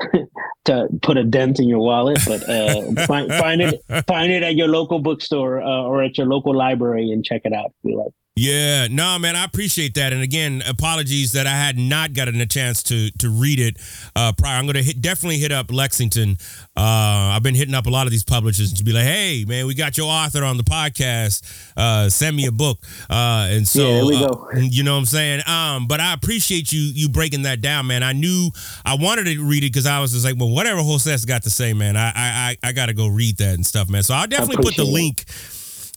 to 0.66 0.88
put 1.02 1.16
a 1.16 1.24
dent 1.24 1.58
in 1.58 1.68
your 1.68 1.80
wallet. 1.80 2.18
But 2.26 2.48
uh, 2.48 3.06
find 3.06 3.28
find 3.32 3.60
it 3.60 3.82
find 4.06 4.30
it 4.30 4.42
at 4.42 4.54
your 4.54 4.68
local 4.68 5.00
bookstore 5.00 5.60
uh, 5.60 5.82
or 5.82 6.02
at 6.02 6.16
your 6.16 6.28
local 6.28 6.56
library 6.56 7.10
and 7.10 7.24
check 7.24 7.42
it 7.44 7.52
out. 7.52 7.72
If 7.82 7.90
you 7.90 7.98
like. 7.98 8.12
Yeah, 8.34 8.86
no, 8.90 9.18
man, 9.18 9.36
I 9.36 9.44
appreciate 9.44 9.92
that. 9.96 10.14
And 10.14 10.22
again, 10.22 10.62
apologies 10.66 11.32
that 11.32 11.46
I 11.46 11.50
had 11.50 11.76
not 11.76 12.14
gotten 12.14 12.40
a 12.40 12.46
chance 12.46 12.82
to 12.84 13.10
to 13.18 13.28
read 13.28 13.60
it 13.60 13.76
uh, 14.16 14.32
prior. 14.32 14.56
I'm 14.56 14.64
going 14.64 14.82
to 14.82 14.94
definitely 14.94 15.36
hit 15.36 15.52
up 15.52 15.70
Lexington. 15.70 16.38
Uh, 16.74 17.36
I've 17.36 17.42
been 17.42 17.54
hitting 17.54 17.74
up 17.74 17.84
a 17.84 17.90
lot 17.90 18.06
of 18.06 18.10
these 18.10 18.24
publishers 18.24 18.70
and 18.70 18.78
to 18.78 18.84
be 18.84 18.92
like, 18.92 19.04
"Hey, 19.04 19.44
man, 19.46 19.66
we 19.66 19.74
got 19.74 19.98
your 19.98 20.06
author 20.06 20.44
on 20.44 20.56
the 20.56 20.62
podcast. 20.64 21.42
Uh, 21.76 22.08
send 22.08 22.34
me 22.34 22.46
a 22.46 22.50
book." 22.52 22.78
Uh, 23.10 23.48
and 23.50 23.68
so, 23.68 23.86
yeah, 23.86 24.04
we 24.04 24.16
uh, 24.16 24.28
go. 24.28 24.48
you 24.54 24.82
know 24.82 24.94
what 24.94 25.00
I'm 25.00 25.04
saying? 25.04 25.42
Um, 25.46 25.86
but 25.86 26.00
I 26.00 26.14
appreciate 26.14 26.72
you 26.72 26.80
you 26.80 27.10
breaking 27.10 27.42
that 27.42 27.60
down, 27.60 27.86
man. 27.86 28.02
I 28.02 28.14
knew 28.14 28.48
I 28.86 28.94
wanted 28.94 29.24
to 29.24 29.44
read 29.44 29.62
it 29.62 29.72
because 29.72 29.84
I 29.84 30.00
was 30.00 30.12
just 30.12 30.24
like, 30.24 30.36
"Well, 30.38 30.48
whatever 30.48 30.80
Jose's 30.80 31.26
got 31.26 31.42
to 31.42 31.50
say, 31.50 31.74
man, 31.74 31.98
I 31.98 32.12
I 32.14 32.56
I 32.62 32.72
got 32.72 32.86
to 32.86 32.94
go 32.94 33.08
read 33.08 33.36
that 33.36 33.56
and 33.56 33.66
stuff, 33.66 33.90
man." 33.90 34.02
So 34.02 34.14
I'll 34.14 34.26
definitely 34.26 34.64
put 34.64 34.76
the 34.76 34.84
link. 34.84 35.26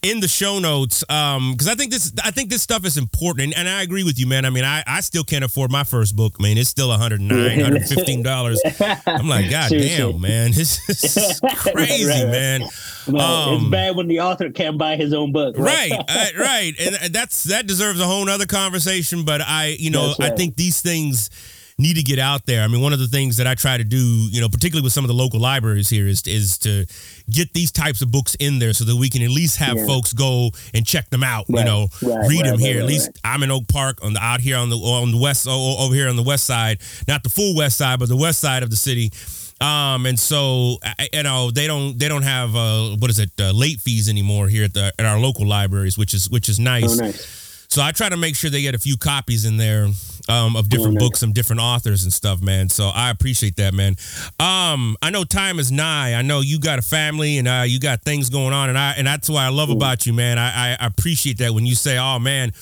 In 0.06 0.20
the 0.20 0.28
show 0.28 0.60
notes 0.60 1.04
um 1.10 1.54
because 1.54 1.68
i 1.68 1.74
think 1.74 1.92
this 1.92 2.14
i 2.24 2.30
think 2.30 2.52
this 2.52 2.62
stuff 2.62 2.86
is 2.86 2.96
important 2.96 3.46
and, 3.46 3.56
and, 3.56 3.68
i 3.68 3.82
agree 3.82 4.04
with 4.04 4.20
you 4.20 4.28
man. 4.28 4.46
I 4.46 4.52
mean 4.52 4.64
I, 4.64 4.84
I 4.86 5.02
still 5.02 5.24
can't 5.24 5.44
afford 5.44 5.72
my 5.72 5.84
first 5.84 6.16
book 6.16 6.40
man. 6.40 6.60
It's 6.60 6.70
still 6.70 6.90
109 6.90 7.58
115 7.58 8.22
dollars. 8.22 8.62
I'm 9.08 9.28
like 9.28 9.50
god 9.50 9.72
damn 9.72 10.22
man. 10.22 10.52
This, 10.52 10.86
this 10.86 11.18
is 11.18 11.40
crazy 11.58 12.06
right, 12.06 12.24
right, 12.24 12.32
man. 12.32 12.62
Um, 12.62 12.70
it's 13.10 13.70
bad 13.72 13.96
when 13.96 14.08
the 14.08 14.20
author 14.20 14.52
can't 14.52 14.78
buy 14.78 14.96
his 14.96 15.12
own 15.12 15.32
book 15.32 15.58
right? 15.58 15.90
Right, 15.90 16.06
uh, 16.08 16.40
right. 16.40 16.74
and 16.80 17.14
that's 17.14 17.46
that 17.46 17.66
deserves 17.66 18.00
a 18.00 18.06
whole 18.06 18.30
other 18.30 18.46
conversation 18.46 19.26
but 19.26 19.42
i 19.42 19.76
you 19.80 19.90
know 19.90 20.14
i 20.20 20.30
think 20.30 20.56
these 20.56 20.82
things 20.82 21.32
need 21.78 21.96
to 21.96 22.04
get 22.04 22.20
out 22.20 22.46
there. 22.46 22.64
I 22.64 22.68
mean, 22.68 22.82
one 22.82 22.94
of 22.94 23.00
the 23.00 23.08
things 23.08 23.38
that 23.38 23.48
I 23.48 23.56
try 23.56 23.78
to 23.78 23.84
do, 23.84 23.98
you 24.32 24.40
know, 24.40 24.48
particularly 24.48 24.84
with 24.84 24.94
some 24.94 25.04
of 25.04 25.10
the 25.10 25.14
local 25.14 25.40
libraries 25.40 25.90
here, 25.90 26.08
is 26.08 26.26
is 26.26 26.58
to 26.60 26.86
get 27.30 27.54
these 27.54 27.72
types 27.72 28.02
of 28.02 28.12
books 28.12 28.36
in 28.40 28.60
there 28.60 28.74
so 28.74 28.86
that 28.86 28.96
we 28.96 29.10
can 29.10 29.22
at 29.22 29.30
least 29.30 29.58
have 29.58 29.76
yeah. 29.76 29.86
folks 29.86 30.14
go 30.14 30.52
and 30.74 30.86
check 30.86 31.10
them 31.10 31.24
out. 31.24 31.46
Right. 31.50 31.60
You 31.60 31.66
know, 31.66 31.88
right, 32.02 32.30
read 32.30 32.42
right, 32.42 32.52
them 32.52 32.60
here. 32.60 32.80
at 32.80 32.86
least 32.86 33.10
I'm 33.24 33.44
in 33.44 33.52
Oak 33.52 33.68
Park 33.68 34.04
on 34.04 34.14
the 34.14 34.20
out 34.20 34.40
here 34.40 34.58
on 34.58 34.70
the 34.70 34.78
on 34.78 35.12
the 35.12 35.20
west 35.20 35.48
over 35.48 35.94
here 35.94 36.08
on 36.08 36.16
the 36.16 36.24
west 36.24 36.46
side, 36.46 36.80
not 37.08 37.24
the 37.24 37.30
full 37.30 37.56
west 37.56 37.78
side, 37.78 38.00
but 38.00 38.10
the 38.10 38.18
west 38.18 38.40
side 38.40 38.64
of 38.64 38.70
the 38.70 38.78
city. 38.78 39.12
Um, 39.62 40.06
and 40.06 40.20
so 40.20 40.80
you 41.14 41.24
know 41.24 41.50
they 41.50 41.68
don't 41.68 41.98
they 41.98 42.08
don't 42.10 42.24
have 42.24 42.56
uh, 42.56 42.96
what 42.98 43.10
is 43.10 43.20
it 43.20 43.32
uh, 43.40 43.52
late 43.52 43.80
fees 43.80 44.10
anymore 44.10 44.48
here 44.48 44.66
at 44.66 44.74
the 44.74 44.94
at 45.00 45.06
our 45.06 45.20
local 45.20 45.46
libraries, 45.46 45.98
which 45.98 46.14
is 46.14 46.30
which 46.30 46.50
is 46.50 46.60
nice. 46.60 47.00
Oh, 47.00 47.06
nice. 47.06 47.45
So 47.76 47.82
I 47.82 47.92
try 47.92 48.08
to 48.08 48.16
make 48.16 48.38
sure 48.38 48.50
they 48.50 48.62
get 48.62 48.74
a 48.74 48.80
few 48.80 48.96
copies 48.96 49.44
in 49.44 49.58
there 49.58 49.90
um, 50.30 50.56
of 50.56 50.70
different 50.70 50.98
books 50.98 51.24
and 51.24 51.34
different 51.34 51.62
authors 51.62 52.06
and 52.06 52.14
stuff, 52.14 52.42
man. 52.42 52.70
So 52.70 52.86
I 52.88 53.10
appreciate 53.10 53.58
that, 53.58 53.74
man. 53.74 53.98
Um, 54.40 54.96
I 55.02 55.10
know 55.12 55.26
time 55.26 55.60
is 55.60 55.74
nigh. 55.74 56.14
I 56.14 56.22
know 56.22 56.40
you 56.40 56.58
got 56.58 56.80
a 56.80 56.82
family 56.82 57.38
and 57.38 57.50
uh, 57.50 57.64
you 57.68 57.82
got 57.82 58.02
things 58.04 58.30
going 58.30 58.54
on, 58.54 58.70
and 58.70 58.78
I 58.78 58.94
and 58.94 59.06
that's 59.06 59.30
why 59.30 59.44
I 59.44 59.50
love 59.50 59.72
about 59.72 60.06
you, 60.06 60.14
man. 60.14 60.40
I, 60.40 60.78
I 60.80 60.86
appreciate 60.86 61.40
that 61.40 61.54
when 61.54 61.66
you 61.66 61.76
say, 61.76 61.98
"Oh, 61.98 62.18
man." 62.18 62.54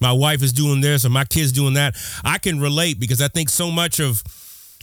My 0.00 0.12
wife 0.12 0.42
is 0.42 0.52
doing 0.52 0.80
this 0.80 1.06
or 1.06 1.08
my 1.08 1.24
kids 1.24 1.52
doing 1.52 1.74
that. 1.74 1.94
I 2.24 2.38
can 2.38 2.60
relate 2.60 2.98
because 2.98 3.22
I 3.22 3.28
think 3.28 3.48
so 3.48 3.70
much 3.70 4.00
of 4.00 4.22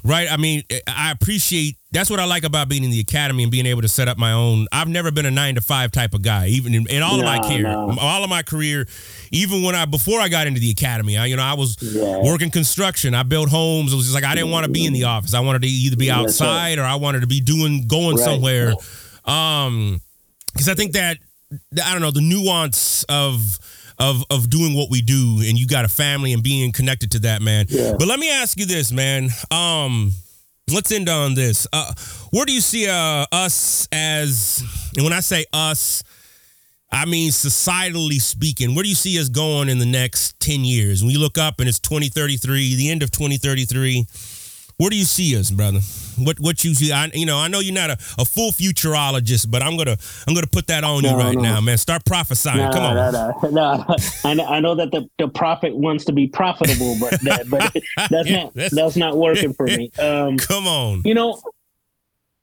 Right. 0.04 0.32
I 0.32 0.38
mean, 0.38 0.64
I 0.88 1.12
appreciate 1.12 1.78
that's 1.92 2.10
what 2.10 2.20
I 2.20 2.26
like 2.26 2.44
about 2.44 2.70
being 2.70 2.84
in 2.84 2.90
the 2.90 3.00
academy 3.00 3.44
and 3.44 3.52
being 3.52 3.66
able 3.66 3.82
to 3.82 3.88
set 3.88 4.08
up 4.08 4.18
my 4.18 4.32
own. 4.32 4.68
I've 4.72 4.88
never 4.88 5.12
been 5.12 5.26
a 5.26 5.32
nine 5.32 5.56
to 5.56 5.62
five 5.62 5.92
type 5.92 6.14
of 6.14 6.22
guy, 6.22 6.48
even 6.48 6.74
in, 6.74 6.88
in 6.88 7.04
all 7.04 7.18
no, 7.18 7.20
of 7.20 7.26
my 7.26 7.40
career, 7.40 7.64
no. 7.64 7.96
all 8.00 8.24
of 8.24 8.30
my 8.30 8.42
career, 8.42 8.88
even 9.32 9.62
when 9.62 9.76
I 9.76 9.86
before 9.86 10.20
I 10.20 10.30
got 10.30 10.48
into 10.48 10.60
the 10.60 10.72
academy. 10.72 11.18
I, 11.18 11.26
you 11.28 11.36
know, 11.36 11.44
I 11.44 11.54
was 11.54 11.78
yeah. 11.82 12.24
working 12.24 12.50
construction. 12.50 13.14
I 13.14 13.24
built 13.24 13.50
homes. 13.50 13.94
It 13.94 13.96
was 13.96 14.06
just 14.06 14.16
like 14.16 14.24
I 14.24 14.34
didn't 14.34 14.52
want 14.52 14.66
to 14.66 14.72
be 14.72 14.86
in 14.86 14.94
the 14.94 15.04
office. 15.04 15.34
I 15.34 15.42
wanted 15.42 15.62
to 15.64 15.68
either 15.68 15.98
be 15.98 16.10
outside 16.10 16.80
or 16.80 16.84
I 16.84 16.96
wanted 16.96 17.22
to 17.22 17.28
be 17.28 17.42
doing 17.42 17.88
going 17.88 18.16
right. 18.16 18.26
somewhere. 18.26 18.74
Um, 19.26 20.02
because 20.54 20.68
I 20.68 20.74
think 20.74 20.94
that 20.94 21.18
I 21.52 21.92
don't 21.92 22.02
know 22.02 22.12
the 22.12 22.22
nuance 22.22 23.04
of 23.04 23.60
of 24.02 24.24
of 24.30 24.50
doing 24.50 24.74
what 24.74 24.90
we 24.90 25.02
do, 25.02 25.42
and 25.46 25.58
you 25.58 25.68
got 25.68 25.86
a 25.86 25.88
family 25.88 26.34
and 26.34 26.44
being 26.44 26.72
connected 26.72 27.12
to 27.12 27.20
that, 27.20 27.42
man. 27.42 27.68
Yeah. 27.70 27.94
But 27.98 28.08
let 28.08 28.20
me 28.20 28.30
ask 28.32 28.60
you 28.60 28.66
this, 28.66 28.92
man. 28.92 29.30
Um, 29.52 30.12
let's 30.74 30.92
end 30.92 31.08
on 31.08 31.36
this. 31.36 31.68
Uh, 31.72 31.94
where 32.32 32.46
do 32.46 32.52
you 32.52 32.62
see 32.62 32.88
uh, 32.90 33.26
us 33.32 33.88
as, 33.92 34.64
and 34.96 35.04
when 35.04 35.14
I 35.14 35.20
say 35.20 35.46
us, 35.54 36.04
I 36.92 37.06
mean 37.06 37.30
societally 37.32 38.20
speaking, 38.20 38.76
where 38.76 38.84
do 38.84 38.90
you 38.90 38.96
see 38.96 39.20
us 39.20 39.30
going 39.30 39.70
in 39.70 39.78
the 39.78 39.86
next 39.86 40.40
10 40.40 40.66
years? 40.66 41.04
When 41.04 41.12
you 41.12 41.20
look 41.20 41.38
up 41.38 41.60
and 41.60 41.70
it's 41.70 41.80
2033, 41.80 42.76
the 42.76 42.90
end 42.90 43.04
of 43.04 43.12
2033, 43.12 44.06
where 44.78 44.90
do 44.90 44.98
you 44.98 45.06
see 45.06 45.38
us, 45.38 45.52
brother? 45.52 45.80
What 46.26 46.40
what 46.40 46.64
you 46.64 46.74
see? 46.74 46.92
I 46.92 47.10
you 47.14 47.26
know 47.26 47.38
I 47.38 47.48
know 47.48 47.60
you're 47.60 47.74
not 47.74 47.90
a, 47.90 47.98
a 48.20 48.26
full 48.26 48.52
futurologist, 48.52 49.50
but 49.50 49.62
I'm 49.62 49.78
gonna 49.78 49.98
I'm 50.28 50.34
gonna 50.34 50.48
put 50.48 50.68
that 50.68 50.84
on 50.84 51.04
you 51.04 51.12
right 51.16 51.36
no. 51.36 51.42
now, 51.42 51.62
man. 51.62 51.78
Start 51.78 52.06
prophesying. 52.06 52.58
No, 52.58 52.72
Come 52.72 52.84
on. 52.84 52.96
no, 52.96 53.12
no, 53.44 53.50
no. 53.52 53.96
I, 54.24 54.34
know, 54.34 54.46
I 54.46 54.60
know 54.60 54.76
that 54.76 54.92
the, 54.92 55.10
the 55.18 55.28
prophet 55.28 55.76
wants 55.76 56.06
to 56.06 56.14
be 56.14 56.28
profitable, 56.28 56.96
but 57.00 57.20
that, 57.22 57.46
but 57.50 57.74
that's 58.10 58.30
not 58.30 58.54
That's- 58.54 58.72
that's 58.74 58.96
not 58.96 59.18
working 59.18 59.54
for 59.54 59.66
me. 59.66 59.92
Um, 60.00 60.38
Come 60.38 60.68
on. 60.68 61.02
you 61.06 61.14
know, 61.14 61.40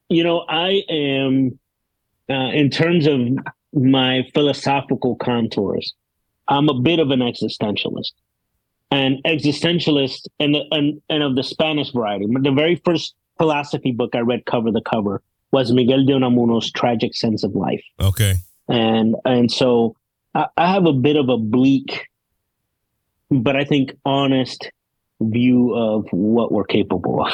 you 0.09 0.23
know, 0.25 0.45
I 0.49 0.83
am 0.89 1.59
uh, 2.31 2.51
in 2.53 2.71
terms 2.71 3.07
of 3.07 3.21
my 3.73 4.23
philosophical 4.35 5.17
contours. 5.17 5.95
I'm 6.47 6.69
a 6.69 6.81
bit 6.81 6.99
of 6.99 7.11
an 7.11 7.21
existentialist, 7.21 8.13
and 8.91 9.23
existentialist, 9.25 10.29
and 10.41 10.55
the, 10.55 10.63
and 10.71 11.03
and 11.11 11.23
of 11.23 11.37
the 11.37 11.43
Spanish 11.43 11.91
variety. 11.93 12.27
The 12.41 12.53
very 12.53 12.81
first 12.85 13.15
philosophy 13.39 13.93
book 13.93 14.15
I 14.15 14.21
read 14.21 14.45
cover 14.47 14.71
to 14.73 14.81
cover 14.81 15.23
was 15.53 15.73
Miguel 15.73 16.05
de 16.05 16.13
Unamuno's 16.13 16.71
Tragic 16.71 17.15
Sense 17.15 17.43
of 17.45 17.55
Life 17.55 17.83
Okay. 18.01 18.35
and 18.69 19.17
and 19.25 19.51
so 19.51 19.97
I, 20.35 20.47
I 20.57 20.71
have 20.73 20.85
a 20.87 20.93
bit 20.93 21.17
of 21.17 21.29
a 21.31 21.39
bleak, 21.39 22.07
but 23.31 23.57
I 23.57 23.65
think 23.65 23.93
honest 24.05 24.71
view 25.21 25.75
of 25.75 26.07
what 26.13 26.53
we're 26.53 26.65
capable 26.65 27.25
of, 27.27 27.33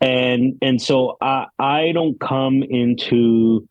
and 0.00 0.56
and 0.60 0.80
so 0.82 1.16
I 1.20 1.46
I 1.58 1.92
don't 1.92 2.18
come 2.20 2.62
into 2.62 3.66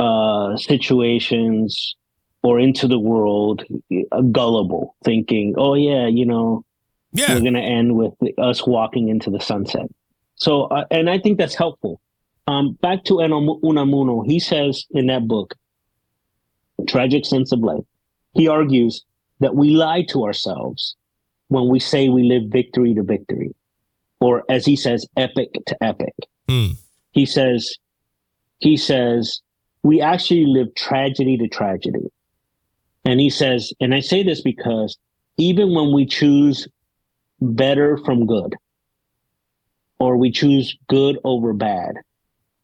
uh, 0.00 0.56
situations 0.56 1.96
or 2.42 2.58
into 2.60 2.86
the 2.88 2.98
world 2.98 3.64
gullible, 4.32 4.94
thinking, 5.04 5.54
oh 5.58 5.74
yeah, 5.74 6.06
you 6.06 6.24
know, 6.26 6.64
Yeah. 7.12 7.34
we're 7.34 7.40
going 7.40 7.54
to 7.54 7.60
end 7.60 7.96
with 7.96 8.14
us 8.38 8.66
walking 8.66 9.08
into 9.08 9.30
the 9.30 9.40
sunset. 9.40 9.86
So, 10.36 10.64
uh, 10.64 10.84
and 10.90 11.10
I 11.10 11.18
think 11.18 11.38
that's 11.38 11.54
helpful. 11.54 12.00
Um, 12.46 12.74
back 12.80 13.04
to 13.04 13.14
Unamuno, 13.14 14.24
he 14.24 14.38
says 14.38 14.86
in 14.90 15.06
that 15.08 15.26
book, 15.26 15.54
Tragic 16.86 17.26
Sense 17.26 17.52
of 17.52 17.60
Life, 17.60 17.84
he 18.34 18.46
argues 18.46 19.04
that 19.40 19.54
we 19.54 19.70
lie 19.70 20.02
to 20.10 20.24
ourselves 20.24 20.94
when 21.48 21.68
we 21.68 21.80
say 21.80 22.08
we 22.08 22.24
live 22.24 22.44
victory 22.50 22.94
to 22.94 23.02
victory, 23.02 23.54
or 24.20 24.44
as 24.48 24.64
he 24.64 24.76
says, 24.76 25.06
epic 25.16 25.48
to 25.66 25.82
epic. 25.82 26.14
Hmm. 26.48 26.72
He 27.12 27.26
says, 27.26 27.76
he 28.58 28.76
says, 28.76 29.40
we 29.82 30.00
actually 30.00 30.46
live 30.46 30.74
tragedy 30.74 31.36
to 31.38 31.48
tragedy. 31.48 32.10
And 33.04 33.20
he 33.20 33.30
says, 33.30 33.72
and 33.80 33.94
I 33.94 34.00
say 34.00 34.22
this 34.22 34.40
because 34.40 34.98
even 35.36 35.74
when 35.74 35.92
we 35.92 36.06
choose 36.06 36.66
better 37.40 37.96
from 37.98 38.26
good, 38.26 38.54
or 39.98 40.16
we 40.16 40.30
choose 40.30 40.76
good 40.88 41.18
over 41.24 41.52
bad, 41.52 41.96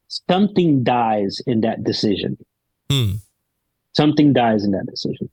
something 0.07 0.83
dies 0.83 1.41
in 1.45 1.61
that 1.61 1.83
decision. 1.83 2.37
Hmm. 2.89 3.13
Something 3.93 4.33
dies 4.33 4.63
in 4.63 4.71
that 4.71 4.85
decision. 4.87 5.29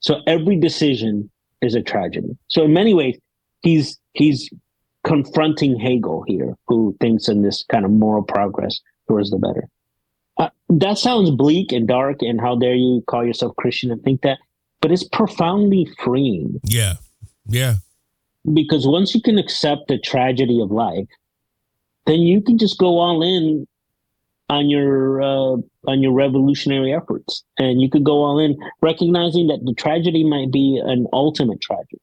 So 0.00 0.20
every 0.26 0.56
decision 0.56 1.30
is 1.60 1.74
a 1.74 1.82
tragedy. 1.82 2.36
So 2.48 2.64
in 2.64 2.72
many 2.72 2.94
ways, 2.94 3.18
he's 3.62 3.98
he's 4.14 4.50
confronting 5.04 5.78
Hegel 5.78 6.24
here, 6.26 6.54
who 6.66 6.96
thinks 7.00 7.28
in 7.28 7.42
this 7.42 7.64
kind 7.70 7.84
of 7.84 7.90
moral 7.90 8.22
progress 8.22 8.80
towards 9.08 9.30
the 9.30 9.38
better. 9.38 9.68
Uh, 10.38 10.48
that 10.70 10.96
sounds 10.98 11.30
bleak 11.30 11.72
and 11.72 11.86
dark, 11.86 12.22
and 12.22 12.40
how 12.40 12.56
dare 12.56 12.74
you 12.74 13.02
call 13.06 13.24
yourself 13.24 13.54
Christian 13.56 13.90
and 13.90 14.02
think 14.02 14.22
that? 14.22 14.38
But 14.80 14.90
it's 14.92 15.04
profoundly 15.04 15.86
freeing 16.02 16.58
Yeah. 16.64 16.94
Yeah. 17.46 17.74
because 18.54 18.86
once 18.86 19.14
you 19.14 19.20
can 19.20 19.36
accept 19.36 19.88
the 19.88 19.98
tragedy 19.98 20.60
of 20.62 20.70
life, 20.70 21.06
then 22.06 22.20
you 22.20 22.40
can 22.40 22.58
just 22.58 22.78
go 22.78 22.98
all 22.98 23.22
in 23.22 23.66
on 24.48 24.68
your 24.68 25.22
uh, 25.22 25.56
on 25.86 26.02
your 26.02 26.12
revolutionary 26.12 26.92
efforts, 26.92 27.44
and 27.58 27.80
you 27.80 27.88
could 27.88 28.04
go 28.04 28.22
all 28.24 28.38
in, 28.38 28.58
recognizing 28.82 29.46
that 29.46 29.60
the 29.64 29.74
tragedy 29.74 30.24
might 30.24 30.50
be 30.50 30.80
an 30.84 31.06
ultimate 31.12 31.60
tragedy, 31.60 32.00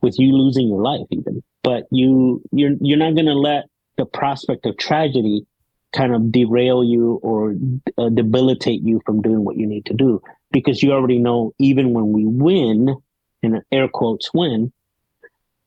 with 0.00 0.18
you 0.18 0.32
losing 0.32 0.68
your 0.68 0.82
life, 0.82 1.06
even. 1.10 1.42
But 1.62 1.84
you 1.90 2.42
you're 2.50 2.74
you're 2.80 2.98
not 2.98 3.14
going 3.14 3.26
to 3.26 3.34
let 3.34 3.66
the 3.96 4.06
prospect 4.06 4.66
of 4.66 4.76
tragedy 4.76 5.46
kind 5.92 6.14
of 6.14 6.30
derail 6.32 6.84
you 6.84 7.18
or 7.22 7.54
uh, 7.96 8.08
debilitate 8.10 8.82
you 8.82 9.00
from 9.06 9.22
doing 9.22 9.44
what 9.44 9.56
you 9.56 9.66
need 9.66 9.86
to 9.86 9.94
do, 9.94 10.20
because 10.50 10.82
you 10.82 10.92
already 10.92 11.18
know 11.18 11.52
even 11.58 11.94
when 11.94 12.12
we 12.12 12.24
win, 12.26 12.94
in 13.42 13.62
air 13.70 13.88
quotes 13.88 14.32
win, 14.34 14.72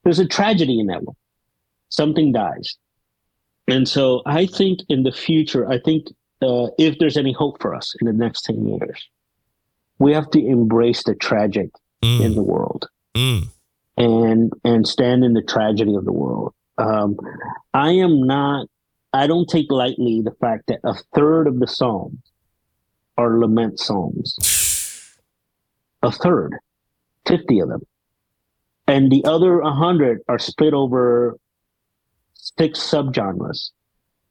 there's 0.04 0.18
a 0.18 0.26
tragedy 0.26 0.78
in 0.78 0.88
that 0.88 1.02
one. 1.02 1.16
Something 1.88 2.32
dies. 2.32 2.76
And 3.68 3.88
so 3.88 4.22
I 4.26 4.46
think 4.46 4.80
in 4.88 5.02
the 5.04 5.12
future, 5.12 5.68
I 5.68 5.78
think 5.78 6.08
uh, 6.40 6.68
if 6.78 6.98
there's 6.98 7.16
any 7.16 7.32
hope 7.32 7.60
for 7.62 7.74
us 7.74 7.94
in 8.00 8.06
the 8.06 8.12
next 8.12 8.42
10 8.42 8.66
years, 8.66 9.08
we 9.98 10.12
have 10.12 10.28
to 10.30 10.44
embrace 10.44 11.04
the 11.04 11.14
tragic 11.14 11.70
in 12.02 12.34
the 12.34 12.42
world 12.42 12.88
Mm. 13.14 13.48
and 13.96 14.52
and 14.64 14.88
stand 14.88 15.22
in 15.22 15.34
the 15.34 15.42
tragedy 15.42 15.94
of 15.94 16.04
the 16.04 16.12
world. 16.12 16.54
Um, 16.78 17.16
I 17.74 17.90
am 17.90 18.26
not. 18.26 18.66
I 19.12 19.26
don't 19.26 19.48
take 19.48 19.70
lightly 19.70 20.22
the 20.22 20.34
fact 20.40 20.64
that 20.68 20.80
a 20.82 20.94
third 21.14 21.46
of 21.46 21.60
the 21.60 21.66
psalms 21.66 22.18
are 23.18 23.38
lament 23.38 23.78
psalms. 23.78 24.36
A 26.02 26.10
third, 26.10 26.56
fifty 27.26 27.60
of 27.60 27.68
them, 27.68 27.82
and 28.88 29.12
the 29.12 29.24
other 29.26 29.60
hundred 29.60 30.22
are 30.26 30.38
split 30.38 30.72
over 30.74 31.36
six 32.58 32.80
subgenres. 32.80 33.70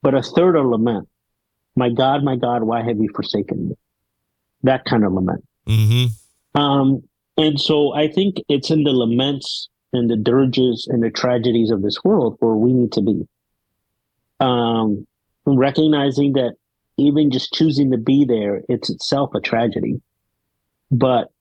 But 0.01 0.15
a 0.15 0.21
third 0.21 0.55
are 0.55 0.67
lament. 0.67 1.07
My 1.75 1.89
God, 1.89 2.23
my 2.23 2.35
God, 2.35 2.63
why 2.63 2.83
have 2.83 2.97
you 2.97 3.09
forsaken 3.15 3.69
me? 3.69 3.75
That 4.63 4.85
kind 4.85 5.05
of 5.05 5.13
lament. 5.13 5.45
Mm-hmm. 5.67 6.59
Um, 6.59 7.03
and 7.37 7.59
so 7.59 7.93
I 7.93 8.09
think 8.09 8.37
it's 8.49 8.69
in 8.69 8.83
the 8.83 8.91
laments 8.91 9.69
and 9.93 10.09
the 10.09 10.17
dirges 10.17 10.87
and 10.89 11.01
the 11.01 11.09
tragedies 11.09 11.71
of 11.71 11.81
this 11.81 12.03
world 12.03 12.37
where 12.39 12.55
we 12.55 12.73
need 12.73 12.91
to 12.93 13.01
be. 13.01 13.27
Um, 14.39 15.07
recognizing 15.45 16.33
that 16.33 16.55
even 16.97 17.31
just 17.31 17.53
choosing 17.53 17.91
to 17.91 17.97
be 17.97 18.25
there, 18.25 18.63
it's 18.67 18.89
itself 18.89 19.33
a 19.33 19.39
tragedy. 19.39 20.01
But, 20.89 21.31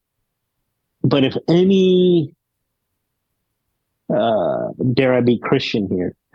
but 1.03 1.25
if 1.25 1.35
any, 1.49 2.35
uh, 4.15 4.69
dare 4.95 5.15
I 5.15 5.21
be 5.23 5.39
Christian 5.39 5.89
here, 5.89 6.15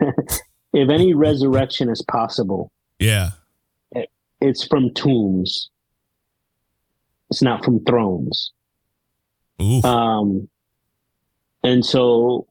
if 0.72 0.88
any 0.90 1.14
resurrection 1.14 1.88
is 1.90 2.02
possible, 2.02 2.70
Yeah. 2.98 3.30
it's 4.40 4.66
from 4.66 4.92
tombs. 4.94 5.70
It's 7.30 7.42
not 7.42 7.64
from 7.64 7.84
thrones. 7.84 8.52
Ooh. 9.60 9.82
Um, 9.82 10.48
and 11.64 11.84
so 11.84 12.46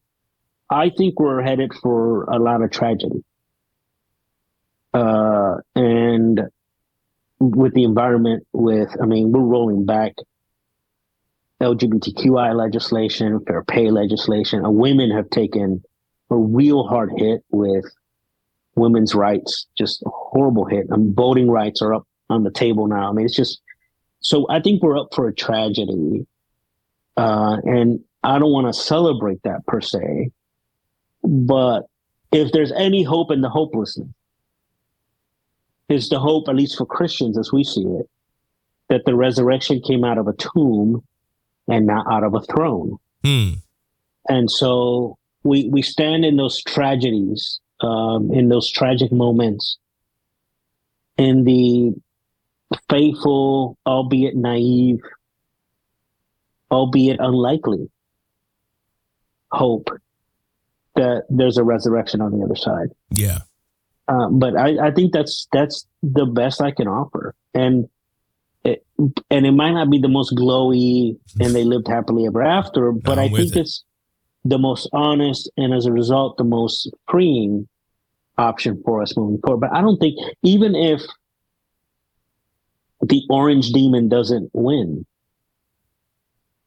I 0.70 0.90
think 0.90 1.20
we're 1.20 1.42
headed 1.42 1.74
for 1.82 2.24
a 2.24 2.40
lot 2.40 2.62
of 2.62 2.72
tragedy. 2.72 3.24
Uh, 4.94 5.58
and 5.76 6.42
with 7.40 7.74
the 7.74 7.84
environment, 7.84 8.46
with, 8.54 8.90
I 9.02 9.06
mean, 9.06 9.32
we're 9.32 9.42
rolling 9.42 9.86
back 9.86 10.14
LGBTQI 11.62 12.56
legislation, 12.56 13.40
fair 13.46 13.64
pay 13.64 13.90
legislation. 13.92 14.66
Uh, 14.66 14.70
women 14.72 15.12
have 15.12 15.30
taken 15.30 15.84
a 16.30 16.36
real 16.36 16.84
hard 16.88 17.12
hit 17.18 17.44
with 17.52 17.86
women's 18.76 19.16
rights, 19.16 19.68
just 19.78 20.02
a 20.04 20.10
horrible 20.10 20.66
hit. 20.66 20.88
And 20.90 21.16
voting 21.16 21.50
rights 21.50 21.82
are 21.82 21.94
up 21.94 22.08
on 22.30 22.44
the 22.44 22.52
table 22.52 22.88
now. 22.88 23.10
I 23.10 23.14
mean, 23.14 23.26
it's 23.26 23.36
just, 23.36 23.62
so 24.20 24.46
I 24.50 24.60
think 24.60 24.82
we're 24.82 25.00
up 25.00 25.10
for 25.14 25.28
a 25.28 25.34
tragedy. 25.34 26.26
Uh, 27.18 27.58
and 27.64 28.00
I 28.24 28.40
don't 28.40 28.52
want 28.52 28.68
to 28.68 28.74
celebrate 28.74 29.42
that 29.44 29.66
per 29.68 29.80
se, 29.80 30.32
but 31.24 31.84
if 32.32 32.52
there's 32.52 32.72
any 32.74 33.04
hope 33.04 33.32
in 33.32 33.42
the 33.42 33.50
hopelessness, 33.50 34.10
is 35.88 36.10
the 36.10 36.20
hope, 36.20 36.50
at 36.50 36.56
least 36.56 36.78
for 36.78 36.86
Christians 36.86 37.38
as 37.38 37.54
we 37.54 37.64
see 37.64 37.84
it, 37.84 38.10
that 38.90 39.06
the 39.06 39.16
resurrection 39.16 39.82
came 39.82 40.04
out 40.04 40.18
of 40.18 40.28
a 40.28 40.34
tomb 40.34 41.04
and 41.68 41.86
not 41.86 42.06
out 42.12 42.24
of 42.24 42.34
a 42.34 42.42
throne. 42.42 42.98
Hmm. 43.24 43.52
And 44.28 44.50
so 44.50 45.18
we 45.46 45.70
we 45.70 45.82
stand 45.82 46.26
in 46.26 46.36
those 46.36 46.62
tragedies, 46.64 47.60
um, 47.82 48.32
in 48.34 48.50
those 48.50 48.70
tragic 48.70 49.12
moments, 49.12 49.78
in 51.18 51.44
the 51.46 51.94
faithful, 52.90 53.78
albeit 53.86 54.36
naive, 54.36 55.00
albeit 56.72 57.20
unlikely 57.20 57.90
hope 59.52 59.90
that 60.96 61.24
there's 61.30 61.58
a 61.58 61.64
resurrection 61.64 62.22
on 62.22 62.32
the 62.32 62.44
other 62.44 62.56
side. 62.56 62.90
Yeah. 63.12 63.40
Uh, 64.08 64.30
but 64.30 64.58
I, 64.58 64.88
I 64.88 64.92
think 64.92 65.14
that's 65.14 65.48
that's 65.52 65.86
the 66.02 66.26
best 66.26 66.60
I 66.60 66.72
can 66.72 66.88
offer, 66.88 67.36
and 67.54 67.88
it, 68.64 68.84
and 69.30 69.46
it 69.46 69.52
might 69.52 69.74
not 69.74 69.92
be 69.92 70.00
the 70.00 70.10
most 70.10 70.36
glowy, 70.36 71.18
and 71.40 71.56
they 71.56 71.64
lived 71.64 71.88
happily 71.88 72.26
ever 72.26 72.42
after, 72.42 72.92
but 72.92 73.20
I 73.20 73.30
think 73.30 73.56
it. 73.56 73.62
it's 73.62 73.84
the 74.46 74.60
most 74.60 74.88
honest, 74.94 75.50
and 75.58 75.74
as 75.74 75.88
a 75.88 75.92
result, 75.92 76.38
the 76.38 76.44
most 76.44 76.90
freeing 77.10 77.68
option 78.38 78.82
for 78.86 79.02
us 79.02 79.18
moving 79.18 79.42
forward. 79.42 79.62
But 79.62 79.74
I 79.74 79.82
don't 79.82 79.98
think 79.98 80.18
even 80.44 80.76
if 80.76 81.02
the 83.02 83.24
orange 83.30 83.72
demon 83.72 84.08
doesn't 84.08 84.52
win, 84.54 85.06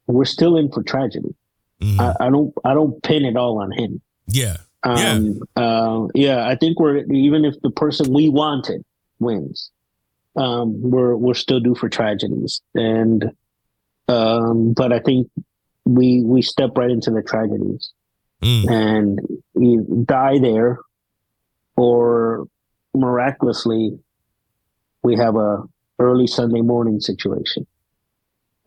we're 0.08 0.24
still 0.24 0.56
in 0.56 0.70
for 0.70 0.82
tragedy. 0.82 1.34
Mm-hmm. 1.80 2.00
I, 2.00 2.14
I, 2.20 2.30
don't 2.30 2.52
I 2.64 2.74
don't 2.74 3.00
pin 3.04 3.24
it 3.24 3.36
all 3.36 3.60
on 3.60 3.70
him. 3.70 4.00
Yeah. 4.26 4.56
Um, 4.82 5.40
yeah. 5.56 5.62
Uh, 5.62 6.08
yeah. 6.14 6.48
I 6.48 6.56
think 6.56 6.80
we're 6.80 7.04
even 7.12 7.44
if 7.44 7.60
the 7.62 7.70
person 7.70 8.12
we 8.12 8.28
wanted 8.28 8.82
wins, 9.20 9.70
um, 10.34 10.80
we're 10.80 11.14
we're 11.14 11.34
still 11.34 11.60
due 11.60 11.76
for 11.76 11.88
tragedies. 11.88 12.60
And 12.74 13.30
um, 14.08 14.72
but 14.72 14.92
I 14.92 14.98
think 14.98 15.30
we 15.88 16.22
we 16.24 16.42
step 16.42 16.70
right 16.76 16.90
into 16.90 17.10
the 17.10 17.22
tragedies 17.22 17.92
mm. 18.42 18.70
and 18.70 19.20
you 19.54 20.04
die 20.06 20.38
there 20.38 20.78
or 21.76 22.46
miraculously 22.94 23.98
we 25.02 25.16
have 25.16 25.36
a 25.36 25.62
early 25.98 26.26
Sunday 26.26 26.60
morning 26.60 27.00
situation. 27.00 27.66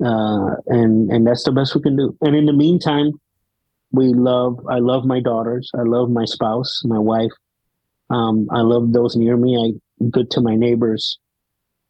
Uh, 0.03 0.55
and 0.67 1.11
and 1.11 1.27
that's 1.27 1.43
the 1.43 1.51
best 1.51 1.75
we 1.75 1.81
can 1.81 1.95
do. 1.95 2.17
And 2.21 2.35
in 2.35 2.45
the 2.45 2.53
meantime, 2.53 3.11
we 3.91 4.07
love. 4.07 4.59
I 4.69 4.79
love 4.79 5.05
my 5.05 5.19
daughters. 5.19 5.69
I 5.75 5.83
love 5.83 6.09
my 6.09 6.25
spouse, 6.25 6.81
my 6.83 6.97
wife. 6.97 7.31
Um, 8.09 8.47
I 8.51 8.61
love 8.61 8.93
those 8.93 9.15
near 9.15 9.37
me. 9.37 9.57
I 9.57 10.05
good 10.09 10.31
to 10.31 10.41
my 10.41 10.55
neighbors. 10.55 11.19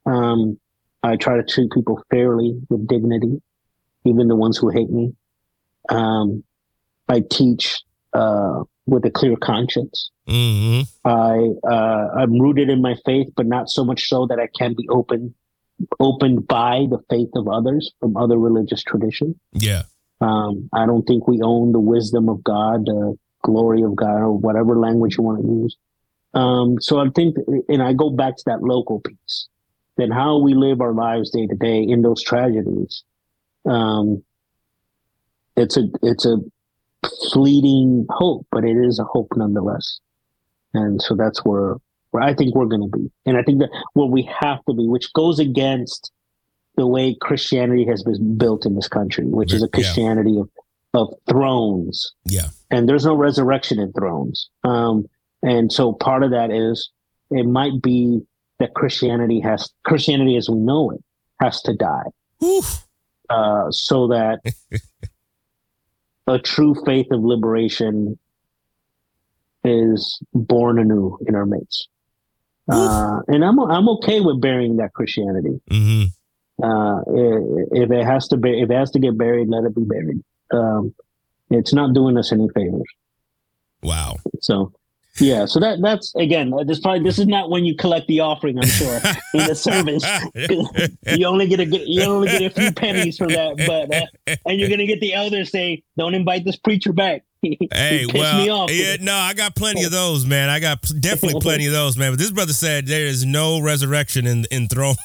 Um, 0.06 0.60
I 1.04 1.16
try 1.16 1.38
to 1.38 1.44
treat 1.44 1.72
people 1.72 2.04
fairly 2.12 2.60
with 2.70 2.88
dignity, 2.88 3.42
even 4.06 4.28
the 4.28 4.36
ones 4.36 4.58
who 4.58 4.70
hate 4.70 4.90
me. 4.90 5.14
Um, 5.92 6.44
I 7.08 7.22
teach 7.30 7.82
uh, 8.14 8.64
with 8.86 9.06
a 9.06 9.12
clear 9.12 9.36
conscience. 9.36 10.12
Mm-hmm. 10.28 10.82
I 11.08 11.50
uh, 11.70 12.08
I'm 12.18 12.40
rooted 12.40 12.70
in 12.70 12.82
my 12.82 12.96
faith, 13.06 13.28
but 13.36 13.46
not 13.46 13.70
so 13.70 13.84
much 13.84 14.08
so 14.08 14.28
that 14.28 14.40
I 14.40 14.48
can 14.58 14.74
be 14.76 14.88
open 14.90 15.34
opened 16.00 16.48
by 16.48 16.86
the 16.90 17.00
faith 17.10 17.30
of 17.36 17.48
others 17.48 17.92
from 18.00 18.18
other 18.18 18.38
religious 18.38 18.84
traditions. 18.84 19.36
Yeah. 19.54 19.84
Um, 20.20 20.70
I 20.74 20.86
don't 20.86 21.04
think 21.04 21.28
we 21.28 21.42
own 21.42 21.72
the 21.72 21.80
wisdom 21.80 22.30
of 22.30 22.44
God, 22.44 22.86
the 22.86 23.18
glory 23.44 23.82
of 23.82 23.96
God, 23.96 24.18
or 24.18 24.38
whatever 24.38 24.78
language 24.78 25.18
you 25.18 25.24
want 25.24 25.42
to 25.42 25.48
use. 25.48 25.78
Um, 26.34 26.80
so 26.80 27.00
I 27.00 27.08
think, 27.14 27.36
and 27.68 27.82
I 27.82 27.94
go 27.94 28.10
back 28.10 28.38
to 28.38 28.44
that 28.46 28.62
local 28.62 29.00
piece, 29.02 29.48
then 29.98 30.12
how 30.12 30.38
we 30.38 30.54
live 30.54 30.80
our 30.80 30.94
lives 30.94 31.32
day 31.32 31.48
to 31.48 31.56
day 31.56 31.82
in 31.82 32.04
those 32.04 32.24
tragedies. 32.24 33.04
Um, 33.66 34.24
it's 35.62 35.78
a, 35.78 35.84
it's 36.02 36.26
a 36.26 36.38
fleeting 37.32 38.06
hope, 38.10 38.46
but 38.52 38.64
it 38.64 38.78
is 38.78 39.00
a 39.00 39.04
hope 39.04 39.32
nonetheless. 39.36 40.00
And 40.74 41.02
so 41.02 41.16
that's 41.16 41.44
where 41.44 41.76
where 42.12 42.24
I 42.24 42.34
think 42.34 42.56
we're 42.56 42.66
going 42.66 42.90
to 42.90 42.98
be. 42.98 43.10
And 43.26 43.38
I 43.38 43.44
think 43.44 43.60
that 43.60 43.70
where 43.94 44.06
we 44.06 44.30
have 44.40 44.64
to 44.66 44.74
be, 44.74 44.88
which 44.88 45.12
goes 45.14 45.40
against 45.40 46.12
the 46.76 46.86
way 46.86 47.16
Christianity 47.20 47.86
has 47.86 48.04
been 48.04 48.38
built 48.38 48.66
in 48.66 48.76
this 48.76 48.88
country, 48.88 49.26
which 49.26 49.54
is 49.54 49.64
a 49.64 49.68
Christianity 49.68 50.32
yeah. 50.32 50.42
of, 50.94 51.10
of 51.10 51.14
thrones. 51.30 52.14
Yeah. 52.26 52.48
And 52.70 52.88
there's 52.88 53.06
no 53.06 53.16
resurrection 53.16 53.80
in 53.80 53.94
thrones. 53.94 54.50
Um, 54.64 55.08
and 55.42 55.72
so 55.72 55.94
part 55.94 56.24
of 56.24 56.32
that 56.32 56.52
is 56.52 56.90
it 57.30 57.46
might 57.46 57.82
be 57.82 58.22
that 58.60 58.74
Christianity 58.74 59.40
has, 59.40 59.70
Christianity 59.86 60.36
as 60.38 60.50
we 60.50 60.58
know 60.58 60.92
it, 60.92 61.04
has 61.42 61.62
to 61.64 61.74
die. 61.74 62.10
Uh, 63.30 63.72
so 63.72 64.08
that 64.08 64.42
a 66.28 66.40
true 66.40 66.76
faith 66.86 67.08
of 67.12 67.22
liberation 67.22 68.18
is 69.64 70.20
born 70.34 70.80
anew 70.80 71.18
in 71.28 71.36
our 71.36 71.46
midst. 71.46 71.88
Uh, 72.72 73.20
and 73.28 73.44
I'm 73.44 73.60
I'm 73.60 73.90
okay 73.90 74.22
with 74.22 74.40
burying 74.40 74.78
that 74.78 74.94
Christianity. 74.94 75.60
Mm-hmm. 75.70 76.64
Uh, 76.64 77.02
if 77.72 77.92
it 77.92 78.06
has 78.06 78.28
to 78.30 78.38
be, 78.38 78.62
if 78.62 78.70
it 78.70 78.74
has 78.76 78.92
to 78.92 79.00
get 79.00 79.18
buried, 79.18 79.50
let 79.50 79.64
it 79.64 79.76
be 79.76 79.84
buried. 79.84 80.24
Um, 80.54 80.94
it's 81.50 81.74
not 81.74 81.94
doing 81.94 82.18
us 82.18 82.32
any 82.32 82.48
favors. 82.50 82.84
Wow. 83.82 84.18
So, 84.42 84.72
yeah. 85.20 85.46
So 85.46 85.60
that 85.60 85.82
that's 85.82 86.14
again. 86.16 86.54
This 86.66 86.80
probably 86.80 87.04
this 87.04 87.20
is 87.20 87.28
not 87.28 87.50
when 87.50 87.66
you 87.66 87.76
collect 87.76 88.08
the 88.08 88.22
offering. 88.22 88.58
I'm 88.58 88.68
sure 88.68 88.96
in 89.34 89.48
the 89.48 89.56
service, 89.56 90.06
you 91.18 91.26
only 91.26 91.48
get 91.48 91.60
a 91.60 91.66
you 91.66 92.04
only 92.04 92.28
get 92.30 92.44
a 92.44 92.50
few 92.50 92.72
pennies 92.72 93.18
for 93.18 93.28
that, 93.28 93.58
but 93.68 93.94
uh, 93.94 94.36
and 94.46 94.60
you're 94.60 94.70
gonna 94.70 94.88
get 94.88 95.00
the 95.02 95.14
elders 95.14 95.52
say, 95.52 95.84
"Don't 95.98 96.16
invite 96.16 96.46
this 96.46 96.56
preacher 96.56 96.94
back." 96.94 97.24
hey, 97.42 98.06
well, 98.14 98.70
yeah, 98.70 98.98
no, 99.02 99.16
I 99.16 99.34
got 99.34 99.56
plenty 99.56 99.84
of 99.84 99.92
those, 99.92 100.28
man. 100.28 100.50
I 100.50 100.60
got 100.60 100.82
definitely 101.00 101.42
plenty 101.42 101.66
of 101.66 101.74
those, 101.74 101.98
man. 101.98 102.12
But 102.12 102.20
this 102.20 102.30
brother 102.30 102.54
said 102.54 102.86
there 102.86 103.08
is 103.08 103.26
no 103.26 103.60
resurrection 103.62 104.28
in 104.28 104.46
in 104.52 104.68
thrones, 104.68 104.98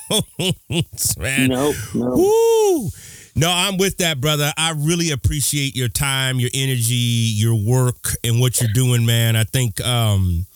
man. 1.18 1.48
No, 1.48 1.72
no. 1.94 2.16
Woo! 2.16 2.90
No, 3.36 3.52
I'm 3.54 3.76
with 3.76 3.98
that, 3.98 4.18
brother. 4.18 4.50
I 4.56 4.72
really 4.74 5.10
appreciate 5.10 5.76
your 5.76 5.88
time, 5.88 6.40
your 6.40 6.48
energy, 6.54 6.94
your 6.94 7.54
work, 7.54 8.12
and 8.24 8.40
what 8.40 8.60
you're 8.60 8.72
doing, 8.72 9.04
man. 9.04 9.36
I 9.36 9.44
think 9.44 9.78
um, 9.82 10.46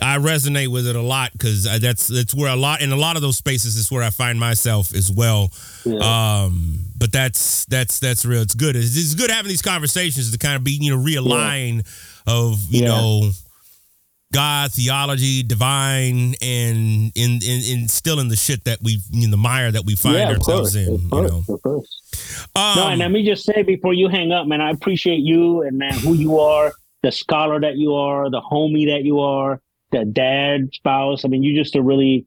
I 0.00 0.16
resonate 0.16 0.68
with 0.68 0.86
it 0.86 0.96
a 0.96 1.02
lot 1.02 1.32
because 1.32 1.64
that's 1.64 2.06
that's 2.06 2.34
where 2.34 2.50
a 2.50 2.56
lot 2.56 2.80
in 2.80 2.92
a 2.92 2.96
lot 2.96 3.16
of 3.16 3.22
those 3.22 3.36
spaces 3.36 3.76
is 3.76 3.90
where 3.90 4.02
I 4.02 4.08
find 4.08 4.40
myself 4.40 4.94
as 4.94 5.12
well. 5.12 5.52
Yeah. 5.84 5.98
Um, 5.98 6.86
but 6.96 7.12
that's 7.12 7.66
that's 7.66 7.98
that's 7.98 8.24
real. 8.24 8.40
It's 8.40 8.54
good. 8.54 8.74
It's, 8.74 8.96
it's, 8.96 9.14
good 9.14 9.30
having 9.30 9.50
these 9.50 9.62
conversations 9.62 10.32
to 10.32 10.38
kind 10.38 10.56
of 10.56 10.64
be 10.64 10.78
you 10.80 10.96
know 10.96 11.02
realign 11.02 11.86
yeah. 12.26 12.32
of 12.34 12.58
you 12.70 12.82
yeah. 12.82 12.88
know 12.88 13.30
God, 14.32 14.72
theology, 14.72 15.42
divine, 15.42 16.34
and 16.42 17.12
in, 17.14 17.40
in, 17.42 17.62
in 17.80 17.88
still 17.88 18.20
in 18.20 18.28
the 18.28 18.36
shit 18.36 18.64
that 18.64 18.78
we 18.82 18.98
in 19.12 19.30
the 19.30 19.38
mire 19.38 19.72
that 19.72 19.84
we 19.86 19.96
find 19.96 20.16
yeah, 20.16 20.28
ourselves 20.28 20.72
course, 20.72 20.74
in. 20.74 21.00
You 21.00 21.08
know. 21.10 21.84
Um, 22.54 22.76
no, 22.76 22.88
and 22.88 22.98
let 22.98 23.10
me 23.10 23.24
just 23.24 23.44
say 23.44 23.62
before 23.62 23.94
you 23.94 24.08
hang 24.08 24.32
up, 24.32 24.46
man, 24.46 24.60
I 24.60 24.70
appreciate 24.70 25.20
you 25.20 25.62
and 25.62 25.78
man 25.78 25.94
who 25.94 26.14
you 26.14 26.38
are, 26.38 26.72
the 27.02 27.12
scholar 27.12 27.60
that 27.60 27.76
you 27.76 27.94
are, 27.94 28.30
the 28.30 28.40
homie 28.40 28.88
that 28.88 29.04
you 29.04 29.20
are 29.20 29.60
the 29.90 30.04
dad, 30.04 30.70
spouse. 30.72 31.24
I 31.24 31.28
mean, 31.28 31.42
you 31.42 31.56
just 31.56 31.74
a 31.74 31.82
really 31.82 32.26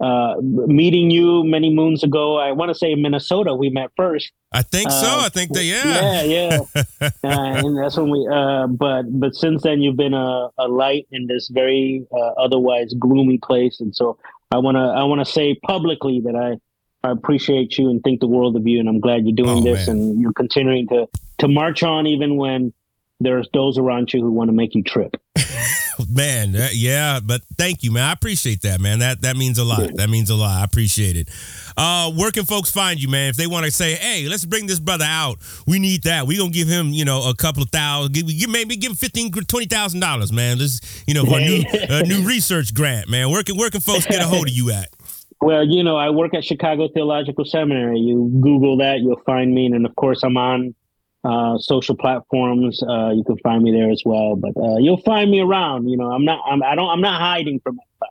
uh, 0.00 0.36
meeting 0.40 1.10
you 1.10 1.44
many 1.44 1.74
moons 1.74 2.02
ago. 2.02 2.38
I 2.38 2.52
want 2.52 2.70
to 2.70 2.74
say 2.74 2.92
in 2.92 3.02
Minnesota 3.02 3.54
we 3.54 3.70
met 3.70 3.90
first. 3.96 4.32
I 4.52 4.62
think 4.62 4.90
so. 4.90 5.06
Uh, 5.06 5.22
I 5.26 5.28
think 5.28 5.52
that 5.52 5.64
yeah, 5.64 6.22
yeah, 6.22 6.60
yeah. 6.72 7.10
uh, 7.24 7.66
and 7.66 7.78
that's 7.78 7.96
when 7.96 8.10
we. 8.10 8.28
Uh, 8.30 8.66
but 8.68 9.04
but 9.18 9.34
since 9.34 9.62
then 9.62 9.80
you've 9.80 9.96
been 9.96 10.14
a, 10.14 10.48
a 10.58 10.68
light 10.68 11.06
in 11.10 11.26
this 11.26 11.48
very 11.48 12.06
uh, 12.12 12.32
otherwise 12.38 12.94
gloomy 12.98 13.38
place, 13.38 13.80
and 13.80 13.94
so 13.94 14.18
I 14.50 14.58
want 14.58 14.76
to 14.76 14.80
I 14.80 15.04
want 15.04 15.24
to 15.24 15.30
say 15.30 15.54
publicly 15.64 16.20
that 16.20 16.36
I. 16.36 16.58
I 17.02 17.10
appreciate 17.10 17.78
you 17.78 17.90
and 17.90 18.02
think 18.02 18.20
the 18.20 18.26
world 18.26 18.56
of 18.56 18.66
you, 18.66 18.80
and 18.80 18.88
I'm 18.88 19.00
glad 19.00 19.24
you're 19.24 19.36
doing 19.36 19.58
oh, 19.58 19.62
this 19.62 19.86
man. 19.86 19.96
and 19.96 20.20
you're 20.20 20.32
continuing 20.32 20.88
to 20.88 21.08
to 21.38 21.48
march 21.48 21.82
on 21.82 22.06
even 22.06 22.36
when 22.36 22.72
there's 23.20 23.48
those 23.52 23.78
around 23.78 24.12
you 24.12 24.20
who 24.20 24.30
want 24.30 24.48
to 24.48 24.52
make 24.52 24.74
you 24.74 24.82
trip. 24.82 25.16
man, 26.08 26.54
yeah, 26.72 27.20
but 27.20 27.42
thank 27.56 27.82
you, 27.82 27.92
man. 27.92 28.04
I 28.04 28.12
appreciate 28.12 28.62
that, 28.62 28.80
man. 28.80 29.00
That 29.00 29.22
that 29.22 29.36
means 29.36 29.58
a 29.58 29.64
lot. 29.64 29.94
That 29.96 30.10
means 30.10 30.30
a 30.30 30.34
lot. 30.34 30.60
I 30.60 30.64
appreciate 30.64 31.16
it. 31.16 31.28
Uh, 31.76 32.10
where 32.12 32.30
can 32.30 32.44
folks 32.44 32.70
find 32.70 33.00
you, 33.00 33.08
man? 33.08 33.30
If 33.30 33.36
they 33.36 33.46
want 33.46 33.66
to 33.66 33.72
say, 33.72 33.94
"Hey, 33.94 34.28
let's 34.28 34.44
bring 34.44 34.66
this 34.66 34.80
brother 34.80 35.06
out. 35.06 35.38
We 35.66 35.78
need 35.78 36.04
that. 36.04 36.26
We're 36.26 36.38
gonna 36.38 36.50
give 36.50 36.68
him, 36.68 36.88
you 36.88 37.04
know, 37.04 37.28
a 37.28 37.34
couple 37.34 37.62
of 37.62 37.70
thousand. 37.70 38.12
Give, 38.14 38.26
give 38.26 38.50
maybe 38.50 38.76
give 38.76 38.90
him 38.90 38.96
fifteen, 38.96 39.30
twenty 39.30 39.66
thousand 39.66 40.00
dollars, 40.00 40.32
man. 40.32 40.58
This, 40.58 40.80
you 41.06 41.14
know, 41.14 41.24
for 41.24 41.38
a 41.38 41.44
new 41.44 41.64
a 41.72 42.02
new 42.02 42.26
research 42.26 42.74
grant, 42.74 43.08
man. 43.08 43.30
Where 43.30 43.42
can 43.42 43.56
where 43.56 43.70
can 43.70 43.80
folks 43.80 44.06
get 44.06 44.20
a 44.20 44.26
hold 44.26 44.48
of 44.48 44.52
you 44.52 44.70
at? 44.72 44.88
Well, 45.40 45.64
you 45.64 45.84
know, 45.84 45.96
I 45.96 46.10
work 46.10 46.34
at 46.34 46.44
Chicago 46.44 46.88
Theological 46.88 47.44
Seminary. 47.44 47.98
You 47.98 48.28
Google 48.42 48.76
that, 48.78 49.00
you'll 49.00 49.22
find 49.24 49.54
me, 49.54 49.66
and 49.66 49.86
of 49.86 49.94
course, 49.94 50.22
I'm 50.22 50.36
on 50.36 50.74
uh, 51.24 51.58
social 51.58 51.96
platforms. 51.96 52.82
Uh, 52.82 53.10
you 53.10 53.22
can 53.24 53.36
find 53.38 53.62
me 53.62 53.70
there 53.72 53.90
as 53.90 54.02
well. 54.04 54.36
But 54.36 54.56
uh, 54.56 54.78
you'll 54.78 55.02
find 55.02 55.30
me 55.30 55.40
around. 55.40 55.88
You 55.88 55.96
know, 55.96 56.10
I'm 56.10 56.24
not. 56.24 56.40
I'm. 56.48 56.62
I 56.62 56.74
don't. 56.74 56.88
I'm 56.88 57.00
not 57.00 57.20
hiding 57.20 57.60
from 57.60 57.76
it. 57.76 58.08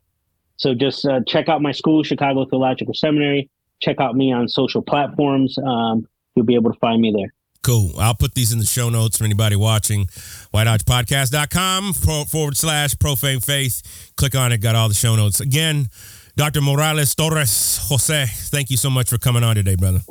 So 0.58 0.74
just 0.74 1.06
uh, 1.06 1.22
check 1.28 1.50
out 1.50 1.62
my 1.62 1.72
school, 1.72 2.04
Chicago 2.04 2.46
Theological 2.46 2.94
Seminary. 2.94 3.50
Check 3.80 4.00
out 4.00 4.16
me 4.16 4.32
on 4.32 4.48
social 4.48 4.82
platforms. 4.82 5.58
Um, 5.60 6.08
you'll 6.36 6.46
be 6.46 6.56
able 6.56 6.74
to 6.74 6.80
find 6.80 7.00
me 7.00 7.14
there. 7.16 7.32
Cool. 7.62 7.92
I'll 8.00 8.16
put 8.16 8.34
these 8.34 8.52
in 8.52 8.60
the 8.60 8.66
show 8.66 8.90
notes 8.90 9.18
for 9.18 9.26
anybody 9.26 9.56
watching. 9.56 10.06
WhiteHodgePodcast.com 10.54 11.94
forward 11.94 12.58
slash 12.58 12.98
profane 12.98 13.40
faith. 13.40 14.14
Click 14.16 14.36
on 14.36 14.52
it. 14.52 14.62
Got 14.62 14.76
all 14.76 14.88
the 14.88 14.96
show 14.96 15.16
notes. 15.16 15.40
Again, 15.40 15.90
Dr. 16.38 16.62
Morales 16.62 17.16
Torres 17.16 17.80
Jose, 17.90 18.28
thank 18.28 18.70
you 18.70 18.78
so 18.78 18.92
much 18.92 19.10
for 19.10 19.18
coming 19.18 19.44
on 19.44 19.56
today, 19.56 19.74
brother. 19.74 20.02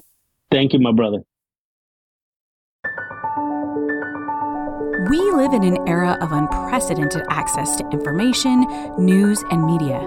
Thank 0.51 0.73
you, 0.73 0.81
my 0.81 0.91
brother. 0.91 1.19
We 5.09 5.21
live 5.31 5.53
in 5.53 5.63
an 5.63 5.79
era 5.87 6.19
of 6.21 6.33
unprecedented 6.33 7.23
access 7.31 7.77
to 7.77 7.89
information, 7.91 8.67
news, 8.99 9.41
and 9.53 9.65
media. 9.65 10.01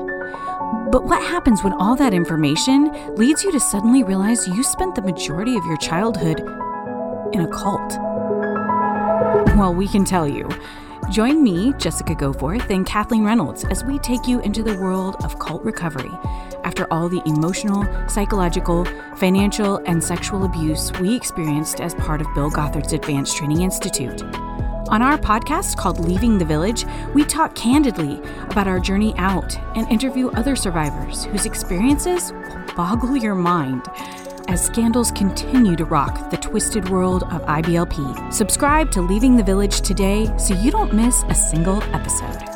But 0.92 1.06
what 1.06 1.22
happens 1.22 1.64
when 1.64 1.72
all 1.72 1.96
that 1.96 2.14
information 2.14 3.16
leads 3.16 3.46
you 3.46 3.54
to 3.54 3.60
suddenly 3.62 4.04
realize 4.04 4.46
you 4.46 4.62
spent 4.62 4.96
the 4.96 5.02
majority 5.02 5.56
of 5.56 5.66
your 5.68 5.78
childhood 5.78 6.42
in 7.32 7.40
a 7.40 7.48
cult? 7.48 7.98
Well, 9.56 9.74
we 9.74 9.88
can 9.88 10.04
tell 10.04 10.28
you. 10.28 10.50
Join 11.10 11.42
me, 11.42 11.74
Jessica 11.80 12.14
Goforth, 12.14 12.70
and 12.70 12.86
Kathleen 12.86 13.24
Reynolds 13.24 13.66
as 13.66 13.84
we 13.84 13.98
take 13.98 14.28
you 14.28 14.42
into 14.42 14.62
the 14.62 14.78
world 14.78 15.16
of 15.24 15.40
cult 15.40 15.64
recovery 15.64 16.12
after 16.64 16.86
all 16.94 17.10
the 17.10 17.24
emotional, 17.26 17.84
psychological, 18.08 18.86
financial, 19.16 19.78
and 19.88 20.04
sexual 20.04 20.46
abuse 20.46 20.92
we 21.00 21.16
experienced 21.16 21.82
as 21.82 21.96
part 21.96 22.22
of 22.22 22.28
Bill 22.36 22.52
Gothard's 22.52 22.94
Advanced 22.94 23.36
Training 23.38 23.64
Institute. 23.64 24.22
On 24.90 25.02
our 25.02 25.18
podcast 25.18 25.78
called 25.78 26.00
Leaving 26.00 26.38
the 26.38 26.46
Village, 26.46 26.86
we 27.16 27.24
talk 27.24 27.56
candidly 27.56 28.22
about 28.50 28.68
our 28.68 28.80
journey 28.80 29.16
out 29.18 29.58
and 29.76 29.88
interview 29.92 30.30
other 30.32 30.56
survivors 30.56 31.26
whose 31.26 31.48
experiences 31.48 32.34
will 32.34 32.76
boggle 32.76 33.18
your 33.18 33.36
mind 33.36 33.84
as 34.50 34.66
scandals 34.66 35.12
continue 35.12 35.76
to 35.76 35.86
rock 35.86 36.32
the 36.32 36.38
twisted 36.38 36.90
world 36.90 37.22
of 37.32 37.44
IBLP. 37.44 38.34
Subscribe 38.34 38.90
to 38.90 39.02
Leaving 39.02 39.38
the 39.38 39.44
Village 39.44 39.82
today 39.82 40.26
so 40.40 40.56
you 40.56 40.72
don't 40.72 40.92
miss 40.92 41.24
a 41.30 41.36
single 41.36 41.84
episode. 41.94 42.49